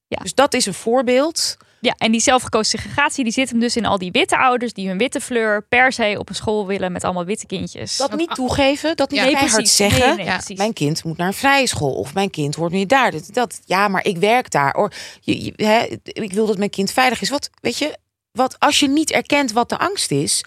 Ja. 0.08 0.18
Dus 0.22 0.34
dat 0.34 0.54
is 0.54 0.66
een 0.66 0.74
voorbeeld. 0.74 1.56
Ja, 1.80 1.94
en 1.98 2.12
die 2.12 2.20
zelfgekozen 2.20 2.78
segregatie 2.78 3.24
die 3.24 3.32
zit 3.32 3.50
hem 3.50 3.60
dus 3.60 3.76
in 3.76 3.86
al 3.86 3.98
die 3.98 4.10
witte 4.10 4.38
ouders 4.38 4.72
die 4.72 4.88
hun 4.88 4.98
witte 4.98 5.20
fleur 5.20 5.62
per 5.68 5.92
se 5.92 6.16
op 6.18 6.28
een 6.28 6.34
school 6.34 6.66
willen 6.66 6.92
met 6.92 7.04
allemaal 7.04 7.24
witte 7.24 7.46
kindjes. 7.46 7.96
Dat 7.96 8.16
niet 8.16 8.34
toegeven, 8.34 8.96
dat 8.96 9.10
niet 9.10 9.18
Ja. 9.18 9.24
Nee, 9.24 9.34
keihard 9.34 9.56
precies. 9.60 9.76
zeggen. 9.76 10.06
Nee, 10.06 10.16
nee, 10.16 10.24
Ja, 10.26 10.36
precies. 10.36 10.58
Mijn 10.58 10.72
kind 10.72 11.04
moet 11.04 11.16
naar 11.16 11.26
een 11.26 11.32
vrije 11.34 11.66
school 11.66 11.94
of 11.94 12.14
mijn 12.14 12.30
kind 12.30 12.54
hoort 12.54 12.72
nu 12.72 12.86
daar. 12.86 13.10
Dat, 13.10 13.28
dat, 13.32 13.60
ja, 13.64 13.88
maar 13.88 14.04
ik 14.04 14.16
werk 14.16 14.50
daar. 14.50 14.74
Or, 14.74 14.92
je, 15.20 15.44
je- 15.44 15.52
hè, 15.56 15.98
ik 16.02 16.32
wil 16.32 16.46
dat 16.46 16.58
mijn 16.58 16.70
kind 16.70 16.90
veilig 16.90 17.20
is. 17.20 17.30
Wat, 17.30 17.50
weet 17.60 17.78
je, 17.78 17.98
wat 18.36 18.58
als 18.58 18.80
je 18.80 18.88
niet 18.88 19.10
erkent 19.10 19.52
wat 19.52 19.68
de 19.68 19.78
angst 19.78 20.10
is, 20.10 20.44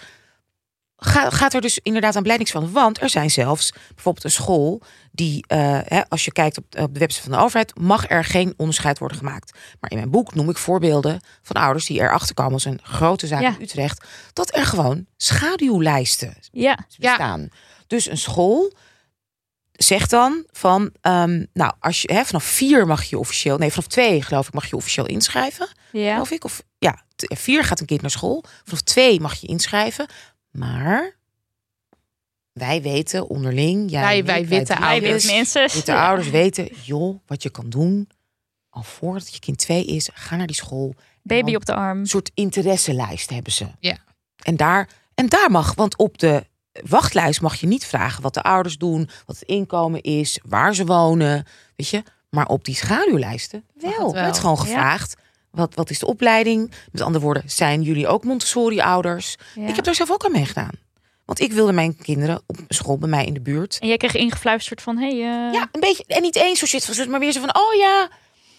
ga, 0.98 1.30
gaat 1.30 1.54
er 1.54 1.62
dus 1.62 1.80
inderdaad 1.84 2.16
aan 2.16 2.46
van. 2.48 2.72
Want 2.72 3.02
er 3.02 3.10
zijn 3.10 3.32
zelfs 3.32 3.72
bijvoorbeeld 3.96 4.24
een 4.26 4.32
school 4.32 4.82
die, 5.12 5.44
eh, 5.48 5.80
hè, 5.84 6.10
als 6.10 6.26
je 6.26 6.32
kijkt 6.32 6.58
op, 6.58 6.66
op 6.80 6.94
de 6.94 7.00
website 7.00 7.24
van 7.30 7.32
de 7.32 7.44
overheid, 7.44 7.80
mag 7.80 8.10
er 8.10 8.24
geen 8.24 8.54
onderscheid 8.58 9.00
worden 9.00 9.18
gemaakt. 9.18 9.58
Maar 9.80 9.92
in 9.92 9.98
mijn 9.98 10.10
boek 10.10 10.36
noem 10.36 10.50
ik 10.50 10.58
voorbeelden 10.58 11.22
van 11.42 11.56
ouders 11.62 11.86
die 11.86 12.00
erachter 12.00 12.36
komen 12.36 12.54
als 12.54 12.66
een 12.66 12.80
grote 12.84 13.28
zaak 13.28 13.42
Ja. 13.42 13.50
in 13.56 13.62
Utrecht, 13.62 14.06
dat 14.34 14.56
er 14.56 14.66
gewoon 14.66 15.06
schaduwlijsten 15.18 16.38
Ja, 16.52 16.78
Ja. 16.88 17.10
bestaan. 17.10 17.50
Dus 17.88 18.10
een 18.10 18.18
school 18.18 18.74
zegt 19.72 20.10
dan 20.10 20.44
van, 20.52 20.92
ehm, 21.02 21.46
nou, 21.54 21.74
als 21.80 22.02
je 22.02 22.14
hè, 22.14 22.26
vanaf 22.26 22.44
vier 22.44 22.88
mag 22.88 23.04
je 23.04 23.18
officieel, 23.20 23.58
nee, 23.58 23.70
vanaf 23.70 23.88
twee 23.88 24.22
geloof 24.22 24.48
ik 24.48 24.54
mag 24.54 24.66
je 24.70 24.76
officieel 24.76 25.06
inschrijven, 25.06 25.68
geloof 26.14 26.32
ik. 26.32 26.44
Of 26.44 26.62
ja, 26.78 27.04
vier 27.28 27.64
gaat 27.64 27.80
een 27.80 27.86
kind 27.86 28.02
naar 28.02 28.12
school, 28.12 28.44
vanaf 28.64 28.82
twee 28.82 29.20
mag 29.20 29.34
je 29.36 29.48
inschrijven, 29.48 30.08
maar 30.52 31.18
wij 32.52 32.82
weten 32.82 33.30
onderling, 33.30 33.92
jij 33.92 34.02
Wij- 34.02 34.18
ik, 34.18 34.26
wij 34.26 34.48
witte 34.48 34.78
ouders. 34.80 35.26
mensen. 35.32 35.70
witte 35.74 35.92
Ja. 35.92 36.08
ouders 36.08 36.30
weten, 36.30 36.70
joh, 36.84 37.20
wat 37.26 37.44
je 37.44 37.50
kan 37.50 37.70
doen, 37.70 38.10
al 38.70 38.84
voordat 38.84 39.34
je 39.34 39.40
kind 39.40 39.58
twee 39.58 39.86
is, 39.86 40.10
ga 40.14 40.36
naar 40.36 40.48
die 40.48 40.56
school. 40.56 40.96
Baby 41.24 41.56
op 41.56 41.66
de 41.66 41.74
arm. 41.74 42.00
Een 42.00 42.08
soort 42.08 42.32
interesselijst 42.34 43.30
hebben 43.30 43.52
ze. 43.54 43.66
Ja. 43.80 43.98
En 44.44 44.56
daar, 44.56 44.90
en 45.14 45.28
daar 45.30 45.52
mag, 45.52 45.76
want 45.76 45.98
op 45.98 46.18
de 46.18 46.46
wachtlijst 46.88 47.42
mag 47.42 47.56
je 47.60 47.68
niet 47.68 47.86
vragen 47.86 48.22
wat 48.22 48.34
de 48.34 48.42
ouders 48.44 48.78
doen, 48.78 49.10
wat 49.26 49.40
het 49.40 49.48
inkomen 49.50 50.02
is, 50.02 50.40
waar 50.44 50.76
ze 50.76 50.86
wonen, 50.86 51.46
weet 51.76 51.90
je. 51.90 52.04
Maar 52.30 52.48
op 52.48 52.66
die 52.66 52.76
schaduwlijsten 52.76 53.66
wel. 53.74 53.92
het 54.06 54.14
wel. 54.14 54.56
Gewoon 54.56 54.68
Ja. 54.68 55.06
Wat, 55.52 55.76
wat 55.76 55.90
is 55.90 56.00
de 56.00 56.06
opleiding? 56.06 56.72
Met 56.92 57.02
andere 57.02 57.24
woorden, 57.24 57.44
zijn 57.46 57.82
jullie 57.82 58.08
ook 58.08 58.24
Montessori-ouders? 58.24 59.36
Ja. 59.56 59.68
Ik 59.68 59.76
heb 59.76 59.86
daar 59.86 59.96
zelf 59.96 60.12
ook 60.12 60.26
aan 60.26 60.32
meegedaan. 60.32 60.72
Want 61.26 61.42
ik 61.42 61.52
wilde 61.52 61.72
mijn 61.72 61.98
kinderen 61.98 62.42
op 62.46 62.58
school 62.68 62.98
bij 62.98 63.10
mij 63.10 63.26
in 63.26 63.34
de 63.34 63.42
buurt. 63.42 63.78
En 63.80 63.88
jij 63.88 63.98
kreeg 63.98 64.16
ingefluisterd 64.16 64.82
van, 64.82 64.98
hé, 64.98 65.20
hey, 65.20 65.48
eh, 65.48 65.54
Ja, 65.54 65.70
een 65.72 65.80
beetje. 65.80 66.04
En 66.08 66.22
niet 66.22 66.36
eens 66.36 66.60
zo 66.60 66.66
shit 66.66 66.86
van 66.86 66.94
zus, 66.94 67.08
maar 67.08 67.20
weer 67.20 67.32
zo 67.32 67.40
van: 67.40 67.56
oh 67.56 67.74
ja, 67.78 68.10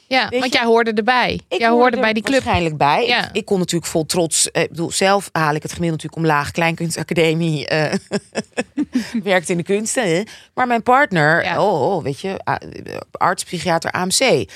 Ja, 0.06 0.28
Weet 0.28 0.40
want 0.40 0.52
je, 0.52 0.58
jij 0.58 0.66
hoorde 0.68 0.92
erbij. 0.92 1.40
Ik 1.48 1.58
jij 1.58 1.68
hoorde 1.68 1.96
er 1.96 2.02
bij 2.02 2.12
die 2.12 2.22
club. 2.22 2.42
Waarschijnlijk 2.42 2.76
bij. 2.76 3.06
Ja. 3.06 3.28
Ik, 3.28 3.36
ik 3.36 3.44
kon 3.44 3.58
natuurlijk 3.58 3.90
vol 3.90 4.06
trots. 4.06 4.50
eh, 4.50 4.62
Ik 4.62 4.68
bedoel, 4.68 4.90
zelf 4.90 5.28
haal 5.32 5.54
ik 5.54 5.62
het 5.62 5.72
gemiddelde 5.72 6.02
natuurlijk 6.04 6.16
omlaag. 6.32 6.50
Kleinkunstacademie. 6.50 7.66
eh 7.66 7.94
werkt 9.22 9.48
in 9.48 9.56
de 9.56 9.62
kunsten. 9.62 10.08
Hè? 10.16 10.22
Maar 10.54 10.66
mijn 10.66 10.82
partner, 10.82 11.44
Ja. 11.44 11.62
oh, 11.64 11.94
oh, 11.96 12.02
weet 12.02 12.20
je, 12.20 12.40
arts, 13.10 13.44
psychiater, 13.44 13.90
AMC. 13.90 14.50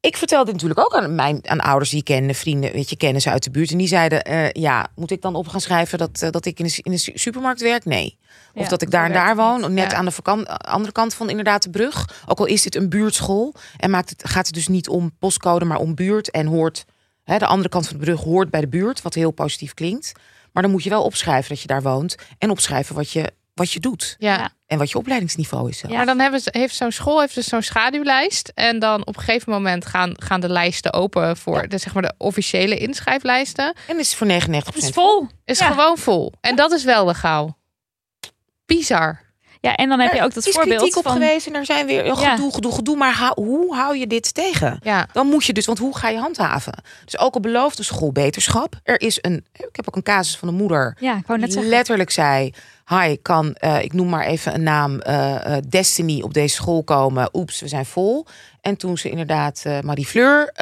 Ik 0.00 0.16
vertelde 0.16 0.52
natuurlijk 0.52 0.80
ook 0.80 0.94
aan 0.94 1.14
mijn 1.14 1.48
aan 1.48 1.60
ouders 1.60 1.90
die 1.90 1.98
ik 1.98 2.04
kende, 2.04 2.34
vrienden, 2.34 2.72
weet 2.72 2.90
je, 2.90 2.96
kennen 2.96 3.22
ze 3.22 3.30
uit 3.30 3.44
de 3.44 3.50
buurt. 3.50 3.70
En 3.70 3.78
die 3.78 3.88
zeiden: 3.88 4.22
eh, 4.24 4.50
Ja, 4.50 4.86
moet 4.94 5.10
ik 5.10 5.22
dan 5.22 5.34
op 5.34 5.48
gaan 5.48 5.60
schrijven 5.60 5.98
dat, 5.98 6.22
eh, 6.22 6.30
dat 6.30 6.44
ik 6.44 6.58
in 6.58 6.64
de, 6.66 6.78
in 6.82 6.98
su- 6.98 7.12
supermarkt 7.14 7.60
werk? 7.60 7.84
Nee. 7.84 8.18
Of 8.54 8.62
Ja, 8.62 8.68
dat 8.68 8.82
ik 8.82 8.90
daar 8.90 9.04
en 9.04 9.12
daar 9.12 9.36
woon, 9.36 9.74
net 9.74 9.90
Ja. 9.90 9.96
aan 9.96 10.04
de 10.04 10.46
andere 10.58 10.92
kant 10.92 11.14
van 11.14 11.28
inderdaad 11.30 11.62
de 11.62 11.70
brug. 11.70 12.22
Ook 12.26 12.38
al 12.38 12.44
is 12.46 12.62
dit 12.62 12.74
een 12.74 12.88
buurtschool 12.88 13.54
en 13.76 13.90
maakt 13.90 14.10
het, 14.10 14.28
gaat 14.28 14.46
het 14.46 14.54
dus 14.54 14.68
niet 14.68 14.88
om 14.88 15.12
postcode, 15.18 15.64
maar 15.64 15.78
om 15.78 15.94
buurt. 15.94 16.30
En 16.30 16.46
hoort 16.46 16.84
hè, 17.24 17.38
de 17.38 17.46
andere 17.46 17.68
kant 17.68 17.88
van 17.88 17.98
de 17.98 18.04
brug 18.04 18.20
hoort 18.20 18.50
bij 18.50 18.60
de 18.60 18.68
buurt, 18.68 19.02
wat 19.02 19.14
heel 19.14 19.30
positief 19.30 19.74
klinkt. 19.74 20.12
Maar 20.52 20.62
dan 20.62 20.72
moet 20.72 20.82
je 20.84 20.90
wel 20.90 21.02
opschrijven 21.04 21.48
dat 21.48 21.60
je 21.60 21.66
daar 21.66 21.82
woont 21.82 22.14
en 22.38 22.50
opschrijven 22.50 22.94
wat 22.94 23.10
je, 23.10 23.32
wat 23.58 23.72
je 23.72 23.80
doet 23.80 24.16
Ja. 24.18 24.34
Ja. 24.36 24.50
en 24.66 24.78
wat 24.78 24.90
je 24.90 24.98
opleidingsniveau 24.98 25.68
is. 25.68 25.78
zelf. 25.78 25.92
Maar 25.92 26.06
dan 26.06 26.18
hebben 26.18 26.40
ze, 26.40 26.48
heeft 26.52 26.74
zo'n 26.74 26.92
school 26.92 27.20
heeft 27.20 27.34
dus 27.34 27.46
zo'n 27.48 27.62
schaduwlijst. 27.62 28.52
En 28.54 28.78
dan 28.78 29.06
op 29.06 29.16
een 29.16 29.22
gegeven 29.22 29.52
moment 29.52 29.86
gaan, 29.86 30.12
gaan 30.16 30.40
de 30.40 30.48
lijsten 30.48 30.92
open 30.92 31.36
voor 31.36 31.60
Ja. 31.60 31.66
de, 31.66 31.78
zeg 31.78 31.92
maar 31.94 32.02
de 32.02 32.14
officiële 32.18 32.76
inschrijflijsten. 32.78 33.74
En 33.86 33.98
is 33.98 34.14
voor 34.14 34.26
99% 34.26 34.74
het 34.74 34.76
is 34.76 34.90
vol. 34.90 35.26
Is 35.44 35.58
Ja. 35.58 35.70
gewoon 35.70 35.98
vol. 35.98 36.32
En 36.40 36.56
dat 36.56 36.72
is 36.72 36.84
wel 36.84 37.06
legaal. 37.06 37.56
Bizar. 38.66 39.26
Ja, 39.60 39.74
en 39.76 39.88
dan 39.88 40.00
heb 40.00 40.12
je 40.12 40.22
ook 40.22 40.34
dat 40.34 40.42
Er 40.42 40.48
is 40.48 40.54
voorbeeld 40.54 40.78
kritiek 40.80 40.96
op 40.96 41.02
van... 41.02 41.12
geweest 41.12 41.46
en 41.46 41.54
er 41.54 41.64
zijn 41.64 41.86
weer 41.86 42.12
oh, 42.12 42.20
Ja. 42.20 42.30
gedoe, 42.30 42.52
gedoe, 42.54 42.72
gedoe. 42.72 42.96
Maar 42.96 43.12
hou- 43.14 43.34
hoe 43.44 43.74
hou 43.74 43.96
je 43.96 44.06
dit 44.06 44.34
tegen? 44.34 44.78
Ja. 44.82 45.06
Dan 45.12 45.26
moet 45.26 45.44
je 45.44 45.52
dus, 45.52 45.66
want 45.66 45.78
hoe 45.78 45.96
ga 45.96 46.08
je 46.08 46.18
handhaven? 46.18 46.82
Dus 47.04 47.18
ook 47.18 47.34
al 47.34 47.40
belooft 47.40 47.76
de 47.76 47.82
school 47.82 48.12
beterschap. 48.12 48.74
Er 48.82 49.00
is 49.00 49.18
een, 49.20 49.46
ik 49.52 49.68
heb 49.76 49.88
ook 49.88 49.96
een 49.96 50.02
casus 50.02 50.36
van 50.36 50.48
een 50.48 50.54
moeder 50.54 50.96
Ja, 51.00 51.16
ik 51.16 51.26
wou 51.26 51.38
net 51.38 51.48
die 51.48 51.56
zeggen. 51.58 51.70
letterlijk 51.72 52.10
zei: 52.10 52.52
Hi, 52.88 53.16
kan, 53.22 53.54
eh, 53.54 53.82
ik 53.82 53.92
noem 53.92 54.08
maar 54.08 54.26
even 54.26 54.54
een 54.54 54.62
naam, 54.62 55.00
eh, 55.00 55.56
eh, 55.56 55.62
Destiny 55.68 56.22
op 56.22 56.34
deze 56.34 56.54
school 56.54 56.84
komen. 56.84 57.28
Oeps, 57.32 57.60
we 57.60 57.68
zijn 57.68 57.86
vol. 57.86 58.26
En 58.60 58.76
toen 58.76 58.98
ze 58.98 59.10
inderdaad 59.10 59.64
Marie 59.82 60.06
Fleur, 60.06 60.52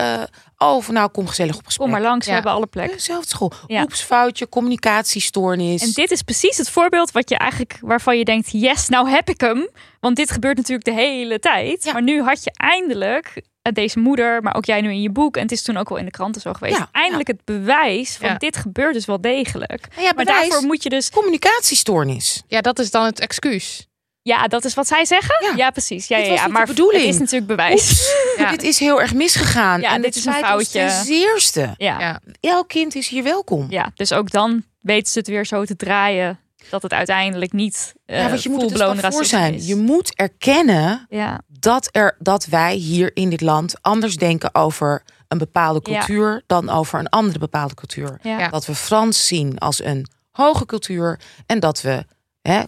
oh, 0.59 0.83
van 0.83 0.95
nou 0.95 1.09
kom 1.11 1.27
gezellig 1.29 1.57
op 1.57 1.65
gesprek. 1.65 1.89
Kom 1.89 1.99
maar 2.01 2.09
langs, 2.11 2.27
we 2.27 2.33
hebben 2.33 2.53
alle 2.53 2.67
plek. 2.67 2.93
Dezelfde 2.93 3.29
school. 3.29 3.53
Ja. 3.67 3.83
Oeps, 3.83 4.01
foutje, 4.03 4.49
communicatiestoornis. 4.49 5.83
En 5.83 5.91
dit 5.93 6.11
is 6.11 6.23
precies 6.23 6.57
het 6.57 6.71
voorbeeld 6.71 7.11
wat 7.11 7.29
je 7.29 7.37
eigenlijk, 7.37 7.79
waarvan 7.81 8.19
je 8.19 8.25
denkt, 8.25 8.49
yes, 8.53 8.89
nou 8.89 9.09
heb 9.11 9.29
ik 9.29 9.41
hem. 9.41 9.69
Want 10.01 10.17
dit 10.17 10.31
gebeurt 10.31 10.57
natuurlijk 10.57 10.85
de 10.85 10.93
hele 10.95 11.39
tijd. 11.39 11.85
Ja. 11.85 11.93
Maar 11.93 12.03
nu 12.03 12.23
had 12.23 12.45
je 12.45 12.53
eindelijk 12.57 13.43
eh, 13.63 13.73
deze 13.73 13.99
moeder, 13.99 14.43
maar 14.43 14.55
ook 14.57 14.65
jij 14.65 14.81
nu 14.81 14.91
in 14.91 15.03
je 15.03 15.11
boek. 15.11 15.37
En 15.37 15.43
het 15.43 15.53
is 15.53 15.63
toen 15.63 15.77
ook 15.77 15.89
wel 15.89 15.99
in 15.99 16.05
de 16.05 16.11
kranten 16.11 16.41
zo 16.41 16.53
geweest. 16.53 16.77
Ja, 16.79 16.89
eindelijk 16.93 17.29
het 17.29 17.45
bewijs 17.45 18.17
van 18.17 18.29
Ja. 18.29 18.35
dit 18.35 18.57
gebeurt 18.57 18.95
dus 18.95 19.05
wel 19.07 19.21
degelijk. 19.21 19.89
Ja, 20.01 20.13
Maar 20.17 20.25
daarvoor 20.25 20.63
moet 20.63 20.83
je 20.83 20.89
dus, 20.89 21.11
communicatiestoornis. 21.11 22.43
ja, 22.47 22.61
dat 22.61 22.79
is 22.79 22.91
dan 22.91 23.05
het 23.05 23.21
excuus. 23.21 23.87
Ja, 24.27 24.47
dat 24.47 24.65
is 24.65 24.75
wat 24.75 24.87
zij 24.87 25.05
zeggen. 25.05 25.35
Ja. 25.47 25.53
Ja, 25.57 25.71
precies. 25.71 26.07
Ja, 26.09 26.17
Dit 26.17 26.27
ja, 26.27 26.31
was 26.33 26.41
ja. 26.41 26.47
niet 26.47 26.55
de 26.55 26.59
maar 26.59 26.69
bedoeling. 26.75 27.05
het 27.05 27.15
is 27.15 27.21
natuurlijk 27.21 27.47
bewijs. 27.47 27.91
Oeps, 27.91 28.15
Ja. 28.39 28.51
dit 28.51 28.63
is 28.63 28.79
heel 28.79 29.01
erg 29.01 29.15
misgegaan. 29.15 29.81
Ja, 29.81 29.91
en 29.91 29.97
dit 30.03 30.15
het 30.15 30.17
is 30.17 30.25
een 30.25 30.33
foutje. 30.45 30.79
ten 30.79 30.91
zeerste. 31.05 31.75
Ja. 31.77 31.99
Ja. 32.01 32.21
Elk 32.41 32.69
kind 32.69 32.95
is 32.95 33.09
hier 33.09 33.23
welkom. 33.23 33.67
ja, 33.71 33.91
dus 33.95 34.13
ook 34.13 34.31
dan 34.31 34.65
weten 34.81 35.13
ze 35.13 35.19
het 35.19 35.29
weer 35.29 35.47
zo 35.47 35.65
te 35.65 35.77
draaien 35.77 36.39
dat 36.71 36.83
het 36.83 36.93
uiteindelijk 36.93 37.53
niet 37.53 37.95
uh, 38.07 38.19
Ja, 38.19 38.29
want 38.29 38.43
je 38.43 38.49
moet 38.49 38.63
er 38.81 38.95
dus 39.03 39.15
voor 39.15 39.25
zijn. 39.25 39.55
is. 39.55 39.67
Je 39.67 39.77
moet 39.77 40.15
erkennen 40.15 41.07
Ja, 41.09 41.41
dat, 41.49 41.89
er, 41.93 42.17
dat 42.19 42.45
wij 42.47 42.75
hier 42.75 43.11
in 43.17 43.31
dit 43.31 43.41
land 43.41 43.75
anders 43.81 44.17
denken 44.17 44.55
over 44.55 45.03
een 45.29 45.39
bepaalde 45.39 45.81
Ja. 45.91 45.99
cultuur 45.99 46.43
dan 46.47 46.69
over 46.71 46.99
een 46.99 47.09
andere 47.09 47.39
bepaalde 47.39 47.75
cultuur. 47.75 48.19
Dat 48.51 48.67
we 48.67 48.75
Frans 48.75 49.27
zien 49.27 49.59
als 49.59 49.85
een 49.85 50.07
hoge 50.31 50.67
cultuur 50.67 51.21
en 51.47 51.61
dat 51.61 51.81
we 51.81 52.05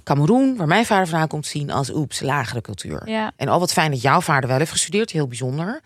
Cameroen, 0.05 0.57
waar 0.57 0.67
mijn 0.67 0.87
vader 0.87 1.07
vandaan 1.09 1.29
komt, 1.29 1.47
zien 1.47 1.71
als 1.71 1.91
oeps, 1.91 2.21
lagere 2.21 2.61
cultuur. 2.61 3.03
ja. 3.09 3.33
En 3.37 3.49
al 3.49 3.59
wat 3.61 3.73
fijn 3.73 3.91
dat 3.91 4.01
jouw 4.03 4.21
vader 4.21 4.49
wel 4.49 4.59
heeft 4.59 4.71
gestudeerd, 4.71 5.11
heel 5.11 5.27
bijzonder. 5.27 5.81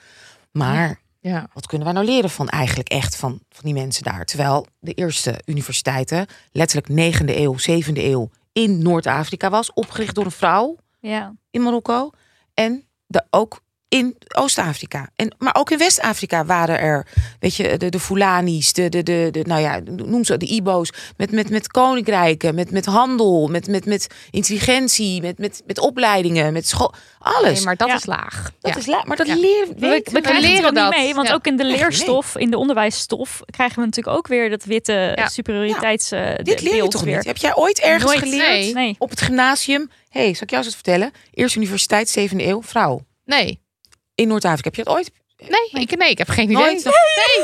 Maar 0.53 1.01
Ja. 1.20 1.47
wat 1.53 1.66
kunnen 1.66 1.86
wij 1.86 1.97
nou 1.97 2.07
leren 2.07 2.30
van 2.30 2.49
eigenlijk 2.49 2.88
echt 2.88 3.16
van, 3.16 3.40
van 3.51 3.64
die 3.64 3.74
mensen 3.74 4.03
daar? 4.03 4.24
Terwijl 4.24 4.66
de 4.80 4.93
eerste 4.93 5.40
universiteiten, 5.45 6.26
letterlijk 6.53 6.88
9e 6.88 7.36
eeuw, 7.36 7.55
7e 7.59 7.93
eeuw, 8.05 8.30
in 8.53 8.82
Noord-Afrika 8.82 9.51
was, 9.51 9.72
opgericht 9.72 10.14
door 10.14 10.24
een 10.24 10.30
vrouw 10.30 10.76
ja. 11.01 11.34
in 11.51 11.62
Marokko. 11.62 12.11
En 12.55 12.84
de, 13.07 13.24
ook 13.30 13.61
in 13.93 14.16
Oost-Afrika. 14.36 15.09
En, 15.16 15.34
maar 15.38 15.55
ook 15.55 15.70
in 15.70 15.78
West-Afrika 15.78 16.45
waren 16.45 16.78
er, 16.80 17.07
weet 17.40 17.57
je, 17.57 17.76
de, 17.76 17.88
de 17.88 18.01
Fulanis, 18.01 18.72
de, 18.72 18.88
de, 18.88 19.03
de, 19.03 19.28
de, 19.30 19.43
nou 19.45 19.61
ja, 19.61 19.80
noem 19.84 20.24
ze, 20.24 20.36
de 20.36 20.47
Ibo's, 20.47 20.90
met, 21.16 21.30
met, 21.30 21.51
met 21.51 21.68
koninkrijken, 21.68 22.55
met, 22.55 22.70
met 22.70 22.84
handel, 22.84 23.49
met, 23.49 23.66
met, 23.66 23.86
met 23.86 24.07
intelligentie, 24.30 25.20
met, 25.22 25.38
met, 25.38 25.62
met 25.66 25.78
opleidingen, 25.78 26.53
met 26.53 26.68
school, 26.68 26.95
alles. 27.18 27.55
Nee, 27.55 27.64
maar 27.64 27.76
dat 27.76 27.88
Ja. 27.88 27.95
is 27.95 28.07
laag. 28.07 28.51
dat 28.61 28.72
Ja. 28.72 28.78
is 28.78 28.86
la- 28.86 29.03
maar 29.07 29.16
dat 29.16 29.26
Ja. 29.26 29.34
leren 29.34 29.68
We, 29.78 30.01
we 30.05 30.20
leren 30.40 30.64
ook 30.64 30.70
niet 30.72 30.74
dat. 30.74 30.90
mee, 30.97 31.14
want 31.14 31.28
Ja. 31.28 31.34
ook 31.34 31.47
in 31.47 31.57
de 31.57 31.64
leerstof, 31.64 32.36
in 32.36 32.51
de 32.51 32.57
onderwijsstof, 32.59 33.40
krijgen 33.51 33.78
we 33.78 33.84
natuurlijk 33.84 34.16
ook 34.16 34.26
weer 34.26 34.51
dat 34.51 34.64
witte 34.64 35.12
Ja. 35.16 35.28
superioriteits 35.28 36.11
eh, 36.12 36.34
Dit 36.43 36.61
leer 36.62 36.74
je 36.76 36.88
toch 36.88 37.03
weer. 37.03 37.16
niet? 37.16 37.26
Heb 37.26 37.36
jij 37.36 37.57
ooit 37.57 37.80
ergens 37.80 38.05
Nooit. 38.05 38.18
geleerd? 38.18 38.47
Nee. 38.49 38.72
Nee. 38.74 38.95
Op 38.99 39.11
het 39.11 39.20
gymnasium. 39.20 39.90
hey, 40.09 40.32
zal 40.34 40.43
ik 40.43 40.51
jou 40.51 40.64
eens 40.64 40.74
wat 40.74 40.82
vertellen? 40.84 41.11
Eerste 41.34 41.59
universiteit, 41.59 42.09
zevende 42.09 42.47
eeuw, 42.47 42.62
vrouw. 42.62 43.01
Nee. 43.24 43.61
In 44.22 44.28
Noord-Afrika. 44.28 44.68
Heb 44.68 44.74
je 44.74 44.84
dat 44.84 44.94
ooit? 44.94 45.10
Nee, 45.38 45.82
Ik, 45.82 45.96
nee, 45.98 46.10
ik 46.10 46.18
heb 46.18 46.28
geen 46.28 46.44
idee. 46.50 46.56
Nooit? 46.56 46.84
Nee, 46.84 46.92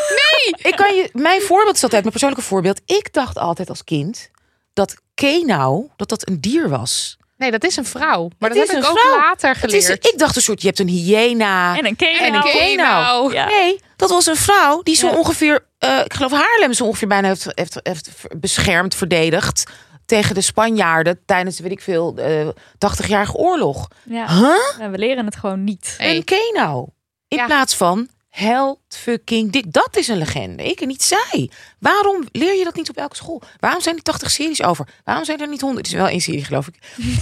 nee. 0.08 0.54
Ik 0.72 0.76
kan 0.76 0.94
je, 0.94 1.08
mijn 1.12 1.40
voorbeeld 1.40 1.76
is 1.76 1.82
altijd, 1.82 2.00
mijn 2.00 2.12
persoonlijke 2.12 2.44
voorbeeld. 2.44 2.80
Ik 2.86 3.12
dacht 3.12 3.38
altijd 3.38 3.68
als 3.68 3.84
kind 3.84 4.30
dat 4.72 4.94
Kenau, 5.14 5.88
dat 5.96 6.08
dat 6.08 6.28
een 6.28 6.40
dier 6.40 6.68
was. 6.68 7.16
Nee, 7.36 7.50
dat 7.50 7.64
is 7.64 7.76
een 7.76 7.84
vrouw. 7.84 8.28
Maar 8.38 8.50
Het 8.50 8.58
dat 8.58 8.68
is 8.68 8.72
heb 8.74 8.82
ik 8.82 8.84
een 8.84 8.90
ook 8.90 8.98
vrouw. 8.98 9.16
later 9.18 9.56
Het 9.60 9.72
is, 9.72 9.84
geleerd. 9.84 10.06
ik 10.06 10.18
dacht 10.18 10.36
een 10.36 10.42
soort, 10.42 10.60
je 10.60 10.66
hebt 10.66 10.78
een 10.78 10.88
hyena. 10.88 11.76
En 11.78 11.86
een 11.86 11.96
kenau. 11.96 12.24
En 12.24 12.34
een 12.34 12.42
kenau. 12.42 13.32
Ja. 13.32 13.46
Nee, 13.46 13.80
dat 13.96 14.10
was 14.10 14.26
een 14.26 14.36
vrouw 14.36 14.82
die 14.82 14.96
zo 14.96 15.06
Ja. 15.08 15.16
ongeveer, 15.16 15.64
eh, 15.78 15.98
ik 16.04 16.14
geloof 16.14 16.32
Haarlem 16.32 16.72
zo 16.72 16.84
ongeveer 16.84 17.08
bijna 17.08 17.28
heeft, 17.28 17.46
heeft, 17.54 17.80
heeft 17.82 18.10
beschermd, 18.40 18.94
verdedigd 18.94 19.64
tegen 20.08 20.34
de 20.34 20.40
Spanjaarden 20.40 21.20
tijdens, 21.24 21.58
weet 21.60 21.70
ik 21.70 21.80
veel, 21.80 22.14
de 22.14 22.54
80-jarige 22.78 23.34
oorlog. 23.36 23.88
Ja. 24.04 24.26
Huh? 24.34 24.90
We 24.90 24.98
leren 24.98 25.24
het 25.24 25.36
gewoon 25.36 25.64
niet. 25.64 25.94
Hey. 25.98 26.16
Een 26.16 26.24
kenau. 26.24 26.86
In 27.28 27.36
Ja. 27.36 27.46
plaats 27.46 27.76
van 27.76 28.08
held 28.28 28.78
fucking 28.88 29.52
dik. 29.52 29.72
Dat 29.72 29.96
is 29.96 30.08
een 30.08 30.16
legende. 30.18 30.62
Ik 30.64 30.80
en 30.80 30.88
niet 30.88 31.02
zij. 31.02 31.50
Waarom 31.78 32.24
leer 32.32 32.54
je 32.58 32.64
dat 32.64 32.74
niet 32.74 32.88
op 32.88 32.96
elke 32.96 33.16
school? 33.16 33.42
Waarom 33.60 33.80
zijn 33.80 33.96
er 33.96 34.02
80 34.02 34.30
series 34.30 34.62
over? 34.62 34.88
Waarom 35.04 35.24
zijn 35.24 35.40
er 35.40 35.48
niet 35.48 35.60
100? 35.60 35.86
Het 35.86 35.94
is 35.94 36.00
wel 36.02 36.10
één 36.10 36.20
serie, 36.20 36.44
geloof 36.44 36.66
ik. 36.68 36.74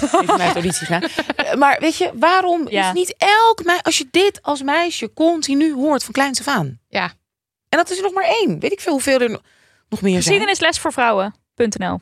Auditie 0.54 0.86
gedaan. 0.86 1.02
Eh, 1.36 1.54
Maar 1.54 1.76
weet 1.80 1.96
je, 1.96 2.10
waarom 2.14 2.68
Ja. 2.68 2.86
is 2.88 2.92
niet 2.94 3.14
elk 3.18 3.64
meisje... 3.64 3.82
Als 3.82 3.98
je 3.98 4.08
dit 4.10 4.42
als 4.42 4.62
meisje 4.62 5.12
continu 5.12 5.74
hoort 5.74 6.04
van 6.04 6.12
kleins 6.12 6.40
af 6.40 6.48
aan. 6.48 6.78
Ja. 6.88 7.04
En 7.68 7.78
dat 7.78 7.90
is 7.90 7.96
er 7.96 8.02
nog 8.02 8.12
maar 8.14 8.28
één. 8.40 8.58
Weet 8.60 8.72
ik 8.72 8.80
veel 8.80 8.92
hoeveel 8.92 9.20
er 9.20 9.30
nog 9.30 9.40
meer 10.00 10.10
zijn. 10.10 10.22
Geschiedenisles 10.22 10.78
voor 10.78 10.92
vrouwen.nl. 10.92 12.00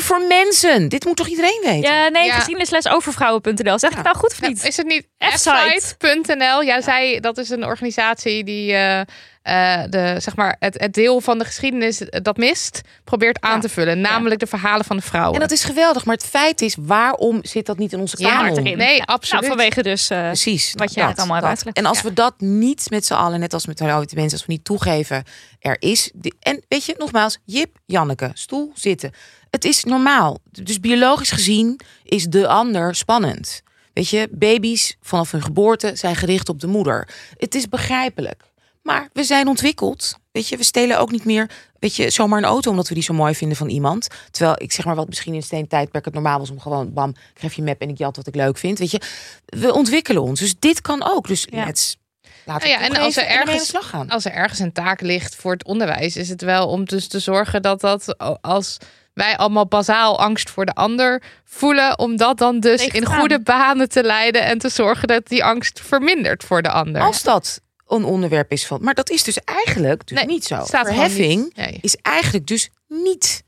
Voor 0.00 0.20
mensen. 0.28 0.88
Dit 0.88 1.04
moet 1.04 1.16
toch 1.16 1.28
iedereen 1.28 1.60
weten? 1.64 1.90
Ja, 1.92 2.08
nee, 2.08 2.24
Ja. 2.26 2.34
geschiedenisles 2.34 2.88
over 2.88 3.12
vrouwen.nl. 3.12 3.78
Zeg 3.78 3.90
ik 3.90 3.96
het 3.96 4.04
nou 4.04 4.16
goed 4.16 4.30
of 4.32 4.40
Ja, 4.40 4.48
niet? 4.48 4.64
is 4.64 4.76
het 4.76 4.86
niet 4.86 5.06
F-site. 5.18 5.80
F-site.nl? 5.80 6.60
Ja, 6.62 6.80
zij, 6.80 7.20
dat 7.20 7.38
is 7.38 7.50
een 7.50 7.64
organisatie 7.64 8.44
die 8.44 8.72
eh, 8.72 9.00
eh, 9.00 9.90
de, 9.90 10.14
zeg 10.18 10.36
maar, 10.36 10.56
het, 10.58 10.80
het 10.80 10.92
deel 10.94 11.20
van 11.20 11.38
de 11.38 11.44
geschiedenis 11.44 12.00
dat 12.10 12.36
mist, 12.36 12.80
probeert 13.04 13.40
aan 13.40 13.54
Ja. 13.54 13.60
te 13.60 13.68
vullen. 13.68 14.00
Namelijk 14.00 14.40
de 14.40 14.46
verhalen 14.46 14.84
van 14.84 14.96
de 14.96 15.02
vrouwen. 15.02 15.34
En 15.34 15.40
dat 15.40 15.50
is 15.50 15.64
geweldig. 15.64 16.04
Maar 16.04 16.14
het 16.14 16.24
feit 16.26 16.60
is, 16.60 16.76
waarom 16.80 17.38
zit 17.42 17.66
dat 17.66 17.78
niet 17.78 17.92
in 17.92 18.00
onze 18.00 18.16
erin. 18.18 18.76
Nee, 18.76 18.96
Ja. 18.96 19.02
absoluut. 19.04 19.44
Nou, 19.44 19.54
vanwege 19.56 19.82
dus... 19.82 20.10
eh, 20.10 20.22
Precies. 20.26 20.72
Wat 20.76 20.94
je 20.94 21.00
dat, 21.00 21.08
net 21.08 21.18
allemaal 21.18 21.42
uitgelegd. 21.42 21.76
En 21.76 21.86
als 21.86 21.96
Ja. 22.00 22.04
we 22.08 22.12
dat 22.12 22.34
niet 22.38 22.86
met 22.90 23.06
z'n 23.06 23.12
allen, 23.14 23.40
net 23.40 23.52
als 23.52 23.66
met 23.66 23.78
de 23.78 23.84
mensen, 23.84 24.14
als 24.32 24.46
we 24.46 24.52
niet 24.52 24.64
toegeven, 24.64 25.24
er 25.60 25.76
is. 25.78 26.10
En 26.40 26.64
weet 26.68 26.84
je, 26.84 26.94
nogmaals, 26.98 27.38
Jip, 27.44 27.76
Janneke, 27.86 28.30
stoel, 28.34 28.70
zitten. 28.74 29.12
Het 29.54 29.64
is 29.64 29.84
normaal. 29.84 30.38
Dus 30.50 30.80
biologisch 30.80 31.30
gezien 31.30 31.80
is 32.04 32.24
de 32.24 32.48
ander 32.48 32.94
spannend. 32.94 33.62
Weet 33.92 34.08
je, 34.08 34.28
baby's 34.30 34.96
vanaf 35.00 35.30
hun 35.30 35.42
geboorte 35.42 35.96
zijn 35.96 36.16
gericht 36.16 36.48
op 36.48 36.60
de 36.60 36.66
moeder. 36.66 37.08
Het 37.36 37.54
is 37.54 37.68
begrijpelijk. 37.68 38.42
Maar 38.82 39.08
we 39.12 39.24
zijn 39.24 39.48
ontwikkeld. 39.48 40.18
Weet 40.32 40.48
je, 40.48 40.56
we 40.56 40.64
stelen 40.64 40.98
ook 40.98 41.10
niet 41.10 41.24
meer, 41.24 41.50
weet 41.78 41.96
je, 41.96 42.10
zomaar 42.10 42.38
een 42.38 42.44
auto 42.44 42.70
omdat 42.70 42.88
we 42.88 42.94
die 42.94 43.02
zo 43.02 43.12
mooi 43.14 43.34
vinden 43.34 43.56
van 43.56 43.68
iemand. 43.68 44.06
Terwijl 44.30 44.54
ik 44.62 44.72
zeg 44.72 44.84
maar 44.84 44.94
wat 44.94 45.08
misschien 45.08 45.32
in 45.32 45.38
het 45.38 45.46
steentijdperk 45.46 46.04
het 46.04 46.14
normaal 46.14 46.38
was 46.38 46.50
om 46.50 46.60
gewoon 46.60 46.92
bam, 46.92 47.08
ik 47.10 47.40
geef 47.40 47.54
je 47.54 47.62
map 47.62 47.80
en 47.80 47.88
ik 47.88 47.98
jat 47.98 48.16
wat 48.16 48.26
ik 48.26 48.34
leuk 48.34 48.58
vind. 48.58 48.78
Weet 48.78 48.90
je, 48.90 49.00
we 49.44 49.72
ontwikkelen 49.72 50.22
ons. 50.22 50.40
Dus 50.40 50.54
dit 50.58 50.80
kan 50.80 51.02
ook. 51.02 51.26
Dus 51.26 51.46
Ja. 51.50 51.64
let's 51.64 51.96
laten 52.44 52.68
Nou 52.68 52.80
ja, 52.80 52.86
en 52.88 52.96
als 52.96 53.16
er 53.16 53.26
ergens- 53.26 53.72
gaan. 53.74 54.10
Als 54.10 54.24
er 54.24 54.32
ergens 54.32 54.58
een 54.58 54.72
taak 54.72 55.00
ligt 55.00 55.34
voor 55.34 55.52
het 55.52 55.64
onderwijs, 55.64 56.16
is 56.16 56.28
het 56.28 56.42
wel 56.42 56.68
om 56.68 56.84
dus 56.84 57.06
te 57.08 57.18
zorgen 57.18 57.62
dat 57.62 57.80
dat 57.80 58.18
als 58.40 58.76
wij 59.14 59.36
allemaal 59.36 59.66
bazaal 59.66 60.20
angst 60.20 60.50
voor 60.50 60.64
de 60.66 60.74
ander 60.74 61.22
voelen, 61.44 61.98
om 61.98 62.16
dat 62.16 62.38
dan 62.38 62.60
dus 62.60 62.80
Tegen 62.80 62.98
in 63.00 63.06
goede 63.06 63.40
banen 63.40 63.88
te 63.88 64.02
leiden 64.02 64.44
en 64.44 64.58
te 64.58 64.68
zorgen 64.68 65.08
dat 65.08 65.28
die 65.28 65.44
angst 65.44 65.80
vermindert 65.80 66.44
voor 66.44 66.62
de 66.62 66.70
ander. 66.70 67.02
Als 67.02 67.22
dat 67.22 67.60
een 67.86 68.04
onderwerp 68.04 68.52
is 68.52 68.66
van. 68.66 68.82
Maar 68.82 68.94
dat 68.94 69.10
is 69.10 69.22
dus 69.22 69.38
eigenlijk 69.44 70.06
dus 70.06 70.18
Nee, 70.18 70.26
niet 70.26 70.44
zo. 70.44 70.64
Verheffing 70.64 71.44
niet. 71.44 71.56
Nee. 71.56 71.78
is 71.80 71.96
eigenlijk 71.96 72.46
dus 72.46 72.70
niet 72.88 73.42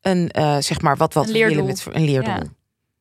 een, 0.00 0.30
eh, 0.30 0.56
zeg 0.58 0.80
maar, 0.80 0.96
wat, 0.96 1.14
wat 1.14 1.26
Een 1.26 1.32
we 1.32 1.38
willen 1.38 1.64
leerdoel. 1.64 1.66
met 1.66 1.86
een 1.96 2.04
leerdoel. 2.04 2.32
Ja. 2.34 2.42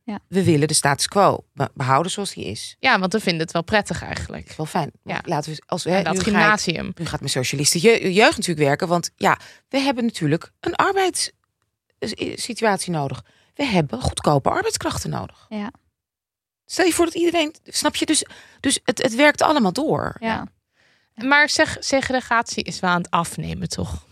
Ja. 0.04 0.20
We 0.28 0.44
willen 0.44 0.68
de 0.68 0.74
status 0.74 1.08
quo 1.08 1.44
be- 1.54 1.70
behouden 1.74 2.12
zoals 2.12 2.34
die 2.34 2.46
is. 2.46 2.76
Ja, 2.80 3.00
want 3.00 3.14
we 3.14 3.20
vinden 3.20 3.42
het 3.42 3.52
wel 3.52 3.64
prettig 3.64 4.04
eigenlijk. 4.04 4.42
Dat 4.42 4.52
is 4.52 4.58
wel 4.58 4.66
fijn. 4.66 4.92
Ja. 5.04 5.20
Laten 5.26 5.52
we 5.52 5.62
als 5.66 5.84
dat 5.84 6.16
ik- 6.16 6.22
gymnasium. 6.22 6.92
nu 6.96 7.06
gaat 7.06 7.20
mijn 7.20 7.32
socialisten 7.32 7.82
je, 7.82 8.14
jeugd 8.14 8.38
natuurlijk 8.38 8.68
werken, 8.68 8.88
want 8.88 9.10
ja, 9.16 9.38
we 9.70 9.80
hebben 9.80 10.04
natuurlijk 10.06 10.52
een 10.60 10.76
arbeidssituatie 12.00 12.92
nodig. 12.92 13.24
We 13.54 13.66
hebben 13.66 14.02
goedkope 14.02 14.50
arbeidskrachten 14.50 15.10
nodig. 15.10 15.46
Ja. 15.50 15.72
Stel 16.66 16.86
je 16.86 16.94
voor 16.94 17.06
dat 17.06 17.14
iedereen, 17.14 17.56
snap 17.66 17.96
je? 17.96 18.06
Dus, 18.06 18.26
dus 18.60 18.80
het, 18.84 19.02
het 19.02 19.16
werkt 19.16 19.42
allemaal 19.42 19.74
door. 19.74 20.16
ja. 20.20 20.48
Maar 21.24 21.50
zeg, 21.50 21.78
segregatie 21.80 22.64
is 22.64 22.80
wel 22.80 22.90
aan 22.90 23.02
het 23.02 23.10
afnemen, 23.10 23.70
toch? 23.70 24.06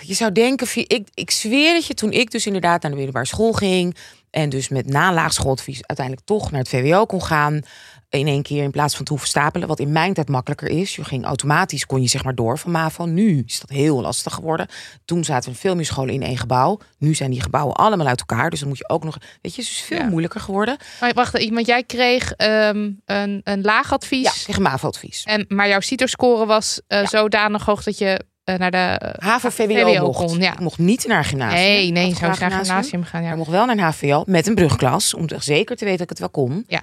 Je 0.00 0.14
zou 0.14 0.32
denken, 0.32 0.68
ik, 0.74 1.08
ik 1.14 1.30
zweer 1.30 1.74
het 1.74 1.86
je, 1.86 1.94
toen 1.94 2.12
ik 2.12 2.30
dus 2.30 2.46
inderdaad 2.46 2.82
naar 2.82 2.90
de 2.90 2.96
middelbare 2.96 3.26
school 3.26 3.52
ging 3.52 3.96
en 4.30 4.48
dus 4.48 4.68
met 4.68 4.86
na 4.86 5.12
laagschooladvies 5.12 5.86
uiteindelijk 5.86 6.26
toch 6.26 6.50
naar 6.50 6.60
het 6.60 6.68
VWO 6.68 7.06
kon 7.06 7.22
gaan, 7.22 7.62
in 8.10 8.26
één 8.26 8.42
keer 8.42 8.62
in 8.62 8.70
plaats 8.70 8.96
van 8.96 9.04
te 9.04 9.10
hoeven 9.10 9.28
stapelen, 9.28 9.68
wat 9.68 9.78
in 9.80 9.92
mijn 9.92 10.14
tijd 10.14 10.28
makkelijker 10.28 10.68
is. 10.68 10.96
Je 10.96 11.04
ging 11.04 11.24
automatisch, 11.24 11.86
kon 11.86 12.02
je 12.02 12.08
zeg 12.08 12.24
maar 12.24 12.34
door 12.34 12.58
van 12.58 12.70
MAVO. 12.70 13.04
Nu 13.04 13.42
is 13.46 13.60
dat 13.60 13.70
heel 13.70 14.00
lastig 14.00 14.34
geworden. 14.34 14.66
Toen 15.04 15.24
zaten 15.24 15.50
er 15.52 15.56
veel 15.58 15.74
meer 15.76 15.84
scholen 15.84 16.14
in 16.14 16.22
één 16.22 16.38
gebouw. 16.38 16.78
Nu 16.98 17.14
zijn 17.14 17.30
die 17.30 17.40
gebouwen 17.42 17.74
allemaal 17.76 18.06
uit 18.06 18.18
elkaar, 18.18 18.50
dus 18.50 18.58
dan 18.60 18.68
moet 18.68 18.78
je 18.78 18.88
ook 18.88 19.04
nog, 19.04 19.18
weet 19.42 19.54
je, 19.54 19.60
het 19.62 19.70
is 19.70 19.80
veel 19.80 19.98
Ja. 19.98 20.08
moeilijker 20.08 20.40
geworden. 20.40 20.76
Maar 21.00 21.12
wacht, 21.14 21.48
want 21.52 21.66
jij 21.66 21.82
kreeg 21.84 22.32
ehm, 22.32 22.90
een, 23.04 23.40
een 23.44 23.60
laag 23.62 23.92
advies. 23.92 24.46
Ja, 24.46 24.58
MAVO-advies. 24.58 25.22
En, 25.24 25.44
maar 25.48 25.68
jouw 25.68 25.80
CITO-score 25.80 26.46
was 26.46 26.80
eh, 26.86 27.00
Ja. 27.00 27.06
zodanig 27.06 27.64
hoog 27.64 27.82
dat 27.82 27.98
je 27.98 28.20
eh, 28.44 28.54
naar 28.56 28.70
de... 28.70 28.76
eh, 28.76 29.28
HAVO, 29.28 29.48
VWO, 29.50 29.74
VWO 29.92 30.06
mocht. 30.06 30.18
kon, 30.24 30.38
ja. 30.40 30.54
Mocht 30.60 30.78
niet 30.78 31.06
naar 31.06 31.24
gymnasium. 31.24 31.60
nee, 31.62 31.90
nee, 31.90 32.14
zou 32.14 32.38
naar 32.38 32.50
gymnasium 32.50 33.04
gaan. 33.04 33.22
Ja. 33.22 33.28
Maar 33.28 33.36
mocht 33.36 33.50
wel 33.50 33.66
naar 33.66 33.76
een 33.76 33.82
HVL 33.84 34.22
met 34.26 34.46
een 34.46 34.54
brugklas. 34.54 35.14
Om 35.14 35.26
zeker 35.38 35.76
te 35.76 35.84
weten 35.84 35.98
dat 35.98 36.10
ik 36.10 36.18
het 36.18 36.18
wel 36.18 36.44
kon. 36.44 36.64
Ja. 36.66 36.82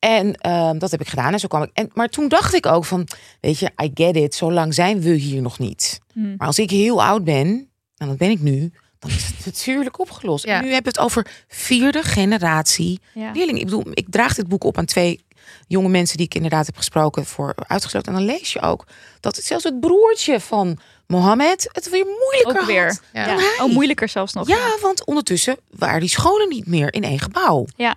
En 0.00 0.34
ehm, 0.34 0.78
dat 0.78 0.90
heb 0.90 1.00
ik 1.00 1.08
gedaan. 1.08 1.32
En 1.32 1.38
zo 1.38 1.48
kwam 1.48 1.62
ik. 1.62 1.70
En, 1.72 1.90
maar 1.94 2.08
toen 2.08 2.28
dacht 2.28 2.54
ik 2.54 2.66
ook 2.66 2.84
van, 2.84 3.08
weet 3.40 3.58
je, 3.58 3.70
I 3.82 3.90
get 3.94 4.16
it. 4.16 4.34
Zo 4.34 4.52
lang 4.52 4.74
zijn 4.74 5.00
we 5.00 5.10
hier 5.10 5.42
nog 5.42 5.58
niet. 5.58 6.00
Hm. 6.12 6.36
Maar 6.36 6.46
als 6.46 6.58
ik 6.58 6.70
heel 6.70 7.02
oud 7.04 7.24
ben, 7.24 7.68
en 7.96 8.06
dat 8.08 8.16
ben 8.16 8.30
ik 8.30 8.40
nu, 8.40 8.72
dan 8.98 9.10
is 9.10 9.26
het 9.26 9.46
natuurlijk 9.46 9.98
opgelost. 9.98 10.44
Ja. 10.44 10.56
En 10.56 10.64
nu 10.64 10.72
hebben 10.72 10.92
we 10.92 10.98
het 11.00 11.08
over 11.08 11.26
vierde 11.48 12.02
generatie 12.02 13.00
Ja. 13.14 13.30
leerlingen. 13.32 13.60
Ik 13.60 13.64
bedoel, 13.64 13.84
ik 13.90 14.06
draag 14.10 14.34
dit 14.34 14.48
boek 14.48 14.64
op 14.64 14.78
aan 14.78 14.84
twee 14.84 15.24
jonge 15.66 15.88
mensen 15.88 16.16
die 16.16 16.26
ik 16.26 16.34
inderdaad 16.34 16.66
heb 16.66 16.76
gesproken 16.76 17.26
voor 17.26 17.54
uitgesloten. 17.66 18.12
En 18.12 18.18
dan 18.18 18.26
lees 18.26 18.52
je 18.52 18.60
ook 18.60 18.86
dat 19.20 19.36
het 19.36 19.44
zelfs 19.44 19.64
het 19.64 19.80
broertje 19.80 20.40
van 20.40 20.78
Mohammed 21.06 21.68
het 21.72 21.90
weer 21.90 22.04
moeilijker 22.06 22.60
Ook 22.62 22.66
weer. 22.66 23.00
Ja. 23.12 23.26
Ja. 23.26 23.64
Oh, 23.64 23.72
moeilijker 23.72 24.08
zelfs 24.08 24.32
nog. 24.32 24.48
Ja, 24.48 24.76
want 24.80 25.04
ondertussen 25.04 25.56
waren 25.70 26.00
die 26.00 26.08
scholen 26.08 26.48
niet 26.48 26.66
meer 26.66 26.92
in 26.92 27.02
één 27.02 27.18
gebouw. 27.18 27.66
Ja. 27.76 27.96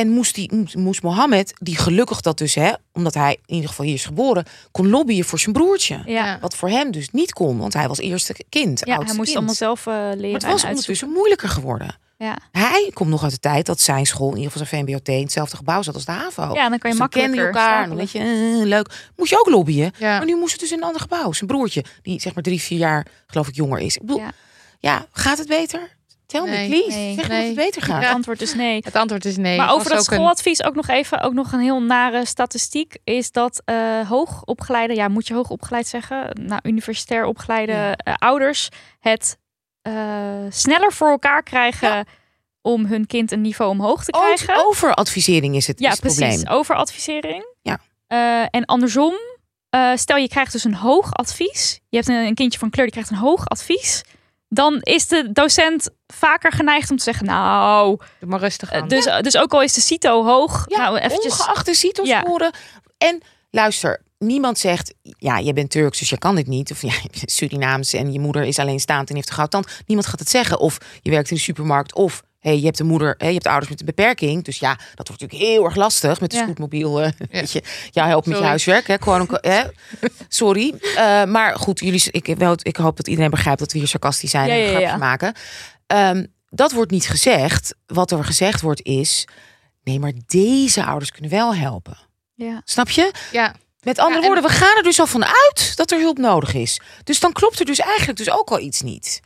En 0.00 0.08
moest, 0.08 0.34
die, 0.34 0.68
moest- 0.76 1.02
Mohammed, 1.02 1.52
die 1.58 1.76
gelukkig 1.76 2.20
dat 2.20 2.38
dus, 2.38 2.54
hè, 2.54 2.72
omdat 2.92 3.14
hij 3.14 3.38
in 3.46 3.54
ieder 3.54 3.68
geval 3.68 3.84
hier 3.84 3.94
is 3.94 4.04
geboren, 4.04 4.44
kon 4.70 4.88
lobbyen 4.88 5.24
voor 5.24 5.38
zijn 5.38 5.52
broertje. 5.52 6.02
Ja. 6.06 6.38
Wat 6.40 6.54
voor 6.56 6.68
hem 6.68 6.90
dus 6.90 7.10
niet 7.10 7.32
kon, 7.32 7.58
want 7.58 7.72
hij 7.72 7.88
was 7.88 7.98
eerste 7.98 8.34
kind. 8.48 8.80
Ja, 8.84 8.96
hij 8.96 9.04
moest 9.04 9.18
kind. 9.20 9.36
allemaal 9.36 9.54
zelf 9.54 9.86
eh, 9.86 9.94
leren. 9.94 10.20
Maar 10.20 10.30
het 10.40 10.50
was 10.50 10.64
ondertussen 10.64 11.10
moeilijker 11.10 11.48
geworden. 11.48 11.98
Ja. 12.18 12.36
Hij 12.52 12.90
komt 12.94 13.10
nog 13.10 13.22
uit 13.22 13.32
de 13.32 13.38
tijd 13.38 13.66
dat 13.66 13.80
zijn 13.80 14.06
school, 14.06 14.30
in 14.30 14.36
ieder 14.36 14.50
geval 14.52 14.66
zijn 14.66 14.86
VMBOT, 14.86 15.08
in 15.08 15.22
hetzelfde 15.22 15.56
gebouw 15.56 15.82
zat 15.82 15.94
als 15.94 16.04
de 16.04 16.12
HAVO. 16.12 16.42
ja, 16.54 16.68
dan 16.68 16.78
kan 16.78 16.90
je 16.90 16.96
Dus 16.96 16.98
makkelijker 16.98 17.46
elkaar. 17.46 17.88
Dan 17.88 17.96
weet 17.96 18.10
je, 18.10 18.18
eh, 18.60 18.66
leuk. 18.66 19.10
Moest 19.16 19.30
je 19.30 19.38
ook 19.38 19.48
lobbyen. 19.48 19.92
Ja. 19.98 20.16
Maar 20.16 20.26
nu 20.26 20.36
moest 20.36 20.52
het 20.52 20.60
dus 20.60 20.70
in 20.72 20.76
een 20.78 20.84
ander 20.84 21.00
gebouw. 21.00 21.32
Zijn 21.32 21.50
broertje, 21.50 21.84
die 22.02 22.20
zeg 22.20 22.34
maar 22.34 22.42
drie, 22.42 22.60
vier 22.60 22.78
jaar, 22.78 23.06
geloof 23.26 23.48
ik, 23.48 23.54
jonger 23.54 23.78
is. 23.80 23.94
Ik 23.96 24.00
bedoel, 24.00 24.18
ja, 24.20 24.32
Ja. 24.78 25.06
gaat 25.12 25.38
het 25.38 25.48
beter? 25.48 25.98
Tel 26.30 26.44
me, 26.44 26.50
Nee. 26.50 26.68
please. 26.68 26.96
Nee. 26.98 27.14
Zeg 27.14 27.28
Nee. 27.28 27.38
dat 27.38 27.46
het 27.46 27.56
beter 27.66 27.82
gaat. 27.82 28.02
Het 28.02 28.12
antwoord 28.14 28.40
is 28.42 28.54
nee. 28.54 28.80
Het 28.84 28.94
antwoord 28.96 29.24
is 29.24 29.36
nee. 29.36 29.56
maar 29.56 29.72
over 29.72 29.88
dat 29.88 29.92
ook 29.92 30.06
een- 30.06 30.14
schooladvies 30.14 30.64
ook 30.64 30.74
nog 30.74 30.88
even, 30.88 31.20
ook 31.20 31.32
nog 31.32 31.52
een 31.52 31.60
heel 31.60 31.82
nare 31.82 32.24
statistiek, 32.26 32.96
is 33.04 33.30
dat 33.32 33.62
eh 33.64 34.08
hoogopgeleide, 34.08 34.94
ja, 34.94 35.08
moet 35.08 35.26
je 35.26 35.34
hoogopgeleid 35.34 35.86
zeggen, 35.86 36.30
nou, 36.42 36.60
universitair 36.62 37.24
opgeleide 37.24 37.72
Ja. 37.72 37.94
eh, 37.96 38.14
ouders 38.18 38.68
het 39.00 39.38
eh, 39.82 39.92
sneller 40.48 40.92
voor 40.92 41.08
elkaar 41.08 41.42
krijgen 41.42 42.06
om 42.62 42.84
hun 42.86 43.06
kind 43.06 43.32
een 43.32 43.40
niveau 43.40 43.70
omhoog 43.70 44.04
te 44.04 44.10
krijgen. 44.10 44.54
Over- 44.54 44.66
Overadvisering 44.66 45.56
is 45.56 45.66
het, 45.66 45.78
ja, 45.80 45.86
is 45.86 45.92
het 45.92 46.00
precies. 46.00 46.18
probleem. 46.36 46.58
Overadvisering. 46.58 47.44
Ja. 47.62 47.78
Eh, 48.06 48.46
en 48.50 48.64
andersom, 48.64 49.14
eh, 49.70 49.90
stel 49.94 50.16
je 50.16 50.28
krijgt 50.28 50.52
dus 50.52 50.64
een 50.64 50.74
hoog 50.74 51.12
advies. 51.12 51.80
Je 51.88 51.96
hebt 51.96 52.08
een, 52.08 52.14
een 52.26 52.34
kindje 52.34 52.58
van 52.58 52.70
kleur 52.70 52.84
die 52.84 52.94
krijgt 52.94 53.10
een 53.10 53.16
hoog 53.26 53.46
advies. 53.48 54.02
Dan 54.52 54.80
is 54.80 55.06
de 55.06 55.32
docent 55.32 55.90
vaker 56.06 56.52
geneigd 56.52 56.90
om 56.90 56.96
te 56.96 57.02
zeggen, 57.02 57.26
nou, 57.26 57.98
Doe 58.20 58.28
maar 58.28 58.40
rustig 58.40 58.70
eh, 58.70 58.80
aan. 58.80 58.88
dus, 58.88 59.04
dus 59.20 59.36
ook 59.36 59.52
al 59.52 59.62
is 59.62 59.72
de 59.72 59.80
CITO 59.80 60.24
hoog, 60.24 60.64
Ja, 60.68 60.78
nou 60.78 60.98
eventjes. 60.98 61.32
ongeacht 61.32 61.66
de 61.66 62.02
Ja. 62.04 62.52
En 62.98 63.22
luister, 63.50 64.02
niemand 64.18 64.58
zegt, 64.58 64.94
ja, 65.02 65.38
je 65.38 65.52
bent 65.52 65.70
Turks, 65.70 65.98
dus 65.98 66.10
je 66.10 66.18
kan 66.18 66.34
dit 66.34 66.46
niet. 66.46 66.70
Of 66.70 66.82
ja, 66.90 66.92
je 67.02 67.08
bent 67.18 67.30
Surinaams 67.30 67.92
en 67.92 68.12
je 68.12 68.20
moeder 68.20 68.42
is 68.42 68.58
alleenstaand 68.58 69.08
en 69.08 69.14
heeft 69.14 69.28
een 69.28 69.34
goudtand. 69.34 69.66
Niemand 69.86 70.08
gaat 70.08 70.18
het 70.18 70.30
zeggen. 70.30 70.58
Of 70.58 70.78
je 71.02 71.10
werkt 71.10 71.30
in 71.30 71.36
de 71.36 71.42
supermarkt. 71.42 71.94
Of 71.94 72.22
hey, 72.40 72.58
je 72.58 72.64
hebt 72.64 72.78
een 72.78 72.86
moeder, 72.86 73.14
hey, 73.18 73.26
je 73.28 73.34
hebt 73.34 73.46
ouders 73.46 73.70
met 73.70 73.80
een 73.80 73.86
beperking. 73.86 74.44
Dus 74.44 74.58
ja, 74.58 74.74
dat 74.94 75.08
wordt 75.08 75.20
natuurlijk 75.22 75.50
heel 75.50 75.64
erg 75.64 75.74
lastig 75.76 76.20
met 76.20 76.30
de 76.30 76.36
Ja. 76.36 76.42
scootmobiel. 76.42 77.00
eh, 77.02 77.10
weet 77.30 77.52
je, 77.52 77.62
ja, 77.90 78.06
help 78.06 78.26
met 78.26 78.38
je 78.38 78.44
huiswerk. 78.44 78.86
Hè, 78.86 78.96
gewoon, 79.00 79.38
hè. 79.40 79.62
Sorry. 80.28 80.74
Eh, 80.96 81.24
maar 81.24 81.56
goed, 81.58 81.80
jullie, 81.80 82.02
ik, 82.10 82.34
wel, 82.38 82.54
ik 82.62 82.76
hoop 82.76 82.96
dat 82.96 83.08
iedereen 83.08 83.30
begrijpt 83.30 83.58
dat 83.60 83.72
we 83.72 83.78
hier 83.78 83.88
sarcastisch 83.88 84.30
zijn 84.30 84.46
Ja, 84.48 84.52
en 84.54 84.58
een 84.58 84.64
ja, 84.64 84.70
grapje 84.70 84.86
ja. 84.88 84.96
maken. 84.96 85.34
Ehm, 85.86 86.24
dat 86.48 86.72
wordt 86.72 86.90
niet 86.90 87.08
gezegd. 87.08 87.74
Wat 87.86 88.10
er 88.10 88.24
gezegd 88.24 88.60
wordt 88.60 88.82
is, 88.82 89.26
nee, 89.82 89.98
maar 89.98 90.12
deze 90.26 90.84
ouders 90.84 91.10
kunnen 91.12 91.30
wel 91.30 91.54
helpen. 91.54 91.98
Ja. 92.34 92.60
Snap 92.64 92.90
je? 92.90 93.12
Ja, 93.32 93.54
Met 93.80 93.98
andere 93.98 94.14
Ja, 94.20 94.26
en- 94.26 94.32
woorden, 94.32 94.50
we 94.50 94.56
gaan 94.56 94.76
er 94.76 94.82
dus 94.82 95.00
al 95.00 95.06
van 95.06 95.24
uit 95.24 95.72
dat 95.76 95.90
er 95.90 95.98
hulp 95.98 96.18
nodig 96.18 96.54
is. 96.54 96.80
Dus 97.04 97.20
dan 97.20 97.32
klopt 97.32 97.58
er 97.60 97.66
dus 97.66 97.78
eigenlijk 97.78 98.18
dus 98.18 98.30
ook 98.30 98.50
al 98.50 98.58
iets 98.60 98.80
niet. 98.80 99.20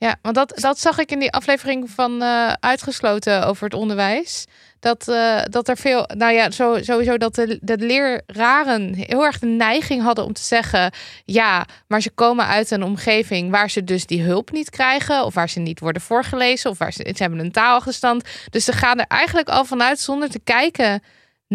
Ja, 0.00 0.16
want 0.22 0.34
dat, 0.34 0.52
dat 0.54 0.78
zag 0.78 0.98
ik 0.98 1.10
in 1.10 1.18
die 1.18 1.32
aflevering 1.32 1.90
van 1.90 2.22
eh, 2.22 2.52
Uitgesloten 2.60 3.46
over 3.46 3.64
het 3.64 3.74
onderwijs. 3.74 4.46
Dat, 4.78 5.08
eh, 5.08 5.40
dat 5.44 5.68
er 5.68 5.76
veel, 5.76 6.04
nou 6.16 6.32
ja, 6.32 6.50
sowieso 6.50 7.18
dat 7.18 7.34
de, 7.34 7.58
de 7.62 7.76
leraren 7.78 8.94
heel 8.94 9.24
erg 9.24 9.38
de 9.38 9.46
neiging 9.46 10.02
hadden 10.02 10.24
om 10.24 10.32
te 10.32 10.42
zeggen: 10.42 10.92
ja, 11.24 11.66
maar 11.86 12.00
ze 12.00 12.10
komen 12.10 12.46
uit 12.46 12.70
een 12.70 12.82
omgeving 12.82 13.50
waar 13.50 13.70
ze 13.70 13.84
dus 13.84 14.06
die 14.06 14.22
hulp 14.22 14.50
niet 14.50 14.70
krijgen, 14.70 15.24
of 15.24 15.34
waar 15.34 15.48
ze 15.48 15.60
niet 15.60 15.80
worden 15.80 16.02
voorgelezen, 16.02 16.70
of 16.70 16.78
waar 16.78 16.92
ze, 16.92 17.12
ze 17.16 17.22
hebben 17.22 17.40
een 17.40 17.52
taalachterstand. 17.52 18.28
Dus 18.50 18.64
ze 18.64 18.72
gaan 18.72 18.98
er 18.98 19.06
eigenlijk 19.08 19.48
al 19.48 19.64
vanuit 19.64 20.00
zonder 20.00 20.30
te 20.30 20.40
kijken 20.44 21.02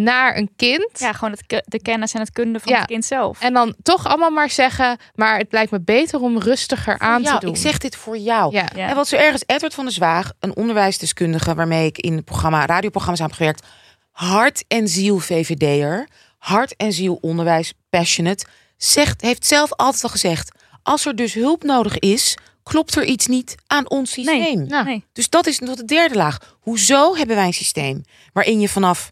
naar 0.03 0.37
een 0.37 0.49
kind. 0.55 0.89
ja, 0.93 1.13
gewoon 1.13 1.31
het, 1.37 1.63
de 1.65 1.81
kennis 1.81 2.13
en 2.13 2.19
het 2.19 2.31
kunde 2.31 2.59
van 2.59 2.71
Ja. 2.73 2.77
het 2.79 2.87
kind 2.87 3.05
zelf. 3.05 3.41
En 3.41 3.53
dan 3.53 3.75
toch 3.83 4.05
allemaal 4.07 4.29
maar 4.29 4.49
zeggen: 4.49 4.97
maar 5.13 5.37
het 5.37 5.51
lijkt 5.51 5.71
me 5.71 5.81
beter 5.81 6.19
om 6.19 6.39
rustiger 6.39 6.99
aan 6.99 7.21
Jou, 7.21 7.39
te 7.39 7.45
doen. 7.45 7.55
Ik 7.55 7.61
zeg 7.61 7.77
dit 7.77 7.95
voor 7.95 8.17
jou. 8.17 8.53
ja. 8.53 8.65
ja. 8.75 8.87
En 8.89 8.95
wat 8.95 9.07
zo 9.07 9.15
erg 9.15 9.33
is, 9.33 9.43
Edward 9.45 9.73
van 9.73 9.83
der 9.83 9.93
Zwaag, 9.93 10.31
een 10.39 10.55
onderwijsdeskundige 10.55 11.55
waarmee 11.55 11.85
ik 11.85 11.97
in 11.97 12.15
het 12.15 12.25
programma, 12.25 12.65
radioprogramma's 12.65 13.21
heb 13.21 13.31
gewerkt. 13.31 13.65
Hart 14.11 14.63
en 14.67 14.87
ziel 14.87 15.19
VVD'er, 15.19 16.07
hart 16.37 16.75
en 16.75 16.91
ziel 16.93 17.17
onderwijs, 17.21 17.73
passionate. 17.89 18.45
Zegt, 18.77 19.21
heeft 19.21 19.45
zelf 19.45 19.73
altijd 19.73 20.03
al 20.03 20.09
gezegd, 20.09 20.51
als 20.83 21.05
er 21.05 21.15
dus 21.15 21.33
hulp 21.33 21.63
nodig 21.63 21.99
is, 21.99 22.37
klopt 22.63 22.95
er 22.95 23.03
iets 23.03 23.27
niet 23.27 23.55
aan 23.67 23.89
ons 23.89 24.11
systeem. 24.11 24.65
nee, 24.67 24.83
nee. 24.83 25.05
Dus 25.13 25.29
dat 25.29 25.47
is 25.47 25.59
nog 25.59 25.75
de 25.75 25.85
derde 25.85 26.15
laag. 26.15 26.57
Hoezo 26.59 27.15
hebben 27.15 27.35
wij 27.35 27.45
een 27.45 27.53
systeem 27.53 28.03
waarin 28.33 28.59
je 28.59 28.69
vanaf 28.69 29.11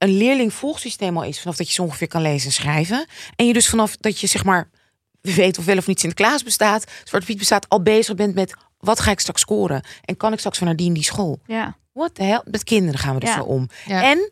een 0.00 0.16
leerling-volgsysteem 0.16 1.16
al 1.16 1.24
is, 1.24 1.40
vanaf 1.40 1.56
dat 1.56 1.66
je 1.66 1.72
zo 1.72 1.82
ongeveer 1.82 2.08
kan 2.08 2.22
lezen 2.22 2.46
en 2.46 2.52
schrijven. 2.52 3.06
En 3.36 3.46
je 3.46 3.52
dus 3.52 3.68
vanaf 3.68 3.96
dat 3.96 4.20
je 4.20 4.26
zeg 4.26 4.44
maar 4.44 4.68
weet 5.20 5.58
of 5.58 5.64
wel 5.64 5.76
of 5.76 5.86
niet 5.86 6.00
Sinterklaas 6.00 6.42
bestaat, 6.42 6.84
Zwarte 7.04 7.26
Piet 7.26 7.38
bestaat, 7.38 7.68
al 7.68 7.82
bezig 7.82 8.14
bent 8.14 8.34
met 8.34 8.54
wat 8.78 9.00
ga 9.00 9.10
ik 9.10 9.20
straks 9.20 9.40
scoren 9.40 9.84
en 10.04 10.16
kan 10.16 10.32
ik 10.32 10.38
straks 10.38 10.58
van 10.58 10.66
naar 10.66 10.76
die 10.76 11.02
school. 11.02 11.40
Ja. 11.46 11.76
What 11.92 12.14
the 12.14 12.22
hell? 12.22 12.42
Met 12.44 12.64
kinderen 12.64 13.00
gaan 13.00 13.14
we 13.14 13.20
dus 13.20 13.28
Ja. 13.28 13.34
zo 13.34 13.42
om. 13.42 13.68
Ja. 13.86 14.02
En 14.02 14.28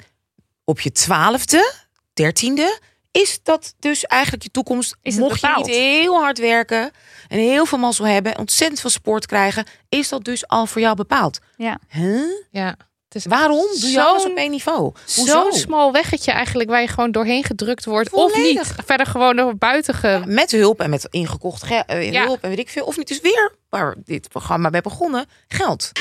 op 0.64 0.81
je 0.81 0.93
twaalfde, 0.93 1.73
dertiende 2.12 2.79
is 3.11 3.41
dat 3.43 3.75
dus 3.79 4.05
eigenlijk 4.05 4.43
je 4.43 4.51
toekomst. 4.51 4.97
Is 5.03 5.14
het 5.14 5.23
Mocht 5.23 5.41
je 5.41 5.53
niet 5.57 5.66
heel 5.66 6.21
hard 6.21 6.39
werken 6.39 6.91
en 7.29 7.39
heel 7.39 7.66
veel 7.66 7.79
mazzel 7.79 8.07
hebben, 8.07 8.33
en 8.33 8.39
ontzettend 8.39 8.81
veel 8.81 8.91
sport 8.91 9.27
krijgen, 9.27 9.66
is 9.89 10.09
dat 10.09 10.25
dus 10.25 10.47
al 10.49 10.66
voor 10.66 10.81
jou 10.81 10.97
bepaald. 10.97 11.39
Ja. 11.57 11.79
Huh? 11.89 12.23
ja. 12.51 12.77
Het 13.09 13.17
is 13.17 13.25
Waarom 13.27 13.67
doe 13.81 13.91
je 13.91 14.03
alles 14.03 14.25
op 14.25 14.37
één 14.37 14.51
niveau? 14.51 14.93
Zo'n 15.05 15.53
smal 15.53 15.93
weggetje 15.93 16.33
eigenlijk 16.33 16.71
waar 16.71 16.81
je 16.81 16.89
gewoon 16.89 17.11
doorheen 17.11 17.45
gedrukt 17.45 17.85
wordt. 17.85 18.11
Of 18.13 18.37
niet. 18.37 18.73
Verder 18.87 19.07
gewoon 19.07 19.37
door 19.37 19.57
buiten 19.57 19.95
ge... 19.95 20.23
Met 20.27 20.51
hulp 20.51 20.81
en 20.81 20.91
met 20.91 21.07
ingekocht 21.11 21.63
ge- 21.63 21.83
eh, 21.87 22.13
Ja. 22.13 22.25
hulp 22.25 22.43
en 22.43 22.49
weet 22.49 22.59
ik 22.59 22.69
veel. 22.69 22.85
Of 22.85 22.97
niet 22.97 23.09
dus 23.09 23.21
weer, 23.21 23.55
waar 23.69 23.95
dit 24.05 24.29
programma 24.29 24.71
bij 24.71 24.81
begonnen, 24.81 25.27
geld. 25.49 25.93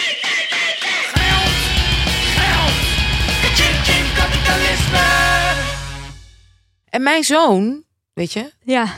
En 6.90 7.04
mijn 7.04 7.24
zoon, 7.24 7.84
weet 8.14 8.34
je, 8.34 8.52
Ja. 8.64 8.94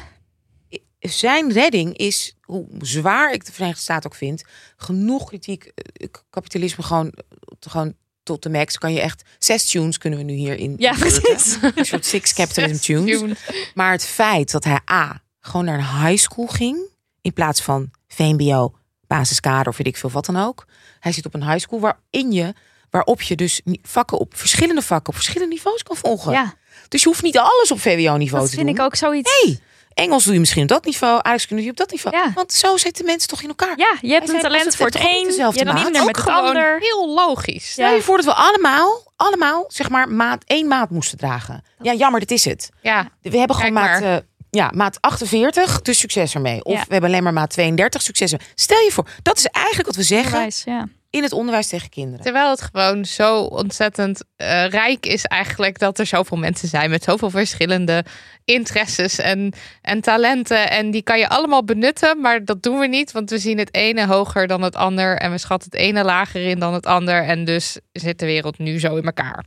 zijn 0.99 1.51
redding 1.53 1.97
is, 1.97 2.35
hoe 2.41 2.65
zwaar 2.79 3.33
ik 3.33 3.45
de 3.45 3.51
Verenigde 3.51 3.81
Staten 3.81 4.09
ook 4.09 4.15
vind, 4.17 4.43
genoeg 4.81 5.27
kritiek. 5.27 5.63
eh, 5.75 6.07
Kapitalisme 6.29 6.83
gewoon, 6.83 7.13
gewoon 7.59 7.93
tot 8.23 8.43
de 8.43 8.49
max. 8.49 8.77
Kan 8.77 8.93
je 8.93 8.99
echt 9.01 9.23
zes 9.39 9.65
tunes 9.69 9.97
kunnen 9.97 10.19
we 10.19 10.25
nu 10.25 10.33
hierin. 10.33 10.75
Ja, 10.77 10.93
precies. 10.93 11.57
Een 11.75 11.85
soort 11.85 12.05
six 12.05 12.33
capitalism 12.39 12.81
tunes. 12.81 13.19
Tune. 13.19 13.35
Maar 13.73 13.91
het 13.91 14.05
feit 14.05 14.51
dat 14.51 14.63
hij 14.63 14.79
A, 14.91 15.21
gewoon 15.39 15.65
naar 15.65 15.77
een 15.79 16.05
high 16.07 16.21
school 16.21 16.47
ging, 16.47 16.77
in 17.21 17.33
plaats 17.33 17.61
van 17.61 17.91
VMBO, 18.07 18.73
basiskader 19.07 19.67
of 19.67 19.77
weet 19.77 19.87
ik 19.87 19.97
veel 19.97 20.09
wat 20.11 20.25
dan 20.25 20.35
ook. 20.37 20.65
Hij 20.99 21.11
zit 21.11 21.25
op 21.25 21.33
een 21.33 21.43
high 21.49 21.59
school 21.59 21.79
waarin 21.79 22.31
je, 22.31 22.53
waarop 22.89 23.21
je 23.21 23.35
dus 23.35 23.61
vakken 23.81 24.17
op 24.17 24.37
verschillende 24.37 24.81
vakken, 24.81 25.09
op 25.09 25.15
verschillende 25.15 25.53
niveaus 25.55 25.83
kan 25.83 25.95
volgen. 25.97 26.31
Ja, 26.31 26.53
Dus 26.87 27.01
je 27.03 27.07
hoeft 27.07 27.21
niet 27.23 27.37
alles 27.37 27.71
op 27.71 27.79
VWO-niveau 27.79 28.41
dat 28.41 28.49
te 28.49 28.55
vind 28.55 28.67
doen. 28.67 28.75
ik 28.75 28.81
ook 28.81 28.95
zoiets. 28.95 29.43
Nee, 29.43 29.59
Engels 29.99 30.23
doe 30.23 30.33
je 30.33 30.39
misschien 30.39 30.61
op 30.61 30.67
dat 30.67 30.85
niveau, 30.85 31.15
aardrijkskunde 31.15 31.63
doe 31.63 31.71
je 31.73 31.81
op 31.81 31.87
dat 31.87 31.91
niveau. 31.91 32.17
Ja. 32.17 32.31
Want 32.35 32.53
zo 32.53 32.77
zitten 32.77 33.05
mensen 33.05 33.29
toch 33.29 33.41
in 33.41 33.47
elkaar. 33.47 33.73
Ja, 33.77 33.95
je 34.01 34.11
hebt 34.13 34.29
een 34.29 34.39
talent 34.39 34.75
voor 34.75 34.85
het 34.85 34.95
een, 34.95 35.01
je 35.01 35.41
hebt 35.43 35.99
Ook 35.99 36.05
met 36.05 36.15
het 36.17 36.27
ander. 36.27 36.77
heel 36.79 37.09
logisch. 37.13 37.71
Stel 37.71 37.93
je 37.93 38.01
voor 38.01 38.15
dat 38.15 38.25
we 38.25 38.33
allemaal, 38.33 39.11
allemaal, 39.15 39.65
zeg 39.67 39.89
maar, 39.89 40.09
maat 40.09 40.43
één 40.45 40.67
maat 40.67 40.89
moesten 40.89 41.17
dragen. 41.17 41.63
Ja, 41.81 41.93
jammer, 41.93 42.19
dit 42.19 42.31
is 42.31 42.45
het. 42.45 42.69
Ja, 42.81 43.09
We 43.21 43.37
hebben 43.37 43.55
gewoon 43.55 43.73
maat, 43.73 44.01
eh, 44.01 44.15
ja, 44.49 44.71
maat 44.75 44.97
48, 45.01 45.81
dus 45.81 45.99
succes 45.99 46.33
ermee. 46.33 46.63
Of 46.63 46.73
Ja. 46.73 46.79
we 46.79 46.91
hebben 46.91 47.09
alleen 47.09 47.23
maar 47.23 47.33
maat 47.33 47.49
32, 47.49 48.01
succes 48.01 48.31
ermee. 48.31 48.47
Stel 48.55 48.79
je 48.83 48.91
voor, 48.91 49.07
dat 49.21 49.37
is 49.37 49.45
eigenlijk 49.45 49.87
wat 49.87 49.95
we 49.95 50.03
zeggen 50.03 50.49
ja. 50.65 50.87
In 51.11 51.23
het 51.23 51.31
onderwijs 51.33 51.67
tegen 51.67 51.89
kinderen. 51.89 52.23
terwijl 52.23 52.49
het 52.49 52.61
gewoon 52.61 53.05
zo 53.05 53.41
ontzettend 53.41 54.23
eh, 54.35 54.65
rijk 54.67 55.05
is 55.05 55.25
eigenlijk 55.25 55.79
dat 55.79 55.99
er 55.99 56.05
zoveel 56.05 56.37
mensen 56.37 56.67
zijn 56.67 56.89
met 56.89 57.03
zoveel 57.03 57.29
verschillende 57.29 58.05
interesses 58.45 59.19
en, 59.19 59.53
en 59.81 60.01
talenten. 60.01 60.69
En 60.69 60.91
die 60.91 61.01
kan 61.03 61.19
je 61.19 61.29
allemaal 61.29 61.63
benutten, 61.63 62.21
maar 62.21 62.45
dat 62.45 62.63
doen 62.63 62.79
we 62.79 62.87
niet, 62.87 63.11
want 63.11 63.29
we 63.29 63.37
zien 63.37 63.57
het 63.57 63.73
ene 63.73 64.05
hoger 64.07 64.47
dan 64.47 64.61
het 64.61 64.75
ander 64.75 65.17
en 65.17 65.31
we 65.31 65.37
schatten 65.37 65.69
het 65.71 65.79
ene 65.81 66.03
lager 66.03 66.45
in 66.47 66.59
dan 66.59 66.73
het 66.73 66.85
ander. 66.85 67.23
En 67.23 67.45
dus 67.45 67.79
zit 67.91 68.19
de 68.19 68.25
wereld 68.25 68.57
nu 68.57 68.79
zo 68.79 68.95
in 68.95 69.05
elkaar. 69.05 69.45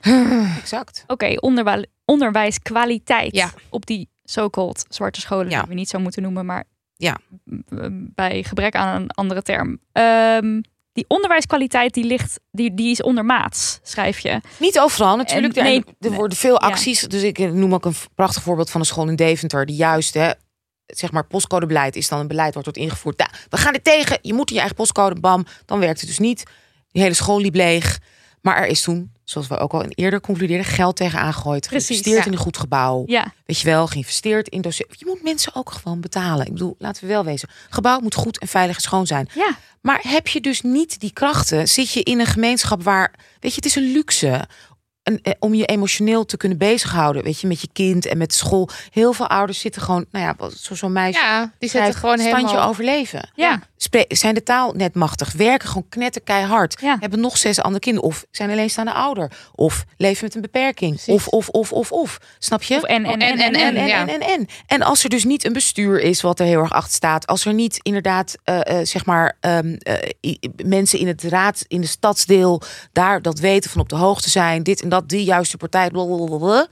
Exact. 0.60 1.04
Oké, 1.06 1.34
onderwa- 1.40 1.84
onderwijskwaliteit 2.04 3.34
Ja. 3.34 3.50
op 3.70 3.86
die 3.86 4.08
so-called 4.24 4.84
zwarte 4.88 5.20
scholen, 5.20 5.50
Ja. 5.50 5.58
die 5.58 5.68
we 5.68 5.74
niet 5.74 5.88
zo 5.88 5.98
moeten 5.98 6.22
noemen, 6.22 6.46
maar 6.46 6.64
Ja. 7.02 7.16
bij 8.14 8.42
gebrek 8.42 8.74
aan 8.74 9.00
een 9.02 9.10
andere 9.10 9.42
term. 9.42 9.78
Ehm, 9.92 10.60
die 10.92 11.04
onderwijskwaliteit 11.08 11.94
die 11.94 12.04
ligt, 12.04 12.40
die, 12.50 12.74
die 12.74 12.90
is 12.90 13.02
ondermaats, 13.02 13.80
schrijf 13.82 14.18
je. 14.18 14.40
Niet 14.58 14.78
overal 14.78 15.16
natuurlijk. 15.16 15.54
En 15.56 15.64
Er- 15.64 15.70
nee, 15.70 15.84
er 16.00 16.12
worden 16.12 16.38
veel 16.38 16.52
Ja. 16.62 16.68
acties. 16.68 17.00
Dus 17.00 17.22
ik 17.22 17.38
noem 17.38 17.74
ook 17.74 17.84
een 17.84 17.94
prachtig 18.14 18.42
voorbeeld 18.42 18.70
van 18.70 18.80
een 18.80 18.86
school 18.86 19.08
in 19.08 19.16
Deventer. 19.16 19.66
Die 19.66 19.76
juist, 19.76 20.14
hè, 20.14 20.30
zeg 20.86 21.12
maar, 21.12 21.26
postcodebeleid 21.26 21.96
is 21.96 22.08
dan 22.08 22.20
een 22.20 22.28
beleid 22.28 22.54
wat 22.54 22.64
wordt 22.64 22.78
ingevoerd. 22.78 23.18
Nou, 23.18 23.30
we 23.48 23.56
gaan 23.56 23.74
er 23.74 23.82
tegen. 23.82 24.18
Je 24.22 24.34
moet 24.34 24.48
in 24.48 24.54
je 24.54 24.60
eigen 24.60 24.76
postcode. 24.78 25.20
Bam. 25.20 25.46
Dan 25.64 25.78
werkt 25.78 26.00
het 26.00 26.08
dus 26.08 26.18
niet. 26.18 26.42
Die 26.90 27.02
hele 27.02 27.14
school 27.14 27.40
liep 27.40 27.54
leeg. 27.54 27.98
Maar 28.42 28.56
er 28.56 28.66
is 28.66 28.82
toen, 28.82 29.11
zoals 29.24 29.46
we 29.46 29.58
ook 29.58 29.72
al 29.72 29.84
eerder 29.84 30.20
concludeerden, 30.20 30.66
geld 30.66 30.96
tegen 30.96 31.18
aangegooid. 31.18 31.68
Precies, 31.68 31.86
Geïnvesteerd 31.86 32.24
ja. 32.24 32.30
in 32.30 32.32
een 32.32 32.44
goed 32.44 32.56
gebouw. 32.56 33.02
Ja, 33.06 33.32
Weet 33.46 33.58
je 33.58 33.66
wel, 33.66 33.86
geïnvesteerd 33.86 34.48
in 34.48 34.60
docenten. 34.60 34.96
Je 34.98 35.06
moet 35.06 35.22
mensen 35.22 35.54
ook 35.54 35.70
gewoon 35.70 36.00
betalen. 36.00 36.46
Ik 36.46 36.52
bedoel, 36.52 36.74
laten 36.78 37.02
we 37.02 37.08
wel 37.08 37.24
wezen. 37.24 37.48
Gebouw 37.70 38.00
moet 38.00 38.14
goed 38.14 38.38
en 38.38 38.48
veilig 38.48 38.76
en 38.76 38.82
schoon 38.82 39.06
zijn. 39.06 39.28
ja. 39.34 39.56
Maar 39.80 40.00
heb 40.02 40.28
je 40.28 40.40
dus 40.40 40.60
niet 40.60 41.00
die 41.00 41.12
krachten, 41.12 41.68
zit 41.68 41.92
je 41.92 42.02
in 42.02 42.20
een 42.20 42.26
gemeenschap 42.26 42.82
waar, 42.82 43.14
weet 43.40 43.50
je, 43.50 43.56
het 43.56 43.64
is 43.64 43.74
een 43.74 43.92
luxe. 43.92 44.48
En, 45.02 45.18
eh, 45.22 45.32
om 45.38 45.54
je 45.54 45.64
emotioneel 45.66 46.24
te 46.24 46.36
kunnen 46.36 46.58
bezighouden, 46.58 47.22
weet 47.22 47.40
je, 47.40 47.46
met 47.46 47.60
je 47.60 47.68
kind 47.72 48.06
en 48.06 48.18
met 48.18 48.34
school. 48.34 48.68
Heel 48.90 49.12
veel 49.12 49.28
ouders 49.28 49.58
zitten 49.60 49.82
gewoon, 49.82 50.04
nou 50.10 50.24
ja, 50.24 50.34
wat- 50.38 50.52
zo- 50.52 50.74
zo'n 50.74 50.92
meisje. 50.92 51.20
Ja, 51.20 51.52
die 51.58 51.68
zitten 51.70 51.94
gewoon 51.94 52.18
standje 52.18 52.46
helemaal... 52.46 52.68
overleven. 52.68 53.30
Ja. 53.34 53.60
Spe- 53.76 54.04
zijn 54.08 54.34
de 54.34 54.42
taal 54.42 54.72
net 54.76 54.94
machtig, 54.94 55.32
werken 55.32 55.68
gewoon 55.68 55.88
knetter 55.88 56.22
keihard. 56.22 56.76
Ja. 56.80 56.96
Hebben 57.00 57.20
nog 57.20 57.36
zes 57.38 57.60
andere 57.60 57.80
kinderen. 57.80 58.08
Of 58.08 58.24
zijn 58.30 58.50
alleenstaande 58.50 58.92
ouder. 58.92 59.30
Of 59.54 59.84
leven 59.96 60.24
met 60.24 60.34
een 60.34 60.40
beperking. 60.40 60.90
Precies. 60.94 61.14
Of, 61.14 61.28
of, 61.28 61.48
of, 61.48 61.72
of, 61.72 61.92
of. 61.92 62.18
Snap 62.38 62.62
je? 62.62 62.76
Of 62.76 62.82
en, 62.82 63.04
en, 63.04 63.20
en, 63.20 63.38
en, 63.38 63.52
en, 63.52 63.54
en. 63.60 63.76
en, 63.76 63.86
ja. 63.86 64.00
en, 64.00 64.08
en, 64.08 64.20
en. 64.20 64.46
En 64.66 64.82
als 64.82 65.04
er 65.04 65.10
dus 65.10 65.24
niet 65.24 65.44
een 65.44 65.52
bestuur 65.52 66.00
is 66.00 66.20
wat 66.20 66.40
er 66.40 66.46
heel 66.46 66.60
erg 66.60 66.72
achter 66.72 66.92
staat. 66.92 67.26
Als 67.26 67.44
er 67.44 67.54
niet 67.54 67.78
inderdaad, 67.82 68.34
eh, 68.44 68.78
eh, 68.80 68.86
zeg 68.86 69.04
maar, 69.04 69.36
eh, 69.40 69.58
i- 70.20 70.38
mensen 70.64 70.98
in 70.98 71.06
het 71.06 71.22
raad, 71.22 71.64
in 71.68 71.80
de 71.80 71.86
stadsdeel, 71.86 72.62
daar 72.92 73.22
dat 73.22 73.38
weten 73.38 73.70
van 73.70 73.80
op 73.80 73.88
de 73.88 73.96
hoogte 73.96 74.30
zijn. 74.30 74.62
Dit 74.62 74.82
en 74.82 74.88
dat, 74.92 75.08
die 75.08 75.24
juiste 75.24 75.56
partij. 75.56 75.90
blablabla. 75.90 76.66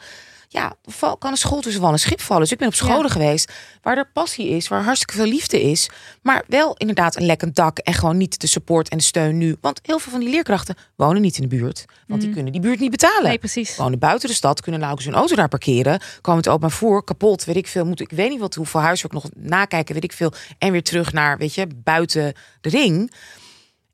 Ja, 0.53 0.73
kan 1.19 1.31
een 1.31 1.37
school 1.37 1.61
tussen 1.61 1.83
wal 1.83 1.93
en 1.93 1.99
schip 1.99 2.21
vallen. 2.21 2.43
Dus 2.43 2.53
ik 2.53 2.59
ben 2.59 2.69
op 2.69 2.75
scholen 2.75 3.11
geweest 3.11 3.53
waar 3.83 3.97
er 3.97 4.11
passie 4.13 4.49
is, 4.49 4.69
waar 4.69 4.83
hartstikke 4.83 5.15
veel 5.15 5.27
liefde 5.27 5.63
is. 5.63 5.91
Maar 6.23 6.45
wel 6.49 6.75
inderdaad 6.77 7.17
een 7.17 7.27
lekkend 7.27 7.57
dak 7.57 7.79
en 7.79 7.95
gewoon 7.95 8.17
niet 8.17 8.41
de 8.41 8.47
support 8.47 8.89
en 8.89 8.99
de 8.99 9.03
steun 9.05 9.39
nu. 9.39 9.57
Want 9.61 9.81
heel 9.83 9.99
veel 9.99 10.13
van 10.13 10.21
die 10.21 10.29
leerkrachten 10.29 10.77
wonen 10.97 11.23
niet 11.23 11.37
in 11.37 11.43
de 11.49 11.57
buurt. 11.57 11.85
Want 12.07 12.21
die 12.21 12.31
kunnen 12.31 12.53
die 12.53 12.61
buurt 12.61 12.81
niet 12.81 12.91
betalen 12.91 13.29
Nee, 13.29 13.39
precies. 13.39 13.77
wonen 13.77 13.99
buiten 13.99 14.29
de 14.29 14.35
stad, 14.35 14.61
kunnen 14.61 14.81
nou 14.81 14.93
ook 14.93 15.03
hun 15.03 15.15
auto 15.15 15.35
daar 15.35 15.49
parkeren. 15.49 16.01
Komen 16.21 16.41
het 16.41 16.49
openbaar 16.49 16.71
voor, 16.71 17.05
kapot, 17.05 17.45
weet 17.45 17.57
ik 17.57 17.67
veel. 17.67 17.85
Moet 17.85 18.01
ik 18.01 18.11
weet 18.11 18.31
niet 18.31 18.41
wat, 18.41 18.55
hoeveel 18.55 18.81
huiswerk 18.81 19.15
nog 19.15 19.29
nakijken, 19.35 19.95
weet 19.95 20.05
ik 20.05 20.13
veel. 20.13 20.33
En 20.59 20.73
weer 20.73 20.83
terug 20.83 21.13
naar, 21.13 21.39
weet 21.39 21.55
je, 21.55 21.67
buiten 21.77 22.33
de 22.61 22.69
ring. 22.69 23.13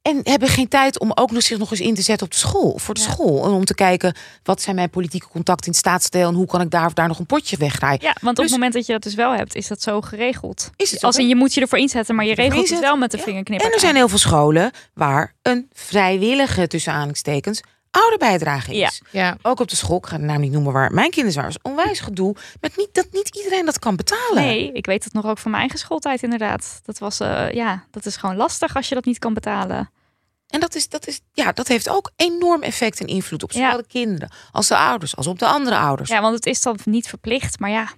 En 0.07 0.21
hebben 0.23 0.49
geen 0.49 0.69
tijd 0.69 0.99
om 1.01 1.11
ook 1.15 1.31
nog 1.31 1.43
zich 1.43 1.59
nog 1.59 1.71
eens 1.71 1.81
in 1.81 1.95
te 1.95 2.03
zetten 2.03 2.27
op 2.27 2.33
de 2.33 2.39
school. 2.39 2.79
Voor 2.79 2.95
de 2.95 3.01
Ja. 3.01 3.07
school. 3.11 3.45
En 3.45 3.51
om 3.51 3.65
te 3.65 3.75
kijken, 3.75 4.15
wat 4.43 4.63
zijn 4.63 4.77
mijn 4.77 4.91
politieke 4.91 5.29
contacten 5.29 5.67
in 5.67 5.71
het 5.73 5.81
staatsdeel. 5.81 6.29
En 6.29 6.35
hoe 6.35 6.47
kan 6.47 6.61
ik 6.61 6.71
daar 6.71 6.87
of 6.87 6.93
daar 6.93 7.09
nog 7.09 7.19
een 7.19 7.27
potje 7.27 7.57
wegdraaien. 7.57 8.03
Ja, 8.03 8.15
want 8.21 8.37
op 8.39 8.43
Dus- 8.43 8.45
het 8.45 8.53
moment 8.53 8.73
dat 8.73 8.87
je 8.87 8.93
dat 8.93 9.03
dus 9.03 9.15
wel 9.15 9.33
hebt, 9.33 9.55
is 9.55 9.67
dat 9.69 9.83
zo 9.83 10.01
geregeld. 10.01 10.71
Is 10.77 10.91
het 10.91 11.05
Als 11.05 11.17
in 11.17 11.29
je 11.29 11.37
moet 11.37 11.55
je 11.55 11.61
ervoor 11.61 11.79
inzetten, 11.79 12.15
maar 12.15 12.25
je 12.25 12.35
regelt 12.35 12.69
het 12.69 12.81
wel 12.81 12.97
met 12.97 13.11
de 13.11 13.17
ja. 13.17 13.23
vingerknipper. 13.23 13.67
En 13.67 13.73
er 13.75 13.81
zijn 13.81 13.95
heel 13.95 14.09
veel 14.09 14.19
scholen 14.19 14.71
waar 14.95 15.35
een 15.43 15.69
vrijwillige, 15.73 16.67
tussen 16.67 16.93
aanhalingstekens, 16.93 17.61
ouderbijdrage 17.91 18.71
is. 18.75 19.03
Ja. 19.11 19.21
Ja. 19.21 19.37
Ook 19.43 19.61
op 19.61 19.69
de 19.69 19.77
school, 19.77 19.97
ik 19.97 20.07
ga 20.07 20.17
de 20.17 20.23
naam 20.25 20.41
niet 20.41 20.53
noemen 20.53 20.73
waar 20.73 20.93
mijn 20.93 21.11
kinderen 21.11 21.37
waren. 21.43 21.59
was 21.63 21.73
onwijs 21.73 22.01
gedoe. 22.01 22.35
Met 22.61 22.77
niet, 22.77 22.89
dat 22.93 23.07
niet 23.13 23.37
iedereen 23.37 23.65
dat 23.65 23.79
kan 23.79 23.97
betalen. 23.97 24.43
Nee, 24.43 24.73
ik 24.73 24.87
weet 24.87 25.05
het 25.05 25.13
nog 25.13 25.27
ook 25.27 25.39
van 25.39 25.51
mijn 25.51 25.63
eigen 25.63 25.79
schooltijd 25.81 26.23
inderdaad. 26.23 26.81
Dat 26.85 26.99
was, 26.99 27.21
eh, 27.21 27.51
ja, 27.51 27.85
dat 27.91 28.07
is 28.07 28.17
gewoon 28.17 28.37
lastig 28.37 28.77
als 28.77 28.89
je 28.89 28.95
dat 28.95 29.05
niet 29.05 29.19
kan 29.19 29.35
betalen. 29.35 29.91
En 30.47 30.61
dat, 30.61 30.75
is, 30.75 30.89
dat, 30.89 31.07
is, 31.07 31.21
ja, 31.33 31.53
dat 31.53 31.69
heeft 31.69 31.89
ook 31.89 32.11
enorm 32.17 32.63
effect 32.63 33.01
en 33.01 33.07
invloed 33.07 33.43
op 33.43 33.53
zowel 33.53 33.71
Ja. 33.71 33.77
de 33.77 33.87
kinderen 33.89 34.31
als 34.53 34.69
de 34.69 34.77
ouders, 34.77 35.17
als 35.17 35.27
op 35.27 35.39
de 35.39 35.47
andere 35.47 35.77
ouders. 35.77 36.11
Ja, 36.11 36.21
want 36.21 36.35
het 36.35 36.47
is 36.47 36.63
dan 36.63 36.79
niet 36.85 37.09
verplicht, 37.09 37.59
maar 37.59 37.71
ja, 37.71 37.89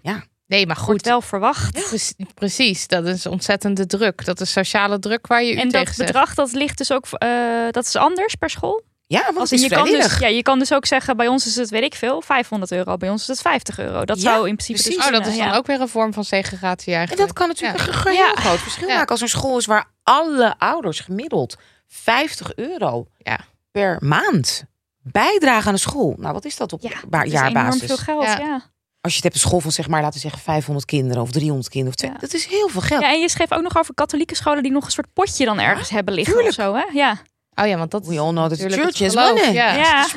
Nee, 0.47 0.67
maar 0.67 0.77
wordt 0.77 0.91
goed. 0.91 1.05
wel 1.05 1.21
verwacht. 1.21 1.73
Pre- 1.73 2.25
Precies, 2.35 2.87
dat 2.87 3.07
is 3.07 3.27
ontzettende 3.27 3.87
druk. 3.87 4.25
Dat 4.25 4.41
is 4.41 4.53
sociale 4.53 4.99
druk 4.99 5.27
waar 5.27 5.43
je 5.43 5.53
u 5.53 5.57
En 5.57 5.69
dat 5.69 5.87
zegt. 5.87 5.97
bedrag, 5.99 6.35
dat 6.35 6.53
ligt 6.53 6.79
dus 6.79 6.93
ook, 6.93 7.05
eh, 7.11 7.29
dat 7.71 7.87
is 7.87 7.97
anders 7.97 8.35
per 8.35 8.51
school. 8.51 8.83
Ja, 9.07 9.23
want 9.25 9.37
Als 9.39 9.51
het 9.51 9.59
in, 9.59 9.65
is 9.65 9.71
je, 9.71 9.77
kan 9.77 9.85
dus, 9.91 10.19
ja, 10.19 10.27
je 10.27 10.43
kan 10.43 10.59
dus 10.59 10.73
ook 10.73 10.87
zeggen, 10.87 11.17
bij 11.17 11.29
ons 11.29 11.47
is 11.47 11.57
het, 11.57 11.71
weet 11.71 11.83
ik 11.83 11.95
veel, 11.95 12.23
500 12.23 12.73
euro. 12.73 12.97
Bij 12.97 13.09
ons 13.11 13.21
is 13.21 13.27
het 13.29 13.41
50 13.41 13.79
euro. 13.79 14.05
Dat 14.05 14.17
Ja, 14.17 14.23
zou 14.23 14.49
in 14.49 14.55
principe 14.57 14.73
precies. 14.83 14.97
dus 14.97 15.07
Oh, 15.07 15.13
dat 15.13 15.27
is 15.27 15.37
dan 15.39 15.47
ja. 15.47 15.57
ook 15.57 15.67
weer 15.67 15.81
een 15.81 15.89
vorm 15.89 16.13
van 16.13 16.25
segregatie 16.25 16.93
En 16.93 16.99
eigenlijk. 16.99 17.27
dat 17.29 17.37
kan 17.39 17.49
natuurlijk 17.49 17.79
Ja. 17.79 17.87
een 17.87 18.03
heel 18.03 18.13
Ja. 18.13 18.33
groot 18.35 18.59
verschil 18.59 18.89
Ja. 18.89 18.95
maken 18.95 19.09
als 19.11 19.19
er 19.21 19.25
een 19.25 19.41
school 19.41 19.59
is 19.59 19.67
waar 19.67 19.91
alle 20.03 20.55
ouders 20.59 21.01
gemiddeld 21.01 21.57
50 21.89 22.55
euro 22.55 23.07
Ja. 23.19 23.39
per 23.71 23.97
maand 24.01 24.65
bijdragen 25.03 25.67
aan 25.69 25.75
de 25.75 25.81
school. 25.81 26.15
Nou, 26.19 26.33
wat 26.33 26.45
is 26.45 26.57
dat 26.57 26.73
op 26.73 26.83
Ja, 26.83 26.91
ba- 27.09 27.19
dat 27.25 27.33
is 27.33 27.41
enorm 27.41 27.73
veel 27.79 27.97
geld, 27.97 28.23
Ja. 28.25 28.39
ja. 28.39 28.63
Als 29.01 29.13
je 29.17 29.23
het 29.23 29.33
hebt 29.33 29.35
een 29.35 29.49
school 29.49 29.61
van 29.61 29.73
zeg 29.73 29.89
maar, 29.89 30.01
laten 30.01 30.15
we 30.15 30.21
zeggen 30.21 30.41
500 30.43 30.87
kinderen 30.87 31.23
of 31.23 31.31
300 31.31 31.69
kinderen 31.69 31.95
of 31.95 32.01
twee, 32.01 32.11
Ja. 32.11 32.19
dat 32.19 32.33
is 32.35 32.47
heel 32.47 32.69
veel 32.69 32.81
geld. 32.81 33.03
Ja, 33.03 33.11
en 33.13 33.21
je 33.21 33.29
schreef 33.29 33.53
ook 33.53 33.63
nog 33.63 33.79
over 33.79 33.95
katholieke 33.95 34.35
scholen 34.35 34.63
die 34.63 34.73
nog 34.73 34.85
een 34.85 34.91
soort 34.91 35.13
potje 35.13 35.45
dan 35.45 35.59
ergens 35.61 35.91
hebben 35.91 36.15
liggen 36.15 36.35
tuurlijk. 36.35 36.59
of 36.59 36.65
zo, 36.65 36.75
hè? 36.75 36.85
Ja. 36.93 37.17
Oh 37.55 37.67
ja, 37.67 37.77
want 37.79 37.91
dat 37.91 38.07
We 38.07 38.19
all 38.19 38.31
know 38.31 38.49
that 38.49 38.59
the 38.59 38.65
natuurlijk 38.65 38.97
church 38.97 39.13
het 39.15 39.25
is 39.27 39.33
money. 39.35 39.53
Ja, 39.53 39.73
Ja. 39.75 40.07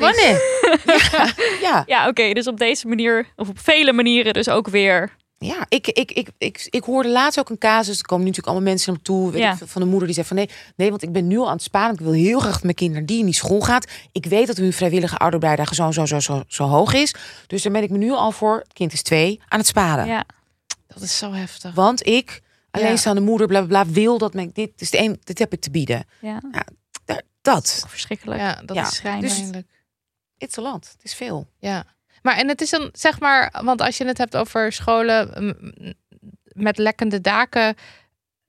Ja, 0.86 1.28
ja. 1.60 1.82
Ja, 1.86 2.08
oké. 2.08 2.32
dus 2.32 2.46
op 2.46 2.58
deze 2.58 2.86
manier, 2.88 3.26
of 3.36 3.48
op 3.48 3.58
vele 3.58 3.92
manieren 3.92 4.32
dus 4.32 4.48
ook 4.48 4.68
weer. 4.68 5.10
Ja, 5.42 5.66
ik, 5.68 5.86
ik, 5.86 6.12
ik, 6.12 6.28
ik, 6.38 6.66
ik 6.70 6.84
hoorde 6.84 7.08
laatst 7.08 7.38
ook 7.38 7.48
een 7.50 7.58
casus. 7.58 7.98
Er 7.98 8.04
komen 8.06 8.24
nu 8.24 8.30
natuurlijk 8.30 8.46
allemaal 8.56 8.72
mensen 8.72 8.92
naar 8.92 9.00
me 9.02 9.06
toe. 9.06 9.30
Weet 9.30 9.40
Ja. 9.42 9.52
ik, 9.52 9.58
van 9.68 9.82
de 9.82 9.88
moeder 9.88 10.06
die 10.06 10.14
zei 10.14 10.26
van 10.26 10.36
nee, 10.36 10.48
nee, 10.76 10.90
want 10.90 11.02
ik 11.02 11.12
ben 11.12 11.26
nu 11.26 11.38
al 11.38 11.46
aan 11.46 11.52
het 11.52 11.62
sparen. 11.62 11.94
Ik 11.94 12.00
wil 12.00 12.12
heel 12.12 12.40
graag 12.40 12.52
dat 12.52 12.62
mijn 12.62 12.74
kinderen 12.74 13.06
die 13.06 13.18
in 13.18 13.24
die 13.24 13.34
school 13.34 13.60
gaat. 13.60 13.90
Ik 14.12 14.26
weet 14.26 14.46
dat 14.46 14.56
hun 14.56 14.72
vrijwillige 14.72 15.16
ouderbijdrage 15.16 15.74
zo, 15.74 15.90
zo, 15.90 16.06
zo, 16.06 16.20
zo, 16.20 16.42
zo 16.46 16.64
hoog 16.64 16.92
is. 16.92 17.14
Dus 17.46 17.62
daar 17.62 17.72
ben 17.72 17.82
ik 17.82 17.90
me 17.90 17.98
nu 17.98 18.10
al 18.10 18.30
voor, 18.32 18.58
het 18.58 18.72
kind 18.72 18.92
is 18.92 19.02
twee, 19.02 19.40
aan 19.48 19.58
het 19.58 19.68
sparen. 19.68 20.06
Ja. 20.06 20.24
Dat 20.86 21.02
is 21.02 21.18
zo 21.18 21.32
heftig. 21.32 21.74
Want 21.74 22.06
ik, 22.06 22.42
alleenstaande 22.70 23.20
moeder, 23.20 23.46
bla, 23.46 23.62
bla, 23.62 23.84
bla, 23.84 23.92
wil 23.92 24.18
dat 24.18 24.34
mijn, 24.34 24.50
dit 24.52 24.70
is 24.76 24.90
de 24.90 24.98
een, 24.98 25.20
dit 25.24 25.38
heb 25.38 25.52
ik 25.52 25.60
te 25.60 25.70
bieden. 25.70 26.04
ja. 26.20 26.40
Daar, 27.04 27.22
dat, 27.42 27.84
verschrikkelijk. 27.88 28.40
Ja, 28.40 28.62
dat 28.64 28.76
Ja, 28.76 28.82
is 28.82 28.94
schrijnend. 28.94 29.32
schrijnelijk. 29.32 29.68
it's 30.38 30.58
a 30.58 30.62
lot. 30.62 30.88
Het 30.92 31.04
is 31.04 31.14
veel. 31.14 31.46
Ja. 31.58 31.84
Maar 32.22 32.36
en 32.36 32.48
het 32.48 32.60
is 32.60 32.70
dan, 32.70 32.88
zeg 32.92 33.20
maar, 33.20 33.60
want 33.64 33.80
als 33.80 33.96
je 33.96 34.04
het 34.06 34.18
hebt 34.18 34.36
over 34.36 34.72
scholen 34.72 35.30
met 36.52 36.78
lekkende 36.78 37.20
daken. 37.20 37.74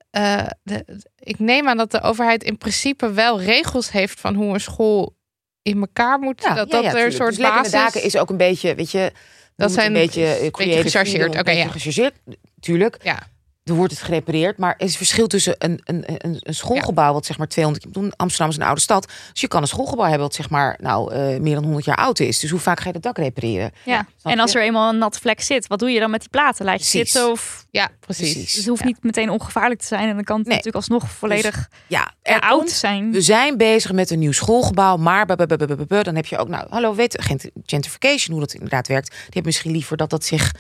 eh, 0.10 0.48
de- 0.64 1.02
ik 1.20 1.40
neem 1.40 1.68
aan 1.68 1.78
dat 1.78 1.92
de 1.92 2.02
overheid 2.02 2.44
in 2.44 2.58
principe 2.58 3.12
wel 3.12 3.42
regels 3.42 3.92
heeft 3.92 4.20
van 4.20 4.36
hoe 4.36 4.54
een 4.54 4.60
school 4.60 5.16
in 5.62 5.80
elkaar 5.80 6.20
moet. 6.20 6.42
Ja, 6.42 6.54
dat 6.54 6.70
ja, 6.72 6.82
dat 6.82 6.84
ja, 6.92 7.00
er 7.00 7.06
een 7.06 7.12
soort 7.12 7.30
dus 7.30 7.38
lekkende 7.38 7.70
basis 7.72 7.94
daken 7.94 8.04
is 8.04 8.18
ook 8.18 8.30
een 8.30 8.38
beetje, 8.38 8.76
weet 8.76 8.92
je, 8.92 9.12
Dat 9.56 9.72
zijn 9.72 9.88
een 9.88 9.94
beetje, 9.94 10.52
beetje 10.58 10.82
gechargeerd. 10.82 11.40
Oké, 11.40 11.52
ja. 11.52 11.68
gechargeerd, 11.68 12.14
tuurlijk. 12.60 12.98
Ja. 13.04 13.20
Er 13.64 13.74
wordt 13.74 13.94
het 13.94 14.02
gerepareerd, 14.02 14.58
maar 14.58 14.76
er 14.78 14.86
is 14.86 14.98
verschil 14.98 15.28
tussen 15.28 15.56
een, 15.58 15.82
een, 15.84 16.04
een, 16.06 16.38
een 16.40 16.54
schoolgebouw 16.54 17.14
wat 17.14 17.26
zeg 17.26 17.38
maar 17.38 17.48
200 17.48 17.86
ik 17.86 17.92
bedoel, 17.94 18.12
Amsterdam 18.16 18.50
is 18.50 18.56
een 18.56 18.64
oude 18.66 18.82
stad, 18.82 19.12
dus 19.32 19.42
je 19.42 19.48
kan 19.48 19.62
een 19.62 19.68
schoolgebouw 19.68 20.06
hebben 20.06 20.22
wat 20.24 20.36
zeg 20.36 20.50
maar 20.50 20.78
nou 20.82 21.14
eh, 21.14 21.40
meer 21.40 21.54
dan 21.54 21.64
100 21.64 21.86
jaar 21.86 21.96
oud 21.96 22.20
is. 22.20 22.40
Dus 22.40 22.50
hoe 22.50 22.60
vaak 22.60 22.80
ga 22.80 22.88
je 22.88 22.94
dat 22.94 23.02
dak 23.02 23.18
repareren? 23.18 23.72
Ja. 23.86 24.06
En 24.24 24.40
als 24.40 24.56
er 24.56 24.62
eenmaal 24.64 24.90
een 24.90 24.98
nat 24.98 25.18
vlek 25.18 25.42
zit, 25.42 25.68
wat 25.68 25.80
doe 25.80 25.90
je 25.92 26.00
dan 26.00 26.12
met 26.12 26.20
die 26.20 26.30
platen? 26.30 26.66
Laat 26.66 26.74
je 26.86 26.90
Precies. 26.90 27.12
zitten 27.12 27.32
of... 27.32 27.66
Ja, 27.72 27.90
precies. 28.00 28.32
Precies. 28.34 28.56
Het 28.56 28.68
hoeft 28.68 28.80
Ja. 28.82 28.86
niet 28.88 29.04
meteen 29.04 29.30
ongevaarlijk 29.30 29.80
te 29.80 29.88
zijn. 29.88 30.10
En 30.10 30.16
dan 30.16 30.24
kan 30.24 30.38
het 30.38 30.48
Nee. 30.48 30.56
natuurlijk 30.58 30.86
alsnog 30.86 31.12
volledig 31.12 31.70
Ja, 31.88 32.12
eh, 32.22 32.36
er 32.36 32.42
oud 32.42 32.58
komt- 32.60 32.72
zijn. 32.72 33.12
We 33.12 33.22
zijn 33.22 33.58
bezig 33.58 33.92
met 33.92 34.10
een 34.10 34.20
nieuw 34.20 34.32
schoolgebouw, 34.32 34.98
maar 34.98 35.26
dan 35.28 36.16
heb 36.16 36.26
je 36.26 36.38
ook, 36.38 36.48
nou, 36.48 36.66
hallo, 36.70 36.96
weet 36.96 37.22
gent- 37.22 37.50
gentrification, 37.66 38.32
hoe 38.32 38.40
dat 38.46 38.54
inderdaad 38.54 38.88
werkt. 38.88 39.10
Die 39.10 39.20
hebben 39.24 39.46
misschien 39.46 39.72
liever 39.72 39.98
dat 39.98 40.10
dat 40.10 40.26
zich 40.26 40.52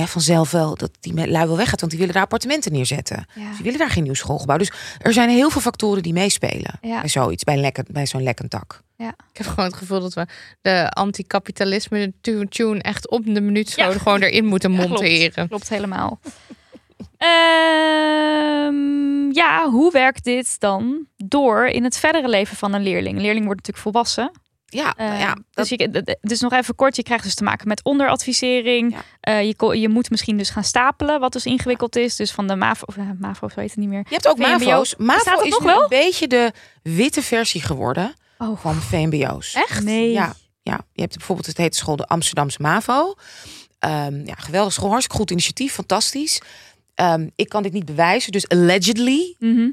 hè, 0.00 0.06
vanzelf 0.06 0.50
wel, 0.50 0.74
dat 0.76 0.90
die 1.00 1.12
met- 1.14 1.28
lui 1.28 1.46
wel 1.46 1.56
weggaat, 1.56 1.78
want 1.80 1.90
die 1.92 2.00
willen 2.00 2.14
daar 2.14 2.24
appartementen 2.24 2.72
neerzetten. 2.72 3.26
Ja. 3.34 3.50
Die 3.54 3.62
willen 3.62 3.78
daar 3.78 3.90
geen 3.90 4.02
nieuw 4.02 4.14
schoolgebouw. 4.14 4.56
Dus 4.56 4.72
er 4.98 5.12
zijn 5.12 5.28
heel 5.28 5.50
veel 5.50 5.60
factoren 5.60 6.02
die 6.02 6.12
meespelen 6.12 6.78
Ja. 6.80 7.00
bij 7.00 7.08
zoiets, 7.08 7.44
bij, 7.44 7.54
een 7.54 7.60
lekker, 7.60 7.84
bij 7.90 8.06
zo'n 8.06 8.22
lekkend 8.22 8.50
tak. 8.50 8.82
Ik 9.30 9.40
heb 9.40 9.46
gewoon 9.46 9.64
het 9.64 9.74
gevoel 9.78 10.00
dat 10.00 10.14
we 10.14 10.26
de 10.62 10.88
anticapitalisme 10.90 12.12
tu- 12.20 12.46
tune 12.48 12.80
echt 12.82 13.10
op 13.10 13.24
de 13.24 13.40
minuut 13.40 13.68
zo 13.70 13.82
Ja. 13.82 13.92
gewoon 13.98 14.20
erin 14.22 14.44
moeten 14.44 14.70
Ja, 14.72 14.76
klopt. 14.76 14.90
monteren. 14.90 15.48
Klopt 15.48 15.68
helemaal. 15.68 16.20
Ehm, 18.04 19.32
ja, 19.32 19.70
hoe 19.70 19.90
werkt 19.92 20.24
dit 20.24 20.60
dan 20.60 21.06
door 21.16 21.66
in 21.66 21.84
het 21.84 21.98
verdere 21.98 22.28
leven 22.28 22.56
van 22.56 22.72
een 22.74 22.82
leerling? 22.82 23.16
Een 23.16 23.22
leerling 23.22 23.44
wordt 23.44 23.60
natuurlijk 23.66 23.94
volwassen. 23.94 24.30
Ja, 24.74 24.94
nou 24.96 25.18
ja, 25.18 25.34
dat, 25.50 25.68
dus, 25.68 25.68
je, 25.68 26.16
dus 26.20 26.40
nog 26.40 26.52
even 26.52 26.74
kort, 26.74 26.96
je 26.96 27.02
krijgt 27.02 27.24
dus 27.24 27.34
te 27.34 27.44
maken 27.44 27.68
met 27.68 27.84
onderadvisering. 27.84 28.92
Ja. 28.92 29.02
Eh, 29.20 29.42
je, 29.46 29.80
je 29.80 29.88
moet 29.88 30.10
misschien 30.10 30.36
dus 30.36 30.50
gaan 30.50 30.64
stapelen, 30.64 31.20
wat 31.20 31.32
dus 31.32 31.44
ingewikkeld 31.44 31.96
is. 31.96 32.16
Dus 32.16 32.32
van 32.32 32.46
de 32.46 32.56
MAVO, 32.56 32.82
of, 32.86 32.96
eh, 32.96 33.04
MAVO, 33.18 33.48
zo 33.48 33.60
heet 33.60 33.70
het 33.70 33.78
niet 33.78 33.88
meer. 33.88 34.04
je 34.08 34.14
hebt 34.14 34.28
ook 34.28 34.36
VMBO. 34.36 34.64
MAVO's. 34.64 34.94
MAVO 34.96 35.40
is 35.40 35.50
nog 35.50 35.60
nu 35.60 35.66
wel? 35.66 35.82
een 35.82 35.88
beetje 35.88 36.26
de 36.28 36.52
witte 36.82 37.22
versie 37.22 37.60
geworden 37.60 38.14
Oh, 38.38 38.58
van 38.60 38.74
VMBO's. 38.74 39.54
Echt? 39.54 39.84
nee. 39.84 40.10
Ja, 40.12 40.34
ja, 40.62 40.80
je 40.92 41.00
hebt 41.00 41.16
bijvoorbeeld 41.16 41.46
het 41.46 41.56
heet 41.56 41.76
school 41.76 41.96
de 41.96 42.06
Amsterdamse 42.06 42.58
MAVO. 42.62 43.14
Ehm 43.78 44.26
ja, 44.26 44.34
geweldig 44.34 44.72
school, 44.72 44.88
hartstikke 44.88 45.16
goed 45.16 45.30
initiatief, 45.30 45.72
fantastisch. 45.72 46.40
Ehm, 46.94 47.28
ik 47.36 47.48
kan 47.48 47.62
dit 47.62 47.72
niet 47.72 47.84
bewijzen, 47.84 48.32
dus 48.32 48.48
allegedly, 48.48 49.34
Mhm. 49.38 49.68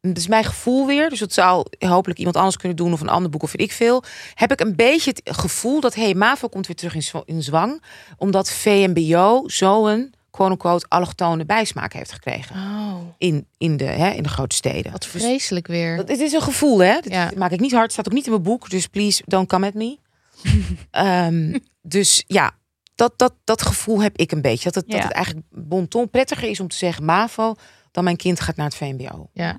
Dat 0.00 0.16
is 0.16 0.26
mijn 0.26 0.44
gevoel 0.44 0.86
weer, 0.86 1.08
dus 1.10 1.18
dat 1.18 1.32
zou 1.32 1.66
hopelijk 1.78 2.18
iemand 2.18 2.36
anders 2.36 2.56
kunnen 2.56 2.76
doen 2.76 2.92
of 2.92 3.00
een 3.00 3.08
ander 3.08 3.30
boek 3.30 3.42
of 3.42 3.52
weet 3.52 3.66
ik 3.66 3.72
veel. 3.72 4.02
Heb 4.34 4.52
ik 4.52 4.60
een 4.60 4.76
beetje 4.76 5.10
het 5.24 5.36
gevoel 5.38 5.80
dat 5.80 5.94
hey, 5.94 6.14
MAVO 6.14 6.48
komt 6.48 6.66
weer 6.66 6.76
terug 6.76 6.94
in, 6.94 7.22
in 7.24 7.42
zwang, 7.42 7.82
omdat 8.16 8.50
VMBO 8.50 9.42
zo'n 9.46 10.14
quote-unquote 10.30 10.86
allochtone 10.88 11.44
bijsmaak 11.44 11.92
heeft 11.92 12.12
gekregen 12.12 12.56
Oh, 12.56 12.94
in, 13.18 13.46
in, 13.58 13.76
de, 13.76 13.84
hè, 13.84 14.10
in 14.10 14.22
de 14.22 14.28
grote 14.28 14.56
steden. 14.56 14.92
wat 14.92 15.06
vreselijk 15.06 15.66
weer. 15.66 15.96
Dat, 15.96 16.08
het 16.08 16.20
is 16.20 16.32
een 16.32 16.42
gevoel, 16.42 16.78
hè? 16.78 17.00
Dit 17.00 17.12
Ja. 17.12 17.30
maak 17.36 17.50
ik 17.50 17.60
niet 17.60 17.72
hard. 17.72 17.92
Staat 17.92 18.06
ook 18.06 18.12
niet 18.14 18.24
in 18.24 18.30
mijn 18.30 18.42
boek. 18.42 18.70
Dus 18.70 18.86
please, 18.86 19.22
don't 19.26 19.48
come 19.48 19.66
at 19.66 19.74
me. 19.74 19.98
Ehm, 20.90 21.58
dus 21.82 22.24
ja, 22.26 22.52
dat, 22.94 23.12
dat, 23.16 23.34
dat 23.44 23.62
gevoel 23.62 24.02
heb 24.02 24.16
ik 24.16 24.32
een 24.32 24.42
beetje. 24.42 24.70
Dat 24.70 24.74
het, 24.74 24.84
Ja. 24.86 24.94
dat 24.94 25.02
het 25.02 25.12
eigenlijk 25.12 25.46
bonton 25.50 26.10
prettiger 26.10 26.48
is 26.48 26.60
om 26.60 26.68
te 26.68 26.76
zeggen 26.76 27.04
MAVO... 27.04 27.54
dan 27.90 28.04
mijn 28.04 28.16
kind 28.16 28.40
gaat 28.40 28.56
naar 28.56 28.66
het 28.66 28.74
VMBO. 28.74 29.28
Ja. 29.32 29.58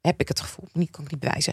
Heb 0.00 0.20
ik 0.20 0.28
het 0.28 0.40
gevoel. 0.40 0.68
Niet, 0.72 0.90
kan 0.90 1.04
ik 1.04 1.10
niet 1.10 1.20
bewijzen. 1.20 1.52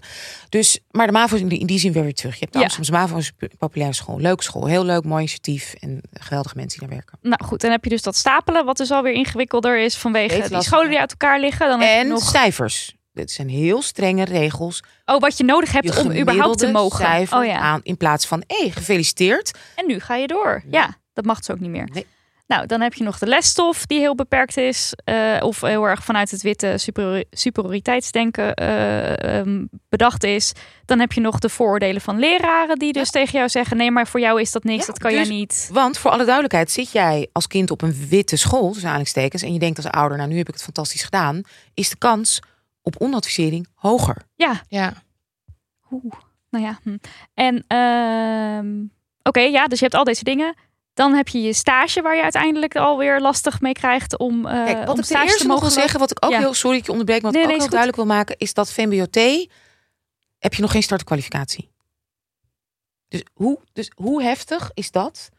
Dus, 0.49 0.79
maar 0.91 1.07
de 1.07 1.13
MAVO 1.13 1.35
is 1.35 1.41
in 1.41 1.47
die, 1.47 1.59
in 1.59 1.65
die 1.65 1.79
zin 1.79 1.91
weer 1.91 2.03
weer 2.03 2.13
terug. 2.13 2.33
Je 2.33 2.39
hebt 2.39 2.53
de 2.53 2.59
Ja. 2.59 2.65
Amsterdamse 2.65 3.13
MAVO 3.13 3.47
populaire 3.57 3.95
school. 3.95 4.19
Leuke 4.19 4.43
school. 4.43 4.65
Heel 4.65 4.85
leuk, 4.85 5.03
mooi 5.03 5.19
initiatief. 5.19 5.73
En 5.79 6.01
geweldige 6.13 6.55
mensen 6.55 6.79
die 6.79 6.87
daar 6.87 6.97
werken. 6.97 7.17
Nou 7.21 7.43
goed, 7.45 7.61
dan 7.61 7.71
heb 7.71 7.83
je 7.83 7.89
dus 7.89 8.01
dat 8.01 8.15
stapelen, 8.15 8.65
wat 8.65 8.77
dus 8.77 8.91
alweer 8.91 9.13
ingewikkelder 9.13 9.79
is 9.79 9.95
vanwege 9.97 10.37
Weet 10.37 10.49
die 10.49 10.61
scholen 10.61 10.89
die 10.89 10.99
uit 10.99 11.11
elkaar 11.11 11.39
liggen. 11.39 11.67
Dan 11.67 11.79
heb 11.79 11.89
je 11.89 11.95
En 11.95 12.07
nog 12.07 12.23
cijfers. 12.29 12.95
Dit 13.13 13.31
zijn 13.31 13.49
heel 13.49 13.81
strenge 13.81 14.25
regels. 14.25 14.83
oh, 15.05 15.19
wat 15.19 15.37
je 15.37 15.43
nodig 15.43 15.71
hebt 15.71 15.93
Je 15.93 15.99
om 16.01 16.15
überhaupt 16.15 16.57
te 16.57 16.71
mogen. 16.71 17.27
Oh 17.31 17.45
ja. 17.45 17.57
aan, 17.57 17.79
in 17.83 17.97
plaats 17.97 18.25
van, 18.25 18.43
hé, 18.47 18.71
gefeliciteerd. 18.71 19.51
En 19.75 19.87
nu 19.87 19.99
ga 19.99 20.15
je 20.15 20.27
door. 20.27 20.63
Ja, 20.69 20.97
dat 21.13 21.25
mag 21.25 21.37
dus 21.37 21.49
ook 21.49 21.59
niet 21.59 21.69
meer. 21.69 21.89
Nee. 21.93 22.05
Nou, 22.47 22.65
dan 22.65 22.81
heb 22.81 22.93
je 22.93 23.03
nog 23.03 23.17
de 23.19 23.25
lesstof 23.27 23.85
die 23.85 23.99
heel 23.99 24.15
beperkt 24.15 24.57
is. 24.57 24.93
eh, 25.03 25.37
of 25.39 25.61
heel 25.61 25.83
erg 25.83 26.03
vanuit 26.03 26.31
het 26.31 26.41
witte 26.41 26.73
superiori- 26.77 27.25
superioriteitsdenken 27.31 28.53
eh, 28.53 29.37
ehm, 29.39 29.65
bedacht 29.89 30.23
is. 30.23 30.53
Dan 30.85 30.99
heb 30.99 31.11
je 31.11 31.21
nog 31.21 31.39
de 31.39 31.49
vooroordelen 31.49 32.01
van 32.01 32.19
leraren 32.19 32.79
die 32.79 32.93
dus 32.93 33.11
tegen 33.11 33.37
jou 33.37 33.49
zeggen... 33.49 33.77
nee, 33.77 33.91
maar 33.91 34.07
voor 34.07 34.19
jou 34.19 34.41
is 34.41 34.51
dat 34.51 34.63
niks, 34.63 34.79
Ja, 34.79 34.85
dat 34.85 34.99
kan 34.99 35.11
dus- 35.11 35.27
jij 35.27 35.37
niet. 35.37 35.69
Want 35.73 35.97
voor 35.97 36.11
alle 36.11 36.23
duidelijkheid, 36.25 36.71
zit 36.71 36.91
jij 36.91 37.29
als 37.31 37.47
kind 37.47 37.71
op 37.71 37.81
een 37.81 38.07
witte 38.09 38.35
school, 38.35 38.65
tussen 38.67 38.83
aanhalingstekens, 38.85 39.41
en 39.41 39.53
je 39.53 39.59
denkt 39.59 39.77
als 39.77 39.87
ouder, 39.87 40.17
nou 40.17 40.29
nu 40.29 40.37
heb 40.37 40.47
ik 40.47 40.53
het 40.53 40.63
fantastisch 40.63 41.03
gedaan, 41.03 41.41
is 41.73 41.89
de 41.89 41.97
kans 41.97 42.39
op 42.81 42.95
onadvisering 43.01 43.67
hoger. 43.73 44.17
Ja, 44.35 44.61
Ja. 44.67 44.93
Oeh, 45.91 46.13
nou 46.49 46.65
ja. 46.65 46.79
hm. 46.83 46.97
En 47.33 47.63
ehm, 47.67 48.83
oké, 49.23 49.39
ja, 49.39 49.67
dus 49.67 49.79
je 49.79 49.85
hebt 49.85 49.97
al 49.97 50.03
deze 50.03 50.23
dingen. 50.23 50.55
Dan 50.95 51.13
heb 51.13 51.27
je 51.27 51.41
je 51.41 51.53
stage 51.53 52.01
waar 52.01 52.15
je 52.15 52.21
uiteindelijk 52.21 52.75
alweer 52.75 53.19
lastig 53.19 53.61
mee 53.61 53.73
krijgt 53.73 54.17
om. 54.17 54.45
eh 54.45 54.65
Kijk, 54.65 54.77
om 54.79 54.85
wat 54.85 54.97
ik 54.97 55.05
ten 55.05 55.21
eerste 55.21 55.47
mogen 55.47 55.71
zeggen, 55.71 55.99
wat 55.99 56.11
ik 56.11 56.25
ook 56.25 56.33
heel, 56.33 56.53
sorry 56.53 56.71
dat 56.71 56.79
ik 56.79 56.85
je 56.85 56.91
onderbreek, 56.91 57.21
maar 57.21 57.31
wat 57.31 57.41
Nee, 57.41 57.49
ik 57.49 57.55
ook 57.55 57.61
heel 57.61 57.69
duidelijk 57.69 57.97
wil 58.07 58.15
maken, 58.15 58.35
is 58.37 58.53
dat 58.53 58.71
VMBOT 58.71 59.15
heb 60.39 60.53
je 60.53 60.61
nog 60.61 60.71
geen 60.71 60.83
startkwalificatie. 60.83 61.69
Dus 63.07 63.23
hoe, 63.33 63.59
dus 63.73 63.91
hoe 63.95 64.23
heftig 64.23 64.71
is 64.73 64.91
dat? 64.91 65.29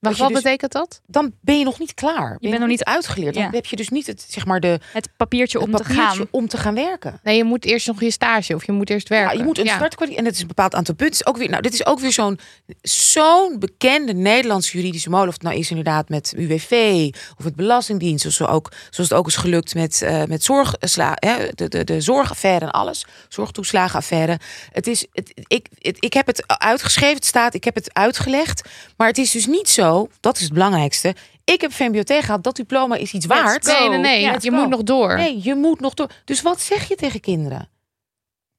Wacht, 0.00 0.16
je 0.16 0.22
wat 0.22 0.32
dus- 0.32 0.42
betekent 0.42 0.72
dat? 0.72 1.00
Dan 1.06 1.32
ben 1.40 1.58
je 1.58 1.64
nog 1.64 1.78
niet 1.78 1.94
klaar. 1.94 2.36
Ben 2.40 2.50
bent 2.50 2.58
nog 2.58 2.68
niet- 2.68 2.84
uitgeleerd. 2.84 3.34
Dan 3.34 3.42
Ja. 3.42 3.50
heb 3.50 3.66
je 3.66 3.76
dus 3.76 3.88
niet 3.88 4.06
het, 4.06 4.26
zeg 4.28 4.46
maar, 4.46 4.60
de, 4.60 4.78
Het 4.92 5.08
papiertje 5.16 5.58
het 5.58 5.66
om 5.68 5.74
te 5.74 5.84
gaan. 5.84 6.26
om 6.30 6.48
te 6.48 6.56
gaan 6.56 6.74
werken. 6.74 7.20
Nee, 7.22 7.36
je 7.36 7.44
moet 7.44 7.64
eerst 7.64 7.86
nog 7.86 8.00
je 8.00 8.10
stage 8.10 8.54
of 8.54 8.64
je 8.66 8.72
moet 8.72 8.90
eerst 8.90 9.08
werken. 9.08 9.32
Ja, 9.32 9.38
je 9.38 9.44
moet 9.44 9.58
een 9.58 9.64
Ja. 9.64 9.88
En 10.16 10.24
het 10.24 10.34
is 10.34 10.40
een 10.40 10.46
bepaald 10.46 10.74
aantal 10.74 10.94
punten. 10.94 11.26
Ook 11.26 11.36
weer, 11.36 11.48
nou, 11.48 11.62
dit 11.62 11.72
is 11.72 11.86
ook 11.86 12.00
weer 12.00 12.12
zo'n 12.12 12.38
zo'n 12.82 13.58
bekende 13.58 14.12
Nederlandse 14.12 14.76
juridische 14.76 15.10
molen. 15.10 15.28
Of 15.28 15.34
het 15.34 15.42
nou 15.42 15.56
is 15.56 15.68
inderdaad 15.70 16.08
met 16.08 16.32
UWV 16.36 17.08
of 17.38 17.44
het 17.44 17.56
Belastingdienst. 17.56 18.26
Of 18.26 18.32
zo 18.32 18.44
ook, 18.44 18.72
zoals 18.90 19.10
het 19.10 19.18
ook 19.18 19.26
is 19.26 19.36
gelukt 19.36 19.74
met, 19.74 20.02
eh 20.02 20.24
met 20.24 20.44
zorgsla, 20.44 21.12
hè, 21.14 21.48
de, 21.54 21.68
de, 21.68 21.84
de 21.84 22.00
zorgaffaire 22.00 22.64
en 22.64 22.70
alles. 22.70 23.06
Zorgtoeslagenaffaire. 23.28 24.38
Het 24.72 24.86
is, 24.86 25.06
het, 25.12 25.32
ik, 25.46 25.66
het, 25.78 25.96
ik 26.00 26.12
heb 26.12 26.26
het 26.26 26.44
uitgeschreven, 26.46 27.14
het 27.14 27.24
staat, 27.24 27.54
ik 27.54 27.64
heb 27.64 27.74
het 27.74 27.94
uitgelegd. 27.94 28.68
Maar 29.00 29.08
het 29.08 29.18
is 29.18 29.30
dus 29.30 29.46
niet 29.46 29.68
zo, 29.68 30.08
dat 30.20 30.36
is 30.36 30.42
het 30.42 30.52
belangrijkste. 30.52 31.14
Ik 31.44 31.60
heb 31.60 31.72
VMBOT 31.72 32.12
gehad, 32.12 32.42
dat 32.42 32.56
diploma 32.56 32.96
is 32.96 33.12
iets 33.12 33.26
Let's 33.26 33.40
waard. 33.42 33.68
go. 33.68 33.78
Nee, 33.78 33.88
nee, 33.88 33.98
nee. 33.98 34.20
Ja, 34.20 34.30
want 34.30 34.42
je 34.42 34.50
go. 34.50 34.56
moet 34.56 34.68
nog 34.68 34.82
door. 34.82 35.16
Nee, 35.16 35.40
je 35.42 35.54
moet 35.54 35.80
nog 35.80 35.94
door. 35.94 36.10
Dus 36.24 36.42
wat 36.42 36.60
zeg 36.60 36.88
je 36.88 36.94
tegen 36.94 37.20
kinderen? 37.20 37.68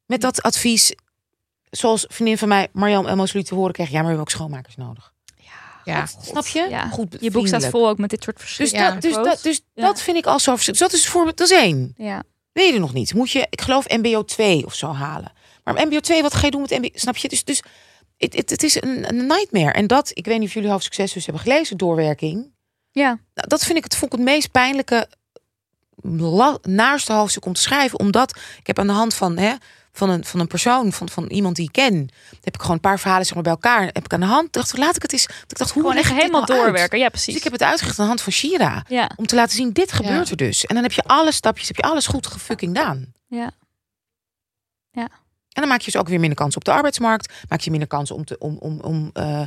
Met 0.05 0.22
dat 0.22 0.41
advies, 0.41 0.93
zoals 1.69 2.05
vriendin 2.07 2.38
van 2.38 2.47
mij, 2.47 2.68
Marjan 2.72 3.07
Elmosoli, 3.07 3.43
te 3.43 3.55
horen 3.55 3.73
kreeg. 3.73 3.88
Ja, 3.88 3.93
maar 3.93 4.01
we 4.01 4.07
hebben 4.07 4.26
ook 4.26 4.31
schoonmakers 4.34 4.76
nodig. 4.76 5.13
Ja. 5.84 6.05
Snap 6.22 6.47
je? 6.47 6.68
Ja. 6.69 6.89
Goed, 6.89 7.18
Je 7.19 7.31
boek 7.31 7.47
staat 7.47 7.65
vol 7.65 7.89
ook 7.89 7.97
met 7.97 8.09
dit 8.09 8.23
soort 8.23 8.38
Dus, 8.38 8.45
verschillende 8.45 8.84
Ja. 8.85 8.91
dat, 8.93 9.01
dus, 9.01 9.13
dat, 9.13 9.39
dus 9.43 9.61
Ja. 9.73 9.81
dat 9.85 10.01
vind 10.01 10.18
ik 10.18 10.26
al 10.26 10.39
zo 10.39 10.51
verschrikkelijk. 10.55 10.91
Dat 10.91 11.01
is 11.01 11.07
voor 11.07 11.26
dat 11.26 11.39
is 11.39 11.51
één. 11.51 11.93
Ja. 11.97 12.23
Weet 12.51 12.68
je 12.68 12.73
er 12.73 12.80
nog 12.80 12.93
niet? 12.93 13.13
Moet 13.13 13.31
je, 13.31 13.47
ik 13.49 13.61
geloof, 13.61 13.89
MBO 13.89 14.26
2 14.26 14.65
of 14.65 14.73
zo 14.76 14.93
halen. 14.93 15.31
Maar 15.63 15.88
MBO 15.88 15.99
2, 15.99 16.22
wat 16.22 16.34
ga 16.34 16.45
je 16.45 16.51
doen 16.51 16.61
met 16.61 16.69
MBO? 16.69 16.89
Snap 16.93 17.18
je? 17.18 17.27
Dus, 17.30 17.43
dus 17.43 17.61
het, 18.26 18.35
het, 18.35 18.49
het 18.49 18.64
is 18.64 18.81
een, 18.81 19.07
een 19.10 19.27
nightmare. 19.27 19.72
En 19.72 19.88
dat, 19.88 20.11
ik 20.14 20.26
weet 20.26 20.39
niet 20.39 20.48
of 20.48 20.53
jullie 20.53 20.69
hoofdsucces 20.69 21.14
dus 21.14 21.26
hebben 21.26 21.43
gelezen, 21.43 21.77
doorwerking. 21.77 22.52
ja. 22.91 23.07
Nou, 23.34 23.48
dat 23.48 23.64
vind 23.64 23.77
ik 23.77 23.84
het, 23.84 23.95
vond 23.95 24.11
ik 24.14 24.19
het 24.19 24.27
meest 24.27 24.52
pijnlijke, 24.52 25.07
naarste 26.61 27.14
hoofdstuk 27.14 27.45
om 27.45 27.53
te 27.53 27.61
schrijven. 27.61 27.99
Omdat 27.99 28.38
ik 28.60 28.68
heb 28.68 28.80
aan 28.80 28.88
de 28.88 28.93
hand 28.93 29.14
van, 29.14 29.38
hè, 29.38 29.53
van, 29.91 30.10
een, 30.10 30.26
van 30.26 30.39
een 30.39 30.48
persoon, 30.48 30.91
van, 30.93 31.10
van 31.10 31.26
iemand 31.27 31.56
die 31.56 31.65
ik 31.65 31.72
ken, 31.72 32.10
heb 32.41 32.53
ik 32.53 32.60
gewoon 32.61 32.76
een 32.76 32.81
paar 32.81 32.99
verhalen 32.99 33.26
zeg 33.26 33.34
maar, 33.34 33.43
bij 33.43 33.52
elkaar. 33.52 33.81
Heb 33.84 34.06
ik 34.06 34.14
aan 34.14 34.19
de 34.19 34.26
hand, 34.26 34.53
dacht 34.53 34.77
laat 34.77 34.95
ik 34.95 35.02
het 35.02 35.14
eens. 35.14 35.23
Ik 35.26 35.57
dacht, 35.57 35.72
hoe 35.72 35.81
Gewoon 35.81 35.98
echt 35.98 36.11
helemaal 36.14 36.41
nou 36.41 36.52
uit? 36.53 36.61
doorwerken. 36.61 36.98
Ja, 36.99 37.10
Dus 37.10 37.14
precies. 37.14 37.35
ik 37.35 37.43
heb 37.43 37.53
het 37.53 37.64
uitgelegd 37.64 37.99
aan 37.99 38.03
de 38.06 38.10
hand 38.11 38.22
van 38.22 38.31
Shira. 38.34 38.85
Ja. 38.88 39.11
Om 39.15 39.26
te 39.26 39.35
laten 39.35 39.56
zien, 39.56 39.72
dit 39.73 39.91
gebeurt 39.91 40.26
Ja. 40.26 40.31
er 40.31 40.38
dus. 40.38 40.65
En 40.65 40.73
dan 40.76 40.84
heb 40.84 40.91
je 40.91 41.03
alle 41.03 41.31
stapjes, 41.31 41.68
heb 41.68 41.76
je 41.77 41.84
alles 41.84 42.07
goed 42.07 42.27
gefucking 42.27 42.77
gedaan. 42.77 43.14
Ja. 43.27 43.52
En 44.91 45.10
dan 45.61 45.69
maak 45.69 45.79
je 45.81 45.91
dus 45.91 46.01
ook 46.01 46.07
weer 46.09 46.19
minder 46.19 46.38
kans 46.38 46.55
op 46.55 46.63
de 46.63 46.71
arbeidsmarkt. 46.71 47.33
Maak 47.49 47.59
je 47.61 47.69
minder 47.69 47.88
kans 47.88 48.11
om 48.11 48.25
te, 48.25 48.35
om, 48.39 48.57
om, 48.59 48.79
om, 48.79 49.09
eh, 49.13 49.41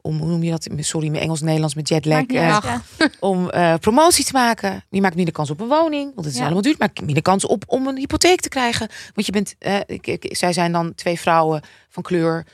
om 0.00 0.18
hoe 0.18 0.28
noem 0.28 0.42
je 0.42 0.50
dat? 0.50 0.68
Sorry, 0.78 1.08
mijn 1.08 1.22
Engels-Nederlands 1.22 1.74
met 1.74 1.88
jetlag. 1.88 2.26
Eh, 2.26 2.54
uit, 2.54 2.64
ja. 2.64 2.82
om 3.20 3.50
eh, 3.50 3.74
promotie 3.74 4.24
te 4.24 4.32
maken. 4.32 4.84
Je 4.90 5.00
maakt 5.00 5.14
minder 5.14 5.34
kans 5.34 5.50
op 5.50 5.60
een 5.60 5.68
woning, 5.68 6.04
want 6.14 6.16
het 6.26 6.26
is 6.34 6.36
Ja. 6.36 6.44
allemaal 6.44 6.62
duur. 6.62 6.74
Maar 6.78 6.90
minder 7.04 7.22
kans 7.22 7.44
op 7.46 7.64
om 7.66 7.86
een 7.86 7.96
hypotheek 7.96 8.40
te 8.40 8.48
krijgen. 8.48 8.88
Want 9.14 9.26
je 9.26 9.32
bent, 9.32 9.54
ik, 9.86 10.06
ik- 10.06 10.36
zij 10.36 10.52
zijn 10.52 10.72
dan 10.72 10.94
twee 10.94 11.20
vrouwen 11.20 11.60
van 11.88 12.02
kleur. 12.02 12.46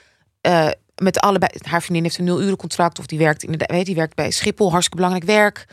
met 1.03 1.19
allebei, 1.21 1.51
haar 1.63 1.81
vriendin 1.83 2.03
heeft 2.05 2.19
een 2.19 2.25
nul 2.25 2.43
uren 2.43 2.57
contract 2.57 2.99
of 2.99 3.07
die 3.07 3.19
werkt 3.19 3.43
inderdaad, 3.43 3.71
weet, 3.71 3.79
je, 3.79 3.85
die 3.85 3.95
werkt 3.95 4.15
bij 4.15 4.31
Schiphol, 4.31 4.71
hartstikke 4.71 4.97
belangrijk 4.97 5.27
werk. 5.31 5.67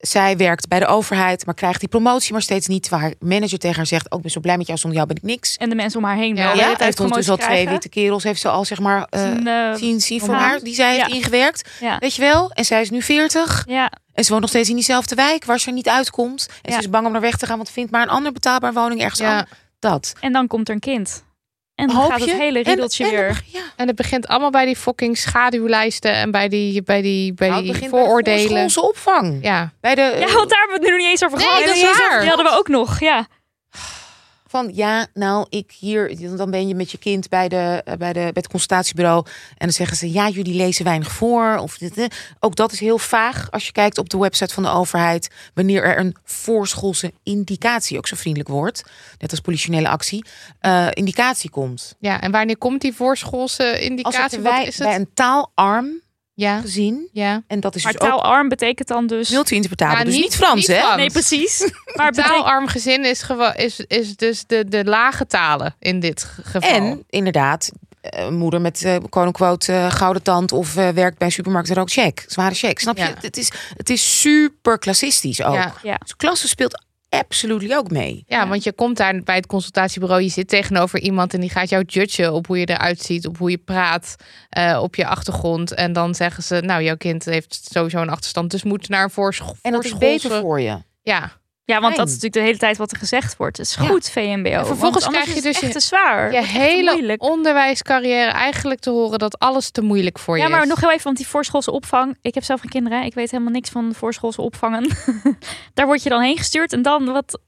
Zij 0.00 0.36
werkt 0.36 0.68
bij 0.68 0.78
de 0.78 0.86
overheid, 0.86 1.46
maar 1.46 1.54
krijgt 1.54 1.80
die 1.80 1.88
promotie 1.88 2.32
maar 2.32 2.42
steeds 2.42 2.66
niet. 2.66 2.88
Waar 2.88 3.00
haar 3.00 3.12
manager 3.18 3.58
tegen 3.58 3.76
haar 3.76 3.86
zegt: 3.86 4.04
Ook 4.12 4.18
ben 4.18 4.26
ik 4.26 4.32
zo 4.32 4.40
blij 4.40 4.56
met 4.56 4.66
jou, 4.66 4.78
zonder 4.78 4.98
jou 4.98 5.12
ben 5.12 5.22
ik 5.22 5.28
niks. 5.30 5.56
En 5.56 5.68
de 5.68 5.74
mensen 5.74 5.98
om 5.98 6.04
haar 6.04 6.16
heen 6.16 6.36
Ja, 6.36 6.44
wel. 6.46 6.54
tijd 6.64 6.78
heeft 6.80 7.00
ondertussen 7.00 7.34
al 7.38 7.40
twee 7.46 7.68
witte 7.68 7.88
kerels, 7.88 8.22
heeft 8.22 8.40
ze 8.40 8.48
al 8.48 8.64
zeg 8.64 8.78
maar 8.80 9.06
eh, 9.10 9.22
Zien, 9.22 9.46
eh, 9.46 9.74
zien, 9.74 10.00
zien 10.00 10.20
voor 10.20 10.28
omhoog. 10.28 10.42
haar, 10.44 10.60
die 10.60 10.74
zij 10.74 10.94
heeft 10.94 11.08
ingewerkt. 11.10 11.68
Ja. 11.80 11.98
Weet 11.98 12.14
je 12.14 12.22
wel? 12.22 12.50
En 12.50 12.64
zij 12.64 12.80
is 12.80 12.90
nu 12.90 13.02
40. 13.02 13.64
Ja, 13.66 13.92
En 14.14 14.24
ze 14.24 14.28
woont 14.30 14.40
nog 14.40 14.50
steeds 14.50 14.68
in 14.68 14.74
diezelfde 14.74 15.14
wijk 15.14 15.44
waar 15.44 15.58
ze 15.60 15.66
er 15.66 15.72
niet 15.72 15.88
uitkomt. 15.88 16.46
En 16.48 16.70
Ja. 16.70 16.72
ze 16.72 16.78
is 16.80 16.90
bang 16.90 17.06
om 17.06 17.12
naar 17.12 17.20
weg 17.20 17.36
te 17.36 17.46
gaan, 17.46 17.56
want 17.56 17.70
vindt 17.70 17.90
maar 17.90 18.02
een 18.02 18.08
ander 18.08 18.32
betaalbaar 18.32 18.72
woning 18.72 19.00
ergens 19.00 19.20
Ja. 19.20 19.36
aan. 19.38 19.46
Dat. 19.78 20.12
en 20.20 20.32
dan 20.32 20.46
komt 20.46 20.68
er 20.68 20.74
een 20.74 20.80
kind. 20.80 21.24
En 21.80 21.86
dan 21.86 22.10
gaat 22.10 22.20
het 22.20 22.32
hele 22.32 22.62
riedeltje 22.62 23.04
en- 23.04 23.10
weer. 23.10 23.40
Ja. 23.46 23.60
En 23.76 23.86
het 23.86 23.96
begint 23.96 24.26
allemaal 24.28 24.50
bij 24.50 24.64
die 24.64 24.76
fucking 24.76 25.18
schaduwlijsten 25.18 26.12
en 26.12 26.30
bij 26.30 26.48
die, 26.48 26.82
bij 26.82 27.02
die, 27.02 27.34
bij 27.34 27.48
Nou, 27.48 27.62
die 27.62 27.78
bij 27.78 27.88
vooroordelen. 27.88 28.40
voorschoolse 28.48 28.82
opvang. 28.82 29.38
Ja. 29.42 29.72
Bij 29.80 29.94
de, 29.94 30.00
Ja, 30.00 30.32
want 30.32 30.50
daar 30.50 30.58
hebben 30.58 30.66
we 30.68 30.72
het 30.72 30.82
nu 30.82 30.88
nog 30.88 30.98
niet 30.98 31.08
eens 31.08 31.24
over 31.24 31.38
Nee, 31.38 31.46
gehad. 31.46 31.62
dat 31.64 31.74
is 31.74 31.78
Die 31.80 31.84
hadden 31.88 32.04
we- 32.06 32.10
waar. 32.10 32.20
Die 32.20 32.28
hadden 32.28 32.46
we 32.46 32.58
ook 32.58 32.68
nog, 32.68 33.00
ja. 33.00 33.26
Van 34.50 34.70
ja, 34.74 35.06
nou, 35.14 35.46
ik 35.48 35.72
hier, 35.78 36.36
dan 36.36 36.50
ben 36.50 36.68
je 36.68 36.74
met 36.74 36.90
je 36.90 36.98
kind 36.98 37.28
bij, 37.28 37.48
de, 37.48 37.82
eh, 37.84 37.96
bij, 37.96 38.12
de, 38.12 38.20
bij 38.20 38.30
het 38.34 38.48
consultatiebureau. 38.48 39.24
En 39.26 39.54
dan 39.66 39.72
zeggen 39.72 39.96
ze, 39.96 40.12
ja, 40.12 40.28
jullie 40.28 40.54
lezen 40.54 40.84
weinig 40.84 41.12
voor. 41.12 41.56
Of 41.56 41.78
dit. 41.78 42.14
Ook 42.40 42.56
dat 42.56 42.72
is 42.72 42.80
heel 42.80 42.98
vaag 42.98 43.50
als 43.50 43.66
je 43.66 43.72
kijkt 43.72 43.98
op 43.98 44.08
de 44.08 44.18
website 44.18 44.54
van 44.54 44.62
de 44.62 44.68
overheid. 44.68 45.28
Wanneer 45.54 45.82
er 45.84 45.98
een 45.98 46.16
voorschoolse 46.24 47.12
indicatie, 47.22 47.98
ook 47.98 48.06
zo 48.06 48.16
vriendelijk 48.16 48.50
woord, 48.50 48.82
net 49.18 49.30
als 49.30 49.40
politionele 49.40 49.88
actie, 49.88 50.24
eh, 50.60 50.86
indicatie 50.90 51.50
komt. 51.50 51.94
ja, 51.98 52.20
en 52.20 52.30
wanneer 52.30 52.58
komt 52.58 52.80
die 52.80 52.92
voorschoolse 52.94 53.70
Als 53.70 53.78
indicatie? 53.80 54.40
Wat 54.40 54.52
wij- 54.52 54.64
is 54.66 54.76
bij 54.76 54.92
het? 54.92 55.00
een 55.00 55.10
taalarm 55.14 56.00
Ja, 56.40 56.60
gezien, 56.60 57.08
ja. 57.12 57.42
en 57.46 57.60
dat 57.60 57.74
is 57.74 57.84
Maar 57.84 57.92
dus 57.92 58.00
ook 58.00 58.08
taalarm 58.08 58.48
betekent 58.48 58.88
dan 58.88 59.06
dus... 59.06 59.28
multi-interpretabel, 59.30 59.98
Ja, 59.98 60.04
dus 60.04 60.14
niet- 60.14 60.22
niet 60.22 60.36
Frans, 60.36 60.54
niet 60.54 60.66
hè? 60.66 60.82
Frans. 60.82 60.96
Nee, 60.96 61.10
precies. 61.10 61.70
Maar. 61.96 62.12
Taalarm 62.12 62.66
gezin 62.66 63.04
is, 63.04 63.24
is, 63.56 63.80
is 63.86 64.16
dus 64.16 64.44
de, 64.46 64.64
de 64.68 64.84
lage 64.84 65.26
talen 65.26 65.74
in 65.78 66.00
dit 66.00 66.22
ge- 66.24 66.42
geval. 66.44 66.70
En 66.70 67.04
inderdaad, 67.08 67.70
eh, 68.00 68.28
moeder 68.28 68.60
met 68.60 68.82
eh 68.84 68.96
quote-unquote 69.08 69.72
eh, 69.72 69.90
gouden 69.90 70.22
tand 70.22 70.52
of 70.52 70.76
eh, 70.76 70.88
werkt 70.88 71.18
bij 71.18 71.26
een 71.26 71.32
supermarkt 71.32 71.70
en 71.70 71.88
check. 71.88 72.24
Zware 72.26 72.54
check. 72.54 72.78
Snap 72.78 72.96
je? 72.96 73.02
Ja. 73.02 73.14
Het, 73.20 73.36
is, 73.36 73.50
het 73.76 73.90
is 73.90 74.20
super 74.20 74.78
klassistisch 74.78 75.42
ook. 75.42 75.54
Ja. 75.54 75.74
Ja. 75.82 75.96
Dus 76.02 76.16
klasse 76.16 76.48
speelt 76.48 76.84
absoluut 77.10 77.74
ook 77.74 77.90
mee. 77.90 78.24
Ja, 78.26 78.48
want 78.48 78.64
je 78.64 78.72
komt 78.72 78.96
daar 78.96 79.22
bij 79.22 79.36
het 79.36 79.46
consultatiebureau, 79.46 80.22
je 80.22 80.28
zit 80.28 80.48
tegenover 80.48 81.00
iemand 81.00 81.34
en 81.34 81.40
die 81.40 81.50
gaat 81.50 81.68
jou 81.68 81.84
judgen 81.86 82.32
op 82.32 82.46
hoe 82.46 82.58
je 82.58 82.68
eruit 82.68 83.00
ziet, 83.00 83.26
op 83.26 83.38
hoe 83.38 83.50
je 83.50 83.58
praat, 83.58 84.16
eh, 84.48 84.78
op 84.82 84.94
je 84.94 85.06
achtergrond. 85.06 85.74
En 85.74 85.92
dan 85.92 86.14
zeggen 86.14 86.42
ze, 86.42 86.60
nou, 86.60 86.82
jouw 86.82 86.96
kind 86.96 87.24
heeft 87.24 87.68
sowieso 87.72 88.00
een 88.00 88.10
achterstand, 88.10 88.50
dus 88.50 88.62
moet 88.62 88.88
naar 88.88 89.02
een 89.02 89.10
voorschool. 89.10 89.56
En 89.62 89.72
dat 89.72 89.84
is 89.84 89.98
beter 89.98 90.40
voor 90.40 90.60
je. 90.60 90.78
Ja, 91.02 91.39
Ja, 91.74 91.80
want 91.80 91.96
dat 91.96 92.06
is 92.06 92.12
natuurlijk 92.14 92.40
de 92.40 92.46
hele 92.46 92.58
tijd 92.58 92.76
wat 92.76 92.90
er 92.90 92.96
gezegd 92.98 93.36
wordt. 93.36 93.56
Het 93.56 93.66
is 93.66 93.74
Ja. 93.74 93.82
goed, 93.86 94.10
VMBO. 94.10 94.48
En 94.50 94.66
vervolgens 94.66 95.06
krijg 95.06 95.26
je 95.26 95.34
is 95.34 95.42
dus 95.42 95.54
echt 95.56 95.60
je- 95.66 95.68
te 95.72 95.80
zwaar. 95.80 96.32
je 96.32 96.44
hele 96.44 97.14
onderwijscarrière 97.18 98.30
eigenlijk 98.30 98.80
te 98.80 98.90
horen 98.90 99.18
dat 99.18 99.38
alles 99.38 99.70
te 99.70 99.82
moeilijk 99.82 100.18
voor 100.18 100.36
je 100.36 100.42
Ja, 100.42 100.48
maar 100.48 100.62
is. 100.62 100.68
nog 100.68 100.80
heel 100.80 100.90
even, 100.90 101.04
want 101.04 101.16
die 101.16 101.26
voorschoolse 101.26 101.70
opvang. 101.70 102.16
Ik 102.22 102.34
heb 102.34 102.44
zelf 102.44 102.60
geen 102.60 102.70
kinderen. 102.70 103.04
Ik 103.04 103.14
weet 103.14 103.30
helemaal 103.30 103.52
niks 103.52 103.70
van 103.70 103.94
voorschoolse 103.94 104.40
opvangen. 104.42 104.88
Daar 105.74 105.86
word 105.86 106.02
je 106.02 106.08
dan 106.08 106.22
heen 106.22 106.36
gestuurd 106.38 106.72
en 106.72 106.82
dan 106.82 107.04
wat? 107.12 107.40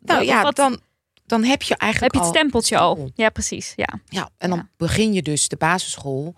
Nou 0.00 0.18
wat- 0.18 0.28
ja, 0.28 0.42
wat- 0.42 0.56
dan, 0.56 0.80
dan 1.26 1.44
heb 1.44 1.62
je 1.62 1.72
heb 1.72 1.80
eigenlijk 1.82 2.14
je 2.14 2.20
het 2.20 2.28
stempeltje 2.28 2.78
al. 2.78 3.10
Ja, 3.14 3.28
precies. 3.28 3.72
Ja. 3.76 3.88
Ja, 4.08 4.28
en 4.38 4.48
dan 4.48 4.58
Ja. 4.58 4.68
begin 4.76 5.12
je 5.12 5.22
dus 5.22 5.48
de 5.48 5.56
basisschool. 5.56 6.34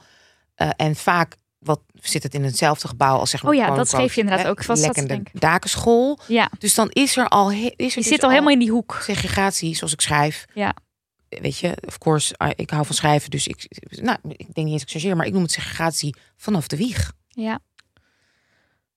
eh, 0.54 0.68
en 0.76 0.96
vaak 0.96 1.36
wat, 1.58 1.80
zit 1.94 2.22
het 2.22 2.34
in 2.34 2.44
hetzelfde 2.44 2.88
gebouw 2.88 3.18
als 3.18 3.30
zeg 3.30 3.42
maar 3.42 3.52
Oh 3.52 3.58
ja, 3.58 3.74
dat 3.74 3.88
schreef 3.88 4.14
je 4.14 4.20
inderdaad 4.20 4.44
hè, 4.44 4.50
ook. 4.50 4.64
Was 4.64 4.80
dat, 4.80 4.96
lekkende 4.96 5.30
dakenschool. 5.32 6.18
ja. 6.26 6.50
Dus 6.58 6.74
dan 6.74 6.88
is 6.92 7.16
er 7.16 7.28
al... 7.28 7.50
Is 7.50 7.62
er 7.62 7.70
Je 7.76 7.94
dus 7.94 8.06
zit 8.06 8.22
al 8.22 8.30
helemaal 8.30 8.52
in 8.52 8.58
die 8.58 8.70
hoek. 8.70 8.98
segregatie, 9.02 9.76
zoals 9.76 9.92
ik 9.92 10.00
schrijf. 10.00 10.44
Ja. 10.54 10.74
Weet 11.28 11.58
je, 11.58 11.76
of 11.86 11.98
course, 11.98 12.34
ah, 12.36 12.50
ik 12.56 12.70
hou 12.70 12.86
van 12.86 12.94
schrijven, 12.94 13.30
dus 13.30 13.46
ik, 13.46 13.66
nou, 13.90 14.18
ik 14.22 14.36
denk 14.54 14.54
niet 14.54 14.72
eens 14.72 14.82
ik 14.82 14.88
chargeer, 14.90 15.16
maar 15.16 15.26
ik 15.26 15.32
noem 15.32 15.42
het 15.42 15.52
segregatie 15.52 16.16
vanaf 16.36 16.66
de 16.68 16.76
wieg. 16.76 17.12
Ja. 17.28 17.58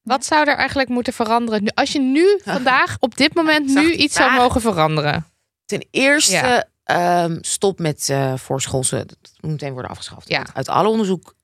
Wat 0.02 0.26
zou 0.26 0.48
er 0.50 0.56
eigenlijk 0.56 0.90
moeten 0.90 1.14
veranderen? 1.14 1.64
Nu, 1.64 1.70
als 1.74 1.92
je 1.92 2.00
nu, 2.00 2.40
vandaag, 2.46 2.98
op 3.00 3.18
dit 3.18 3.34
moment, 3.36 3.68
nu 3.68 3.92
iets 3.94 4.16
zou 4.16 4.32
mogen 4.34 4.62
veranderen. 4.62 5.26
Ten 5.66 5.88
eerste, 5.92 6.32
Ja. 6.34 6.66
ehm, 7.24 7.38
stop 7.42 7.80
met 7.80 8.10
eh 8.10 8.34
voorschoolse, 8.38 8.96
dat 8.96 9.18
moet 9.40 9.52
meteen 9.52 9.74
worden 9.74 9.92
afgeschaft. 9.92 10.30
Ja. 10.30 10.46
Uit 10.54 10.70
alle 10.70 10.88
onderzoek 10.88 11.36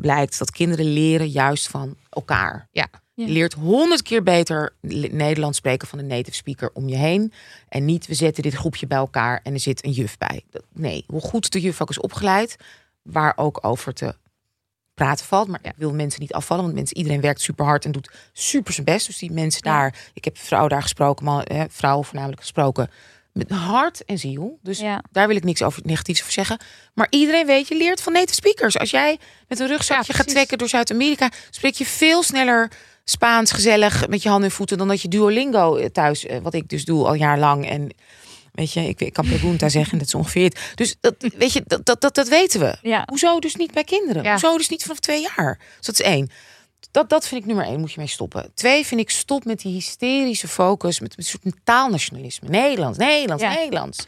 blijkt 0.00 0.38
dat 0.38 0.50
kinderen 0.50 0.84
leren 0.92 1.28
juist 1.28 1.68
van 1.68 1.96
elkaar. 2.08 2.68
Ja. 2.70 2.88
Ja. 3.14 3.26
Je 3.26 3.32
leert 3.32 3.52
honderd 3.52 4.02
keer 4.02 4.22
beter 4.22 4.74
Nederlands 5.10 5.58
spreken 5.58 5.88
van 5.88 5.98
een 5.98 6.06
native 6.06 6.36
speaker 6.36 6.70
om 6.72 6.88
je 6.88 6.96
heen. 6.96 7.32
En 7.68 7.84
niet, 7.84 8.06
we 8.06 8.14
zetten 8.14 8.42
dit 8.42 8.54
groepje 8.54 8.86
bij 8.86 8.98
elkaar 8.98 9.40
en 9.42 9.52
er 9.52 9.60
zit 9.60 9.84
een 9.84 9.90
juf 9.90 10.18
bij. 10.18 10.42
Nee, 10.72 11.04
hoe 11.06 11.20
goed 11.20 11.52
de 11.52 11.60
juf 11.60 11.80
ook 11.80 11.90
is 11.90 12.00
opgeleid, 12.00 12.56
waar 13.02 13.32
ook 13.36 13.58
over 13.60 13.94
te 13.94 14.14
praten 14.94 15.26
valt. 15.26 15.48
Maar 15.48 15.60
Ja. 15.62 15.70
ik 15.70 15.76
wil 15.76 15.92
mensen 15.92 16.20
niet 16.20 16.32
afvallen, 16.32 16.64
want 16.64 16.76
mensen, 16.76 16.96
iedereen 16.96 17.20
werkt 17.20 17.40
super 17.40 17.64
hard 17.64 17.84
en 17.84 17.92
doet 17.92 18.10
super 18.32 18.72
zijn 18.72 18.86
best. 18.86 19.06
Dus 19.06 19.18
die 19.18 19.32
mensen 19.32 19.60
Ja. 19.64 19.70
daar, 19.72 20.10
ik 20.12 20.24
heb 20.24 20.38
vrouwen 20.38 20.70
daar 20.70 20.82
gesproken, 20.82 21.24
maar, 21.24 21.44
hè, 21.52 21.64
vrouwen 21.68 22.04
voornamelijk 22.04 22.40
gesproken. 22.40 22.90
Met 23.32 23.50
hart 23.50 24.04
en 24.04 24.18
ziel. 24.18 24.58
Dus 24.62 24.78
Ja. 24.78 25.02
daar 25.10 25.26
wil 25.26 25.36
ik 25.36 25.44
niks 25.44 25.62
over 25.62 25.82
negatiefs 25.84 26.20
over 26.20 26.32
zeggen. 26.32 26.58
Maar 26.94 27.06
iedereen 27.10 27.46
weet, 27.46 27.68
je 27.68 27.76
leert 27.76 28.00
van 28.00 28.12
native 28.12 28.34
speakers. 28.34 28.78
Als 28.78 28.90
jij 28.90 29.18
met 29.48 29.60
een 29.60 29.66
rugzakje 29.66 30.12
Ja, 30.12 30.18
gaat 30.18 30.28
trekken 30.28 30.58
door 30.58 30.68
Zuid-Amerika, 30.68 31.30
spreek 31.50 31.74
je 31.74 31.86
veel 31.86 32.22
sneller 32.22 32.70
Spaans 33.04 33.52
gezellig 33.52 34.08
met 34.08 34.22
je 34.22 34.28
handen 34.28 34.48
en 34.48 34.54
voeten 34.54 34.78
dan 34.78 34.88
dat 34.88 35.02
je 35.02 35.08
Duolingo 35.08 35.76
eh, 35.76 35.86
thuis, 35.86 36.26
eh, 36.26 36.38
wat 36.42 36.54
ik 36.54 36.68
dus 36.68 36.84
doe 36.84 37.06
al 37.06 37.14
jaar 37.14 37.38
lang. 37.38 37.68
En 37.68 37.94
weet 38.52 38.72
je, 38.72 38.80
ik, 38.88 39.00
ik 39.00 39.12
kan 39.12 39.26
pregunta 39.26 39.68
zeggen, 39.78 39.98
dat 39.98 40.06
is 40.06 40.14
ongeveer 40.14 40.44
het. 40.44 40.58
Dus 40.74 40.96
dat, 41.00 41.14
weet 41.36 41.52
je, 41.52 41.62
dat, 41.66 41.86
dat, 41.86 42.00
dat, 42.00 42.14
dat 42.14 42.28
weten 42.28 42.60
we. 42.60 42.76
Ja. 42.82 43.02
Hoezo 43.06 43.38
dus 43.38 43.54
niet 43.56 43.72
bij 43.72 43.84
kinderen? 43.84 44.30
Hoezo 44.30 44.56
dus 44.56 44.68
niet 44.68 44.82
vanaf 44.82 44.98
twee 44.98 45.20
jaar? 45.36 45.58
Dus 45.76 45.86
dat 45.86 45.94
is 45.94 46.06
één. 46.06 46.30
Dat, 46.92 47.08
dat 47.08 47.26
vind 47.26 47.40
ik 47.40 47.46
nummer 47.46 47.64
één, 47.66 47.80
moet 47.80 47.92
je 47.92 47.98
mee 47.98 48.08
stoppen. 48.08 48.50
Twee 48.54 48.86
vind 48.86 49.00
ik 49.00 49.10
stop 49.10 49.44
met 49.44 49.60
die 49.60 49.72
hysterische 49.72 50.48
focus, 50.48 51.00
met 51.00 51.14
een 51.16 51.24
soort 51.24 51.42
taalnationalisme. 51.64 52.48
Nederlands, 52.48 52.98
Nederlands, 52.98 53.42
Ja. 53.42 53.54
Nederlands. 53.54 54.04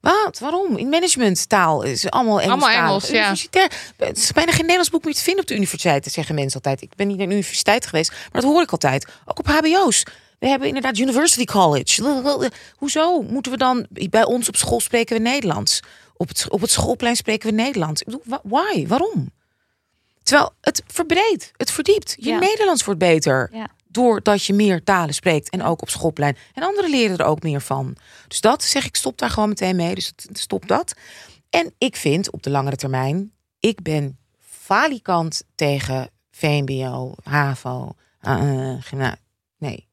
Wat? 0.00 0.38
Waarom? 0.38 0.76
In 0.76 0.88
managementtaal 0.88 1.82
is 1.82 2.10
allemaal 2.10 2.40
Engels. 2.40 2.62
Allemaal 2.62 2.84
Engels, 2.86 3.08
ja. 3.08 3.14
Universitair. 3.22 3.72
Het 3.96 4.16
is 4.16 4.32
bijna 4.32 4.50
geen 4.50 4.60
Nederlands 4.60 4.90
boek 4.90 5.04
meer 5.04 5.14
te 5.14 5.22
vinden 5.22 5.42
op 5.42 5.48
de 5.48 5.54
universiteit, 5.54 6.04
zeggen 6.12 6.34
mensen 6.34 6.54
altijd. 6.54 6.82
Ik 6.82 6.94
ben 6.96 7.06
niet 7.06 7.16
naar 7.16 7.26
de 7.26 7.32
universiteit 7.32 7.86
geweest, 7.86 8.10
maar 8.10 8.42
dat 8.42 8.50
hoor 8.50 8.62
ik 8.62 8.70
altijd. 8.70 9.06
Ook 9.24 9.38
op 9.38 9.46
HBO's. 9.46 10.02
We 10.38 10.48
hebben 10.48 10.68
inderdaad 10.68 10.98
University 10.98 11.44
College. 11.44 12.02
Hoezo 12.76 13.22
moeten 13.22 13.52
we 13.52 13.58
dan 13.58 13.86
bij 14.10 14.24
ons 14.24 14.48
op 14.48 14.56
school 14.56 14.80
spreken 14.80 15.16
we 15.16 15.22
Nederlands? 15.22 15.80
Op 16.16 16.28
het, 16.28 16.46
op 16.48 16.60
het 16.60 16.70
schoolplein 16.70 17.16
spreken 17.16 17.48
we 17.48 17.54
Nederlands. 17.54 18.00
Ik 18.02 18.06
bedoel, 18.06 18.38
why? 18.42 18.86
Waarom? 18.86 19.30
Terwijl 20.24 20.50
het 20.60 20.82
verbreedt, 20.86 21.50
het 21.56 21.70
verdiept. 21.70 22.14
Je 22.18 22.28
Ja. 22.30 22.38
Nederlands 22.38 22.84
wordt 22.84 23.00
beter. 23.00 23.48
Ja. 23.52 23.66
Doordat 23.88 24.44
je 24.44 24.52
meer 24.52 24.84
talen 24.84 25.14
spreekt. 25.14 25.50
En 25.50 25.62
ook 25.62 25.82
op 25.82 25.88
schoolplein. 25.90 26.36
En 26.54 26.62
anderen 26.62 26.90
leren 26.90 27.16
er 27.18 27.24
ook 27.24 27.42
meer 27.42 27.60
van. 27.60 27.96
Dus 28.28 28.40
dat 28.40 28.62
zeg 28.62 28.84
ik, 28.86 28.96
stop 28.96 29.18
daar 29.18 29.30
gewoon 29.30 29.48
meteen 29.48 29.76
mee. 29.76 29.94
Dus 29.94 30.12
stop 30.32 30.68
dat. 30.68 30.94
En 31.50 31.74
ik 31.78 31.96
vind 31.96 32.30
op 32.30 32.42
de 32.42 32.50
langere 32.50 32.76
termijn, 32.76 33.32
ik 33.60 33.82
ben 33.82 34.18
falikant 34.40 35.42
tegen 35.54 36.10
VMBO, 36.30 37.14
HAVO, 37.22 37.94
uh, 38.22 38.74
gymna- 38.80 39.16
Nee. 39.58 39.88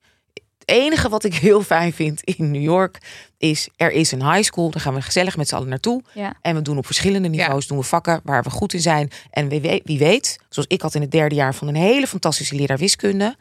Het 0.65 0.69
enige 0.69 1.09
wat 1.09 1.23
ik 1.23 1.33
heel 1.33 1.61
fijn 1.61 1.93
vind 1.93 2.21
in 2.23 2.51
New 2.51 2.61
York 2.61 2.97
is, 3.37 3.69
er 3.75 3.91
is 3.91 4.11
een 4.11 4.31
high 4.31 4.43
school. 4.43 4.69
Daar 4.69 4.81
gaan 4.81 4.93
we 4.93 5.01
gezellig 5.01 5.37
met 5.37 5.47
z'n 5.47 5.55
allen 5.55 5.69
naartoe. 5.69 6.01
Ja. 6.13 6.33
En 6.41 6.55
we 6.55 6.61
doen 6.61 6.77
op 6.77 6.85
verschillende 6.85 7.27
niveaus 7.27 7.67
doen 7.67 7.77
we 7.77 7.83
vakken 7.83 8.21
waar 8.23 8.43
we 8.43 8.49
goed 8.49 8.73
in 8.73 8.81
zijn. 8.81 9.11
En 9.29 9.47
wie 9.47 9.61
weet, 9.61 9.81
wie 9.85 9.99
weet, 9.99 10.39
zoals 10.49 10.67
ik 10.69 10.81
had 10.81 10.95
in 10.95 11.01
het 11.01 11.11
derde 11.11 11.35
jaar 11.35 11.55
van 11.55 11.67
een 11.67 11.75
hele 11.75 12.07
fantastische 12.07 12.55
leraar 12.55 12.77
wiskunde. 12.77 13.35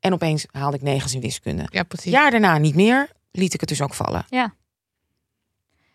En 0.00 0.12
opeens 0.12 0.46
haalde 0.50 0.76
ik 0.76 0.82
negens 0.82 1.14
in 1.14 1.20
wiskunde. 1.20 1.66
Ja, 1.70 1.82
precies. 1.82 2.12
Jaar 2.12 2.30
daarna 2.30 2.58
niet 2.58 2.74
meer, 2.74 3.08
liet 3.30 3.54
ik 3.54 3.60
het 3.60 3.68
dus 3.68 3.82
ook 3.82 3.94
vallen. 3.94 4.26
Ja, 4.28 4.54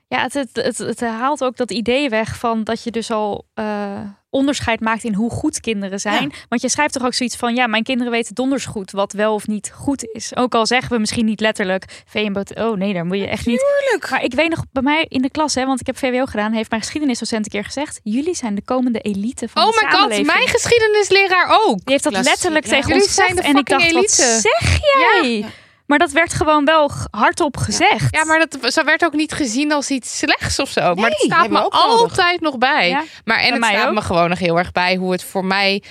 het, 0.08 0.34
het, 0.34 0.50
het, 0.54 0.78
het 0.78 1.02
haalt 1.02 1.44
ook 1.44 1.58
dat 1.58 1.72
idee 1.72 2.10
weg 2.10 2.38
van 2.38 2.64
dat 2.64 2.84
je 2.84 2.92
dus 2.92 3.12
al 3.12 3.46
eh, 3.54 4.00
onderscheid 4.30 4.80
maakt 4.80 5.04
in 5.04 5.14
hoe 5.14 5.30
goed 5.30 5.60
kinderen 5.60 6.00
zijn. 6.00 6.34
Want 6.50 6.62
je 6.62 6.70
schrijft 6.70 6.94
toch 6.94 7.06
ook 7.06 7.14
zoiets 7.14 7.36
van, 7.36 7.56
ja, 7.56 7.68
mijn 7.68 7.84
kinderen 7.84 8.12
weten 8.12 8.36
donders 8.36 8.66
goed 8.66 8.92
wat 8.92 9.12
wel 9.14 9.34
of 9.34 9.48
niet 9.48 9.72
goed 9.76 10.08
is. 10.12 10.36
Ook 10.36 10.56
al 10.56 10.66
zeggen 10.66 10.92
we 10.92 11.00
misschien 11.00 11.26
niet 11.26 11.40
letterlijk, 11.40 12.04
VMBO, 12.06 12.42
oh 12.56 12.78
nee, 12.78 12.94
daar 12.94 13.06
moet 13.06 13.18
je 13.18 13.28
echt 13.28 13.46
niet. 13.46 13.60
Tuurlijk. 13.82 14.10
Maar 14.10 14.24
ik 14.24 14.34
weet 14.34 14.50
nog, 14.50 14.64
bij 14.72 14.84
mij 14.84 15.06
in 15.10 15.22
de 15.22 15.30
klas, 15.30 15.56
hè, 15.56 15.66
want 15.66 15.80
ik 15.80 15.86
heb 15.86 15.98
VWO 15.98 16.26
gedaan, 16.26 16.52
heeft 16.52 16.70
mijn 16.70 16.82
geschiedenisdocent 16.82 17.46
een 17.46 17.52
keer 17.52 17.64
gezegd, 17.64 18.00
jullie 18.04 18.36
zijn 18.36 18.56
de 18.56 18.64
komende 18.64 19.00
elite 19.00 19.50
van 19.50 19.64
Oh 19.64 19.70
de 19.70 19.80
my 19.82 19.90
god, 19.90 20.00
samenleving. 20.00 20.28
mijn 20.28 20.48
geschiedenisleraar 20.48 21.48
ook. 21.50 21.78
Die 21.78 21.92
heeft 21.92 22.04
dat 22.04 22.14
Klassiek, 22.14 22.32
letterlijk 22.34 22.66
ja. 22.66 22.72
tegen 22.72 22.88
Jullie 22.88 23.04
ons 23.04 23.16
gezegd. 23.16 23.40
En 23.40 23.56
ik 23.56 23.70
dacht, 23.70 23.92
wat 23.92 24.12
zeg 24.12 24.80
jij? 24.80 25.38
Ja. 25.38 25.48
Maar 25.88 26.00
dat 26.00 26.12
werd 26.12 26.34
gewoon 26.34 26.66
wel 26.66 26.92
hardop 27.12 27.58
gezegd. 27.58 28.16
Ja, 28.16 28.26
maar 28.26 28.48
dat 28.50 28.74
zo 28.74 28.84
werd 28.84 29.06
ook 29.06 29.14
niet 29.14 29.34
gezien 29.34 29.72
als 29.72 29.90
iets 29.90 30.18
slechts 30.18 30.60
of 30.60 30.70
zo. 30.70 30.96
maar 30.96 31.10
het 31.10 31.20
staat 31.20 31.50
me 31.50 31.60
nodig. 31.60 31.82
altijd 31.82 32.42
nog 32.42 32.58
bij. 32.58 32.90
Ja, 32.90 33.04
maar 33.26 33.40
en 33.40 33.54
het 33.54 33.66
staat 33.66 33.88
ook. 33.88 33.94
me 33.94 34.02
gewoon 34.02 34.30
nog 34.30 34.40
heel 34.40 34.58
erg 34.58 34.72
bij 34.72 34.96
hoe 34.96 35.12
het 35.12 35.24
voor 35.24 35.46
mij 35.46 35.84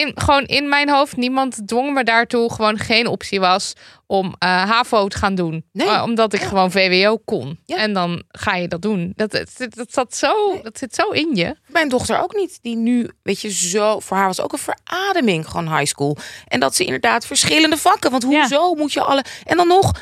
in, 0.00 0.12
gewoon 0.14 0.44
in 0.44 0.68
mijn 0.68 0.90
hoofd 0.90 1.16
niemand 1.16 1.60
dwong 1.66 1.94
me 1.94 2.04
daartoe. 2.04 2.52
Gewoon 2.52 2.78
geen 2.78 3.06
optie 3.06 3.40
was 3.40 3.72
om 4.06 4.34
eh 4.38 4.70
HAVO 4.70 5.08
te 5.08 5.18
gaan 5.18 5.34
doen. 5.34 5.64
Nee. 5.72 5.88
Eh, 5.88 6.02
omdat 6.04 6.32
ik 6.32 6.40
Ja. 6.40 6.46
gewoon 6.46 6.70
VWO 6.70 7.16
kon. 7.24 7.58
Ja. 7.66 7.76
En 7.76 7.92
dan 7.92 8.22
ga 8.28 8.54
je 8.54 8.68
dat 8.68 8.82
doen. 8.82 9.12
Dat, 9.16 9.30
dat, 9.30 9.48
dat, 9.70 9.92
zat 9.92 10.14
zo, 10.14 10.60
dat 10.62 10.78
zit 10.78 10.94
zo 10.94 11.08
in 11.08 11.34
je. 11.34 11.56
Mijn 11.66 11.88
dochter 11.88 12.22
ook 12.22 12.34
niet. 12.36 12.58
Die 12.62 12.76
nu, 12.76 13.10
weet 13.22 13.40
je, 13.40 13.50
zo. 13.50 14.00
Voor 14.00 14.16
haar 14.16 14.26
was 14.26 14.40
ook 14.40 14.52
een 14.52 14.58
verademing 14.58 15.48
gewoon 15.48 15.76
high 15.76 15.86
school. 15.92 16.16
En 16.48 16.60
dat 16.60 16.74
ze 16.74 16.84
inderdaad 16.84 17.26
verschillende 17.26 17.76
vakken. 17.76 18.10
Want 18.10 18.22
hoezo 18.22 18.74
moet 18.74 18.92
je 18.92 19.00
alle. 19.02 19.24
En 19.44 19.56
dan 19.56 19.66
nog. 19.66 19.92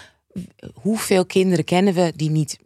Hoeveel 0.74 1.26
kinderen 1.26 1.64
kennen 1.64 1.94
we 1.94 2.12
die 2.16 2.30
niet 2.30 2.58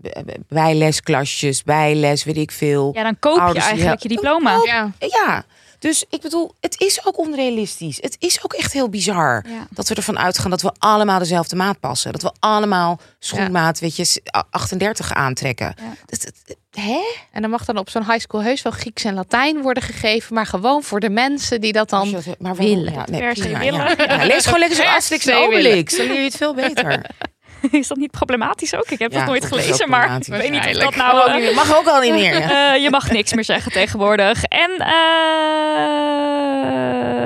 bijlesklasjes, 0.49 1.63
bijles, 1.63 2.25
weet 2.25 2.37
ik 2.37 2.51
veel. 2.51 2.91
Ja, 2.95 3.03
dan 3.03 3.19
koop 3.19 3.55
je 3.55 3.61
eigenlijk 3.61 4.03
je 4.03 4.09
diploma. 4.09 4.61
Ja. 4.65 4.93
Ja, 4.99 5.45
dus 5.89 6.05
ik 6.09 6.21
bedoel, 6.21 6.55
het 6.61 6.81
is 6.81 7.07
ook 7.07 7.19
onrealistisch. 7.19 7.99
Het 8.01 8.17
is 8.19 8.45
ook 8.45 8.53
echt 8.53 8.73
heel 8.73 8.89
bizar 8.89 9.45
Ja. 9.49 9.67
dat 9.71 9.89
we 9.89 9.95
ervan 9.95 10.19
uitgaan 10.19 10.51
dat 10.51 10.63
we 10.63 10.73
allemaal 10.79 11.19
dezelfde 11.19 11.57
maat 11.57 11.81
passen. 11.81 12.13
Dat 12.13 12.23
we 12.23 12.33
allemaal 12.39 13.01
schoenmaat, 13.19 13.79
weet 13.79 13.97
je, 13.97 14.23
38 14.51 15.13
aantrekken. 15.15 15.75
Ja. 15.77 15.95
Dat, 16.07 16.23
dat- 16.23 16.57
hè? 16.71 17.01
En 17.33 17.41
dan 17.43 17.51
mag 17.51 17.65
dan 17.65 17.79
op 17.79 17.91
zo'n 17.91 18.05
high 18.05 18.19
school 18.19 18.43
heus 18.43 18.63
wel 18.63 18.73
Grieks 18.73 19.05
en 19.05 19.15
Latijn 19.15 19.63
worden 19.63 19.83
gegeven. 19.83 20.35
Maar 20.35 20.47
gewoon 20.47 20.83
voor 20.83 21.01
de 21.01 21.11
mensen 21.11 21.61
die 21.61 21.73
dat 21.73 21.91
dan... 21.91 22.11
maar 22.11 22.23
waarom? 22.39 22.57
willen. 22.67 22.93
Ja, 22.93 23.05
nee, 23.11 23.33
prima, 23.33 23.59
willen. 23.59 23.97
ja. 23.99 24.17
Ja, 24.17 24.25
lees 24.27 24.45
gewoon 24.45 24.59
lekker 24.59 24.77
zo'n 24.77 24.87
Asterix 24.87 25.27
en. 25.27 25.37
Obelix. 25.37 25.97
Dan 25.97 26.07
leer 26.07 26.17
je 26.19 26.23
het 26.25 26.37
veel 26.37 26.55
beter. 26.55 27.01
Is 27.81 27.89
dat 27.89 27.97
niet 27.97 28.11
problematisch 28.11 28.75
ook? 28.75 28.89
Ik 28.91 28.99
heb 28.99 29.13
Ja, 29.13 29.19
dat 29.19 29.27
nooit 29.27 29.41
dat 29.43 29.51
gelezen, 29.51 29.89
maar 29.91 30.17
ik 30.17 30.27
weet 30.27 30.51
niet 30.51 30.67
of 30.67 30.73
dat 30.73 30.97
nou... 30.97 31.15
Mag 31.15 31.23
ook 31.23 31.29
eh, 31.29 31.35
niet 31.35 31.43
meer. 31.45 31.55
Mag 31.55 31.77
ook 31.77 31.87
al 31.87 32.01
niet 32.01 32.13
meer. 32.13 32.39
ja. 32.41 32.75
eh, 32.75 32.83
je 32.83 32.91
mag 32.91 33.11
niks 33.11 33.33
meer 33.35 33.45
zeggen 33.45 33.73
tegenwoordig. 33.73 34.45
En 34.45 34.71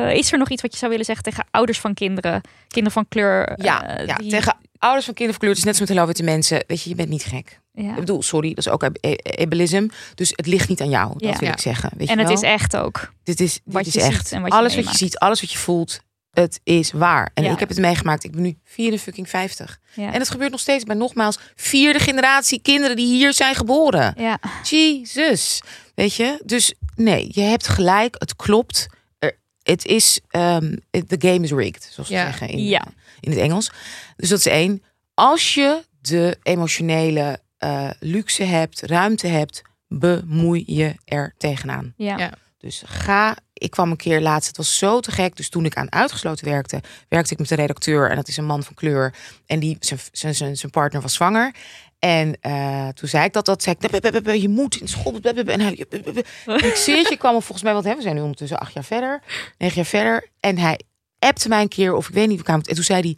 eh, 0.09 0.17
is 0.17 0.33
er 0.33 0.39
nog 0.39 0.49
iets 0.51 0.63
wat 0.63 0.73
je 0.73 0.79
zou 0.79 0.91
willen 0.91 1.07
zeggen 1.07 1.25
tegen 1.25 1.45
ouders 1.51 1.81
van 1.81 1.95
kinderen? 1.95 2.41
Kinderen 2.69 2.93
van 2.93 3.09
kleur? 3.09 3.53
Ja, 3.63 4.01
ja, 4.07 4.17
die- 4.17 4.31
tegen 4.31 4.57
ouders 4.79 5.05
van 5.05 5.15
kinderen 5.15 5.33
van 5.33 5.39
kleur. 5.39 5.49
Het 5.51 5.59
is 5.59 5.65
net 5.65 5.75
zo 5.75 5.81
met 5.81 5.89
hello 5.89 6.07
witte 6.07 6.23
mensen. 6.23 6.65
Weet 6.67 6.83
je, 6.83 6.89
je 6.91 6.97
bent 6.97 7.09
niet 7.09 7.25
gek. 7.25 7.61
ja. 7.73 7.89
Ik 7.91 7.95
bedoel, 7.95 8.23
sorry, 8.23 8.49
dat 8.49 8.59
is 8.67 8.69
ook 8.69 8.83
e- 9.01 9.17
ableism. 9.43 9.89
Dus 10.15 10.33
het 10.37 10.47
ligt 10.47 10.69
niet 10.69 10.81
aan 10.81 10.89
jou, 10.89 11.09
dat 11.13 11.33
Ja. 11.33 11.39
wil 11.39 11.49
ik 11.49 11.59
zeggen. 11.61 11.91
Weet 11.97 12.09
En 12.09 12.15
je 12.15 12.21
het 12.21 12.29
wel? 12.33 12.37
is 12.43 12.49
echt 12.49 12.77
ook. 12.77 13.13
Dit 13.23 13.41
is, 13.41 13.53
dit 13.53 13.63
wat 13.65 13.87
is 13.87 13.93
je 13.93 14.03
echt. 14.03 14.27
ziet 14.27 14.33
en 14.33 14.43
wat 14.43 14.53
je 14.53 14.59
alles 14.59 14.75
wat 14.75 14.91
je 14.91 14.97
ziet, 14.97 15.19
alles 15.19 15.41
wat 15.41 15.53
je 15.53 15.59
voelt, 15.59 16.01
het 16.41 16.61
is 16.65 16.93
waar. 16.93 17.31
En 17.35 17.43
Ja. 17.45 17.53
ik 17.53 17.59
heb 17.59 17.69
het 17.69 17.79
meegemaakt. 17.79 18.25
Ik 18.25 18.33
ben 18.33 18.43
nu 18.43 18.59
54. 18.65 19.81
Ja. 19.95 20.13
En 20.13 20.19
het 20.19 20.31
gebeurt 20.31 20.51
nog 20.51 20.61
steeds 20.61 20.85
bij 20.85 20.97
nogmaals 20.97 21.39
vierde 21.55 21.99
generatie 21.99 22.61
kinderen 22.63 22.97
die 22.97 23.07
hier 23.07 23.33
zijn 23.33 23.55
geboren. 23.55 24.15
ja. 24.17 24.39
Jezus. 24.63 25.63
Weet 25.95 26.15
je? 26.15 26.41
Dus 26.45 26.75
nee, 26.95 27.29
je 27.33 27.41
hebt 27.41 27.69
gelijk. 27.69 28.15
Het 28.19 28.37
klopt. 28.37 28.87
Er- 29.19 29.39
Het 29.63 29.85
is, 29.87 30.21
ehm 30.29 30.77
the 30.91 31.17
game 31.19 31.41
is 31.45 31.51
rigged, 31.53 31.89
zoals 31.93 32.09
ze 32.09 32.15
Ja. 32.15 32.25
zeggen 32.25 32.49
in, 32.49 32.65
Ja. 32.65 32.81
eh, 32.81 32.93
in 33.21 33.31
het 33.31 33.41
Engels. 33.41 33.71
Dus 34.17 34.29
dat 34.29 34.39
is 34.39 34.47
één. 34.47 34.83
Als 35.15 35.55
je 35.55 35.83
de 36.01 36.37
emotionele 36.43 37.39
eh, 37.59 37.91
luxe 38.01 38.43
hebt, 38.45 38.81
ruimte 38.83 39.27
hebt, 39.27 39.63
bemoei 39.89 40.63
je 40.67 40.95
er 41.05 41.35
tegenaan. 41.39 41.95
Ja. 41.97 42.33
Dus 42.59 42.83
ga. 42.87 43.37
Ik 43.53 43.71
kwam 43.71 43.91
een 43.91 43.97
keer 43.97 44.21
laatst, 44.21 44.47
het 44.49 44.57
was 44.57 44.79
zo 44.79 45.01
te 45.01 45.11
gek. 45.11 45.37
Dus 45.37 45.49
toen 45.49 45.65
ik 45.65 45.75
aan 45.77 45.93
uitgesloten 45.93 46.45
werkte, 46.45 46.81
werkte 47.09 47.33
ik 47.33 47.39
met 47.39 47.51
een 47.51 47.57
redacteur. 47.57 48.11
En 48.11 48.17
dat 48.17 48.29
is 48.29 48.37
een 48.37 48.45
man 48.45 48.63
van 48.63 48.75
kleur. 48.75 49.15
En 49.47 49.59
die, 49.61 49.77
zijn, 49.81 50.01
zijn, 50.13 50.35
zijn, 50.35 50.57
zijn 50.57 50.73
partner 50.73 51.03
was 51.03 51.15
zwanger. 51.15 51.55
En 51.99 52.37
eh, 52.41 52.89
toen 52.89 53.09
zei 53.09 53.25
ik 53.25 53.33
dat, 53.33 53.45
dat 53.45 53.63
zei 53.63 53.75
ik, 53.79 53.91
"Bep, 53.91 54.01
bep, 54.03 54.13
bep, 54.13 54.25
bep, 54.25 54.35
je 54.35 54.49
moet 54.49 54.77
in 54.81 54.89
school. 54.89 55.13
bep, 55.13 55.23
bep, 55.23 55.35
bep." 55.35 55.49
En 55.49 55.61
hij, 55.61 55.87
bep, 55.89 56.03
bep, 56.05 56.15
bep. 56.15 56.27
En 56.47 56.65
ik 56.65 56.75
zie 56.77 56.97
je 56.97 57.17
kwam 57.19 57.35
er 57.35 57.43
volgens 57.43 57.63
mij, 57.63 57.73
wat 57.73 57.83
hebben 57.85 58.01
we 58.03 58.05
zijn 58.07 58.15
nu 58.17 58.23
ondertussen 58.23 58.59
acht 58.59 58.73
jaar 58.73 58.85
verder, 58.85 59.23
negen 59.59 59.77
jaar 59.77 59.85
verder. 59.85 60.29
En 60.41 60.59
hij 60.59 60.81
appte 61.19 61.49
mij 61.49 61.61
een 61.61 61.69
keer, 61.69 61.95
of 61.95 62.09
ik 62.09 62.15
weet 62.15 62.29
niet, 62.29 62.39
we 62.39 62.45
kwamen, 62.45 62.65
en 62.65 62.75
toen 62.75 62.85
zei 62.85 63.01
hij, 63.01 63.17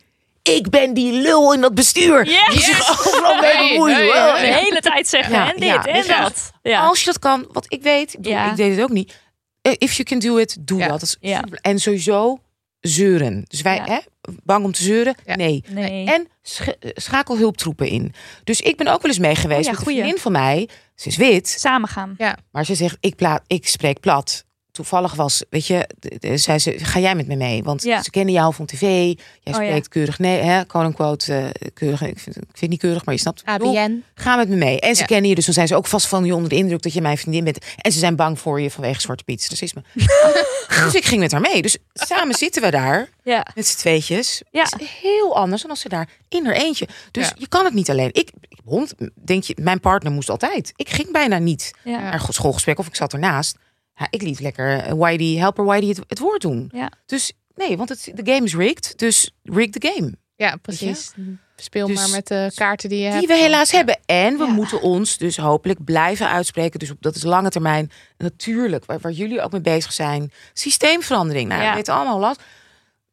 ik 0.55 0.71
ben 0.71 0.95
die 0.95 1.13
lul 1.13 1.53
in 1.55 1.61
dat 1.61 1.75
bestuur. 1.75 2.25
Yes! 2.27 2.49
Die 2.49 2.61
zich 2.61 2.91
overal 3.07 3.41
mee 3.41 3.51
Hey, 3.57 3.69
bemoeien. 3.69 3.97
hey, 3.97 4.07
Oh, 4.09 4.35
De 4.35 4.55
hele 4.65 4.81
tijd 4.81 5.09
zeggen 5.09 5.33
Ja, 5.35 5.49
en 5.55 5.61
dit 5.61 5.69
ja, 5.69 5.85
en 5.85 6.23
dat. 6.23 6.51
Ja. 6.63 6.87
Als 6.87 6.99
je 7.01 7.05
dat 7.05 7.19
kan, 7.19 7.47
wat 7.53 7.65
ik 7.73 7.83
weet, 7.83 8.13
ik, 8.13 8.17
bedoel, 8.17 8.33
Ja. 8.33 8.51
ik 8.51 8.57
deed 8.57 8.75
het 8.75 8.83
ook 8.83 8.91
niet. 8.91 9.15
Eh, 9.63 9.73
If 9.79 9.93
you 9.93 10.03
can 10.09 10.19
do 10.19 10.37
it, 10.37 10.57
doe 10.61 10.79
Ja. 10.79 10.89
dat. 10.89 11.01
dat 11.01 11.09
is 11.09 11.17
Ja. 11.21 11.39
super- 11.39 11.59
En 11.61 11.79
sowieso 11.79 12.39
zeuren. 12.81 13.45
Dus 13.49 13.63
wij, 13.63 13.77
Ja. 13.77 13.85
hè, 13.85 13.99
bang 14.45 14.65
om 14.65 14.73
te 14.73 14.83
zeuren? 14.83 15.15
Ja. 15.27 15.37
Nee. 15.37 15.65
Nee. 15.69 16.07
En 16.07 16.29
sch- 16.43 16.61
eh, 16.61 16.91
schakel 16.95 17.37
hulptroepen 17.37 17.89
in. 17.89 18.13
Dus 18.45 18.61
ik 18.61 18.77
ben 18.77 18.87
ook 18.87 19.03
wel 19.03 19.11
eens 19.11 19.21
mee 19.21 19.35
geweest 19.35 19.59
Oh 19.59 19.65
ja, 19.65 19.71
met 19.79 19.87
een 19.89 19.95
vriendin 19.95 20.19
van 20.19 20.33
mij. 20.33 20.69
Ze 20.95 21.09
is 21.09 21.17
wit, 21.17 21.49
Samen 21.49 21.89
gaan. 21.89 22.17
maar 22.51 22.65
ze 22.65 22.75
zegt, 22.75 22.97
ik, 23.01 23.39
ik 23.47 23.69
spreek 23.69 24.01
plat. 24.01 24.45
Toevallig 24.73 25.15
was, 25.15 25.45
weet 25.51 25.67
je, 25.67 25.87
zei 26.35 26.59
ze, 26.59 26.75
ga 26.79 26.99
jij 27.01 27.15
met 27.15 27.27
me 27.27 27.37
mee? 27.37 27.63
Want 27.63 27.83
Ja. 27.83 28.03
ze 28.03 28.11
kennen 28.11 28.35
jou 28.35 28.55
van 28.55 28.67
tv. 28.67 28.81
Jij 28.81 29.17
ja. 29.43 29.53
spreekt 29.53 29.89
keurig, 29.89 30.19
nee, 30.19 30.41
hè, 30.41 30.65
quote-unquote, 30.65 31.35
eh, 31.35 31.69
keurig. 31.75 32.03
Ik 32.03 32.19
vind, 32.19 32.37
ik 32.37 32.43
vind 32.43 32.61
het 32.61 32.71
niet 32.71 32.81
keurig, 32.81 33.05
maar 33.05 33.15
je 33.15 33.21
snapt. 33.21 33.43
ABN. 33.45 34.03
Ga 34.15 34.37
met 34.37 34.49
me 34.49 34.57
mee. 34.57 34.81
En 34.81 34.95
ze 34.95 35.01
Ja. 35.01 35.07
kennen 35.07 35.29
je, 35.29 35.35
dus 35.35 35.45
dan 35.45 35.55
zijn 35.55 35.67
ze 35.67 35.77
ook 35.77 35.87
vast 35.87 36.07
van 36.07 36.25
je 36.25 36.35
onder 36.35 36.49
de 36.49 36.57
indruk 36.57 36.83
dat 36.83 36.93
je 36.93 37.01
mijn 37.01 37.19
vriendin 37.19 37.45
bent. 37.45 37.59
En 37.77 37.93
ze 37.93 37.99
zijn 37.99 38.17
bang 38.17 38.39
voor 38.39 38.61
je 38.61 38.71
vanwege 38.71 39.01
Zwarte 39.01 39.25
Piet. 39.25 39.47
Racisme. 39.49 39.83
dus 40.85 40.95
ik 40.95 41.05
ging 41.05 41.21
met 41.21 41.33
haar 41.33 41.41
mee. 41.41 41.63
Dus 41.63 41.77
samen 41.95 42.35
zitten 42.35 42.63
we 42.63 42.71
daar 42.71 43.09
met 43.55 43.67
z'n 43.67 43.77
tweetjes. 43.79 44.43
Ja. 44.51 44.63
Het 44.63 44.81
is 44.81 44.89
heel 45.01 45.37
anders 45.37 45.63
dan 45.63 45.71
als 45.71 45.81
ze 45.81 45.89
daar 45.89 46.09
in 46.29 46.45
haar 46.47 46.55
eentje. 46.55 46.89
Dus 47.11 47.33
je 47.39 47.49
kan 47.49 47.65
het 47.65 47.75
niet 47.75 47.91
alleen. 47.91 48.09
Ik, 48.13 48.31
hond, 48.65 48.95
denk 49.15 49.43
je, 49.45 49.57
mijn 49.61 49.81
partner 49.81 50.13
moest 50.13 50.31
altijd. 50.31 50.73
Ik 50.77 50.89
ging 50.89 51.13
bijna 51.13 51.39
niet 51.39 51.71
naar 51.85 52.27
schoolgesprek 52.29 52.79
of 52.79 52.87
ik 52.87 52.97
zat 52.97 53.13
ernaast. 53.13 53.57
Ja, 54.01 54.07
ik 54.11 54.23
liet 54.23 54.41
lekker 54.41 54.79
eh, 54.79 54.93
Whitey, 54.93 55.27
helper 55.39 55.65
Whitey 55.65 55.89
het, 55.89 56.01
het 56.07 56.19
woord 56.19 56.41
doen. 56.41 56.71
Ja. 56.75 56.93
Dus 57.07 57.33
nee, 57.55 57.77
want 57.77 57.89
het, 57.89 58.11
de 58.15 58.33
game 58.33 58.45
is 58.47 58.55
rigged. 58.57 58.99
Dus 58.99 59.31
rig 59.43 59.71
the 59.71 59.89
game. 59.93 60.15
Ja, 60.37 60.57
precies. 60.57 61.13
Speel 61.57 61.87
Dus- 61.87 61.97
maar 61.97 62.11
met 62.11 62.27
de 62.27 62.51
kaarten 62.55 62.89
die 62.89 62.99
je 62.99 63.05
hebt. 63.07 63.19
Die 63.19 63.29
we 63.29 63.35
helaas 63.37 63.71
Ja. 63.71 63.77
hebben. 63.77 63.99
En 64.07 64.39
we 64.39 64.45
Ja. 64.45 64.53
moeten 64.53 64.81
ons 64.83 65.17
dus 65.17 65.37
hopelijk 65.37 65.85
blijven 65.85 66.29
uitspreken. 66.29 66.79
Dus 66.79 66.91
op, 66.91 66.97
dat 67.03 67.15
is 67.17 67.23
lange 67.23 67.49
termijn. 67.51 67.91
Natuurlijk, 68.19 68.85
waar, 68.85 68.99
waar 69.01 69.13
jullie 69.13 69.41
ook 69.43 69.53
mee 69.53 69.61
bezig 69.61 69.93
zijn. 69.93 70.33
Systeemverandering. 70.53 71.49
Nou, 71.49 71.63
Ja. 71.63 71.69
we 71.71 71.77
weten 71.77 71.95
allemaal 71.95 72.19
last. 72.19 72.43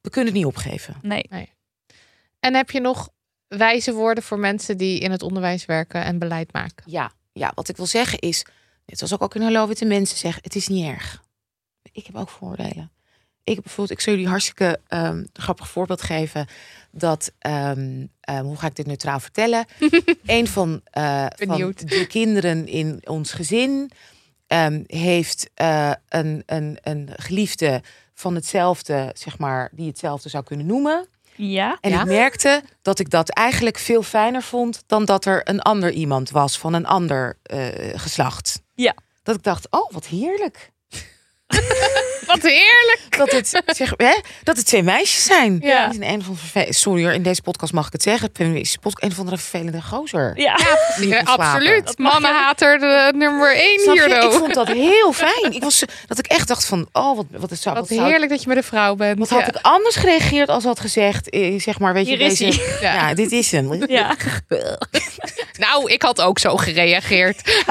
We 0.02 0.10
kunnen 0.10 0.34
het 0.34 0.38
niet 0.44 0.48
opgeven. 0.56 0.96
Nee. 1.02 1.30
En 2.40 2.56
heb 2.56 2.72
je 2.72 2.80
nog 2.80 3.10
wijze 3.48 3.94
woorden 3.94 4.24
voor 4.24 4.40
mensen 4.40 4.78
die 4.78 5.00
in 5.00 5.12
het 5.12 5.22
onderwijs 5.22 5.66
werken 5.66 6.04
en 6.04 6.20
beleid 6.20 6.54
maken? 6.54 6.84
Ja, 6.86 7.12
ja, 7.34 7.52
wat 7.56 7.70
ik 7.70 7.78
wil 7.78 7.86
zeggen 7.86 8.20
is, 8.20 8.46
net 8.88 8.98
zoals 8.98 9.12
ik 9.14 9.22
ook 9.22 9.36
in 9.36 9.42
Hallo 9.42 9.68
Witte 9.68 9.86
Mensen 9.86 10.18
zeg, 10.18 10.40
het 10.42 10.56
is 10.56 10.68
niet 10.68 10.86
erg. 10.86 11.24
Ik 11.92 12.06
heb 12.06 12.16
ook 12.16 12.30
voordelen. 12.30 12.92
Ik 13.44 13.56
heb 13.56 13.64
bijvoorbeeld, 13.64 14.00
ik 14.00 14.04
zal 14.04 14.14
jullie 14.14 14.28
hartstikke 14.28 14.80
ehm, 14.88 15.26
grappig 15.34 15.70
voorbeeld 15.70 16.02
geven. 16.02 16.48
Dat, 16.92 17.32
ehm, 17.40 18.06
ehm, 18.20 18.44
hoe 18.44 18.58
ga 18.58 18.68
ik 18.68 18.76
dit 18.76 18.86
neutraal 18.86 19.20
vertellen? 19.20 19.66
een 20.26 20.48
van, 20.48 20.82
eh, 20.84 21.26
van 21.36 21.74
de 21.86 22.06
kinderen 22.08 22.68
in 22.68 23.02
ons 23.04 23.32
gezin 23.32 23.92
heeft 24.88 25.50
eh, 25.54 25.92
een, 26.10 26.44
een, 26.46 26.78
een 26.82 27.10
geliefde 27.16 27.82
van 28.14 28.36
hetzelfde, 28.36 29.12
zeg 29.14 29.38
maar, 29.38 29.70
die 29.72 29.88
hetzelfde 29.88 30.30
zou 30.30 30.44
kunnen 30.44 30.66
noemen. 30.66 31.08
Ja. 31.36 31.78
En 31.82 31.92
Ja? 31.92 32.00
ik 32.02 32.06
merkte 32.08 32.64
dat 32.82 33.00
ik 33.00 33.10
dat 33.10 33.30
eigenlijk 33.30 33.78
veel 33.78 34.04
fijner 34.04 34.42
vond 34.42 34.84
dan 34.88 35.06
dat 35.06 35.26
er 35.26 35.50
een 35.50 35.62
ander 35.62 35.92
iemand 35.92 36.30
was 36.30 36.60
van 36.60 36.74
een 36.74 36.86
ander 36.86 37.38
eh, 37.44 37.60
geslacht. 37.96 38.62
Ja. 38.78 38.96
Dat 39.24 39.36
ik 39.36 39.44
dacht, 39.44 39.72
oh, 39.72 39.92
wat 39.92 40.06
heerlijk. 40.06 40.72
Wat 42.28 42.42
heerlijk! 42.42 43.00
Dat 43.18 43.32
het, 43.32 43.62
zeg, 43.66 43.94
hè, 43.98 44.14
dat 44.44 44.58
het 44.58 44.66
twee 44.66 44.84
meisjes 44.84 45.24
zijn. 45.24 45.58
Ja. 45.62 45.92
Een 46.00 46.24
van 46.24 46.38
Sorry 46.70 47.04
hoor, 47.04 47.14
in 47.14 47.24
deze 47.24 47.42
podcast 47.42 47.74
mag 47.74 47.86
ik 47.88 47.92
het 47.94 48.02
zeggen. 48.04 48.30
Feministische 48.34 48.80
podcast, 48.80 49.04
een 49.12 49.18
van 49.18 49.26
de 49.26 49.38
vervelende 49.38 49.82
gozer. 49.82 50.32
Ja. 50.36 50.58
Ja, 51.00 51.22
absoluut. 51.26 51.98
Mannenhater 51.98 52.80
de 52.80 53.12
nummer 53.16 53.56
één 53.56 53.80
Snap 53.80 53.96
je? 53.96 54.06
hier. 54.06 54.24
Ik 54.24 54.32
vond 54.32 54.54
dat 54.54 54.68
heel 54.68 55.14
fijn. 55.14 55.54
Ik 55.54 55.64
was, 55.64 55.84
dat 56.08 56.20
ik 56.20 56.26
echt 56.28 56.48
dacht 56.48 56.66
van, 56.66 56.90
oh, 56.92 57.16
wat, 57.16 57.26
wat, 57.32 57.50
het 57.50 57.60
zou, 57.62 57.76
Wat 57.76 57.88
wat 57.90 57.98
zou- 57.98 58.10
heerlijk 58.10 58.32
dat 58.32 58.42
je 58.42 58.48
met 58.48 58.58
een 58.58 58.64
vrouw 58.64 58.96
bent. 58.96 59.20
Wat 59.20 59.30
had 59.30 59.48
ik 59.48 59.58
anders 59.62 59.96
gereageerd 59.96 60.50
als 60.50 60.64
had 60.64 60.80
gezegd, 60.80 61.30
eh, 61.30 61.60
zeg 61.60 61.80
maar, 61.80 61.94
weet 61.94 62.08
je, 62.08 62.18
is 62.18 62.38
deze, 62.38 62.62
Ja. 62.82 62.94
ja, 62.94 63.14
dit 63.14 63.32
is 63.32 63.52
hem. 63.52 63.66
Ja. 63.88 64.16
Nou, 65.58 65.92
ik 65.92 66.02
had 66.02 66.22
ook 66.22 66.40
zo 66.40 66.58
gereageerd. 66.58 67.64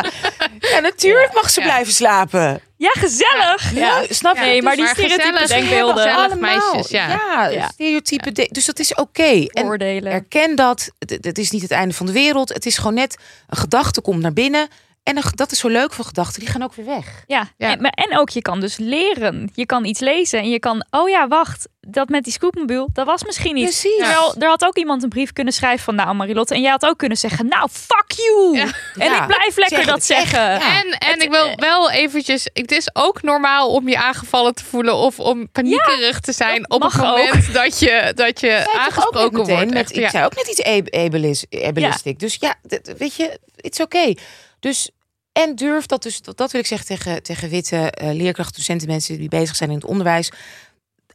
Ja, 0.60 0.78
natuurlijk 0.80 1.32
mag 1.34 1.50
ze 1.50 1.60
blijven 1.60 1.92
slapen. 1.92 2.60
Ja, 2.78 2.90
gezellig. 2.92 3.74
Ja, 3.74 4.02
snap 4.08 4.34
je? 4.36 4.40
Nee, 4.40 4.62
maar 4.62 4.76
die 4.76 4.86
stereotype 4.86 5.46
denkbeelden. 5.46 5.96
Gezellig. 5.96 6.16
allemaal. 6.16 6.70
meisjes, 6.70 6.90
ja. 6.90 7.48
ja, 7.50 7.68
stereotype. 7.72 8.32
de- 8.32 8.48
dus 8.52 8.64
dat 8.64 8.78
is 8.78 8.94
oké. 8.94 9.22
En 9.46 9.64
Voordelen. 9.64 10.12
erken 10.12 10.56
dat. 10.56 10.90
Het 10.98 11.38
is 11.38 11.50
niet 11.50 11.62
het 11.62 11.70
einde 11.70 11.94
van 11.94 12.06
de 12.06 12.12
wereld. 12.12 12.48
Het 12.48 12.66
is 12.66 12.76
gewoon 12.76 12.94
net 12.94 13.16
een 13.48 13.56
gedachte 13.56 14.00
komt 14.00 14.22
naar 14.22 14.32
binnen. 14.32 14.68
En 15.06 15.18
dat 15.34 15.52
is 15.52 15.58
zo 15.58 15.68
leuk 15.68 15.92
van 15.92 16.04
gedachten. 16.04 16.40
Die 16.40 16.48
gaan 16.48 16.62
ook 16.62 16.74
weer 16.74 16.86
weg. 16.86 17.24
Ja, 17.26 17.48
Ja. 17.56 17.70
En, 17.72 17.80
maar- 17.80 17.90
en 17.90 18.18
ook 18.18 18.28
je 18.30 18.42
kan 18.42 18.60
dus 18.60 18.76
leren. 18.76 19.50
Je 19.54 19.66
kan 19.66 19.84
iets 19.84 20.00
lezen 20.00 20.38
en 20.38 20.48
je 20.50 20.58
kan, 20.58 20.84
oh 20.90 21.08
ja, 21.08 21.28
wacht, 21.28 21.68
dat 21.80 22.08
met 22.08 22.24
die 22.24 22.32
scootmobiel, 22.32 22.88
dat 22.92 23.06
was 23.06 23.24
misschien 23.24 23.54
niet. 23.54 23.64
Precies. 23.64 23.96
Terwijl 23.96 24.34
er 24.38 24.48
had 24.48 24.64
ook 24.64 24.76
iemand 24.76 25.02
een 25.02 25.08
brief 25.08 25.32
kunnen 25.32 25.52
schrijven 25.52 25.84
van, 25.84 25.94
nou 25.94 26.14
Marilotte, 26.14 26.54
en 26.54 26.60
jij 26.60 26.70
had 26.70 26.86
ook 26.86 26.98
kunnen 26.98 27.18
zeggen, 27.18 27.46
nou 27.48 27.68
fuck 27.72 28.04
you. 28.16 28.56
Ja. 28.56 28.62
En 28.94 29.10
Ja. 29.10 29.20
ik 29.20 29.26
blijf 29.26 29.56
lekker 29.56 29.76
Zeg 29.76 29.86
dat 29.86 30.04
zeggen. 30.04 30.40
ja. 30.40 30.82
En, 30.82 30.90
en 30.98 31.20
ik 31.20 31.30
wil 31.30 31.54
wel 31.56 31.90
eventjes... 31.90 32.48
Het 32.52 32.72
is 32.72 32.90
ook 32.92 33.22
normaal 33.22 33.70
om 33.72 33.88
je 33.88 33.98
aangevallen 33.98 34.54
te 34.54 34.64
voelen... 34.64 34.94
of 34.94 35.18
om 35.20 35.48
paniekerig 35.52 36.20
te 36.20 36.32
zijn 36.32 36.70
op 36.70 36.82
het 36.82 36.96
moment 36.96 37.52
dat 37.52 37.78
je, 37.78 38.12
dat 38.14 38.40
je 38.40 38.70
aangesproken 38.78 39.44
wordt. 39.46 39.64
Met, 39.70 39.74
Echt, 39.74 39.96
ik 39.96 40.08
zei 40.08 40.24
ook 40.24 40.34
net 40.34 40.46
iets 40.48 40.62
ab- 40.62 40.94
abelis- 40.94 41.46
ableistic. 41.62 42.18
Dus 42.18 42.36
ja, 42.40 42.54
weet 42.98 43.14
je, 43.14 43.38
it's 43.56 43.80
oké. 43.80 44.14
Dus 44.58 44.90
en 45.32 45.54
durf 45.54 45.86
dat 45.86 46.02
dus, 46.02 46.22
dat, 46.22 46.36
dat 46.36 46.50
wil 46.52 46.60
ik 46.60 46.66
zeggen 46.66 46.86
tegen, 46.86 47.22
tegen 47.22 47.48
witte 47.48 47.90
eh, 47.90 48.12
leerkrachten, 48.14 48.56
docenten, 48.56 48.88
mensen 48.88 49.18
die 49.18 49.28
bezig 49.28 49.56
zijn 49.56 49.70
in 49.70 49.76
het 49.76 49.84
onderwijs. 49.84 50.30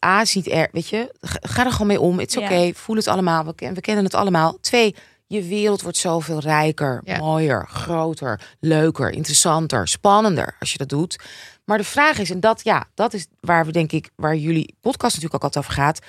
A, 0.05 0.21
is 0.21 0.35
niet 0.35 0.51
er, 0.51 0.69
weet 0.71 0.87
je, 0.89 1.15
ga, 1.21 1.65
er 1.65 1.71
gewoon 1.71 1.87
mee 1.87 1.99
om. 2.01 2.19
Het 2.19 2.29
is 2.29 2.35
Ja. 2.35 2.41
oké, 2.41 2.71
voel 2.73 2.95
het 2.95 3.07
allemaal. 3.07 3.45
We, 3.45 3.71
we 3.73 3.81
kennen 3.81 4.03
het 4.03 4.13
allemaal. 4.13 4.57
Twee, 4.61 4.95
je 5.27 5.43
wereld 5.43 5.81
wordt 5.81 5.97
zoveel 5.97 6.39
rijker, 6.39 7.01
Ja. 7.03 7.17
mooier, 7.17 7.67
groter, 7.69 8.41
leuker, 8.59 9.09
interessanter, 9.11 9.87
spannender 9.87 10.55
als 10.59 10.71
je 10.71 10.77
dat 10.77 10.89
doet. 10.89 11.19
Maar 11.65 11.77
de 11.77 11.83
vraag 11.83 12.17
is, 12.17 12.29
en 12.29 12.39
dat 12.39 12.63
ja, 12.63 12.85
dat 12.93 13.13
is 13.13 13.27
waar 13.39 13.65
we 13.65 13.71
denk 13.71 13.91
ik, 13.91 14.09
waar 14.15 14.35
jullie 14.35 14.75
podcast 14.81 15.15
natuurlijk 15.15 15.33
ook 15.43 15.53
altijd 15.53 15.65
over 15.65 15.77
gaat. 15.81 15.99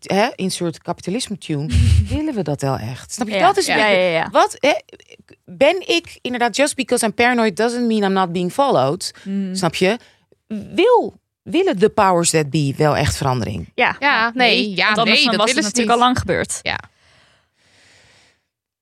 Hè, 0.00 0.28
insert 0.34 0.78
kapitalisme 0.82 1.38
tune. 1.38 1.66
Willen 2.08 2.34
we 2.34 2.42
dat 2.42 2.60
wel 2.60 2.76
echt? 2.78 3.12
Snap 3.12 3.28
je? 3.28 3.34
Ja. 3.34 3.46
Dat 3.46 3.56
is 3.56 3.66
ja, 3.66 3.74
beetje- 3.74 3.90
ja, 3.90 4.08
ja. 4.08 4.28
wat 4.30 4.56
hè, 4.60 4.72
ben 5.44 5.88
ik 5.88 6.18
inderdaad 6.20 6.56
just 6.56 6.74
because 6.74 7.04
I'm 7.06 7.14
paranoid 7.14 7.56
doesn't 7.56 7.86
mean 7.86 8.02
I'm 8.02 8.12
not 8.12 8.32
being 8.32 8.52
followed. 8.52 9.10
Mm. 9.24 9.54
Snap 9.54 9.74
je? 9.74 9.98
Wil 10.46 11.20
willen 11.42 11.78
de 11.78 11.88
powers 11.88 12.30
that 12.30 12.50
be 12.50 12.74
wel 12.76 12.96
echt 12.96 13.16
verandering? 13.16 13.70
Ja, 13.74 13.96
Ja, 14.00 14.30
nee, 14.34 14.70
ja, 14.76 14.94
nee, 14.94 14.94
dat 14.94 15.06
was 15.06 15.18
het 15.18 15.26
willen 15.30 15.48
ze 15.48 15.54
natuurlijk 15.54 15.76
niet. 15.76 15.90
al 15.90 15.98
lang 15.98 16.18
gebeurd. 16.18 16.58
Ja. 16.62 16.78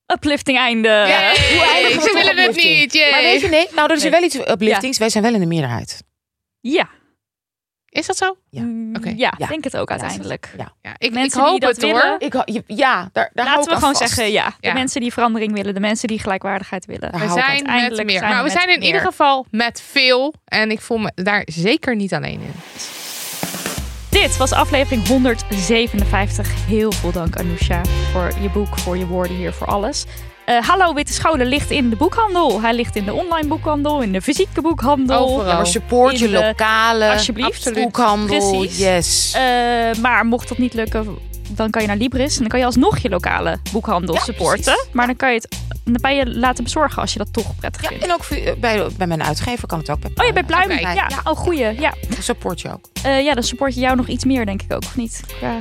Uplifting 0.06 0.58
einde. 0.58 0.88
We 0.88 1.98
ze 2.02 2.10
willen 2.14 2.36
het 2.46 2.56
niet. 2.56 2.92
yay. 2.92 3.10
Maar 3.10 3.22
weet 3.22 3.40
je, 3.40 3.48
nee, 3.48 3.66
nou, 3.74 3.90
er 3.90 3.96
is 3.96 4.02
Nee. 4.02 4.10
wel 4.10 4.22
iets 4.22 4.34
upliftings. 4.36 4.98
Wij 4.98 5.08
zijn 5.08 5.24
wel 5.24 5.34
in 5.34 5.40
de 5.40 5.46
meerderheid. 5.46 6.02
Ja, 6.60 6.88
Is 7.90 8.06
dat 8.06 8.16
zo? 8.16 8.36
Ja. 8.50 8.62
Mm, 8.62 8.96
Oké. 8.96 9.08
ja, 9.16 9.32
Ja. 9.38 9.46
denk 9.46 9.64
het 9.64 9.76
ook 9.76 9.90
uiteindelijk. 9.90 10.52
Ja. 10.58 10.72
Ja, 10.82 10.90
ik, 10.90 10.96
ik 10.98 11.12
Mensen 11.12 11.40
hoop 11.40 11.50
die 11.50 11.60
dat 11.60 11.76
het 11.76 11.82
hoor. 11.84 11.92
willen, 11.92 12.16
Ik, 12.20 12.32
ho- 12.32 12.62
ja, 12.66 13.08
daar, 13.12 13.30
daar 13.34 13.46
hou 13.46 13.56
Laten 13.58 13.72
we 13.72 13.78
gewoon 13.78 13.94
vast. 13.96 14.14
zeggen, 14.14 14.32
ja. 14.32 14.46
De 14.60 14.66
Ja. 14.68 14.72
mensen 14.72 15.00
die 15.00 15.12
verandering 15.12 15.52
willen, 15.52 15.74
de 15.74 15.80
mensen 15.80 16.08
die 16.08 16.18
gelijkwaardigheid 16.18 16.84
willen. 16.86 17.00
Daar 17.12 17.20
We 17.20 17.26
zijn 17.26 17.34
met 17.36 17.44
uiteindelijk 17.44 18.06
meer. 18.08 18.18
zijn 18.18 18.30
maar 18.32 18.42
we 18.42 18.48
we 18.48 18.54
met 18.54 18.62
zijn 18.62 18.68
in 18.74 18.78
meer. 18.78 18.86
ieder 18.86 19.00
geval 19.00 19.46
met 19.50 19.82
veel. 19.90 20.34
En 20.44 20.70
ik 20.70 20.80
voel 20.80 20.98
me 20.98 21.12
daar 21.14 21.42
zeker 21.46 21.96
niet 21.96 22.14
alleen 22.14 22.40
in. 22.40 22.52
Dit 24.08 24.36
was 24.36 24.52
aflevering 24.52 25.06
157. 25.06 26.66
Heel 26.66 26.92
veel 26.92 27.12
dank 27.12 27.36
Anousha 27.36 27.80
voor 28.12 28.32
je 28.40 28.48
boek, 28.50 28.78
voor 28.78 28.96
je 28.96 29.06
woorden 29.06 29.36
hier, 29.36 29.52
voor 29.52 29.66
alles. 29.66 30.04
Eh, 30.50 30.62
Hallo 30.62 30.94
Witte 30.94 31.12
Scholen 31.12 31.46
ligt 31.46 31.70
in 31.70 31.90
de 31.90 31.96
boekhandel. 31.96 32.60
Hij 32.60 32.74
ligt 32.74 32.96
in 32.96 33.04
de 33.04 33.12
online 33.12 33.48
boekhandel, 33.48 34.02
in 34.02 34.12
de 34.12 34.22
fysieke 34.22 34.60
boekhandel. 34.60 35.18
Overal. 35.28 35.46
Ja, 35.48 35.54
maar 35.56 35.66
support 35.66 36.18
je 36.18 36.30
lokale 36.30 37.10
Alsjeblieft. 37.10 37.48
absoluut. 37.48 37.82
boekhandel. 37.82 38.50
Precies. 38.58 38.78
Yes. 38.78 39.32
Eh, 39.34 39.40
maar 40.02 40.24
mocht 40.26 40.48
dat 40.48 40.58
niet 40.58 40.74
lukken, 40.74 41.18
dan 41.48 41.70
kan 41.70 41.82
je 41.82 41.88
naar 41.88 41.96
Libris. 41.96 42.34
En 42.34 42.40
dan 42.40 42.48
kan 42.48 42.58
je 42.58 42.64
alsnog 42.64 42.98
je 42.98 43.08
lokale 43.08 43.58
boekhandel 43.72 44.14
Ja, 44.14 44.20
supporten. 44.20 44.62
precies. 44.64 44.88
Maar 44.92 45.06
dan 45.06 45.16
kan 45.16 45.28
je 45.32 45.34
het 45.34 45.56
dan 45.84 45.96
bij 46.00 46.16
je 46.16 46.26
laten 46.38 46.64
bezorgen 46.64 47.02
als 47.02 47.12
je 47.12 47.18
dat 47.18 47.32
toch 47.32 47.56
prettig 47.56 47.82
ja, 47.82 47.88
vindt. 47.88 48.04
en 48.04 48.12
ook 48.12 48.24
voor- 48.24 48.36
eh, 48.36 48.52
bij, 48.60 48.86
bij 48.96 49.06
mijn 49.06 49.22
uitgever 49.22 49.66
kan 49.68 49.78
het 49.78 49.90
ook. 49.90 50.00
Bij 50.00 50.10
Oh, 50.16 50.26
je 50.26 50.32
bent 50.32 50.46
Pluim. 50.46 50.70
Ja, 50.70 50.92
ja. 50.92 51.06
oh 51.24 51.36
goeie. 51.36 51.80
Ja. 51.80 51.94
Support 52.20 52.60
je 52.60 52.68
ook. 52.72 52.88
Eh, 53.02 53.22
ja, 53.24 53.34
dan 53.34 53.42
support 53.42 53.74
je 53.74 53.80
jou 53.80 53.96
nog 53.96 54.06
iets 54.08 54.24
meer, 54.24 54.46
denk 54.46 54.62
ik 54.62 54.72
ook, 54.72 54.82
of 54.84 54.96
niet? 54.96 55.20
Ja. 55.40 55.58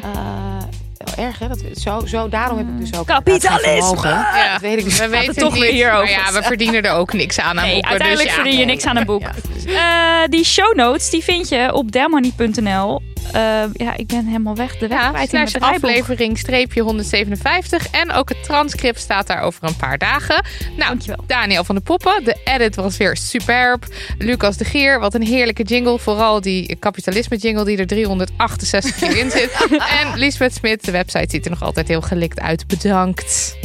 Wel 1.03 1.25
erg 1.25 1.39
hè? 1.39 1.47
Dat, 1.47 1.59
zo, 1.75 2.05
zo, 2.05 2.29
daarom 2.29 2.57
heb 2.57 2.67
ik 2.67 2.79
dus 2.79 2.99
ook 2.99 3.07
Kapitalisme! 3.07 4.07
Ja. 4.07 4.51
Dat 4.51 4.61
weet 4.61 4.77
ik 4.77 4.83
dus. 4.83 4.99
We 4.99 5.07
weten 5.07 5.27
het 5.27 5.37
toch 5.37 5.53
niet. 5.53 5.61
weer 5.61 5.71
hierover. 5.71 6.15
Maar 6.15 6.25
ja, 6.25 6.31
we 6.33 6.43
verdienen 6.43 6.83
er 6.83 6.91
ook 6.91 7.13
niks 7.13 7.39
aan 7.39 7.59
aan 7.59 7.63
Nee, 7.65 7.73
boeken. 7.73 7.89
uiteindelijk 7.89 8.27
dus 8.27 8.37
ja. 8.37 8.41
verdien 8.43 8.59
je 8.59 8.65
niks 8.65 8.85
aan 8.85 8.97
een 8.97 9.05
boek. 9.05 9.21
Eh, 9.67 10.23
die 10.29 10.45
show 10.45 10.75
notes 10.75 11.09
die 11.09 11.23
vind 11.23 11.49
je 11.49 11.73
op 11.73 11.91
delmoney.nl. 11.91 13.01
Eh, 13.33 13.63
ja, 13.73 13.97
ik 13.97 14.07
ben 14.07 14.25
helemaal 14.25 14.55
weg. 14.55 14.77
De 14.77 14.87
weg 14.87 14.99
Ja, 14.99 15.25
slash 15.25 15.55
aflevering 15.55 16.37
streepje 16.37 16.81
157. 16.81 17.89
En 17.89 18.11
ook 18.11 18.29
het 18.29 18.43
transcript 18.43 18.99
staat 18.99 19.27
daar 19.27 19.41
over 19.41 19.63
een 19.63 19.75
paar 19.75 19.97
dagen. 19.97 20.43
Nou, 20.77 20.89
Dankjewel. 20.89 21.23
Daniel 21.27 21.63
van 21.63 21.75
de 21.75 21.81
Poppen. 21.81 22.23
De 22.23 22.37
edit 22.43 22.75
was 22.75 22.97
weer 22.97 23.17
superb. 23.17 23.85
Lucas 24.17 24.57
de 24.57 24.65
Geer, 24.65 24.99
wat 24.99 25.13
een 25.13 25.23
heerlijke 25.23 25.63
jingle. 25.63 25.99
Vooral 25.99 26.41
die 26.41 26.75
kapitalisme 26.75 27.37
jingle 27.37 27.65
die 27.65 27.77
er 27.77 27.87
368 27.87 28.95
keer 28.95 29.17
in 29.17 29.31
zit. 29.31 29.51
En 29.99 30.17
Lisbeth 30.17 30.53
Smit, 30.53 30.85
de 30.85 30.91
website 30.91 31.29
ziet 31.29 31.45
er 31.45 31.51
nog 31.51 31.63
altijd 31.63 31.87
heel 31.87 32.01
gelikt 32.01 32.39
uit. 32.39 32.67
Bedankt. 32.67 33.57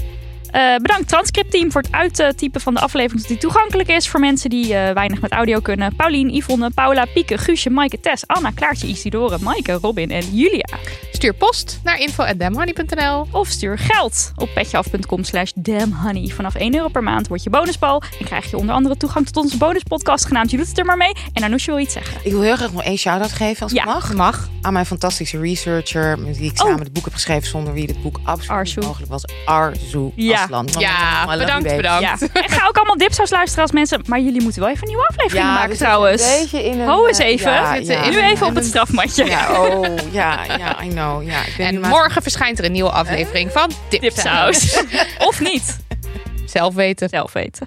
Eh, 0.54 0.76
bedankt 0.76 1.08
transcriptteam 1.08 1.72
voor 1.72 1.82
het 1.82 1.92
uittypen 1.92 2.60
van 2.60 2.74
de 2.74 2.80
aflevering 2.80 3.26
die 3.26 3.36
toegankelijk 3.38 3.88
is 3.88 4.08
voor 4.08 4.20
mensen 4.20 4.50
die 4.50 4.74
eh, 4.74 4.94
weinig 4.94 5.20
met 5.20 5.32
audio 5.32 5.60
kunnen. 5.60 5.96
Paulien, 5.96 6.34
Yvonne, 6.34 6.70
Paula, 6.70 7.04
Pieke, 7.14 7.38
Guusje, 7.38 7.70
Maaike, 7.70 8.00
Tess, 8.00 8.26
Anna, 8.26 8.50
Klaartje, 8.50 8.86
Isidore, 8.86 9.38
Maaike, 9.40 9.72
Robin 9.72 10.10
en 10.10 10.34
Julia. 10.36 10.66
Stuur 11.12 11.34
post 11.34 11.80
naar 11.84 11.98
info.damhoney.nl. 12.00 13.26
Of 13.30 13.48
stuur 13.48 13.78
geld 13.78 14.32
op 14.36 14.48
petjeaf.com 14.54 15.24
slash 15.24 15.50
damnhoney. 15.54 16.26
Vanaf 16.28 16.54
1 16.54 16.74
euro 16.74 16.88
per 16.88 17.02
maand 17.02 17.28
word 17.28 17.42
je 17.42 17.50
bonusbal. 17.50 18.02
En 18.20 18.24
krijg 18.26 18.50
je 18.50 18.56
onder 18.56 18.74
andere 18.74 18.96
toegang 18.96 19.26
tot 19.26 19.36
onze 19.36 19.56
bonuspodcast 19.56 20.26
genaamd 20.26 20.50
Je 20.50 20.56
doet 20.56 20.68
het 20.68 20.78
er 20.78 20.84
maar 20.84 20.96
mee. 20.96 21.12
En 21.32 21.42
Anousje 21.44 21.70
wil 21.70 21.80
iets 21.80 21.92
zeggen. 21.92 22.16
Ik 22.22 22.30
wil 22.32 22.42
heel 22.42 22.56
graag 22.56 22.72
nog 22.72 22.82
één 22.82 22.98
shout-out 22.98 23.32
geven 23.32 23.62
als 23.62 23.72
Ja. 23.72 23.84
het 23.84 23.92
mag. 23.94 24.14
Mag. 24.14 24.48
Aan 24.60 24.72
mijn 24.72 24.86
fantastische 24.86 25.38
researcher, 25.40 26.18
met 26.18 26.38
wie 26.38 26.50
ik 26.50 26.60
Oh. 26.62 26.66
samen 26.68 26.82
het 26.84 26.92
boek 26.92 27.04
heb 27.04 27.12
geschreven, 27.14 27.48
zonder 27.48 27.72
wie 27.72 27.86
dit 27.86 28.02
boek 28.02 28.20
absoluut 28.22 28.50
Arzu. 28.50 28.80
mogelijk 28.80 29.10
was. 29.10 29.24
Arzu 29.44 30.10
Ja. 30.14 30.43
Ja, 30.48 31.26
bedankt, 31.38 31.76
bedankt. 31.76 32.00
Ja. 32.02 32.16
En 32.32 32.48
ga 32.50 32.66
ook 32.68 32.76
allemaal 32.76 32.96
dipsaus 32.96 33.30
luisteren 33.30 33.62
als 33.62 33.72
mensen. 33.72 34.02
Maar 34.06 34.20
jullie 34.20 34.42
moeten 34.42 34.60
wel 34.60 34.70
even 34.70 34.82
een 34.82 34.88
nieuwe 34.88 35.06
aflevering 35.08 35.46
Ja, 35.46 35.54
maken 35.54 35.76
trouwens. 35.76 36.22
een 36.22 36.40
beetje 36.40 36.64
in 36.64 36.80
een, 36.80 36.88
Ho 36.88 37.06
eens 37.06 37.18
eh, 37.18 37.26
even. 37.26 38.10
nu 38.10 38.20
even 38.22 38.46
op 38.46 38.54
het 38.54 38.64
strafmatje. 38.64 39.24
Ja, 39.24 39.60
oh, 39.62 39.86
ja, 40.12 40.38
ja, 40.58 40.82
I 40.82 40.88
know. 40.88 41.22
Ja, 41.26 41.40
ik 41.44 41.54
ben 41.56 41.66
En 41.66 41.80
maar- 41.80 41.90
morgen 41.90 42.22
verschijnt 42.22 42.58
er 42.58 42.64
een 42.64 42.72
nieuwe 42.72 42.90
aflevering 42.90 43.52
van 43.52 43.70
Dipsaus. 43.88 44.60
Dipsaus. 44.60 44.84
of 45.28 45.40
niet. 45.40 45.78
Zelf 46.46 46.74
weten. 46.74 47.08
Zelf 47.08 47.32
weten. 47.32 47.66